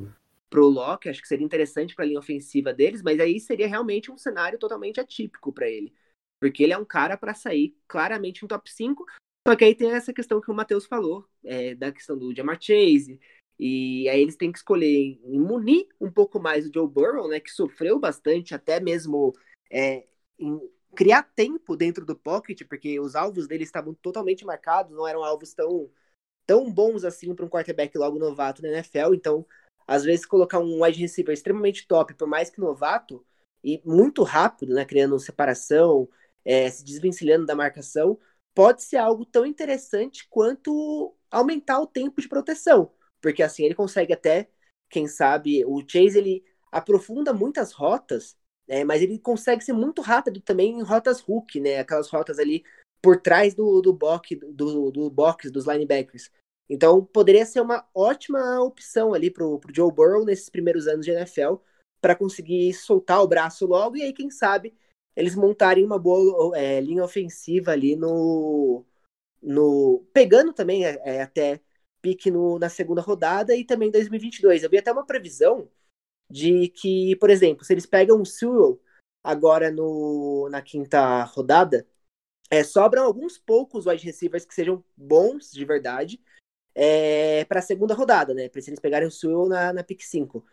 pro 0.51 0.69
Locke. 0.69 1.09
Acho 1.09 1.23
que 1.23 1.29
seria 1.29 1.47
interessante 1.47 1.95
para 1.95 2.05
a 2.05 2.09
linha 2.09 2.19
ofensiva 2.19 2.75
deles, 2.75 3.01
mas 3.01 3.19
aí 3.19 3.41
seria 3.41 3.67
realmente 3.67 4.13
um 4.13 4.19
cenário 4.19 4.59
totalmente 4.59 5.01
atípico 5.01 5.51
para 5.51 5.67
ele. 5.67 5.91
Porque 6.39 6.63
ele 6.63 6.75
é 6.75 6.79
um 6.79 6.85
cara 6.85 7.17
para 7.17 7.33
sair 7.33 7.75
claramente 7.89 8.45
em 8.45 8.47
top 8.47 8.71
5. 8.71 9.07
Só 9.47 9.55
que 9.55 9.65
aí 9.65 9.75
tem 9.75 9.91
essa 9.91 10.13
questão 10.13 10.41
que 10.41 10.51
o 10.51 10.55
Matheus 10.55 10.87
falou, 10.87 11.29
é, 11.45 11.75
da 11.75 11.93
questão 11.93 12.17
do 12.17 12.35
Jamar 12.35 12.59
Chase. 12.61 13.21
E 13.59 14.09
aí 14.09 14.21
eles 14.21 14.37
têm 14.37 14.51
que 14.51 14.59
escolher 14.59 15.21
munir 15.23 15.87
um 16.01 16.11
pouco 16.11 16.41
mais 16.41 16.67
o 16.67 16.73
Joe 16.73 16.89
Burrow, 16.89 17.29
né? 17.29 17.39
Que 17.41 17.51
sofreu 17.51 17.99
bastante, 17.99 18.55
até 18.55 18.81
mesmo 18.81 19.33
é, 19.71 20.07
em 20.39 20.61
criar 20.95 21.23
tempo 21.23 21.77
dentro 21.77 22.07
do 22.07 22.17
pocket, 22.17 22.63
porque 22.69 22.99
os 22.99 23.15
alvos 23.15 23.47
dele 23.47 23.65
estavam 23.65 23.95
totalmente 23.95 24.45
marcados, 24.45 24.97
não 24.97 25.07
eram 25.07 25.23
alvos 25.23 25.53
tão, 25.53 25.91
tão 26.47 26.73
bons 26.73 27.05
assim 27.05 27.35
para 27.35 27.45
um 27.45 27.49
quarterback 27.49 27.97
logo 27.99 28.19
novato 28.19 28.63
na 28.63 28.69
NFL. 28.69 29.15
Então, 29.15 29.47
às 29.87 30.05
vezes, 30.05 30.27
colocar 30.27 30.59
um 30.59 30.83
wide 30.83 31.01
receiver 31.01 31.35
extremamente 31.35 31.87
top, 31.87 32.15
por 32.15 32.27
mais 32.29 32.51
que 32.51 32.61
novato, 32.61 33.25
e 33.63 33.81
muito 33.85 34.23
rápido, 34.23 34.75
né? 34.75 34.85
Criando 34.85 35.19
separação, 35.19 36.09
é, 36.45 36.71
se 36.71 36.85
desvencilhando 36.85 37.47
da 37.47 37.55
marcação, 37.55 38.19
pode 38.55 38.83
ser 38.83 38.97
algo 38.99 39.25
tão 39.27 39.45
interessante 39.45 40.27
quanto 40.31 41.15
aumentar 41.31 41.81
o 41.81 41.87
tempo 41.87 42.21
de 42.21 42.29
proteção, 42.29 42.93
porque 43.21 43.43
assim 43.43 43.65
ele 43.65 43.75
consegue 43.75 44.13
até, 44.13 44.49
quem 44.89 45.09
sabe, 45.09 45.65
o 45.65 45.83
Chase 45.87 46.19
ele 46.19 46.45
aprofunda 46.71 47.33
muitas 47.33 47.73
rotas, 47.73 48.37
né, 48.67 48.85
mas 48.85 49.03
ele 49.03 49.19
consegue 49.19 49.65
ser 49.65 49.73
muito 49.73 50.01
rápido 50.01 50.41
também 50.41 50.79
em 50.79 50.83
rotas 50.83 51.23
hook, 51.27 51.61
né, 51.61 51.79
aquelas 51.79 52.09
rotas 52.09 52.39
ali 52.39 52.65
por 53.03 53.21
trás 53.21 53.55
do, 53.55 53.83
do 53.83 53.93
box 53.93 54.37
do, 54.53 54.91
do 54.91 55.11
box 55.11 55.51
dos 55.51 55.67
linebackers. 55.67 56.31
Então 56.69 57.05
poderia 57.05 57.45
ser 57.45 57.61
uma 57.61 57.87
ótima 57.95 58.63
opção 58.63 59.13
ali 59.13 59.31
pro, 59.31 59.59
pro 59.59 59.75
Joe 59.75 59.93
Burrow 59.93 60.25
nesses 60.25 60.49
primeiros 60.49 60.87
anos 60.87 61.05
de 61.05 61.13
NFL 61.13 61.57
para 62.01 62.17
conseguir 62.17 62.73
soltar 62.73 63.23
o 63.23 63.29
braço 63.29 63.67
logo 63.67 63.97
e 63.97 64.03
aí 64.03 64.13
quem 64.13 64.31
sabe 64.31 64.75
eles 65.17 65.35
montarem 65.35 65.85
uma 65.85 65.99
boa 65.99 66.57
é, 66.59 66.81
linha 66.81 67.05
ofensiva 67.05 67.73
ali 67.73 67.97
no. 67.97 68.85
no 69.43 70.05
pegando 70.13 70.53
também 70.53 70.85
é, 70.87 71.01
é 71.05 71.23
até 71.23 71.61
pique 72.03 72.31
no, 72.31 72.59
na 72.59 72.69
segunda 72.69 73.01
rodada 73.01 73.55
e 73.57 73.65
também 73.65 73.89
em 73.89 73.93
2022. 73.93 74.63
Eu 74.63 74.71
vi 74.71 74.79
até 74.79 74.93
uma 74.93 75.07
previsão 75.07 75.69
de 76.31 76.69
que, 76.69 77.17
por 77.17 77.31
exemplo, 77.31 77.65
se 77.65 77.73
eles 77.73 77.87
pegam 77.87 78.21
o 78.21 78.27
Sewell 78.27 78.81
agora 79.23 79.71
no, 79.71 80.49
na 80.51 80.61
quinta 80.61 81.25
rodada, 81.25 81.87
é, 82.51 82.63
sobram 82.63 83.05
alguns 83.05 83.39
poucos 83.39 83.87
wide 83.87 84.05
receivers 84.05 84.45
que 84.45 84.55
sejam 84.55 84.85
bons 84.97 85.51
de 85.51 85.65
verdade 85.65 86.21
é, 86.75 87.45
para 87.47 87.61
a 87.61 87.63
segunda 87.63 87.95
rodada, 87.95 88.35
né? 88.35 88.49
Para 88.49 88.61
eles 88.67 88.81
pegarem 88.81 89.09
o 89.09 89.11
Sewell 89.11 89.49
na, 89.49 89.73
na 89.73 89.85
pick 89.85 90.03
5. 90.03 90.45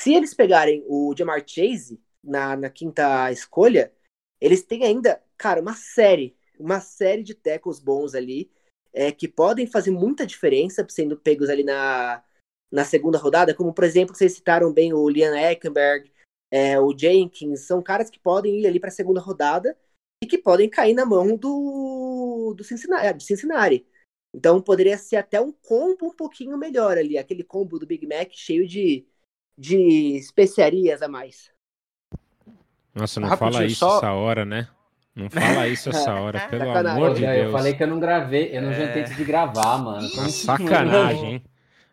Se 0.00 0.14
eles 0.14 0.34
pegarem 0.34 0.84
o 0.88 1.14
Jamar 1.16 1.42
Chase 1.46 2.00
na, 2.22 2.56
na 2.56 2.70
quinta 2.70 3.30
escolha, 3.30 3.92
eles 4.40 4.62
têm 4.62 4.84
ainda, 4.84 5.22
cara, 5.36 5.60
uma 5.60 5.74
série, 5.74 6.36
uma 6.58 6.80
série 6.80 7.22
de 7.22 7.34
tackles 7.34 7.78
bons 7.78 8.14
ali, 8.14 8.50
é, 8.92 9.12
que 9.12 9.28
podem 9.28 9.66
fazer 9.66 9.90
muita 9.90 10.26
diferença, 10.26 10.86
sendo 10.88 11.16
pegos 11.16 11.50
ali 11.50 11.62
na, 11.62 12.22
na 12.70 12.84
segunda 12.84 13.18
rodada, 13.18 13.54
como 13.54 13.72
por 13.72 13.84
exemplo, 13.84 14.14
vocês 14.14 14.32
citaram 14.32 14.72
bem 14.72 14.92
o 14.92 15.08
Liam 15.08 15.34
Eckenberg, 15.34 16.10
é, 16.50 16.78
o 16.80 16.96
Jenkins, 16.96 17.66
são 17.66 17.82
caras 17.82 18.08
que 18.08 18.18
podem 18.18 18.60
ir 18.60 18.66
ali 18.66 18.80
para 18.80 18.88
a 18.88 18.92
segunda 18.92 19.20
rodada 19.20 19.76
e 20.22 20.26
que 20.26 20.38
podem 20.38 20.68
cair 20.68 20.94
na 20.94 21.04
mão 21.04 21.36
do, 21.36 22.54
do 22.56 22.64
Cincinnati, 22.64 23.22
Cincinnati. 23.22 23.86
Então 24.34 24.60
poderia 24.60 24.98
ser 24.98 25.16
até 25.16 25.40
um 25.40 25.52
combo 25.52 26.06
um 26.06 26.14
pouquinho 26.14 26.56
melhor 26.58 26.98
ali, 26.98 27.18
aquele 27.18 27.42
combo 27.42 27.78
do 27.78 27.86
Big 27.86 28.06
Mac 28.06 28.30
cheio 28.32 28.66
de, 28.66 29.06
de 29.58 30.16
especiarias 30.16 31.02
a 31.02 31.08
mais. 31.08 31.50
Nossa, 32.96 33.20
não 33.20 33.36
fala 33.36 33.64
isso 33.66 33.80
só... 33.80 33.98
essa 33.98 34.12
hora, 34.12 34.44
né? 34.46 34.66
Não 35.14 35.28
fala 35.28 35.68
isso 35.68 35.90
essa 35.90 36.14
hora, 36.16 36.48
pelo 36.48 36.70
amor 36.70 37.14
de 37.14 37.20
Deus. 37.20 37.36
Eu 37.46 37.52
falei 37.52 37.74
que 37.74 37.82
eu 37.82 37.86
não 37.86 38.00
gravei, 38.00 38.56
eu 38.56 38.62
não 38.62 38.70
é... 38.70 38.74
jantei 38.74 39.02
antes 39.02 39.16
de 39.16 39.24
gravar, 39.24 39.78
mano. 39.78 40.08
sacanagem, 40.30 41.34
hein? 41.34 41.44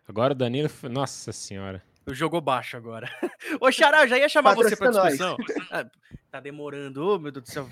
Agora 0.08 0.32
o 0.32 0.36
Danilo, 0.36 0.70
nossa 0.90 1.30
senhora. 1.30 1.82
Jogou 2.08 2.40
baixo 2.40 2.76
agora. 2.76 3.08
Ô, 3.60 3.70
Xará, 3.70 4.02
eu 4.02 4.08
já 4.08 4.18
ia 4.18 4.28
chamar 4.28 4.54
você 4.54 4.76
pra 4.76 4.90
discussão. 4.90 5.36
Tá 6.34 6.40
demorando, 6.40 7.06
oh, 7.06 7.16
meu 7.16 7.30
Deus 7.30 7.44
do 7.44 7.48
céu. 7.48 7.68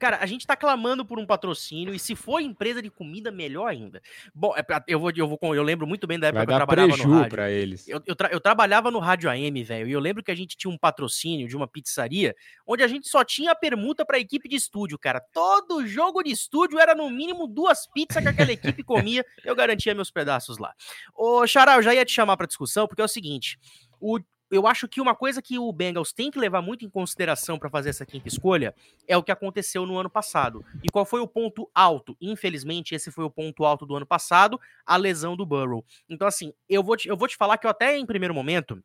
Cara, 0.00 0.18
a 0.20 0.26
gente 0.26 0.44
tá 0.44 0.56
clamando 0.56 1.06
por 1.06 1.16
um 1.16 1.24
patrocínio 1.24 1.94
e 1.94 1.98
se 2.00 2.16
for 2.16 2.40
empresa 2.40 2.82
de 2.82 2.90
comida, 2.90 3.30
melhor 3.30 3.68
ainda. 3.68 4.02
Bom, 4.34 4.52
é 4.56 4.64
eu 4.88 4.98
vou, 4.98 5.12
eu 5.14 5.28
vou, 5.28 5.54
eu 5.54 5.62
lembro 5.62 5.86
muito 5.86 6.04
bem 6.04 6.18
da 6.18 6.26
época 6.26 6.44
que 6.44 6.50
eu 6.50 6.56
trabalhava 6.56 6.96
no 6.96 7.14
rádio. 7.14 7.30
Pra 7.30 7.48
eles. 7.52 7.86
Eu, 7.86 8.02
eu, 8.04 8.16
tra 8.16 8.30
eu, 8.32 8.40
trabalhava 8.40 8.90
no 8.90 8.98
rádio 8.98 9.30
AM, 9.30 9.62
velho, 9.62 9.86
e 9.86 9.92
eu 9.92 10.00
lembro 10.00 10.24
que 10.24 10.32
a 10.32 10.34
gente 10.34 10.56
tinha 10.56 10.68
um 10.68 10.76
patrocínio 10.76 11.46
de 11.46 11.56
uma 11.56 11.68
pizzaria 11.68 12.34
onde 12.66 12.82
a 12.82 12.88
gente 12.88 13.06
só 13.06 13.22
tinha 13.22 13.54
permuta 13.54 14.04
pra 14.04 14.18
equipe 14.18 14.48
de 14.48 14.56
estúdio, 14.56 14.98
cara. 14.98 15.20
Todo 15.32 15.86
jogo 15.86 16.20
de 16.24 16.32
estúdio 16.32 16.80
era 16.80 16.96
no 16.96 17.08
mínimo 17.08 17.46
duas 17.46 17.86
pizzas 17.86 18.20
que 18.20 18.28
aquela 18.28 18.50
equipe 18.50 18.82
comia. 18.82 19.24
Eu 19.44 19.54
garantia 19.54 19.94
meus 19.94 20.10
pedaços 20.10 20.58
lá. 20.58 20.74
Ô, 21.14 21.46
Xará, 21.46 21.76
eu 21.76 21.82
já 21.84 21.94
ia 21.94 22.04
te 22.04 22.10
chamar 22.10 22.36
pra 22.36 22.48
discussão, 22.48 22.88
porque 22.88 23.02
é 23.02 23.04
o 23.04 23.08
seguinte. 23.08 23.56
O, 24.00 24.18
eu 24.54 24.68
acho 24.68 24.86
que 24.86 25.00
uma 25.00 25.14
coisa 25.14 25.42
que 25.42 25.58
o 25.58 25.72
Bengals 25.72 26.12
tem 26.12 26.30
que 26.30 26.38
levar 26.38 26.62
muito 26.62 26.84
em 26.84 26.88
consideração 26.88 27.58
para 27.58 27.68
fazer 27.68 27.90
essa 27.90 28.06
quinta 28.06 28.28
escolha 28.28 28.74
é 29.08 29.16
o 29.16 29.22
que 29.22 29.32
aconteceu 29.32 29.84
no 29.84 29.98
ano 29.98 30.08
passado. 30.08 30.64
E 30.82 30.88
qual 30.88 31.04
foi 31.04 31.20
o 31.20 31.26
ponto 31.26 31.68
alto? 31.74 32.16
Infelizmente, 32.20 32.94
esse 32.94 33.10
foi 33.10 33.24
o 33.24 33.30
ponto 33.30 33.64
alto 33.64 33.84
do 33.84 33.96
ano 33.96 34.06
passado, 34.06 34.60
a 34.86 34.96
lesão 34.96 35.36
do 35.36 35.44
Burrow. 35.44 35.84
Então, 36.08 36.28
assim, 36.28 36.52
eu 36.68 36.84
vou 36.84 36.96
te, 36.96 37.08
eu 37.08 37.16
vou 37.16 37.26
te 37.26 37.36
falar 37.36 37.58
que 37.58 37.66
eu 37.66 37.70
até 37.70 37.98
em 37.98 38.06
primeiro 38.06 38.32
momento 38.32 38.80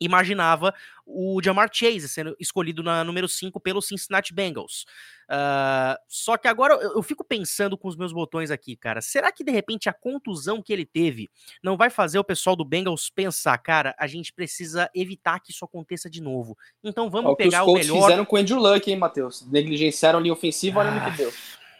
imaginava 0.00 0.74
o 1.04 1.40
Jamar 1.42 1.70
Chase 1.72 2.08
sendo 2.08 2.36
escolhido 2.38 2.82
na 2.82 3.02
número 3.02 3.28
5 3.28 3.58
pelo 3.60 3.80
Cincinnati 3.80 4.32
Bengals. 4.32 4.84
Uh, 5.28 5.96
só 6.08 6.38
que 6.38 6.48
agora 6.48 6.74
eu, 6.74 6.94
eu, 6.94 7.02
fico 7.02 7.22
pensando 7.22 7.76
com 7.76 7.86
os 7.86 7.96
meus 7.96 8.12
botões 8.12 8.50
aqui, 8.50 8.74
cara. 8.74 9.00
Será 9.02 9.30
que 9.30 9.44
de 9.44 9.52
repente 9.52 9.88
a 9.88 9.92
contusão 9.92 10.62
que 10.62 10.72
ele 10.72 10.86
teve 10.86 11.28
não 11.62 11.76
vai 11.76 11.90
fazer 11.90 12.18
o 12.18 12.24
pessoal 12.24 12.56
do 12.56 12.64
Bengals 12.64 13.10
pensar, 13.10 13.58
cara, 13.58 13.94
a 13.98 14.06
gente 14.06 14.32
precisa 14.32 14.90
evitar 14.94 15.40
que 15.40 15.50
isso 15.50 15.64
aconteça 15.64 16.08
de 16.08 16.22
novo. 16.22 16.56
Então 16.82 17.10
vamos 17.10 17.30
é 17.30 17.32
o 17.32 17.36
pegar 17.36 17.64
o 17.64 17.74
melhor. 17.74 18.02
fizeram 18.02 18.24
com 18.24 18.36
o 18.36 18.38
Andrew 18.38 18.58
Luck, 18.58 18.90
hein, 18.90 18.96
Matheus? 18.96 19.46
Negligenciaram 19.46 20.18
a 20.18 20.22
linha 20.22 20.32
ofensiva, 20.32 20.80
olha 20.80 20.92
no 20.92 21.10
que 21.10 21.16
deu. 21.18 21.32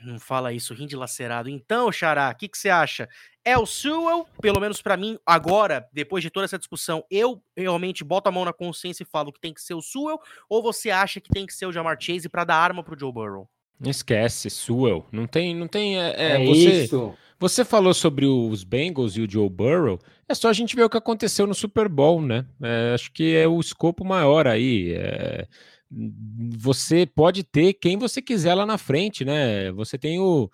Não 0.03 0.19
fala 0.19 0.53
isso, 0.53 0.75
rim 0.75 0.87
dilacerado. 0.87 1.49
Então, 1.49 1.91
Xará, 1.91 2.31
o 2.31 2.37
que, 2.37 2.49
que 2.49 2.57
você 2.57 2.69
acha? 2.69 3.09
É 3.45 3.57
o 3.57 3.67
Sewell, 3.67 4.27
pelo 4.41 4.61
menos 4.61 4.83
para 4.83 4.97
mim, 4.97 5.19
agora, 5.25 5.89
depois 5.93 6.23
de 6.23 6.31
toda 6.31 6.45
essa 6.45 6.59
discussão, 6.59 7.05
eu 7.11 7.43
realmente 7.57 8.05
boto 8.05 8.29
a 8.29 8.33
mão 8.33 8.45
na 8.45 8.53
consciência 8.53 9.03
e 9.03 9.07
falo 9.07 9.33
que 9.33 9.41
tem 9.41 9.55
que 9.55 9.63
ser 9.63 9.75
o 9.75 9.83
Sewell, 9.83 10.19
ou 10.49 10.63
você 10.63 10.91
acha 10.91 11.21
que 11.21 11.31
tem 11.31 11.47
que 11.47 11.55
ser 11.55 11.67
o 11.67 11.73
Jamar 11.73 11.97
Chase 12.01 12.29
para 12.29 12.45
dar 12.45 12.57
arma 12.57 12.83
pro 12.83 12.99
Joe 12.99 13.13
Burrow? 13.13 13.49
Esquece, 13.85 14.51
Sewell. 14.51 15.07
Não 15.13 15.27
tem, 15.27 15.55
não 15.55 15.69
tem. 15.69 15.99
É, 15.99 16.15
É, 16.35 16.45
você, 16.45 16.85
isso. 16.85 17.15
você 17.39 17.65
falou 17.65 17.95
sobre 17.95 18.27
os 18.27 18.65
Bengals 18.65 19.17
e 19.17 19.23
o 19.23 19.31
Joe 19.31 19.49
Burrow. 19.49 19.99
É 20.29 20.35
só 20.35 20.49
a 20.49 20.53
gente 20.53 20.75
ver 20.75 20.83
o 20.83 20.91
que 20.91 20.97
aconteceu 20.97 21.47
no 21.47 21.55
Super 21.55 21.89
Bowl, 21.89 22.21
né? 22.21 22.45
É, 22.61 22.93
acho 22.95 23.13
que 23.13 23.37
é 23.37 23.47
o 23.47 23.61
escopo 23.61 24.05
maior 24.05 24.47
aí. 24.47 24.93
É, 24.95 25.47
você 25.91 27.07
pode 27.07 27.43
ter 27.45 27.75
quem 27.75 27.97
você 27.97 28.21
quiser 28.21 28.55
lá 28.55 28.67
na 28.67 28.79
frente, 28.79 29.25
né? 29.25 29.73
Você 29.73 29.99
tem 29.99 30.21
o, 30.21 30.51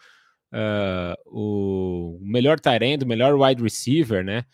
ah, 0.53 1.17
o 1.27 2.19
melhor 2.23 2.61
Tyrande, 2.61 3.05
o 3.05 3.09
melhor 3.09 3.35
wide 3.35 3.63
receiver, 3.63 4.25
né? 4.25 4.45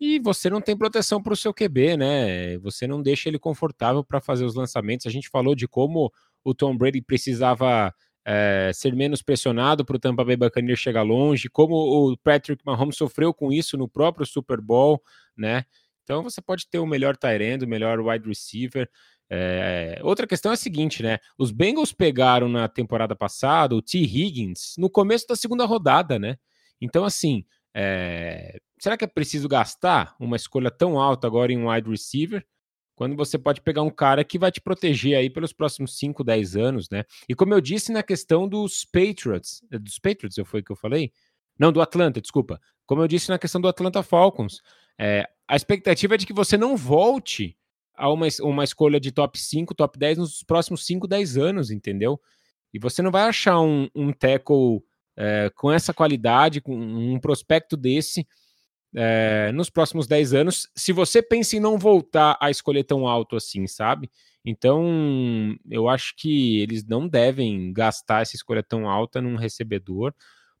E 0.00 0.18
você 0.18 0.48
não 0.48 0.62
tem 0.62 0.76
proteção 0.76 1.22
para 1.22 1.34
o 1.34 1.36
seu 1.36 1.52
QB, 1.52 1.98
né? 1.98 2.58
Você 2.58 2.86
não 2.86 3.02
deixa 3.02 3.28
ele 3.28 3.38
confortável 3.38 4.02
para 4.02 4.20
fazer 4.20 4.44
os 4.44 4.54
lançamentos. 4.54 5.06
A 5.06 5.10
gente 5.10 5.28
falou 5.28 5.54
de 5.54 5.68
como 5.68 6.10
o 6.42 6.54
Tom 6.54 6.74
Brady 6.76 7.02
precisava 7.02 7.94
é, 8.24 8.70
ser 8.72 8.94
menos 8.94 9.22
pressionado 9.22 9.84
para 9.84 9.96
o 9.96 9.98
Tampa 9.98 10.24
Bay 10.24 10.36
Buccaneers 10.36 10.78
chegar 10.80 11.02
longe, 11.02 11.50
como 11.50 11.74
o 11.74 12.16
Patrick 12.16 12.64
Mahomes 12.64 12.96
sofreu 12.96 13.34
com 13.34 13.52
isso 13.52 13.76
no 13.76 13.88
próprio 13.88 14.24
Super 14.26 14.60
Bowl, 14.60 15.02
né? 15.36 15.64
Então 16.04 16.22
você 16.22 16.40
pode 16.40 16.66
ter 16.68 16.78
o 16.78 16.86
melhor 16.86 17.16
Tyrande, 17.16 17.66
o 17.66 17.68
melhor 17.68 18.00
wide 18.00 18.26
receiver. 18.26 18.88
É, 19.32 20.00
outra 20.02 20.26
questão 20.26 20.50
é 20.50 20.54
a 20.54 20.56
seguinte, 20.56 21.02
né? 21.02 21.18
Os 21.38 21.52
Bengals 21.52 21.92
pegaram 21.92 22.48
na 22.48 22.68
temporada 22.68 23.14
passada 23.14 23.76
o 23.76 23.82
T. 23.82 23.98
Higgins 23.98 24.74
no 24.76 24.90
começo 24.90 25.26
da 25.28 25.36
segunda 25.36 25.64
rodada, 25.64 26.18
né? 26.18 26.36
Então, 26.80 27.04
assim, 27.04 27.44
é, 27.72 28.58
será 28.78 28.96
que 28.96 29.04
é 29.04 29.08
preciso 29.08 29.48
gastar 29.48 30.16
uma 30.18 30.34
escolha 30.36 30.70
tão 30.70 30.98
alta 30.98 31.26
agora 31.26 31.52
em 31.52 31.58
um 31.58 31.70
wide 31.70 31.88
receiver? 31.88 32.44
Quando 32.96 33.16
você 33.16 33.38
pode 33.38 33.62
pegar 33.62 33.82
um 33.82 33.90
cara 33.90 34.24
que 34.24 34.38
vai 34.38 34.50
te 34.50 34.60
proteger 34.60 35.16
aí 35.16 35.30
pelos 35.30 35.52
próximos 35.52 35.96
5, 35.96 36.24
10 36.24 36.56
anos, 36.56 36.90
né? 36.90 37.04
E 37.28 37.34
como 37.34 37.54
eu 37.54 37.60
disse 37.60 37.92
na 37.92 38.02
questão 38.02 38.48
dos 38.48 38.84
Patriots, 38.84 39.62
eh, 39.70 39.78
dos 39.78 39.98
Patriots, 39.98 40.36
eu 40.36 40.44
foi 40.44 40.62
que 40.62 40.72
eu 40.72 40.76
falei? 40.76 41.12
Não, 41.58 41.72
do 41.72 41.80
Atlanta, 41.80 42.20
desculpa. 42.20 42.60
Como 42.84 43.00
eu 43.02 43.08
disse 43.08 43.30
na 43.30 43.38
questão 43.38 43.60
do 43.60 43.68
Atlanta 43.68 44.02
Falcons, 44.02 44.60
é, 44.98 45.26
a 45.48 45.56
expectativa 45.56 46.14
é 46.14 46.18
de 46.18 46.26
que 46.26 46.32
você 46.32 46.58
não 46.58 46.76
volte 46.76 47.56
a 47.96 48.10
uma, 48.10 48.26
uma 48.42 48.64
escolha 48.64 48.98
de 49.00 49.12
top 49.12 49.38
5, 49.38 49.74
top 49.74 49.98
10 49.98 50.18
nos 50.18 50.42
próximos 50.42 50.84
5, 50.86 51.06
10 51.06 51.36
anos, 51.36 51.70
entendeu? 51.70 52.20
E 52.72 52.78
você 52.78 53.02
não 53.02 53.10
vai 53.10 53.22
achar 53.22 53.60
um, 53.60 53.88
um 53.94 54.12
tackle 54.12 54.82
é, 55.16 55.50
com 55.54 55.70
essa 55.70 55.92
qualidade, 55.92 56.60
com 56.60 56.74
um 56.74 57.18
prospecto 57.18 57.76
desse 57.76 58.26
é, 58.94 59.52
nos 59.52 59.70
próximos 59.70 60.06
10 60.06 60.34
anos, 60.34 60.68
se 60.74 60.92
você 60.92 61.22
pensa 61.22 61.56
em 61.56 61.60
não 61.60 61.78
voltar 61.78 62.36
a 62.40 62.50
escolher 62.50 62.84
tão 62.84 63.06
alto 63.06 63.36
assim, 63.36 63.66
sabe? 63.66 64.10
Então, 64.44 65.56
eu 65.70 65.88
acho 65.88 66.14
que 66.16 66.60
eles 66.60 66.84
não 66.86 67.06
devem 67.06 67.72
gastar 67.72 68.22
essa 68.22 68.34
escolha 68.34 68.62
tão 68.62 68.88
alta 68.88 69.20
num 69.20 69.36
recebedor, 69.36 70.14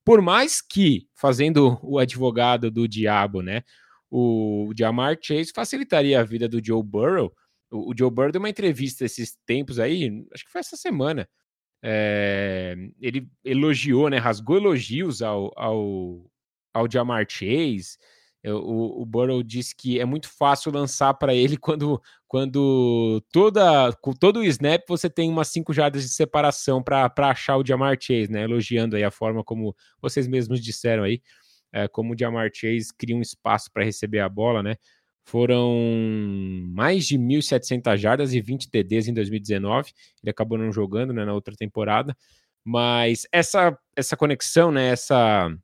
por 0.04 0.20
mais 0.20 0.60
que, 0.60 1.08
fazendo 1.14 1.78
o 1.82 1.98
advogado 1.98 2.70
do 2.70 2.86
diabo, 2.86 3.42
né? 3.42 3.62
O 4.10 4.72
Jamar 4.76 5.16
Chase 5.20 5.52
facilitaria 5.54 6.20
a 6.20 6.24
vida 6.24 6.48
do 6.48 6.64
Joe 6.64 6.82
Burrow. 6.82 7.32
O, 7.70 7.92
Joe 7.96 8.10
Burrow 8.10 8.32
deu 8.32 8.40
uma 8.40 8.50
entrevista 8.50 9.04
esses 9.04 9.36
tempos 9.46 9.78
aí, 9.78 10.26
acho 10.34 10.44
que 10.44 10.50
foi 10.50 10.60
essa 10.60 10.76
semana. 10.76 11.28
É, 11.82 12.74
ele 13.00 13.28
elogiou, 13.44 14.10
né? 14.10 14.18
Rasgou 14.18 14.56
elogios 14.56 15.22
ao, 15.22 15.52
ao, 15.56 16.30
ao 16.74 16.90
Jamar 16.90 17.24
Chase. 17.28 17.96
O, 18.44 19.02
o 19.02 19.04
Burrow 19.04 19.42
disse 19.42 19.76
que 19.76 20.00
é 20.00 20.04
muito 20.04 20.28
fácil 20.28 20.72
lançar 20.72 21.12
para 21.14 21.34
ele 21.34 21.56
quando, 21.60 22.00
quando 22.26 23.22
toda, 23.30 23.92
com 24.00 24.12
todo 24.12 24.40
o 24.40 24.44
snap 24.44 24.82
você 24.88 25.10
tem 25.10 25.28
umas 25.28 25.48
5 25.48 25.72
jardas 25.74 26.02
de 26.02 26.08
separação 26.08 26.82
para 26.82 27.12
achar 27.18 27.58
o 27.58 27.66
Jamar 27.66 27.98
Chase, 28.00 28.30
né? 28.30 28.42
Elogiando 28.44 28.96
aí 28.96 29.04
a 29.04 29.10
forma 29.10 29.44
como 29.44 29.76
vocês 30.00 30.26
mesmos 30.26 30.60
disseram 30.60 31.02
aí, 31.02 31.20
é, 31.72 31.88
como 31.88 32.14
o 32.14 32.18
Jamar 32.18 32.50
Chase 32.52 32.88
cria 32.96 33.16
um 33.16 33.20
espaço 33.20 33.70
para 33.72 33.84
receber 33.84 34.20
a 34.20 34.28
bola, 34.28 34.62
né? 34.62 34.76
Foram 35.24 35.76
mais 36.68 37.06
de 37.06 37.16
1.700 37.16 37.96
jardas 37.96 38.34
e 38.34 38.40
20 38.40 38.70
TDs 38.70 39.06
em 39.06 39.14
2019. 39.14 39.92
Ele 40.22 40.30
acabou 40.30 40.58
não 40.58 40.72
jogando 40.72 41.12
né, 41.12 41.24
na 41.24 41.32
outra 41.32 41.54
temporada. 41.54 42.16
Mas 42.64 43.26
essa, 43.32 43.78
essa 43.94 44.16
conexão, 44.16 44.72
né, 44.72 44.88
essa, 44.88 45.54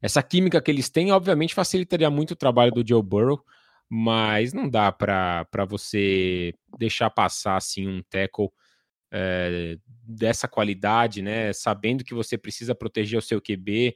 essa 0.00 0.22
química 0.22 0.60
que 0.60 0.70
eles 0.70 0.88
têm, 0.88 1.12
obviamente, 1.12 1.54
facilitaria 1.54 2.10
muito 2.10 2.30
o 2.32 2.36
trabalho 2.36 2.72
do 2.72 2.86
Joe 2.86 3.02
Burrow. 3.02 3.44
Mas 3.90 4.54
não 4.54 4.70
dá 4.70 4.90
para 4.90 5.46
você 5.68 6.54
deixar 6.78 7.10
passar 7.10 7.56
assim 7.56 7.86
um 7.86 8.02
tackle 8.08 8.48
é, 9.12 9.76
dessa 10.02 10.48
qualidade, 10.48 11.20
né? 11.20 11.52
Sabendo 11.52 12.02
que 12.02 12.14
você 12.14 12.38
precisa 12.38 12.74
proteger 12.74 13.18
o 13.18 13.22
seu 13.22 13.38
QB 13.38 13.94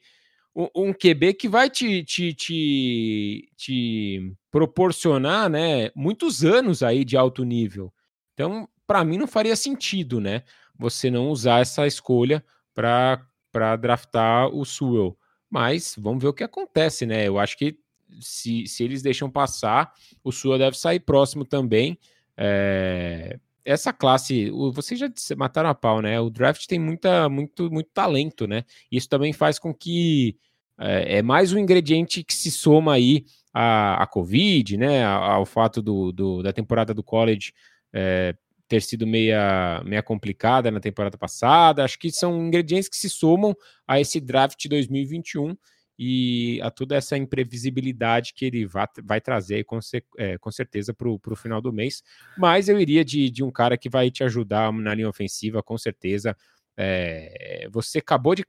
um 0.74 0.92
QB 0.92 1.34
que 1.34 1.48
vai 1.48 1.68
te, 1.68 2.02
te, 2.02 2.32
te, 2.32 3.48
te, 3.54 4.32
proporcionar 4.50 5.50
né, 5.50 5.90
muitos 5.94 6.44
anos 6.44 6.82
aí 6.82 7.04
de 7.04 7.14
alto 7.14 7.44
nível. 7.44 7.92
Então, 8.32 8.66
para 8.86 9.04
mim, 9.04 9.18
não 9.18 9.26
faria 9.26 9.54
sentido 9.54 10.18
né, 10.18 10.44
você 10.74 11.10
não 11.10 11.28
usar 11.28 11.60
essa 11.60 11.86
escolha 11.86 12.42
para 12.74 13.76
draftar 13.78 14.48
o 14.48 14.64
Sewell. 14.64 15.18
Mas 15.50 15.94
vamos 15.98 16.22
ver 16.22 16.28
o 16.28 16.34
que 16.34 16.44
acontece, 16.44 17.04
né? 17.04 17.28
Eu 17.28 17.38
acho 17.38 17.56
que 17.56 17.78
se, 18.20 18.66
se 18.66 18.82
eles 18.82 19.02
deixam 19.02 19.30
passar, 19.30 19.92
o 20.24 20.32
Sewell 20.32 20.58
deve 20.58 20.78
sair 20.78 21.00
próximo 21.00 21.44
também. 21.44 21.98
É, 22.36 23.38
essa 23.64 23.92
classe, 23.92 24.50
vocês 24.72 24.98
já 24.98 25.08
mataram 25.36 25.68
a 25.68 25.74
pau, 25.74 26.00
né? 26.00 26.20
O 26.20 26.30
draft 26.30 26.66
tem 26.66 26.78
muita, 26.78 27.28
muito, 27.28 27.70
muito 27.70 27.90
talento, 27.92 28.46
né? 28.46 28.64
Isso 28.90 29.08
também 29.08 29.32
faz 29.32 29.58
com 29.58 29.74
que 29.74 30.36
é, 30.78 31.18
é 31.18 31.22
mais 31.22 31.52
um 31.52 31.58
ingrediente 31.58 32.22
que 32.22 32.34
se 32.34 32.50
soma 32.50 32.94
aí 32.94 33.24
à, 33.52 34.02
à 34.02 34.06
Covid, 34.06 34.76
né? 34.76 35.04
Ao 35.04 35.46
fato 35.46 35.80
do, 35.80 36.12
do 36.12 36.42
da 36.42 36.52
temporada 36.52 36.92
do 36.92 37.02
college 37.02 37.52
é, 37.92 38.34
ter 38.68 38.82
sido 38.82 39.06
meia, 39.06 39.82
meia 39.84 40.02
complicada 40.02 40.70
na 40.70 40.80
temporada 40.80 41.16
passada. 41.16 41.84
Acho 41.84 41.98
que 41.98 42.10
são 42.10 42.46
ingredientes 42.46 42.88
que 42.88 42.96
se 42.96 43.08
somam 43.08 43.54
a 43.86 44.00
esse 44.00 44.20
draft 44.20 44.66
2021 44.68 45.56
e 45.98 46.60
a 46.62 46.70
toda 46.70 46.94
essa 46.94 47.16
imprevisibilidade 47.16 48.34
que 48.34 48.44
ele 48.44 48.66
vai, 48.66 48.86
vai 49.02 49.20
trazer 49.20 49.64
com, 49.64 49.78
é, 50.18 50.36
com 50.36 50.50
certeza 50.50 50.92
para 50.92 51.08
o 51.08 51.36
final 51.36 51.60
do 51.60 51.72
mês. 51.72 52.02
Mas 52.36 52.68
eu 52.68 52.78
iria 52.78 53.04
de, 53.04 53.30
de 53.30 53.42
um 53.42 53.50
cara 53.50 53.78
que 53.78 53.88
vai 53.88 54.10
te 54.10 54.22
ajudar 54.22 54.72
na 54.72 54.94
linha 54.94 55.08
ofensiva, 55.08 55.62
com 55.62 55.78
certeza. 55.78 56.36
É, 56.76 57.66
você 57.72 57.98
acabou 57.98 58.34
de, 58.34 58.44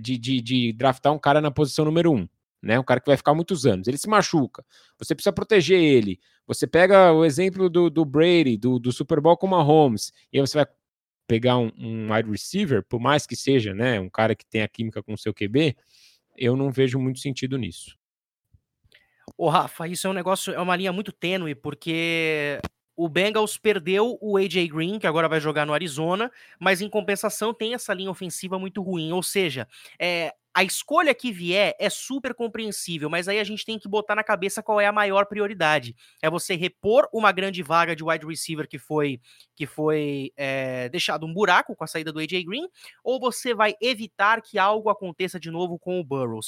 de, 0.00 0.18
de, 0.18 0.40
de, 0.40 0.72
draftar 0.72 1.12
um 1.12 1.18
cara 1.18 1.40
na 1.40 1.50
posição 1.50 1.84
número 1.84 2.12
um, 2.12 2.28
né? 2.62 2.78
Um 2.78 2.84
cara 2.84 3.00
que 3.00 3.06
vai 3.06 3.16
ficar 3.16 3.34
muitos 3.34 3.66
anos. 3.66 3.88
Ele 3.88 3.98
se 3.98 4.08
machuca, 4.08 4.64
você 4.98 5.14
precisa 5.14 5.32
proteger 5.32 5.80
ele. 5.80 6.20
Você 6.46 6.66
pega 6.66 7.12
o 7.12 7.24
exemplo 7.24 7.70
do, 7.70 7.88
do 7.88 8.04
Brady, 8.04 8.56
do, 8.56 8.78
do 8.78 8.92
Super 8.92 9.20
Bowl 9.20 9.36
com 9.36 9.46
o 9.46 9.50
Mahomes, 9.50 10.12
e 10.32 10.38
aí 10.38 10.46
você 10.46 10.58
vai 10.58 10.66
pegar 11.26 11.58
um, 11.58 11.70
um 11.78 12.12
wide 12.12 12.28
receiver, 12.28 12.82
por 12.82 12.98
mais 12.98 13.24
que 13.24 13.36
seja, 13.36 13.72
né, 13.72 14.00
um 14.00 14.10
cara 14.10 14.34
que 14.34 14.44
tenha 14.44 14.66
química 14.66 15.00
com 15.00 15.12
o 15.12 15.18
seu 15.18 15.32
QB, 15.32 15.76
eu 16.36 16.56
não 16.56 16.72
vejo 16.72 16.98
muito 16.98 17.20
sentido 17.20 17.56
nisso. 17.56 17.96
Ô, 19.36 19.48
Rafa, 19.48 19.86
isso 19.86 20.08
é 20.08 20.10
um 20.10 20.12
negócio, 20.12 20.52
é 20.52 20.60
uma 20.60 20.74
linha 20.74 20.92
muito 20.92 21.12
tênue, 21.12 21.54
porque 21.54 22.58
o 23.00 23.08
Bengals 23.08 23.56
perdeu 23.56 24.18
o 24.20 24.36
AJ 24.36 24.68
Green, 24.68 24.98
que 24.98 25.06
agora 25.06 25.26
vai 25.26 25.40
jogar 25.40 25.64
no 25.64 25.72
Arizona, 25.72 26.30
mas 26.58 26.82
em 26.82 26.88
compensação 26.88 27.54
tem 27.54 27.72
essa 27.72 27.94
linha 27.94 28.10
ofensiva 28.10 28.58
muito 28.58 28.82
ruim. 28.82 29.10
Ou 29.12 29.22
seja, 29.22 29.66
é, 29.98 30.34
a 30.52 30.64
escolha 30.64 31.14
que 31.14 31.30
vier 31.30 31.76
é 31.78 31.88
super 31.88 32.34
compreensível, 32.34 33.08
mas 33.08 33.28
aí 33.28 33.38
a 33.38 33.44
gente 33.44 33.64
tem 33.64 33.78
que 33.78 33.88
botar 33.88 34.14
na 34.14 34.24
cabeça 34.24 34.62
qual 34.62 34.80
é 34.80 34.86
a 34.86 34.92
maior 34.92 35.26
prioridade. 35.26 35.94
É 36.20 36.28
você 36.28 36.56
repor 36.56 37.08
uma 37.12 37.30
grande 37.30 37.62
vaga 37.62 37.94
de 37.94 38.02
wide 38.02 38.26
receiver 38.26 38.68
que 38.68 38.78
foi 38.78 39.20
que 39.54 39.66
foi 39.66 40.32
é, 40.38 40.88
deixado 40.88 41.26
um 41.26 41.34
buraco 41.34 41.76
com 41.76 41.84
a 41.84 41.86
saída 41.86 42.10
do 42.10 42.18
AJ 42.18 42.44
Green, 42.44 42.66
ou 43.04 43.20
você 43.20 43.52
vai 43.52 43.74
evitar 43.78 44.40
que 44.40 44.58
algo 44.58 44.88
aconteça 44.88 45.38
de 45.38 45.50
novo 45.50 45.78
com 45.78 46.00
o 46.00 46.04
Burrow. 46.04 46.40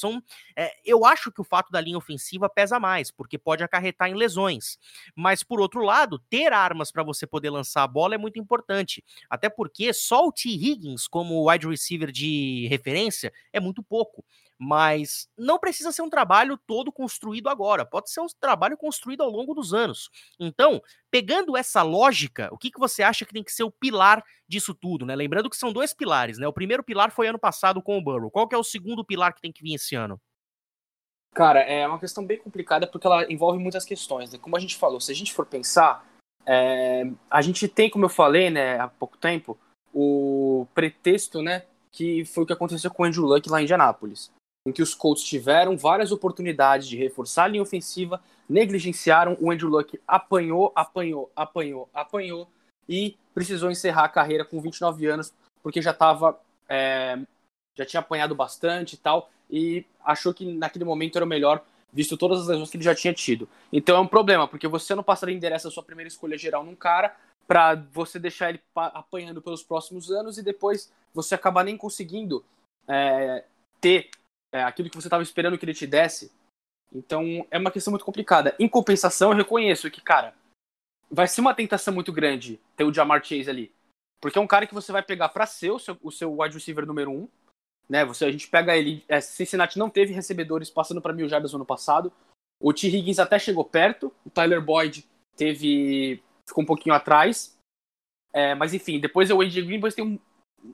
É, 0.56 0.72
eu 0.82 1.04
acho 1.04 1.30
que 1.30 1.40
o 1.40 1.44
fato 1.44 1.70
da 1.70 1.78
linha 1.78 1.98
ofensiva 1.98 2.48
pesa 2.48 2.80
mais, 2.80 3.10
porque 3.10 3.36
pode 3.36 3.62
acarretar 3.62 4.08
em 4.08 4.14
lesões. 4.14 4.78
Mas 5.14 5.42
por 5.42 5.60
outro 5.60 5.82
lado, 5.82 6.18
ter 6.30 6.54
armas 6.54 6.90
para 6.90 7.02
você 7.02 7.26
poder 7.26 7.50
lançar 7.50 7.82
a 7.82 7.86
bola 7.86 8.14
é 8.14 8.18
muito 8.18 8.38
importante, 8.38 9.04
até 9.28 9.50
porque 9.50 9.92
só 9.92 10.26
o 10.26 10.32
T. 10.32 10.48
Higgins 10.48 11.06
como 11.06 11.50
wide 11.50 11.68
receiver 11.68 12.10
de 12.10 12.66
referência 12.70 13.30
é 13.52 13.60
muito 13.60 13.82
pouco. 13.92 14.24
mas 14.58 15.28
não 15.36 15.58
precisa 15.58 15.90
ser 15.90 16.02
um 16.02 16.08
trabalho 16.08 16.56
todo 16.56 16.92
construído 16.92 17.48
agora, 17.48 17.84
pode 17.84 18.10
ser 18.10 18.20
um 18.20 18.26
trabalho 18.40 18.76
construído 18.76 19.20
ao 19.20 19.28
longo 19.28 19.54
dos 19.54 19.74
anos. 19.74 20.08
Então, 20.38 20.80
pegando 21.10 21.56
essa 21.56 21.82
lógica, 21.82 22.48
o 22.52 22.56
que, 22.56 22.70
que 22.70 22.78
você 22.78 23.02
acha 23.02 23.26
que 23.26 23.32
tem 23.32 23.42
que 23.42 23.52
ser 23.52 23.64
o 23.64 23.72
pilar 23.72 24.24
disso 24.48 24.72
tudo, 24.72 25.04
né? 25.04 25.16
Lembrando 25.16 25.50
que 25.50 25.56
são 25.56 25.72
dois 25.72 25.92
pilares, 25.92 26.38
né? 26.38 26.46
O 26.46 26.52
primeiro 26.52 26.84
pilar 26.84 27.10
foi 27.10 27.26
ano 27.26 27.40
passado 27.40 27.82
com 27.82 27.98
o 27.98 28.02
Burrow. 28.02 28.30
Qual 28.30 28.46
que 28.46 28.54
é 28.54 28.58
o 28.58 28.62
segundo 28.62 29.04
pilar 29.04 29.34
que 29.34 29.40
tem 29.40 29.52
que 29.52 29.64
vir 29.64 29.74
esse 29.74 29.96
ano? 29.96 30.20
Cara, 31.34 31.60
é 31.60 31.86
uma 31.86 31.98
questão 31.98 32.24
bem 32.24 32.38
complicada 32.38 32.86
porque 32.86 33.06
ela 33.06 33.30
envolve 33.32 33.58
muitas 33.58 33.84
questões. 33.84 34.32
Né? 34.32 34.38
Como 34.38 34.56
a 34.56 34.60
gente 34.60 34.76
falou, 34.76 35.00
se 35.00 35.10
a 35.10 35.14
gente 35.14 35.32
for 35.32 35.44
pensar, 35.44 36.06
é, 36.46 37.04
a 37.30 37.42
gente 37.42 37.66
tem, 37.66 37.90
como 37.90 38.04
eu 38.04 38.10
falei, 38.10 38.50
né, 38.50 38.78
há 38.78 38.88
pouco 38.88 39.16
tempo, 39.16 39.58
o 39.92 40.66
pretexto, 40.74 41.42
né, 41.42 41.64
que 41.92 42.24
foi 42.24 42.44
o 42.44 42.46
que 42.46 42.52
aconteceu 42.52 42.90
com 42.90 43.02
o 43.02 43.06
Andrew 43.06 43.24
Luck 43.24 43.48
lá 43.48 43.60
em 43.60 43.64
Indianápolis 43.64 44.30
em 44.66 44.72
que 44.72 44.82
os 44.82 44.94
Colts 44.94 45.22
tiveram 45.24 45.76
várias 45.76 46.12
oportunidades 46.12 46.86
de 46.86 46.96
reforçar 46.96 47.44
a 47.44 47.48
linha 47.48 47.62
ofensiva, 47.62 48.22
negligenciaram, 48.48 49.36
o 49.40 49.50
Andrew 49.50 49.68
Luck 49.68 49.98
apanhou, 50.06 50.72
apanhou, 50.74 51.30
apanhou, 51.34 51.88
apanhou 51.92 52.48
e 52.88 53.16
precisou 53.34 53.70
encerrar 53.70 54.04
a 54.04 54.08
carreira 54.08 54.44
com 54.44 54.60
29 54.60 55.06
anos, 55.06 55.32
porque 55.62 55.82
já 55.82 55.90
estava 55.90 56.38
é, 56.68 57.18
já 57.74 57.84
tinha 57.84 58.00
apanhado 58.00 58.34
bastante 58.34 58.94
e 58.94 58.96
tal, 58.98 59.30
e 59.50 59.84
achou 60.04 60.32
que 60.32 60.44
naquele 60.54 60.84
momento 60.84 61.16
era 61.16 61.24
o 61.24 61.28
melhor, 61.28 61.64
visto 61.92 62.16
todas 62.16 62.42
as 62.42 62.46
lesões 62.46 62.70
que 62.70 62.76
ele 62.76 62.84
já 62.84 62.94
tinha 62.94 63.12
tido. 63.12 63.48
Então 63.72 63.96
é 63.96 64.00
um 64.00 64.06
problema, 64.06 64.46
porque 64.46 64.68
você 64.68 64.94
não 64.94 65.02
passaria 65.02 65.34
endereça 65.34 65.68
a 65.68 65.70
sua 65.70 65.82
primeira 65.82 66.08
escolha 66.08 66.38
geral 66.38 66.64
num 66.64 66.76
cara, 66.76 67.14
para 67.46 67.74
você 67.74 68.18
deixar 68.18 68.50
ele 68.50 68.62
apanhando 68.74 69.42
pelos 69.42 69.62
próximos 69.62 70.10
anos 70.10 70.38
e 70.38 70.42
depois 70.42 70.92
você 71.12 71.34
acabar 71.34 71.64
nem 71.64 71.76
conseguindo 71.76 72.44
é, 72.88 73.44
ter 73.80 74.10
é, 74.52 74.62
aquilo 74.62 74.88
que 74.88 74.96
você 74.96 75.08
estava 75.08 75.22
esperando 75.22 75.58
que 75.58 75.64
ele 75.64 75.74
te 75.74 75.86
desse. 75.86 76.32
Então 76.92 77.46
é 77.50 77.58
uma 77.58 77.70
questão 77.70 77.90
muito 77.90 78.04
complicada. 78.04 78.54
Em 78.58 78.68
compensação, 78.68 79.30
eu 79.30 79.36
reconheço 79.36 79.90
que, 79.90 80.00
cara, 80.00 80.34
vai 81.10 81.26
ser 81.26 81.40
uma 81.40 81.54
tentação 81.54 81.92
muito 81.92 82.12
grande 82.12 82.60
ter 82.76 82.84
o 82.84 82.92
Jamar 82.92 83.24
Chase 83.24 83.50
ali. 83.50 83.72
Porque 84.20 84.38
é 84.38 84.40
um 84.40 84.46
cara 84.46 84.66
que 84.66 84.74
você 84.74 84.92
vai 84.92 85.02
pegar 85.02 85.30
para 85.30 85.46
ser 85.46 85.70
o 85.70 85.78
seu, 85.78 85.98
o 86.02 86.12
seu 86.12 86.40
wide 86.40 86.54
receiver 86.54 86.86
número 86.86 87.10
um. 87.10 87.28
Né? 87.88 88.04
Você, 88.04 88.24
a 88.24 88.30
gente 88.30 88.48
pega 88.48 88.76
ele. 88.76 89.04
É, 89.08 89.20
Cincinnati 89.20 89.78
não 89.78 89.90
teve 89.90 90.12
recebedores 90.12 90.70
passando 90.70 91.02
para 91.02 91.12
mil 91.12 91.28
jardas 91.28 91.52
no 91.52 91.56
ano 91.56 91.66
passado. 91.66 92.12
O 92.60 92.72
T. 92.72 92.86
Higgins 92.86 93.18
até 93.18 93.38
chegou 93.38 93.64
perto. 93.64 94.12
O 94.24 94.30
Tyler 94.30 94.62
Boyd 94.62 95.04
teve. 95.36 96.22
Ficou 96.48 96.62
um 96.62 96.66
pouquinho 96.66 96.94
atrás. 96.94 97.56
É, 98.32 98.54
mas 98.54 98.72
enfim, 98.72 98.98
depois 98.98 99.30
o 99.30 99.40
Andy 99.40 99.62
Green 99.62 99.80
tem 99.90 100.04
um, 100.04 100.18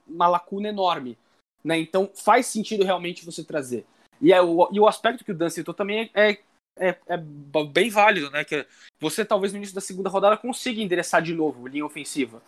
uma 0.07 0.27
lacuna 0.27 0.69
enorme. 0.69 1.17
Né? 1.63 1.77
Então 1.79 2.09
faz 2.15 2.47
sentido 2.47 2.83
realmente 2.83 3.25
você 3.25 3.43
trazer. 3.43 3.85
E, 4.21 4.33
é 4.33 4.41
o, 4.41 4.69
e 4.71 4.79
o 4.79 4.87
aspecto 4.87 5.23
que 5.23 5.31
o 5.31 5.35
Dan 5.35 5.49
citou 5.49 5.73
também 5.73 6.09
é, 6.13 6.37
é, 6.77 6.97
é, 7.07 7.17
bem 7.17 7.89
válido, 7.89 8.29
né? 8.31 8.43
Que 8.43 8.65
você 8.99 9.23
talvez 9.23 9.51
no 9.51 9.57
início 9.57 9.75
da 9.75 9.81
segunda 9.81 10.09
rodada 10.09 10.37
consiga 10.37 10.81
endereçar 10.81 11.21
de 11.21 11.33
novo 11.33 11.67
linha 11.67 11.85
ofensiva. 11.85 12.41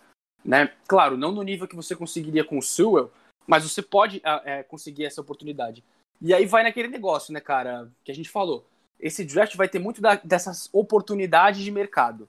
Né? 0.44 0.72
Claro, 0.88 1.16
não 1.16 1.32
no 1.32 1.42
nível 1.42 1.68
que 1.68 1.76
você 1.76 1.94
conseguiria 1.94 2.44
com 2.44 2.58
o 2.58 2.62
Sewell, 2.62 3.10
mas 3.46 3.62
você 3.62 3.80
pode 3.80 4.20
é, 4.24 4.62
conseguir 4.64 5.04
essa 5.04 5.20
oportunidade. 5.20 5.84
E 6.20 6.32
aí 6.32 6.46
vai 6.46 6.62
naquele 6.62 6.88
negócio, 6.88 7.32
né, 7.32 7.40
cara, 7.40 7.90
que 8.04 8.10
a 8.10 8.14
gente 8.14 8.28
falou. 8.28 8.66
Esse 8.98 9.24
draft 9.24 9.56
vai 9.56 9.68
ter 9.68 9.78
muito 9.78 10.00
da, 10.00 10.14
dessas 10.14 10.68
oportunidades 10.72 11.62
de 11.62 11.70
mercado, 11.70 12.28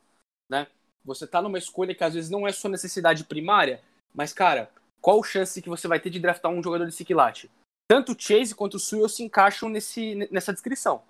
né? 0.50 0.68
Você 1.06 1.28
tá 1.28 1.41
numa 1.41 1.58
escolha 1.58 1.93
que 1.93 2.04
às 2.04 2.14
vezes 2.14 2.30
não 2.30 2.47
é 2.47 2.51
sua 2.51 2.70
necessidade 2.70 3.24
primária, 3.26 3.82
mas, 4.14 4.32
cara, 4.32 4.72
qual 5.01 5.22
chance 5.24 5.62
que 5.62 5.70
você 5.70 5.88
vai 5.88 5.99
ter 5.99 6.10
de 6.10 6.20
draftar 6.20 6.51
um 6.51 6.64
jogador 6.64 6.86
de 6.86 6.93
Sikilate? 6.93 7.51
Tanto 7.88 8.14
o 8.14 8.20
Chase 8.20 8.56
quanto 8.56 8.76
o 8.76 8.80
Sewell 8.80 9.10
se 9.10 9.24
encaixam 9.24 9.68
nesse, 9.68 10.16
nessa 10.32 10.54
descrição, 10.54 11.04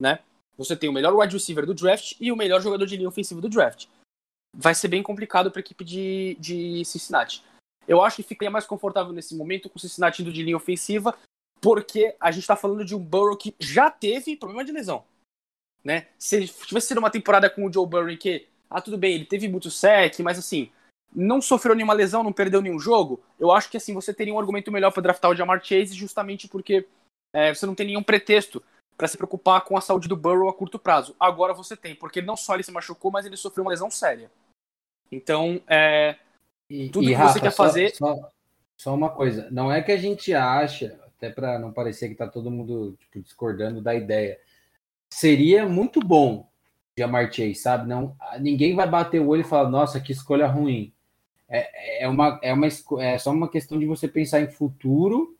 né? 0.00 0.20
Você 0.56 0.76
tem 0.76 0.88
o 0.88 0.92
melhor 0.92 1.14
wide 1.14 1.34
receiver 1.34 1.66
do 1.66 1.74
draft 1.74 2.14
e 2.20 2.30
o 2.32 2.36
melhor 2.36 2.62
jogador 2.62 2.86
de 2.86 2.96
linha 2.96 3.08
ofensiva 3.08 3.40
do 3.40 3.48
draft. 3.48 3.86
Vai 4.56 4.74
ser 4.74 4.88
bem 4.88 5.02
complicado 5.02 5.50
para 5.50 5.58
a 5.58 5.62
equipe 5.62 5.84
de, 5.84 6.36
de 6.38 6.84
Cincinnati. 6.84 7.42
Eu 7.86 8.02
acho 8.02 8.16
que 8.16 8.22
ficaria 8.22 8.50
mais 8.50 8.64
confortável 8.64 9.12
nesse 9.12 9.36
momento 9.36 9.68
com 9.68 9.76
o 9.76 9.80
Cincinnati 9.80 10.22
indo 10.22 10.32
de 10.32 10.42
linha 10.42 10.56
ofensiva, 10.56 11.16
porque 11.60 12.16
a 12.20 12.30
gente 12.30 12.42
está 12.42 12.56
falando 12.56 12.84
de 12.84 12.94
um 12.94 12.98
Burrow 13.00 13.36
que 13.36 13.54
já 13.58 13.90
teve 13.90 14.36
problema 14.36 14.64
de 14.64 14.72
lesão. 14.72 15.04
Né? 15.82 16.08
Se 16.18 16.46
tivesse 16.46 16.88
sido 16.88 16.98
uma 16.98 17.10
temporada 17.10 17.50
com 17.50 17.66
o 17.66 17.72
Joe 17.72 17.86
Burrow 17.86 18.16
que, 18.16 18.46
ah, 18.74 18.80
tudo 18.80 18.98
bem, 18.98 19.14
ele 19.14 19.24
teve 19.24 19.48
muito 19.48 19.70
sec, 19.70 20.18
mas 20.18 20.36
assim, 20.36 20.68
não 21.14 21.40
sofreu 21.40 21.76
nenhuma 21.76 21.94
lesão, 21.94 22.24
não 22.24 22.32
perdeu 22.32 22.60
nenhum 22.60 22.78
jogo, 22.78 23.22
eu 23.38 23.52
acho 23.52 23.70
que 23.70 23.76
assim 23.76 23.94
você 23.94 24.12
teria 24.12 24.34
um 24.34 24.38
argumento 24.38 24.72
melhor 24.72 24.90
para 24.90 25.02
draftar 25.02 25.30
o 25.30 25.34
Jamar 25.36 25.64
Chase 25.64 25.94
justamente 25.94 26.48
porque 26.48 26.86
é, 27.32 27.54
você 27.54 27.66
não 27.66 27.74
tem 27.74 27.86
nenhum 27.86 28.02
pretexto 28.02 28.60
para 28.96 29.06
se 29.06 29.16
preocupar 29.16 29.62
com 29.62 29.76
a 29.76 29.80
saúde 29.80 30.08
do 30.08 30.16
Burrow 30.16 30.48
a 30.48 30.54
curto 30.54 30.78
prazo. 30.78 31.14
Agora 31.18 31.54
você 31.54 31.76
tem, 31.76 31.94
porque 31.94 32.20
não 32.20 32.36
só 32.36 32.54
ele 32.54 32.62
se 32.62 32.72
machucou, 32.72 33.10
mas 33.10 33.26
ele 33.26 33.36
sofreu 33.36 33.64
uma 33.64 33.70
lesão 33.70 33.90
séria. 33.90 34.30
Então, 35.10 35.60
é, 35.68 36.16
e, 36.68 36.88
tudo 36.88 37.04
e, 37.04 37.08
que 37.08 37.14
Rafa, 37.14 37.34
você 37.34 37.40
quer 37.40 37.50
só, 37.50 37.64
fazer. 37.64 37.94
Só, 37.94 38.30
só, 38.76 38.94
uma 38.94 39.10
coisa, 39.10 39.48
não 39.50 39.70
é 39.70 39.82
que 39.82 39.92
a 39.92 39.96
gente 39.96 40.34
acha, 40.34 41.00
até 41.06 41.30
para 41.30 41.58
não 41.58 41.72
parecer 41.72 42.08
que 42.08 42.14
tá 42.14 42.26
todo 42.26 42.50
mundo 42.50 42.96
tipo, 42.98 43.20
discordando 43.20 43.80
da 43.80 43.94
ideia, 43.94 44.40
seria 45.12 45.66
muito 45.66 46.00
bom 46.00 46.48
Jamar 46.98 47.32
Chase, 47.32 47.56
sabe? 47.56 47.88
Não, 47.88 48.16
ninguém 48.40 48.74
vai 48.74 48.88
bater 48.88 49.20
o 49.20 49.28
olho 49.28 49.40
e 49.40 49.44
falar, 49.44 49.68
nossa, 49.68 50.00
que 50.00 50.12
escolha 50.12 50.46
ruim 50.46 50.92
é, 51.48 52.04
é, 52.04 52.08
uma, 52.08 52.38
é, 52.42 52.52
uma, 52.52 52.66
é 53.00 53.18
só 53.18 53.30
uma 53.30 53.48
questão 53.48 53.78
de 53.78 53.86
você 53.86 54.08
pensar 54.08 54.40
em 54.40 54.50
futuro, 54.50 55.36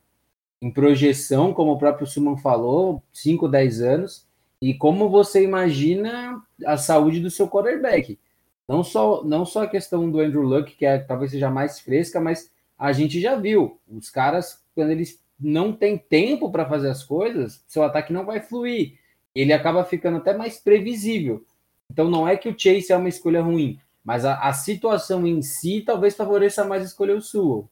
em 0.61 0.71
projeção, 0.71 1.53
como 1.53 1.73
o 1.73 1.79
próprio 1.79 2.07
Suman 2.07 2.37
falou, 2.37 3.03
5, 3.13 3.49
10 3.49 3.81
anos, 3.81 4.27
e 4.61 4.75
como 4.75 5.09
você 5.09 5.43
imagina 5.43 6.43
a 6.65 6.77
saúde 6.77 7.21
do 7.21 7.31
seu 7.31 7.49
quarterback. 7.49 8.19
Não 8.67 8.83
só, 8.83 9.23
não 9.25 9.45
só 9.45 9.65
a 9.65 9.69
questão 9.69 10.11
do 10.11 10.21
Andrew 10.21 10.43
Luck, 10.43 10.75
que 10.75 10.87
é, 10.87 10.99
talvez 10.99 11.33
seja 11.33 11.51
mais 11.51 11.81
fresca, 11.81 12.21
mas 12.21 12.51
a 12.79 12.93
gente 12.93 13.21
já 13.21 13.35
viu. 13.37 13.79
Os 13.89 14.09
caras, 14.09 14.63
quando 14.75 14.91
eles 14.91 15.23
não 15.39 15.73
têm 15.73 15.99
tempo 15.99 16.51
para 16.51 16.69
fazer 16.69 16.89
as 16.89 17.03
coisas, 17.03 17.63
seu 17.67 17.83
ataque 17.83 18.13
não 18.13 18.25
vai 18.25 18.41
fluir. 18.41 18.99
Ele 19.35 19.53
acaba 19.53 19.85
ficando 19.85 20.19
até 20.19 20.37
mais 20.37 20.59
previsível. 20.59 21.45
Então 21.91 22.09
não 22.11 22.27
é 22.27 22.37
que 22.37 22.49
o 22.49 22.59
Chase 22.59 22.93
é 22.93 22.97
uma 22.97 23.09
escolha 23.09 23.43
ruim, 23.43 23.81
mas 24.05 24.25
a, 24.25 24.39
a 24.41 24.53
situação 24.53 25.27
em 25.27 25.43
si 25.43 25.83
talvez 25.83 26.17
favoreça 26.17 26.65
mais 26.65 26.85
escolher 26.85 27.17
o 27.17 27.23
Sul. 27.23 27.69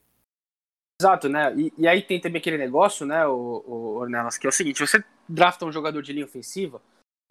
Exato, 1.00 1.28
né? 1.28 1.52
E, 1.56 1.72
e, 1.78 1.88
aí 1.88 2.02
tem 2.02 2.20
também 2.20 2.38
aquele 2.38 2.58
negócio, 2.58 3.04
né, 3.04 3.26
o, 3.26 3.64
o 3.66 3.74
Ornelas, 3.96 4.38
que 4.38 4.46
é 4.46 4.50
o 4.50 4.52
seguinte: 4.52 4.86
você 4.86 5.02
drafta 5.28 5.64
um 5.64 5.72
jogador 5.72 6.02
de 6.02 6.12
linha 6.12 6.24
ofensiva, 6.24 6.80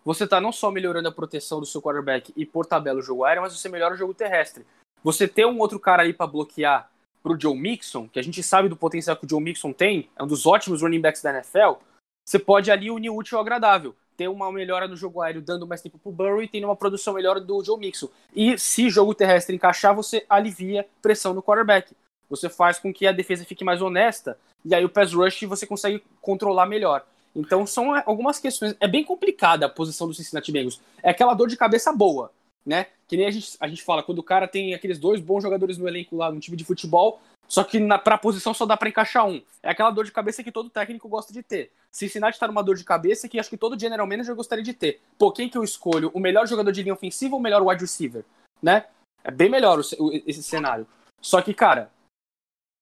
você 0.04 0.28
tá 0.28 0.42
não 0.42 0.52
só 0.52 0.72
melhorando 0.72 1.08
a 1.08 1.12
proteção 1.12 1.60
do 1.60 1.66
seu 1.66 1.82
quarterback 1.82 2.34
e 2.36 2.46
por 2.46 2.66
tabela 2.66 3.00
o 3.00 3.04
jogo 3.04 3.24
aéreo, 3.24 3.44
mas 3.44 3.58
você 3.58 3.70
melhora 3.70 3.94
o 3.94 3.98
jogo 3.98 4.14
terrestre. 4.14 4.66
Você 5.04 5.28
ter 5.28 5.46
um 5.46 5.60
outro 5.60 5.80
cara 5.80 6.04
aí 6.04 6.14
para 6.14 6.28
bloquear 6.28 6.92
pro 7.24 7.40
Joe 7.40 7.58
Mixon, 7.58 8.08
que 8.08 8.20
a 8.20 8.24
gente 8.24 8.42
sabe 8.42 8.68
do 8.68 8.76
potencial 8.76 9.16
que 9.16 9.26
o 9.26 9.30
Joe 9.30 9.42
Mixon 9.42 9.72
tem, 9.72 10.10
é 10.18 10.24
um 10.24 10.28
dos 10.28 10.46
ótimos 10.46 10.82
running 10.82 11.00
backs 11.02 11.22
da 11.22 11.32
NFL, 11.32 11.80
você 12.26 12.40
pode 12.40 12.72
ali 12.72 12.90
unir 12.90 13.10
útil 13.10 13.38
ao 13.38 13.44
agradável 13.44 13.96
ter 14.18 14.28
uma 14.28 14.52
melhora 14.52 14.88
no 14.88 14.96
jogo 14.96 15.22
aéreo, 15.22 15.42
dando 15.42 15.68
mais 15.68 15.82
tempo 15.82 15.98
pro 15.98 16.12
Burrow 16.12 16.44
e 16.44 16.48
tendo 16.48 16.66
uma 16.66 16.76
produção 16.76 17.14
melhor 17.14 17.40
do 17.40 17.64
Joe 17.64 17.80
Mixon. 17.80 18.08
E 18.36 18.58
se 18.58 18.90
jogo 18.90 19.16
terrestre 19.16 19.56
encaixar, 19.56 19.96
você 19.96 20.26
alivia 20.30 20.86
pressão 21.02 21.34
no 21.34 21.42
quarterback. 21.42 21.94
Você 22.30 22.50
faz 22.50 22.80
com 22.80 22.94
que 22.94 23.06
a 23.08 23.12
defesa 23.12 23.44
fique 23.44 23.64
mais 23.64 23.82
honesta 23.82 24.38
e 24.64 24.74
aí 24.76 24.86
o 24.86 24.90
pass 24.90 25.14
rush 25.14 25.44
você 25.44 25.66
consegue 25.66 26.04
controlar 26.22 26.66
melhor. 26.66 27.06
Então 27.36 27.66
são 27.66 27.96
algumas 28.06 28.40
questões. 28.40 28.76
É 28.80 28.88
bem 28.88 29.04
complicada 29.04 29.66
a 29.66 29.70
posição 29.70 30.08
do 30.08 30.14
Cincinnati 30.14 30.52
Bengals. 30.52 30.80
É 31.02 31.10
aquela 31.10 31.34
dor 31.34 31.48
de 31.48 31.58
cabeça 31.58 31.92
boa, 31.92 32.32
né? 32.66 32.88
Que 33.08 33.18
nem 33.18 33.26
a 33.26 33.32
gente, 33.32 33.58
a 33.60 33.68
gente 33.68 33.84
fala, 33.84 34.04
quando 34.04 34.20
o 34.20 34.24
cara 34.24 34.48
tem 34.48 34.74
aqueles 34.74 35.00
dois 35.00 35.20
bons 35.20 35.42
jogadores 35.42 35.78
no 35.78 35.88
elenco 35.88 36.16
lá 36.16 36.32
no 36.32 36.40
time 36.40 36.56
de 36.56 36.64
futebol, 36.64 37.20
só 37.52 37.66
que 37.66 37.82
na, 37.82 38.00
pra 38.00 38.18
posição 38.18 38.54
só 38.54 38.66
dá 38.66 38.78
para 38.78 38.88
encaixar 38.88 39.28
um. 39.28 39.42
É 39.62 39.72
aquela 39.72 39.92
dor 39.92 40.06
de 40.06 40.12
cabeça 40.14 40.42
que 40.42 40.54
todo 40.54 40.70
técnico 40.70 41.10
gosta 41.10 41.34
de 41.34 41.44
ter. 41.44 41.74
Cincinnati 41.92 42.40
tá 42.40 42.48
numa 42.48 42.64
dor 42.64 42.78
de 42.78 42.86
cabeça 42.86 43.28
que 43.28 43.38
acho 43.38 43.50
que 43.50 43.58
todo 43.58 43.78
general 43.78 44.08
manager 44.08 44.34
gostaria 44.34 44.64
de 44.64 44.74
ter. 44.74 45.02
Pô, 45.18 45.34
quem 45.34 45.50
que 45.50 45.58
eu 45.58 45.64
escolho? 45.66 46.10
O 46.14 46.20
melhor 46.22 46.48
jogador 46.48 46.72
de 46.72 46.82
linha 46.82 46.94
ofensiva 46.94 47.36
ou 47.36 47.42
o 47.42 47.44
melhor 47.44 47.62
wide 47.62 47.82
receiver? 47.82 48.24
Né? 48.64 48.86
É 49.22 49.30
bem 49.30 49.50
melhor 49.50 49.82
o, 49.82 49.82
o, 50.02 50.14
esse 50.26 50.42
cenário. 50.42 50.88
Só 51.20 51.42
que, 51.42 51.54
cara, 51.54 51.92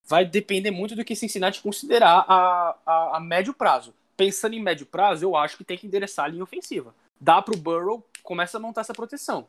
vai 0.06 0.24
depender 0.24 0.70
muito 0.70 0.96
do 0.96 1.04
que 1.04 1.16
Cincinnati 1.16 1.64
considerar 1.64 2.24
a, 2.28 2.78
a, 2.86 3.18
a, 3.18 3.20
médio 3.20 3.56
prazo. 3.56 3.92
Pensando 4.16 4.54
em 4.54 4.62
médio 4.62 4.86
prazo, 4.86 5.26
eu 5.26 5.36
acho 5.36 5.58
que 5.58 5.64
tem 5.64 5.80
que 5.80 5.88
endereçar 5.88 6.26
a 6.26 6.28
linha 6.28 6.44
ofensiva. 6.44 6.94
Dá 7.20 7.42
pro 7.42 7.58
Burrow, 7.58 8.06
começa 8.22 8.58
a 8.58 8.62
montar 8.62 8.82
essa 8.82 8.94
proteção. 8.94 9.48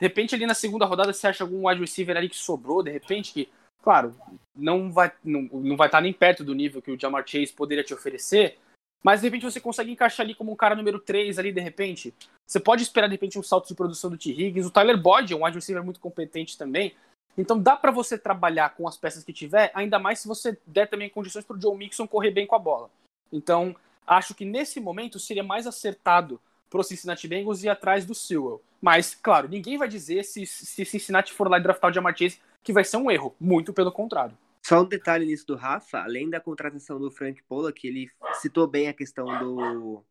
De 0.00 0.06
repente, 0.06 0.34
ali 0.34 0.46
na 0.46 0.54
segunda 0.54 0.86
rodada, 0.86 1.12
você 1.12 1.26
acha 1.26 1.44
algum 1.44 1.68
wide 1.68 1.82
receiver 1.82 2.16
ali 2.16 2.30
que 2.30 2.38
sobrou, 2.38 2.82
de 2.82 2.90
repente, 2.90 3.34
que 3.34 3.50
Claro, 3.82 4.14
não 4.54 4.90
vai 4.90 5.12
não, 5.24 5.42
não 5.42 5.76
vai 5.76 5.88
estar 5.88 6.00
nem 6.00 6.12
perto 6.12 6.44
do 6.44 6.54
nível 6.54 6.80
que 6.80 6.90
o 6.90 6.98
Jamar 6.98 7.26
Chase 7.26 7.52
poderia 7.52 7.84
te 7.84 7.92
oferecer, 7.92 8.58
mas 9.02 9.20
de 9.20 9.26
repente 9.26 9.44
você 9.44 9.60
consegue 9.60 9.90
encaixar 9.90 10.24
ali 10.24 10.34
como 10.34 10.52
um 10.52 10.56
cara 10.56 10.76
número 10.76 10.98
3 10.98 11.38
ali 11.38 11.52
de 11.52 11.60
repente. 11.60 12.14
Você 12.46 12.60
pode 12.60 12.82
esperar 12.82 13.08
de 13.08 13.14
repente 13.14 13.38
um 13.38 13.42
salto 13.42 13.68
de 13.68 13.74
produção 13.74 14.10
do 14.10 14.16
T. 14.16 14.30
Higgins, 14.30 14.66
o 14.66 14.70
Tyler 14.70 15.00
Boyd 15.00 15.32
é 15.32 15.36
um 15.36 15.44
wide 15.44 15.56
receiver 15.56 15.82
muito 15.84 16.00
competente 16.00 16.56
também. 16.56 16.94
Então 17.36 17.58
dá 17.58 17.76
para 17.76 17.90
você 17.90 18.16
trabalhar 18.16 18.74
com 18.76 18.86
as 18.86 18.96
peças 18.96 19.24
que 19.24 19.32
tiver, 19.32 19.70
ainda 19.74 19.98
mais 19.98 20.20
se 20.20 20.28
você 20.28 20.56
der 20.66 20.88
também 20.88 21.08
condições 21.08 21.44
para 21.44 21.56
o 21.56 21.60
Joe 21.60 21.76
Mixon 21.76 22.06
correr 22.06 22.30
bem 22.30 22.46
com 22.46 22.54
a 22.54 22.58
bola. 22.58 22.90
Então 23.32 23.74
Acho 24.06 24.34
que 24.34 24.44
nesse 24.44 24.80
momento 24.80 25.18
seria 25.18 25.42
mais 25.42 25.66
acertado 25.66 26.40
pro 26.68 26.82
Cincinnati 26.82 27.28
Bengals 27.28 27.62
ir 27.62 27.68
atrás 27.68 28.04
do 28.04 28.14
Sewell. 28.14 28.62
Mas, 28.80 29.14
claro, 29.14 29.48
ninguém 29.48 29.78
vai 29.78 29.88
dizer 29.88 30.24
se, 30.24 30.44
se 30.46 30.84
Cincinnati 30.84 31.32
for 31.32 31.48
lá 31.48 31.58
e 31.58 31.62
draftar 31.62 31.90
o 31.90 31.94
Jamar 31.94 32.16
Chase 32.16 32.40
que 32.62 32.72
vai 32.72 32.84
ser 32.84 32.96
um 32.96 33.10
erro. 33.10 33.34
Muito 33.40 33.72
pelo 33.72 33.92
contrário. 33.92 34.36
Só 34.64 34.82
um 34.82 34.88
detalhe 34.88 35.26
nisso 35.26 35.46
do 35.46 35.56
Rafa, 35.56 35.98
além 35.98 36.30
da 36.30 36.40
contratação 36.40 36.98
do 37.00 37.10
Frank 37.10 37.42
Pollack, 37.44 37.86
ele 37.86 38.08
citou 38.40 38.66
bem 38.66 38.88
a 38.88 38.92
questão 38.92 39.26
do. 39.38 40.04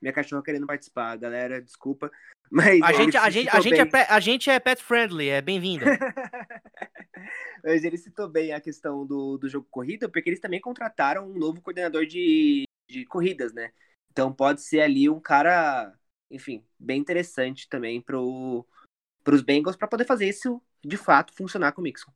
Minha 0.00 0.12
cachorra 0.12 0.42
querendo 0.42 0.66
participar, 0.66 1.16
galera, 1.16 1.60
desculpa. 1.60 2.10
Mas 2.50 2.80
A 2.82 2.92
gente, 2.92 3.16
a, 3.16 3.30
gente, 3.30 3.48
a, 3.48 3.60
gente 3.60 3.80
é, 3.80 3.84
bem- 3.84 4.06
a 4.08 4.20
gente 4.20 4.50
é 4.50 4.60
pet 4.60 4.82
friendly, 4.82 5.28
é 5.28 5.40
bem-vinda. 5.40 5.84
Mas 7.64 7.84
ele 7.84 7.96
citou 7.96 8.28
bem 8.28 8.52
a 8.52 8.60
questão 8.60 9.06
do, 9.06 9.38
do 9.38 9.48
jogo 9.48 9.66
corrida, 9.70 10.08
porque 10.08 10.28
eles 10.28 10.40
também 10.40 10.60
contrataram 10.60 11.26
um 11.28 11.38
novo 11.38 11.60
coordenador 11.62 12.04
de, 12.06 12.64
de 12.88 13.04
corridas, 13.06 13.52
né? 13.52 13.72
Então 14.10 14.32
pode 14.32 14.60
ser 14.60 14.80
ali 14.80 15.08
um 15.08 15.18
cara, 15.18 15.92
enfim, 16.30 16.64
bem 16.78 17.00
interessante 17.00 17.68
também 17.68 18.00
pro, 18.00 18.66
pros 19.24 19.42
Bengals 19.42 19.76
para 19.76 19.88
poder 19.88 20.04
fazer 20.04 20.28
isso 20.28 20.62
de 20.84 20.96
fato 20.96 21.32
funcionar 21.34 21.72
com 21.72 21.80
o 21.80 21.84
Mixon. 21.84 22.12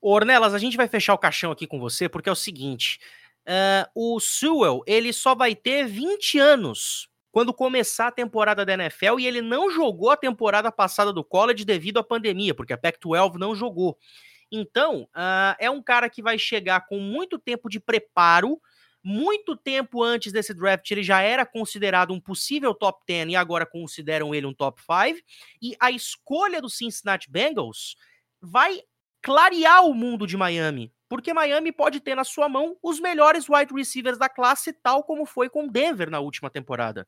Ornelas, 0.00 0.54
a 0.54 0.58
gente 0.58 0.76
vai 0.76 0.88
fechar 0.88 1.12
o 1.12 1.18
caixão 1.18 1.50
aqui 1.50 1.66
com 1.66 1.78
você, 1.78 2.08
porque 2.08 2.28
é 2.28 2.32
o 2.32 2.36
seguinte: 2.36 2.98
ah, 3.46 3.90
o 3.94 4.18
Sewell, 4.20 4.82
ele 4.86 5.12
só 5.12 5.34
vai 5.34 5.54
ter 5.54 5.86
20 5.86 6.38
anos 6.38 7.10
quando 7.32 7.52
começar 7.52 8.08
a 8.08 8.12
temporada 8.12 8.64
da 8.64 8.74
NFL 8.74 9.18
e 9.20 9.26
ele 9.26 9.40
não 9.40 9.70
jogou 9.70 10.10
a 10.10 10.16
temporada 10.16 10.70
passada 10.72 11.12
do 11.12 11.22
college 11.22 11.64
devido 11.64 11.98
à 11.98 12.02
pandemia, 12.02 12.54
porque 12.54 12.72
a 12.72 12.78
Pac-12 12.78 13.36
não 13.36 13.54
jogou. 13.54 13.98
Então, 14.50 15.08
ah, 15.14 15.56
é 15.60 15.70
um 15.70 15.82
cara 15.82 16.08
que 16.08 16.22
vai 16.22 16.38
chegar 16.38 16.86
com 16.86 16.98
muito 16.98 17.38
tempo 17.38 17.68
de 17.68 17.78
preparo. 17.78 18.60
Muito 19.02 19.56
tempo 19.56 20.02
antes 20.02 20.32
desse 20.32 20.52
draft, 20.52 20.90
ele 20.90 21.02
já 21.02 21.22
era 21.22 21.46
considerado 21.46 22.12
um 22.12 22.20
possível 22.20 22.74
top 22.74 23.02
10 23.06 23.30
e 23.30 23.36
agora 23.36 23.64
consideram 23.64 24.34
ele 24.34 24.46
um 24.46 24.52
top 24.52 24.80
5. 24.82 25.18
E 25.62 25.74
a 25.80 25.90
escolha 25.90 26.60
do 26.60 26.68
Cincinnati 26.68 27.30
Bengals 27.30 27.96
vai 28.40 28.82
clarear 29.22 29.84
o 29.86 29.94
mundo 29.94 30.26
de 30.26 30.36
Miami. 30.36 30.92
Porque 31.08 31.34
Miami 31.34 31.72
pode 31.72 31.98
ter 31.98 32.14
na 32.14 32.24
sua 32.24 32.48
mão 32.48 32.76
os 32.82 33.00
melhores 33.00 33.48
wide 33.48 33.74
receivers 33.74 34.18
da 34.18 34.28
classe, 34.28 34.72
tal 34.72 35.02
como 35.02 35.26
foi 35.26 35.48
com 35.48 35.66
Denver 35.66 36.08
na 36.08 36.20
última 36.20 36.48
temporada. 36.48 37.06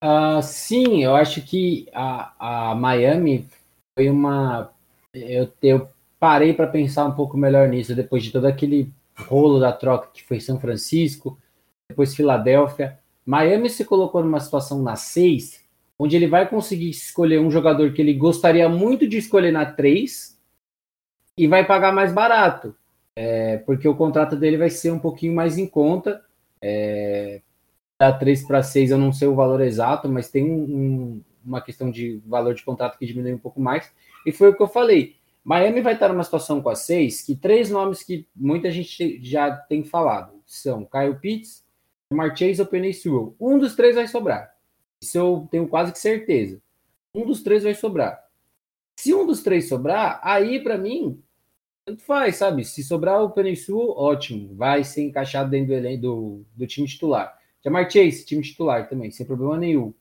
Ah, 0.00 0.42
sim, 0.42 1.02
eu 1.02 1.16
acho 1.16 1.40
que 1.40 1.88
a, 1.94 2.70
a 2.70 2.74
Miami 2.74 3.48
foi 3.96 4.10
uma. 4.10 4.70
Eu, 5.14 5.50
eu 5.62 5.88
parei 6.18 6.52
para 6.52 6.66
pensar 6.66 7.06
um 7.06 7.14
pouco 7.14 7.38
melhor 7.38 7.68
nisso 7.68 7.94
depois 7.94 8.22
de 8.22 8.30
todo 8.30 8.46
aquele 8.46 8.92
rolo 9.16 9.60
da 9.60 9.72
troca 9.72 10.10
que 10.12 10.22
foi 10.22 10.40
São 10.40 10.58
Francisco, 10.58 11.38
depois 11.88 12.14
Filadélfia. 12.14 12.98
Miami 13.24 13.70
se 13.70 13.84
colocou 13.84 14.22
numa 14.22 14.40
situação 14.40 14.82
na 14.82 14.96
6, 14.96 15.64
onde 15.98 16.16
ele 16.16 16.26
vai 16.26 16.48
conseguir 16.48 16.90
escolher 16.90 17.40
um 17.40 17.50
jogador 17.50 17.92
que 17.92 18.02
ele 18.02 18.14
gostaria 18.14 18.68
muito 18.68 19.08
de 19.08 19.18
escolher 19.18 19.52
na 19.52 19.64
3 19.64 20.38
e 21.38 21.46
vai 21.46 21.64
pagar 21.66 21.92
mais 21.92 22.12
barato, 22.12 22.74
é, 23.16 23.58
porque 23.58 23.88
o 23.88 23.96
contrato 23.96 24.36
dele 24.36 24.56
vai 24.56 24.70
ser 24.70 24.90
um 24.90 24.98
pouquinho 24.98 25.34
mais 25.34 25.56
em 25.58 25.66
conta. 25.66 26.22
É, 26.60 27.40
da 27.98 28.12
3 28.12 28.42
para 28.46 28.62
6 28.62 28.90
eu 28.90 28.98
não 28.98 29.12
sei 29.12 29.28
o 29.28 29.34
valor 29.34 29.60
exato, 29.60 30.08
mas 30.08 30.30
tem 30.30 30.44
um- 30.44 30.64
um- 30.64 31.22
uma 31.44 31.60
questão 31.60 31.90
de 31.90 32.20
valor 32.26 32.54
de 32.54 32.64
contrato 32.64 32.98
que 32.98 33.06
diminui 33.06 33.34
um 33.34 33.38
pouco 33.38 33.60
mais. 33.60 33.90
E 34.26 34.32
foi 34.32 34.48
o 34.48 34.56
que 34.56 34.62
eu 34.62 34.68
falei. 34.68 35.16
Miami 35.44 35.82
vai 35.82 35.92
estar 35.92 36.08
numa 36.08 36.24
situação 36.24 36.62
com 36.62 36.70
a 36.70 36.74
6 36.74 37.20
que 37.20 37.36
três 37.36 37.68
nomes 37.68 38.02
que 38.02 38.26
muita 38.34 38.70
gente 38.70 39.22
já 39.22 39.54
tem 39.54 39.84
falado 39.84 40.42
são 40.46 40.86
Kyle 40.86 41.20
Pitts, 41.20 41.62
Jamar 42.10 42.34
Chase 42.34 42.62
ou 42.62 42.66
Penny 42.66 42.94
Sewell. 42.94 43.36
Um 43.38 43.58
dos 43.58 43.76
três 43.76 43.94
vai 43.94 44.08
sobrar. 44.08 44.54
Isso 45.02 45.18
eu 45.18 45.46
tenho 45.50 45.68
quase 45.68 45.92
que 45.92 45.98
certeza. 45.98 46.62
Um 47.14 47.26
dos 47.26 47.42
três 47.42 47.62
vai 47.62 47.74
sobrar. 47.74 48.24
Se 48.96 49.12
um 49.12 49.26
dos 49.26 49.42
três 49.42 49.68
sobrar, 49.68 50.18
aí 50.22 50.62
para 50.62 50.78
mim, 50.78 51.22
tanto 51.84 52.02
faz, 52.02 52.36
sabe? 52.36 52.64
Se 52.64 52.82
sobrar 52.82 53.22
o 53.22 53.30
Penny 53.30 53.54
Sewell, 53.54 53.90
ótimo. 53.90 54.54
Vai 54.54 54.82
ser 54.82 55.02
encaixado 55.02 55.50
dentro 55.50 55.78
do, 55.78 55.98
do, 55.98 56.46
do 56.56 56.66
time 56.66 56.88
titular. 56.88 57.38
Jamar 57.62 57.90
Chase, 57.90 58.24
time 58.24 58.42
titular 58.42 58.88
também, 58.88 59.10
sem 59.10 59.26
problema 59.26 59.58
nenhum. 59.58 59.92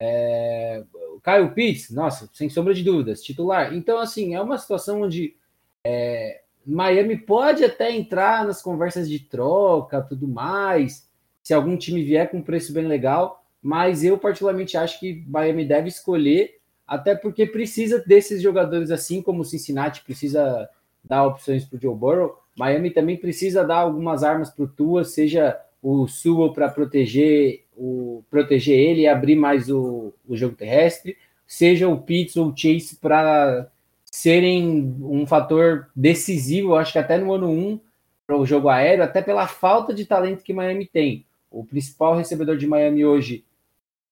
É, 0.00 0.84
o 1.14 1.20
Kyle 1.20 1.50
Pitts, 1.54 1.90
nossa, 1.90 2.28
sem 2.32 2.48
sombra 2.48 2.72
de 2.72 2.82
dúvidas, 2.84 3.22
titular. 3.22 3.74
Então, 3.74 3.98
assim, 3.98 4.34
é 4.34 4.40
uma 4.40 4.58
situação 4.58 5.02
onde 5.02 5.36
é, 5.84 6.42
Miami 6.64 7.16
pode 7.16 7.64
até 7.64 7.90
entrar 7.90 8.44
nas 8.44 8.60
conversas 8.60 9.08
de 9.08 9.18
troca, 9.20 10.02
tudo 10.02 10.28
mais, 10.28 11.08
se 11.42 11.54
algum 11.54 11.76
time 11.76 12.02
vier 12.02 12.30
com 12.30 12.38
um 12.38 12.42
preço 12.42 12.72
bem 12.72 12.86
legal, 12.86 13.42
mas 13.62 14.04
eu 14.04 14.18
particularmente 14.18 14.76
acho 14.76 15.00
que 15.00 15.24
Miami 15.26 15.64
deve 15.64 15.88
escolher, 15.88 16.58
até 16.86 17.14
porque 17.14 17.46
precisa 17.46 18.02
desses 18.06 18.42
jogadores 18.42 18.90
assim 18.90 19.22
como 19.22 19.44
Cincinnati 19.44 20.04
precisa 20.04 20.68
dar 21.02 21.26
opções 21.26 21.64
para 21.64 21.76
o 21.76 21.80
Joe 21.80 21.94
Burrow, 21.94 22.38
Miami 22.56 22.90
também 22.90 23.16
precisa 23.16 23.64
dar 23.64 23.78
algumas 23.78 24.22
armas 24.22 24.50
para 24.50 24.64
o 24.64 24.68
Tua, 24.68 25.04
seja 25.04 25.58
o 25.82 26.06
Sewell 26.06 26.52
para 26.52 26.68
proteger 26.68 27.64
o 27.78 28.24
proteger 28.28 28.76
ele 28.76 29.02
e 29.02 29.06
abrir 29.06 29.36
mais 29.36 29.70
o, 29.70 30.12
o 30.26 30.36
jogo 30.36 30.56
terrestre, 30.56 31.16
seja 31.46 31.88
o 31.88 32.02
Pitts 32.02 32.36
ou 32.36 32.48
o 32.48 32.56
Chase 32.56 32.96
para 33.00 33.70
serem 34.04 34.96
um 35.00 35.26
fator 35.26 35.88
decisivo, 35.94 36.74
acho 36.74 36.92
que 36.92 36.98
até 36.98 37.16
no 37.16 37.32
ano 37.32 37.48
1 37.48 37.80
para 38.26 38.36
o 38.36 38.44
jogo 38.44 38.68
aéreo, 38.68 39.04
até 39.04 39.22
pela 39.22 39.46
falta 39.46 39.94
de 39.94 40.04
talento 40.04 40.42
que 40.42 40.52
Miami 40.52 40.86
tem. 40.86 41.24
O 41.50 41.64
principal 41.64 42.16
recebedor 42.16 42.56
de 42.56 42.66
Miami 42.66 43.04
hoje, 43.04 43.44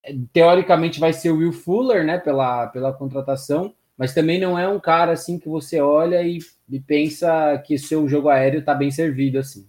eh, 0.02 0.14
teoricamente, 0.32 1.00
vai 1.00 1.12
ser 1.12 1.30
o 1.30 1.38
Will 1.38 1.52
Fuller, 1.52 2.04
né, 2.04 2.18
pela, 2.18 2.68
pela 2.68 2.92
contratação, 2.92 3.74
mas 3.98 4.14
também 4.14 4.40
não 4.40 4.58
é 4.58 4.68
um 4.68 4.80
cara 4.80 5.12
assim 5.12 5.38
que 5.38 5.48
você 5.48 5.80
olha 5.80 6.22
e, 6.22 6.38
e 6.70 6.80
pensa 6.80 7.58
que 7.66 7.76
seu 7.76 8.08
jogo 8.08 8.28
aéreo 8.28 8.60
está 8.60 8.74
bem 8.74 8.90
servido 8.90 9.38
assim. 9.38 9.66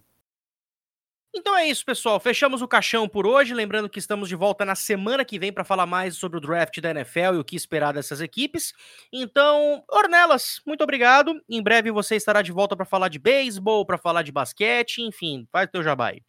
Então 1.34 1.56
é 1.56 1.66
isso, 1.66 1.84
pessoal. 1.84 2.18
Fechamos 2.18 2.62
o 2.62 2.68
caixão 2.68 3.08
por 3.08 3.26
hoje. 3.26 3.54
Lembrando 3.54 3.88
que 3.88 3.98
estamos 3.98 4.28
de 4.28 4.34
volta 4.34 4.64
na 4.64 4.74
semana 4.74 5.24
que 5.24 5.38
vem 5.38 5.52
para 5.52 5.64
falar 5.64 5.86
mais 5.86 6.16
sobre 6.16 6.38
o 6.38 6.40
draft 6.40 6.80
da 6.80 6.90
NFL 6.90 7.34
e 7.34 7.38
o 7.38 7.44
que 7.44 7.54
esperar 7.54 7.92
dessas 7.92 8.20
equipes. 8.20 8.72
Então, 9.12 9.84
Ornelas, 9.90 10.60
muito 10.66 10.82
obrigado. 10.82 11.40
Em 11.48 11.62
breve 11.62 11.90
você 11.90 12.16
estará 12.16 12.42
de 12.42 12.50
volta 12.50 12.74
para 12.74 12.86
falar 12.86 13.08
de 13.08 13.18
beisebol, 13.18 13.84
para 13.84 13.98
falar 13.98 14.22
de 14.22 14.32
basquete, 14.32 15.02
enfim, 15.02 15.46
faz 15.52 15.68
o 15.68 15.72
teu 15.72 15.82
jabai. 15.82 16.22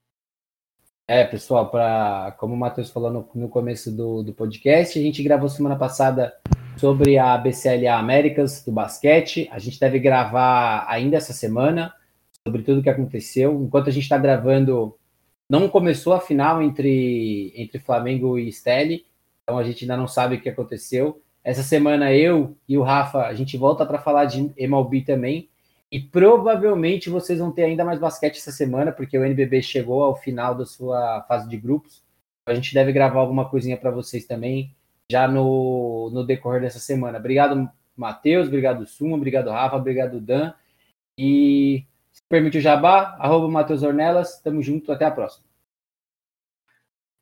É, 1.08 1.24
pessoal, 1.24 1.72
para 1.72 2.36
como 2.38 2.54
o 2.54 2.58
Matheus 2.58 2.92
falou 2.92 3.12
no, 3.12 3.28
no 3.34 3.50
começo 3.50 3.92
do, 3.92 4.22
do 4.22 4.32
podcast, 4.32 5.00
a 5.00 5.02
gente 5.02 5.24
gravou 5.24 5.50
semana 5.50 5.76
passada 5.76 6.36
sobre 6.78 7.18
a 7.18 7.36
BCLA 7.36 7.96
Américas 7.96 8.64
do 8.64 8.72
basquete. 8.72 9.50
A 9.52 9.58
gente 9.58 9.80
deve 9.80 9.98
gravar 9.98 10.86
ainda 10.88 11.18
essa 11.18 11.34
semana 11.34 11.92
sobre 12.50 12.64
tudo 12.64 12.80
o 12.80 12.84
que 12.84 12.90
aconteceu. 12.90 13.62
Enquanto 13.64 13.90
a 13.90 13.92
gente 13.92 14.04
está 14.04 14.18
gravando, 14.18 14.98
não 15.48 15.70
começou 15.70 16.14
a 16.14 16.20
final 16.20 16.62
entre, 16.62 17.54
entre 17.56 17.80
Flamengo 17.80 18.40
e 18.40 18.52
Stelle, 18.52 19.06
então 19.44 19.58
a 19.58 19.64
gente 19.64 19.84
ainda 19.84 19.96
não 19.96 20.08
sabe 20.08 20.36
o 20.36 20.42
que 20.42 20.50
aconteceu. 20.50 21.22
Essa 21.44 21.64
semana 21.64 22.12
eu 22.12 22.58
e 22.68 22.78
o 22.78 22.82
Rafa, 22.82 23.26
a 23.26 23.34
gente 23.34 23.56
volta 23.56 23.86
para 23.86 24.00
falar 24.00 24.26
de 24.26 24.52
MLB 24.58 25.02
também. 25.02 25.48
E 25.92 26.00
provavelmente 26.00 27.10
vocês 27.10 27.40
vão 27.40 27.52
ter 27.52 27.64
ainda 27.64 27.86
mais 27.86 28.00
basquete 28.00 28.38
essa 28.38 28.52
semana, 28.52 28.92
porque 28.92 29.18
o 29.18 29.24
NBB 29.24 29.62
chegou 29.62 30.04
ao 30.04 30.16
final 30.16 30.54
da 30.54 30.66
sua 30.66 31.24
fase 31.28 31.48
de 31.48 31.58
grupos. 31.58 32.04
A 32.46 32.54
gente 32.54 32.74
deve 32.74 32.92
gravar 32.92 33.20
alguma 33.20 33.50
coisinha 33.50 33.78
para 33.78 33.90
vocês 33.90 34.26
também 34.26 34.76
já 35.12 35.28
no, 35.28 36.12
no 36.12 36.24
decorrer 36.24 36.62
dessa 36.62 36.80
semana. 36.80 37.18
Obrigado, 37.18 37.68
Matheus, 37.96 38.48
obrigado, 38.48 38.86
Suma, 38.86 39.16
obrigado, 39.16 39.50
Rafa, 39.50 39.78
obrigado, 39.78 40.20
Dan. 40.20 40.54
E 41.18 41.86
permite 42.30 42.60
o 42.60 42.62
jabá, 42.62 43.18
arroba 43.20 43.50
Matheus 43.50 43.82
Ornelas. 43.82 44.40
Tamo 44.40 44.62
junto, 44.62 44.92
até 44.92 45.06
a 45.06 45.12
próxima. 45.12 45.44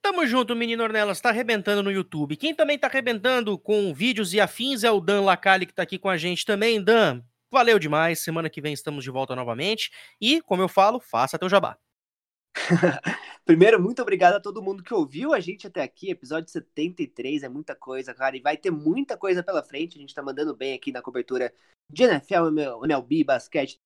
Tamo 0.01 0.25
junto, 0.27 0.55
menino 0.55 0.83
Ornelas, 0.83 1.19
tá 1.19 1.29
arrebentando 1.29 1.81
no 1.81 1.91
YouTube. 1.91 2.37
Quem 2.37 2.53
também 2.53 2.77
tá 2.77 2.87
arrebentando 2.87 3.57
com 3.57 3.93
vídeos 3.93 4.33
e 4.33 4.39
afins 4.39 4.83
é 4.83 4.91
o 4.91 5.01
Dan 5.01 5.21
Lacalle, 5.21 5.65
que 5.65 5.73
tá 5.73 5.83
aqui 5.83 5.97
com 5.97 6.09
a 6.09 6.17
gente 6.17 6.45
também. 6.45 6.81
Dan, 6.81 7.21
valeu 7.51 7.79
demais. 7.79 8.19
Semana 8.19 8.49
que 8.49 8.61
vem 8.61 8.73
estamos 8.73 9.03
de 9.03 9.09
volta 9.09 9.35
novamente. 9.35 9.91
E, 10.21 10.41
como 10.41 10.61
eu 10.61 10.67
falo, 10.67 10.99
faça 10.99 11.39
teu 11.39 11.49
jabá. 11.49 11.77
Primeiro, 13.45 13.81
muito 13.81 14.01
obrigado 14.01 14.35
a 14.35 14.39
todo 14.39 14.61
mundo 14.61 14.83
que 14.83 14.93
ouviu 14.93 15.33
a 15.33 15.39
gente 15.39 15.67
até 15.67 15.81
aqui. 15.83 16.09
Episódio 16.09 16.49
73 16.49 17.43
é 17.43 17.49
muita 17.49 17.75
coisa, 17.75 18.13
cara. 18.13 18.35
E 18.35 18.41
vai 18.41 18.55
ter 18.55 18.71
muita 18.71 19.17
coisa 19.17 19.43
pela 19.43 19.63
frente. 19.63 19.97
A 19.97 20.01
gente 20.01 20.15
tá 20.15 20.21
mandando 20.21 20.55
bem 20.55 20.73
aqui 20.73 20.91
na 20.91 21.01
cobertura 21.01 21.53
de 21.89 22.03
NFL, 22.03 22.47
MLB, 22.83 23.23
basquete 23.23 23.79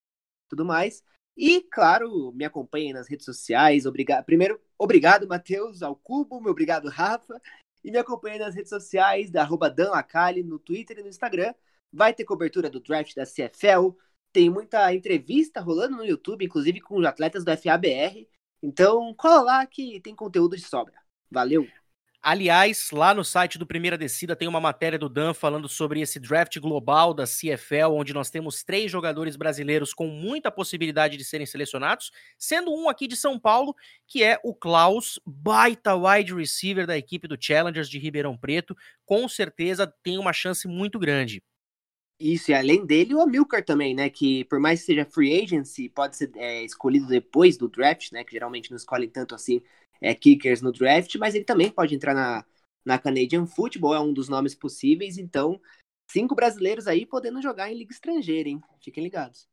tudo 0.52 0.66
mais. 0.66 1.04
E, 1.36 1.62
claro, 1.62 2.32
me 2.34 2.46
acompanhem 2.46 2.94
nas 2.94 3.08
redes 3.10 3.26
sociais. 3.26 3.86
Obrigado. 3.86 4.26
Primeiro, 4.26 4.60
obrigado, 4.78 5.28
Matheus, 5.28 5.82
ao 5.82 5.96
Cubo. 5.96 6.42
Meu 6.42 6.52
obrigado, 6.52 6.90
Rafa. 6.90 7.42
E 7.84 7.90
me 7.90 7.98
acompanhem 7.98 8.40
nas 8.40 8.54
redes 8.54 8.70
sociais, 8.70 9.32
da 9.32 9.42
arroba 9.42 9.70
Dan 9.70 9.90
Lacalle, 9.92 10.44
no 10.44 10.60
Twitter 10.60 11.00
e 11.00 11.02
no 11.02 11.10
Instagram. 11.10 11.54
Vai 11.92 12.14
ter 12.14 12.26
cobertura 12.26 12.70
do 12.70 12.80
draft 12.80 13.16
da 13.16 13.26
CFL. 13.26 13.96
Tem 14.32 14.50
muita 14.50 14.94
entrevista 14.94 15.62
rolando 15.62 15.98
no 15.98 16.06
YouTube, 16.06 16.46
inclusive 16.46 16.80
com 16.82 16.98
os 16.98 17.06
atletas 17.06 17.44
do 17.44 17.58
FABR. 17.58 18.28
Então, 18.62 19.14
cola 19.16 19.42
lá 19.42 19.66
que 19.66 20.00
tem 20.02 20.14
conteúdo 20.14 20.56
de 20.56 20.64
sobra. 20.64 20.96
Valeu! 21.30 21.68
Aliás, 22.24 22.92
lá 22.92 23.16
no 23.16 23.24
site 23.24 23.58
do 23.58 23.66
Primeira 23.66 23.98
Descida 23.98 24.36
tem 24.36 24.48
uma 24.48 24.62
matéria 24.62 25.00
do 25.00 25.10
Dan 25.10 25.34
falando 25.34 25.68
sobre 25.68 26.02
esse 26.02 26.20
draft 26.20 26.56
global 26.60 27.16
da 27.16 27.24
CFL, 27.26 27.94
onde 27.94 28.14
nós 28.14 28.30
temos 28.30 28.64
três 28.64 28.92
jogadores 28.92 29.36
brasileiros 29.36 29.92
com 29.92 30.06
muita 30.06 30.52
possibilidade 30.52 31.18
de 31.18 31.26
serem 31.26 31.48
selecionados, 31.48 32.12
sendo 32.38 32.72
um 32.72 32.88
aqui 32.88 33.08
de 33.08 33.16
São 33.16 33.40
Paulo, 33.40 33.76
que 34.06 34.24
é 34.24 34.40
o 34.44 34.54
Klaus, 34.54 35.20
baita 35.26 35.96
wide 35.96 36.36
receiver 36.36 36.86
da 36.86 36.96
equipe 36.96 37.28
do 37.28 37.36
Challengers 37.40 37.90
de 37.90 37.98
Ribeirão 37.98 38.38
Preto. 38.38 38.78
Com 39.04 39.28
certeza 39.28 39.92
tem 40.04 40.20
uma 40.20 40.32
chance 40.32 40.68
muito 40.68 41.00
grande. 41.00 41.42
Isso, 42.20 42.52
e 42.52 42.54
além 42.54 42.86
dele, 42.86 43.16
o 43.16 43.20
Amilcar 43.20 43.66
também, 43.66 43.96
né? 43.96 44.08
Que 44.08 44.46
por 44.46 44.60
mais 44.60 44.82
que 44.82 44.86
seja 44.86 45.06
free 45.06 45.42
agency, 45.42 45.90
pode 45.90 46.16
ser 46.16 46.30
é, 46.36 46.64
escolhido 46.64 47.08
depois 47.08 47.58
do 47.58 47.68
draft, 47.68 48.12
né? 48.12 48.24
Que 48.24 48.34
geralmente 48.34 48.70
não 48.70 48.78
escolhem 48.78 49.10
tanto 49.10 49.34
assim 49.34 49.60
é, 50.02 50.14
kickers 50.16 50.62
no 50.62 50.72
draft, 50.72 51.16
mas 51.18 51.36
ele 51.36 51.46
também 51.46 51.70
pode 51.70 51.96
entrar 51.96 52.14
na, 52.14 52.46
na 52.86 52.98
Canadian 52.98 53.46
Football, 53.46 53.96
é 53.96 54.00
um 54.00 54.14
dos 54.14 54.30
nomes 54.30 54.56
possíveis. 54.56 55.18
Então, 55.18 55.62
cinco 56.10 56.36
brasileiros 56.36 56.88
aí 56.88 57.06
podendo 57.06 57.42
jogar 57.42 57.72
em 57.72 57.78
liga 57.78 57.94
estrangeira, 57.94 58.50
hein? 58.50 58.62
Fiquem 58.82 59.04
ligados 59.04 59.51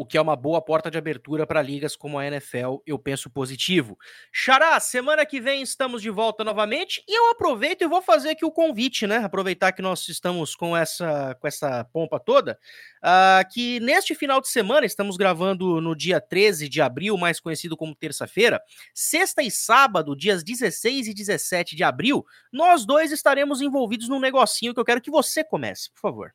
o 0.00 0.06
que 0.06 0.16
é 0.16 0.20
uma 0.20 0.34
boa 0.34 0.62
porta 0.62 0.90
de 0.90 0.96
abertura 0.96 1.46
para 1.46 1.60
ligas 1.60 1.94
como 1.94 2.18
a 2.18 2.26
NFL, 2.26 2.78
eu 2.86 2.98
penso 2.98 3.28
positivo. 3.28 3.98
Xará, 4.32 4.80
semana 4.80 5.26
que 5.26 5.38
vem 5.42 5.60
estamos 5.60 6.00
de 6.00 6.08
volta 6.08 6.42
novamente 6.42 7.04
e 7.06 7.14
eu 7.14 7.28
aproveito 7.28 7.82
e 7.82 7.86
vou 7.86 8.00
fazer 8.00 8.30
aqui 8.30 8.42
o 8.42 8.50
convite, 8.50 9.06
né? 9.06 9.18
Aproveitar 9.18 9.72
que 9.72 9.82
nós 9.82 10.08
estamos 10.08 10.54
com 10.56 10.74
essa, 10.74 11.36
com 11.38 11.46
essa 11.46 11.84
pompa 11.92 12.18
toda, 12.18 12.58
uh, 13.04 13.46
que 13.52 13.78
neste 13.80 14.14
final 14.14 14.40
de 14.40 14.48
semana, 14.48 14.86
estamos 14.86 15.18
gravando 15.18 15.82
no 15.82 15.94
dia 15.94 16.18
13 16.18 16.66
de 16.66 16.80
abril, 16.80 17.18
mais 17.18 17.38
conhecido 17.38 17.76
como 17.76 17.94
terça-feira, 17.94 18.58
sexta 18.94 19.42
e 19.42 19.50
sábado, 19.50 20.16
dias 20.16 20.42
16 20.42 21.08
e 21.08 21.12
17 21.12 21.76
de 21.76 21.84
abril, 21.84 22.24
nós 22.50 22.86
dois 22.86 23.12
estaremos 23.12 23.60
envolvidos 23.60 24.08
num 24.08 24.18
negocinho 24.18 24.72
que 24.72 24.80
eu 24.80 24.84
quero 24.86 25.02
que 25.02 25.10
você 25.10 25.44
comece, 25.44 25.90
por 25.90 26.00
favor. 26.00 26.32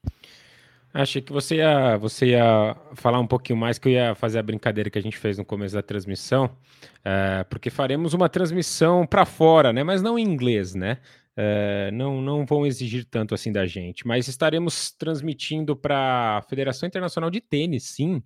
Achei 0.97 1.21
que 1.21 1.33
você 1.33 1.57
ia, 1.57 1.97
você 1.97 2.27
ia 2.27 2.73
falar 2.93 3.19
um 3.19 3.27
pouquinho 3.27 3.59
mais, 3.59 3.77
que 3.77 3.89
eu 3.89 3.91
ia 3.91 4.15
fazer 4.15 4.39
a 4.39 4.43
brincadeira 4.43 4.89
que 4.89 4.97
a 4.97 5.01
gente 5.01 5.17
fez 5.17 5.37
no 5.37 5.43
começo 5.43 5.75
da 5.75 5.81
transmissão, 5.81 6.55
é, 7.03 7.43
porque 7.49 7.69
faremos 7.69 8.13
uma 8.13 8.29
transmissão 8.29 9.05
para 9.05 9.25
fora, 9.25 9.73
né? 9.73 9.83
Mas 9.83 10.01
não 10.01 10.17
em 10.17 10.23
inglês, 10.23 10.73
né? 10.73 10.99
É, 11.35 11.91
não, 11.91 12.21
não 12.21 12.45
vão 12.45 12.65
exigir 12.65 13.03
tanto 13.03 13.35
assim 13.35 13.51
da 13.51 13.65
gente, 13.65 14.07
mas 14.07 14.29
estaremos 14.29 14.89
transmitindo 14.89 15.75
para 15.75 16.37
a 16.37 16.41
Federação 16.43 16.87
Internacional 16.87 17.29
de 17.29 17.41
Tênis, 17.41 17.83
sim. 17.83 18.23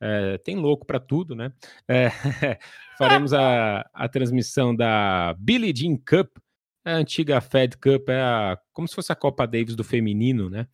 É, 0.00 0.38
tem 0.38 0.56
louco 0.56 0.84
para 0.84 0.98
tudo, 0.98 1.36
né? 1.36 1.52
faremos 2.98 3.32
a, 3.32 3.88
a 3.94 4.08
transmissão 4.08 4.74
da 4.74 5.36
Billie 5.38 5.72
Jean 5.72 5.96
Cup, 5.96 6.36
a 6.84 6.94
antiga 6.94 7.40
Fed 7.40 7.76
Cup, 7.76 8.08
é 8.08 8.20
a, 8.20 8.58
como 8.72 8.88
se 8.88 8.94
fosse 8.96 9.12
a 9.12 9.16
Copa 9.16 9.46
Davis 9.46 9.76
do 9.76 9.84
feminino, 9.84 10.50
né? 10.50 10.66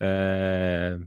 É, 0.00 0.98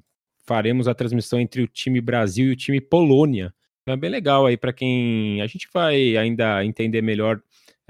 faremos 0.45 0.87
a 0.87 0.93
transmissão 0.93 1.39
entre 1.39 1.61
o 1.61 1.67
time 1.67 2.01
Brasil 2.01 2.47
e 2.49 2.51
o 2.51 2.55
time 2.55 2.81
Polônia. 2.81 3.53
Então 3.81 3.93
é 3.93 3.97
bem 3.97 4.09
legal 4.09 4.45
aí 4.45 4.57
para 4.57 4.73
quem 4.73 5.41
a 5.41 5.47
gente 5.47 5.67
vai 5.73 6.15
ainda 6.17 6.63
entender 6.63 7.01
melhor 7.01 7.41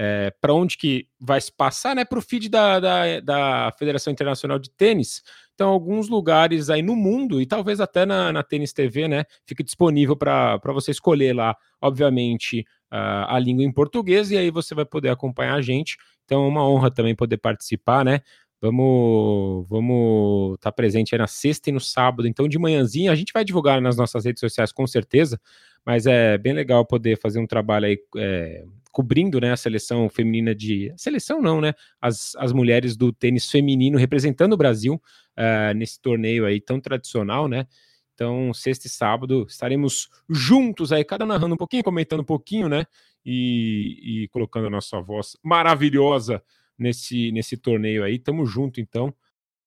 é, 0.03 0.33
para 0.41 0.51
onde 0.51 0.77
que 0.77 1.07
vai 1.19 1.39
se 1.39 1.51
passar, 1.51 1.95
né? 1.95 2.03
Para 2.03 2.17
o 2.17 2.21
feed 2.23 2.49
da, 2.49 2.79
da, 2.79 3.19
da, 3.19 3.71
Federação 3.77 4.11
Internacional 4.11 4.57
de 4.57 4.69
Tênis. 4.71 5.21
Então, 5.53 5.69
alguns 5.69 6.09
lugares 6.09 6.71
aí 6.71 6.81
no 6.81 6.95
mundo, 6.95 7.39
e 7.39 7.45
talvez 7.45 7.79
até 7.79 8.03
na, 8.03 8.33
na 8.33 8.41
Tênis 8.41 8.73
TV, 8.73 9.07
né? 9.07 9.25
Fique 9.45 9.61
disponível 9.61 10.15
para 10.15 10.59
você 10.73 10.89
escolher 10.89 11.35
lá, 11.35 11.55
obviamente, 11.79 12.65
a, 12.89 13.35
a 13.35 13.37
língua 13.37 13.63
em 13.63 13.71
português, 13.71 14.31
e 14.31 14.37
aí 14.37 14.49
você 14.49 14.73
vai 14.73 14.85
poder 14.85 15.09
acompanhar 15.09 15.53
a 15.53 15.61
gente. 15.61 15.97
Então, 16.25 16.45
é 16.45 16.47
uma 16.47 16.67
honra 16.67 16.89
também 16.89 17.13
poder 17.13 17.37
participar, 17.37 18.03
né? 18.03 18.21
Vamos 18.61 19.67
vamos 19.67 20.53
estar 20.53 20.69
tá 20.69 20.71
presente 20.71 21.15
aí 21.15 21.19
na 21.19 21.25
sexta 21.25 21.69
e 21.69 21.73
no 21.73 21.79
sábado. 21.79 22.27
Então, 22.27 22.47
de 22.47 22.59
manhãzinha, 22.59 23.11
a 23.11 23.15
gente 23.15 23.33
vai 23.33 23.43
divulgar 23.43 23.81
nas 23.81 23.97
nossas 23.97 24.23
redes 24.23 24.39
sociais 24.39 24.71
com 24.71 24.85
certeza, 24.85 25.41
mas 25.83 26.05
é 26.05 26.37
bem 26.37 26.53
legal 26.53 26.85
poder 26.85 27.17
fazer 27.17 27.39
um 27.39 27.47
trabalho 27.47 27.87
aí 27.87 27.97
é, 28.17 28.63
cobrindo 28.91 29.39
né, 29.41 29.51
a 29.51 29.57
seleção 29.57 30.07
feminina 30.09 30.53
de. 30.53 30.93
Seleção 30.95 31.41
não, 31.41 31.59
né? 31.59 31.73
As, 31.99 32.35
as 32.35 32.53
mulheres 32.53 32.95
do 32.95 33.11
tênis 33.11 33.49
feminino 33.49 33.97
representando 33.97 34.53
o 34.53 34.57
Brasil 34.57 34.93
uh, 34.93 35.73
nesse 35.75 35.99
torneio 35.99 36.45
aí 36.45 36.61
tão 36.61 36.79
tradicional, 36.79 37.47
né? 37.47 37.65
Então, 38.13 38.53
sexta 38.53 38.85
e 38.85 38.89
sábado 38.91 39.47
estaremos 39.49 40.07
juntos 40.29 40.91
aí, 40.91 41.03
cada 41.03 41.25
narrando 41.25 41.55
um 41.55 41.57
pouquinho, 41.57 41.83
comentando 41.83 42.19
um 42.19 42.25
pouquinho, 42.25 42.69
né? 42.69 42.85
E, 43.25 44.23
e 44.23 44.27
colocando 44.27 44.67
a 44.67 44.69
nossa 44.69 45.01
voz 45.01 45.35
maravilhosa 45.41 46.43
nesse, 46.81 47.31
nesse 47.31 47.55
torneio 47.55 48.03
aí. 48.03 48.19
Tamo 48.19 48.45
junto, 48.45 48.81
então. 48.81 49.13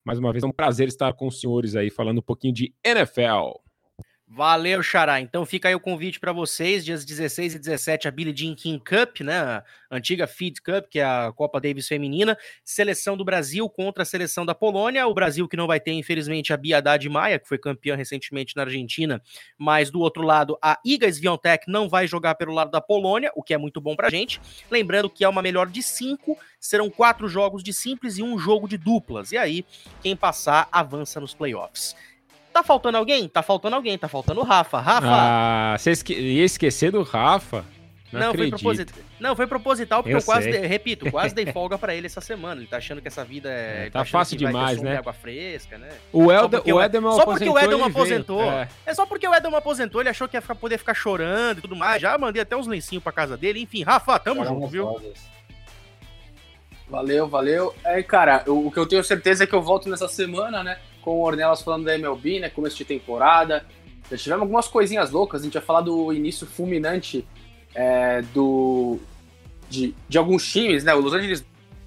Mais 0.05 0.19
uma 0.19 0.32
vez, 0.32 0.45
é 0.45 0.47
um 0.47 0.53
prazer 0.53 0.89
estar 0.89 1.12
com 1.15 1.27
os 1.27 1.41
senhores 1.41 1.77
aí 1.77 1.91
falando 1.91 2.19
um 2.19 2.23
pouquinho 2.23 2.53
de 2.53 2.74
NFL. 2.85 3.64
Valeu, 4.26 4.82
Xará. 4.82 5.20
Então 5.20 5.44
fica 5.44 5.68
aí 5.68 5.74
o 5.74 5.80
convite 5.80 6.18
para 6.18 6.32
vocês, 6.32 6.82
dias 6.82 7.05
16 7.05 7.56
e 7.56 7.59
17, 7.59 8.09
a 8.09 8.10
Billie 8.10 8.34
Jean 8.34 8.55
King 8.55 8.82
Cup, 8.82 9.20
né? 9.20 9.38
A 9.38 9.64
antiga 9.90 10.26
Feed 10.26 10.62
Cup, 10.62 10.86
que 10.88 10.98
é 10.98 11.05
a 11.05 11.30
Copa 11.30 11.60
Davis 11.60 11.86
feminina. 11.86 12.36
Seleção 12.64 13.18
do 13.18 13.24
Brasil 13.24 13.68
contra 13.68 14.02
a 14.02 14.06
seleção 14.06 14.46
da 14.46 14.55
Polônia. 14.55 15.06
O 15.06 15.12
Brasil 15.12 15.46
que 15.46 15.59
não 15.59 15.66
vai 15.66 15.78
ter, 15.78 15.92
infelizmente, 15.92 16.55
a 16.55 16.56
Bia 16.56 16.78
Haddad 16.78 17.06
Maia, 17.09 17.38
que 17.38 17.46
foi 17.46 17.59
campeã 17.59 17.94
recentemente 17.94 18.56
na 18.56 18.62
Argentina. 18.62 19.22
Mas 19.59 19.90
do 19.90 20.01
outro 20.01 20.22
lado, 20.22 20.59
a 20.60 20.80
Iga 20.84 21.12
Swiatek 21.12 21.70
não 21.70 21.86
vai 21.86 22.06
jogar 22.06 22.34
pelo 22.34 22.55
lado 22.55 22.70
da 22.70 22.80
Polônia, 22.80 23.30
o 23.36 23.42
que 23.42 23.52
é 23.52 23.59
muito 23.59 23.78
bom 23.78 23.94
pra 23.94 24.09
gente. 24.09 24.40
Lembrando 24.70 25.10
que 25.10 25.22
é 25.22 25.28
uma 25.28 25.42
melhor 25.42 25.68
de 25.68 25.82
cinco, 25.82 26.36
serão 26.59 26.88
quatro 26.88 27.28
jogos 27.28 27.62
de 27.62 27.74
simples 27.74 28.16
e 28.16 28.22
um 28.22 28.38
jogo 28.38 28.66
de 28.66 28.78
duplas. 28.78 29.32
E 29.32 29.36
aí, 29.36 29.66
quem 30.02 30.16
passar 30.16 30.66
avança 30.72 31.20
nos 31.20 31.34
playoffs. 31.34 31.94
Tá 32.55 32.62
faltando 32.62 32.97
alguém? 32.97 33.26
Tá 33.26 33.43
faltando 33.43 33.74
alguém, 33.74 33.98
tá 33.98 34.06
faltando 34.06 34.40
o 34.40 34.44
Rafa. 34.44 34.78
Rafa! 34.78 35.09
Ah, 35.10 35.76
você 35.76 35.90
esque... 35.90 36.14
ia 36.14 36.44
esquecer 36.44 36.93
do 36.93 37.02
Rafa? 37.02 37.64
Não, 38.12 38.28
não 38.28 38.32
foi 38.32 38.48
proposital. 38.48 39.02
Não, 39.18 39.35
foi 39.35 39.47
proposital, 39.48 40.02
porque 40.05 40.14
eu, 40.14 40.20
eu 40.20 40.24
quase, 40.24 40.52
de... 40.52 40.59
repito, 40.59 41.10
quase 41.10 41.35
dei 41.35 41.47
folga 41.52 41.76
pra 41.76 41.97
ele 41.97 42.06
essa 42.06 42.20
semana. 42.20 42.60
Ele 42.60 42.68
tá 42.68 42.76
achando 42.76 43.02
que 43.02 43.09
essa 43.09 43.24
vida 43.24 43.51
é. 43.51 43.86
é 43.86 43.90
tá 43.90 44.05
fácil 44.05 44.39
demais, 44.39 44.81
né? 44.81 44.98
água 44.98 45.12
fresca, 45.12 45.76
né? 45.76 45.89
O, 46.12 46.31
Elder, 46.31 46.62
o 46.64 46.81
Edelman 46.81 47.10
Só 47.16 47.24
porque 47.24 47.48
o 47.48 47.59
Edelman 47.59 47.89
aposentou. 47.89 48.44
É. 48.44 48.68
é. 48.86 48.94
só 48.94 49.05
porque 49.05 49.26
o 49.26 49.35
Edelman 49.35 49.59
aposentou, 49.59 50.01
ele 50.01 50.10
achou 50.10 50.28
que 50.28 50.36
ia 50.36 50.40
ficar, 50.40 50.55
poder 50.55 50.78
ficar 50.78 50.94
chorando 50.94 51.59
e 51.59 51.62
tudo 51.62 51.74
mais. 51.74 52.01
Já 52.01 52.16
mandei 52.16 52.40
até 52.40 52.56
uns 52.56 52.68
lencinhos 52.68 53.02
pra 53.02 53.10
casa 53.10 53.36
dele. 53.36 53.60
Enfim, 53.60 53.82
Rafa, 53.82 54.16
tamo 54.20 54.44
junto, 54.44 54.68
viu? 54.68 55.02
Valeu, 56.89 57.26
valeu. 57.26 57.74
É, 57.85 58.01
cara, 58.01 58.44
o, 58.47 58.68
o 58.68 58.70
que 58.70 58.78
eu 58.78 58.86
tenho 58.86 59.02
certeza 59.02 59.43
é 59.43 59.47
que 59.48 59.55
eu 59.55 59.62
volto 59.62 59.89
nessa 59.89 60.06
semana, 60.06 60.62
né? 60.62 60.78
Com 61.05 61.20
o 61.20 61.22
Ornelas 61.22 61.60
falando 61.60 61.85
da 61.85 61.94
MLB, 61.94 62.40
né? 62.40 62.48
Começo 62.48 62.76
de 62.76 62.85
temporada. 62.85 63.64
Já 64.10 64.16
tivemos 64.16 64.43
algumas 64.43 64.66
coisinhas 64.66 65.10
loucas. 65.10 65.43
A 65.43 65.44
gente 65.44 65.55
ia 65.55 65.60
falar 65.60 65.82
do 65.82 66.10
início 66.14 66.47
fulminante 66.47 67.26
é, 67.74 68.22
do, 68.32 68.98
de, 69.68 69.94
de 70.09 70.16
alguns 70.16 70.51
times, 70.51 70.82
né? 70.82 70.94
O 70.94 71.01
Los 71.01 71.12
Angeles 71.12 71.44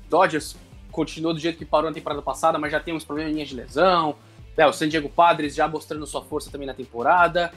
Dodgers 0.07 0.56
continuou 0.91 1.34
do 1.34 1.39
jeito 1.39 1.57
que 1.57 1.65
parou 1.65 1.89
na 1.89 1.94
temporada 1.95 2.22
passada, 2.22 2.60
mas 2.60 2.72
já 2.72 2.80
tem 2.80 2.94
uns 2.94 3.03
probleminhas 3.03 3.49
de 3.49 3.56
lesão. 3.56 4.15
É, 4.56 4.68
o 4.68 4.73
San 4.73 4.88
Diego 4.88 5.10
Padres 5.10 5.56
já 5.56 5.68
mostrando 5.68 6.06
sua 6.06 6.23
força 6.23 6.52
também 6.52 6.68
na 6.68 6.73
temporada. 6.76 7.52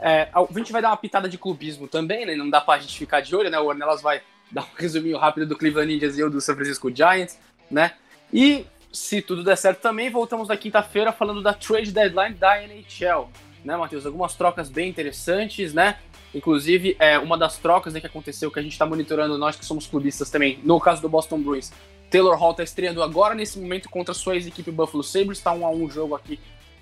É, 0.00 0.28
a 0.32 0.58
gente 0.58 0.72
vai 0.72 0.80
dar 0.80 0.88
uma 0.88 0.96
pitada 0.96 1.28
de 1.28 1.36
clubismo 1.36 1.86
também, 1.86 2.24
né? 2.24 2.34
Não 2.34 2.48
dá 2.48 2.62
pra 2.62 2.78
gente 2.78 2.96
ficar 2.96 3.20
de 3.20 3.36
olho, 3.36 3.50
né? 3.50 3.60
O 3.60 3.66
Ornelas 3.66 4.00
vai 4.00 4.22
dar 4.50 4.62
um 4.62 4.74
resuminho 4.74 5.18
rápido 5.18 5.46
do 5.46 5.56
Cleveland 5.56 5.94
Indians 5.94 6.16
e 6.16 6.20
eu 6.20 6.30
do 6.30 6.40
San 6.40 6.54
Francisco 6.54 6.94
Giants, 6.94 7.38
né? 7.70 7.92
E 8.32 8.66
se 8.94 9.20
tudo 9.20 9.42
der 9.42 9.56
certo 9.56 9.80
também, 9.80 10.08
voltamos 10.08 10.48
na 10.48 10.56
quinta-feira 10.56 11.12
falando 11.12 11.42
da 11.42 11.52
trade 11.52 11.90
deadline 11.90 12.34
da 12.34 12.62
NHL, 12.62 13.28
né, 13.64 13.76
Matheus? 13.76 14.06
Algumas 14.06 14.34
trocas 14.36 14.70
bem 14.70 14.88
interessantes, 14.88 15.74
né? 15.74 15.98
Inclusive, 16.32 16.96
é, 16.98 17.18
uma 17.18 17.36
das 17.36 17.58
trocas 17.58 17.92
né, 17.92 18.00
que 18.00 18.06
aconteceu, 18.06 18.50
que 18.50 18.58
a 18.58 18.62
gente 18.62 18.72
está 18.72 18.86
monitorando, 18.86 19.36
nós 19.36 19.56
que 19.56 19.64
somos 19.64 19.86
clubistas 19.86 20.30
também, 20.30 20.58
no 20.62 20.80
caso 20.80 21.02
do 21.02 21.08
Boston 21.08 21.40
Bruins, 21.40 21.72
Taylor 22.10 22.36
Hall 22.36 22.52
está 22.52 22.62
estreando 22.62 23.02
agora 23.02 23.34
nesse 23.34 23.58
momento 23.58 23.88
contra 23.88 24.12
a 24.12 24.14
sua 24.14 24.34
ex-equipe 24.36 24.70
Buffalo 24.70 25.02
Sabres, 25.02 25.38
está 25.38 25.52
um 25.52 25.66
a 25.66 25.70
um 25.70 25.90
jogo 25.90 26.14
aqui 26.14 26.38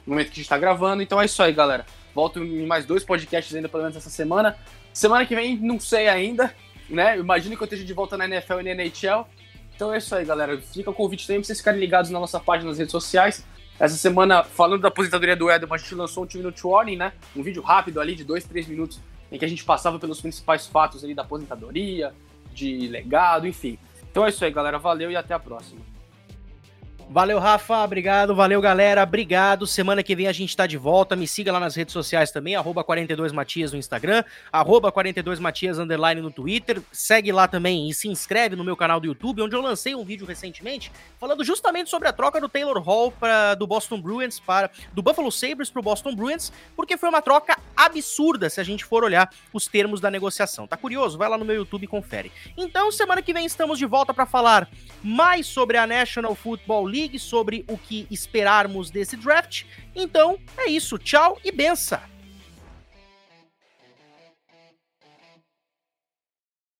no 0.06 0.12
momento 0.12 0.26
que 0.26 0.32
a 0.32 0.36
gente 0.36 0.44
está 0.44 0.58
gravando. 0.58 1.02
Então 1.02 1.20
é 1.20 1.24
isso 1.24 1.42
aí, 1.42 1.52
galera. 1.52 1.86
Volto 2.14 2.42
em 2.42 2.66
mais 2.66 2.84
dois 2.84 3.04
podcasts 3.04 3.54
ainda, 3.54 3.68
pelo 3.68 3.82
menos 3.82 3.96
essa 3.96 4.10
semana. 4.10 4.56
Semana 4.92 5.24
que 5.24 5.34
vem, 5.34 5.56
não 5.56 5.80
sei 5.80 6.08
ainda, 6.08 6.54
né? 6.88 7.18
Imagino 7.18 7.56
que 7.56 7.62
eu 7.62 7.64
esteja 7.64 7.84
de 7.84 7.92
volta 7.94 8.18
na 8.18 8.26
NFL 8.26 8.60
e 8.60 8.62
na 8.62 8.84
NHL. 8.84 9.26
Então 9.74 9.92
é 9.92 9.98
isso 9.98 10.14
aí, 10.14 10.24
galera. 10.24 10.60
Fica 10.60 10.90
o 10.90 10.94
convite 10.94 11.26
também 11.26 11.40
pra 11.40 11.46
vocês 11.46 11.58
ficarem 11.58 11.80
ligados 11.80 12.10
na 12.10 12.20
nossa 12.20 12.38
página 12.38 12.70
nas 12.70 12.78
redes 12.78 12.92
sociais. 12.92 13.44
Essa 13.78 13.96
semana, 13.96 14.44
falando 14.44 14.82
da 14.82 14.88
aposentadoria 14.88 15.34
do 15.34 15.50
Edelman, 15.50 15.74
a 15.74 15.78
gente 15.78 15.94
lançou 15.94 16.24
um 16.24 16.26
time 16.26 16.44
no 16.44 16.54
Warning, 16.62 16.96
né? 16.96 17.12
Um 17.34 17.42
vídeo 17.42 17.62
rápido 17.62 18.00
ali 18.00 18.14
de 18.14 18.22
dois, 18.22 18.44
três 18.44 18.66
minutos, 18.68 19.00
em 19.30 19.38
que 19.38 19.44
a 19.44 19.48
gente 19.48 19.64
passava 19.64 19.98
pelos 19.98 20.20
principais 20.20 20.66
fatos 20.66 21.02
ali 21.02 21.14
da 21.14 21.22
aposentadoria, 21.22 22.12
de 22.52 22.86
legado, 22.88 23.46
enfim. 23.46 23.78
Então 24.10 24.24
é 24.24 24.28
isso 24.28 24.44
aí, 24.44 24.52
galera. 24.52 24.78
Valeu 24.78 25.10
e 25.10 25.16
até 25.16 25.34
a 25.34 25.38
próxima. 25.38 25.80
Valeu, 27.12 27.38
Rafa. 27.38 27.84
Obrigado. 27.84 28.34
Valeu, 28.34 28.58
galera. 28.58 29.02
Obrigado. 29.02 29.66
Semana 29.66 30.02
que 30.02 30.16
vem 30.16 30.26
a 30.28 30.32
gente 30.32 30.56
tá 30.56 30.66
de 30.66 30.78
volta. 30.78 31.14
Me 31.14 31.28
siga 31.28 31.52
lá 31.52 31.60
nas 31.60 31.76
redes 31.76 31.92
sociais 31.92 32.30
também, 32.30 32.56
arroba 32.56 32.82
42matias 32.82 33.70
no 33.70 33.76
Instagram, 33.76 34.24
arroba 34.50 34.90
42matias 34.90 35.76
underline 35.76 36.22
no 36.22 36.30
Twitter. 36.30 36.80
Segue 36.90 37.30
lá 37.30 37.46
também 37.46 37.86
e 37.86 37.92
se 37.92 38.08
inscreve 38.08 38.56
no 38.56 38.64
meu 38.64 38.74
canal 38.78 38.98
do 38.98 39.06
YouTube, 39.06 39.42
onde 39.42 39.54
eu 39.54 39.60
lancei 39.60 39.94
um 39.94 40.02
vídeo 40.06 40.26
recentemente 40.26 40.90
falando 41.20 41.44
justamente 41.44 41.90
sobre 41.90 42.08
a 42.08 42.14
troca 42.14 42.40
do 42.40 42.48
Taylor 42.48 42.80
Hall 42.80 43.12
pra, 43.12 43.54
do 43.54 43.66
Boston 43.66 44.00
Bruins 44.00 44.40
para 44.40 44.70
do 44.94 45.02
Buffalo 45.02 45.30
Sabres 45.30 45.68
pro 45.68 45.82
Boston 45.82 46.14
Bruins, 46.14 46.50
porque 46.74 46.96
foi 46.96 47.10
uma 47.10 47.20
troca 47.20 47.58
absurda 47.76 48.48
se 48.48 48.58
a 48.58 48.64
gente 48.64 48.86
for 48.86 49.04
olhar 49.04 49.28
os 49.52 49.66
termos 49.66 50.00
da 50.00 50.10
negociação. 50.10 50.66
Tá 50.66 50.78
curioso? 50.78 51.18
Vai 51.18 51.28
lá 51.28 51.36
no 51.36 51.44
meu 51.44 51.56
YouTube 51.56 51.84
e 51.84 51.86
confere. 51.86 52.32
Então, 52.56 52.90
semana 52.90 53.20
que 53.20 53.34
vem 53.34 53.44
estamos 53.44 53.78
de 53.78 53.84
volta 53.84 54.14
para 54.14 54.24
falar 54.24 54.66
mais 55.04 55.46
sobre 55.46 55.76
a 55.76 55.86
National 55.86 56.34
Football 56.34 56.88
League, 57.02 57.18
sobre 57.18 57.64
o 57.68 57.76
que 57.76 58.06
esperarmos 58.10 58.90
desse 58.90 59.16
draft. 59.16 59.64
Então, 59.94 60.38
é 60.56 60.70
isso. 60.70 60.98
Tchau 60.98 61.38
e 61.44 61.50
benção! 61.50 62.11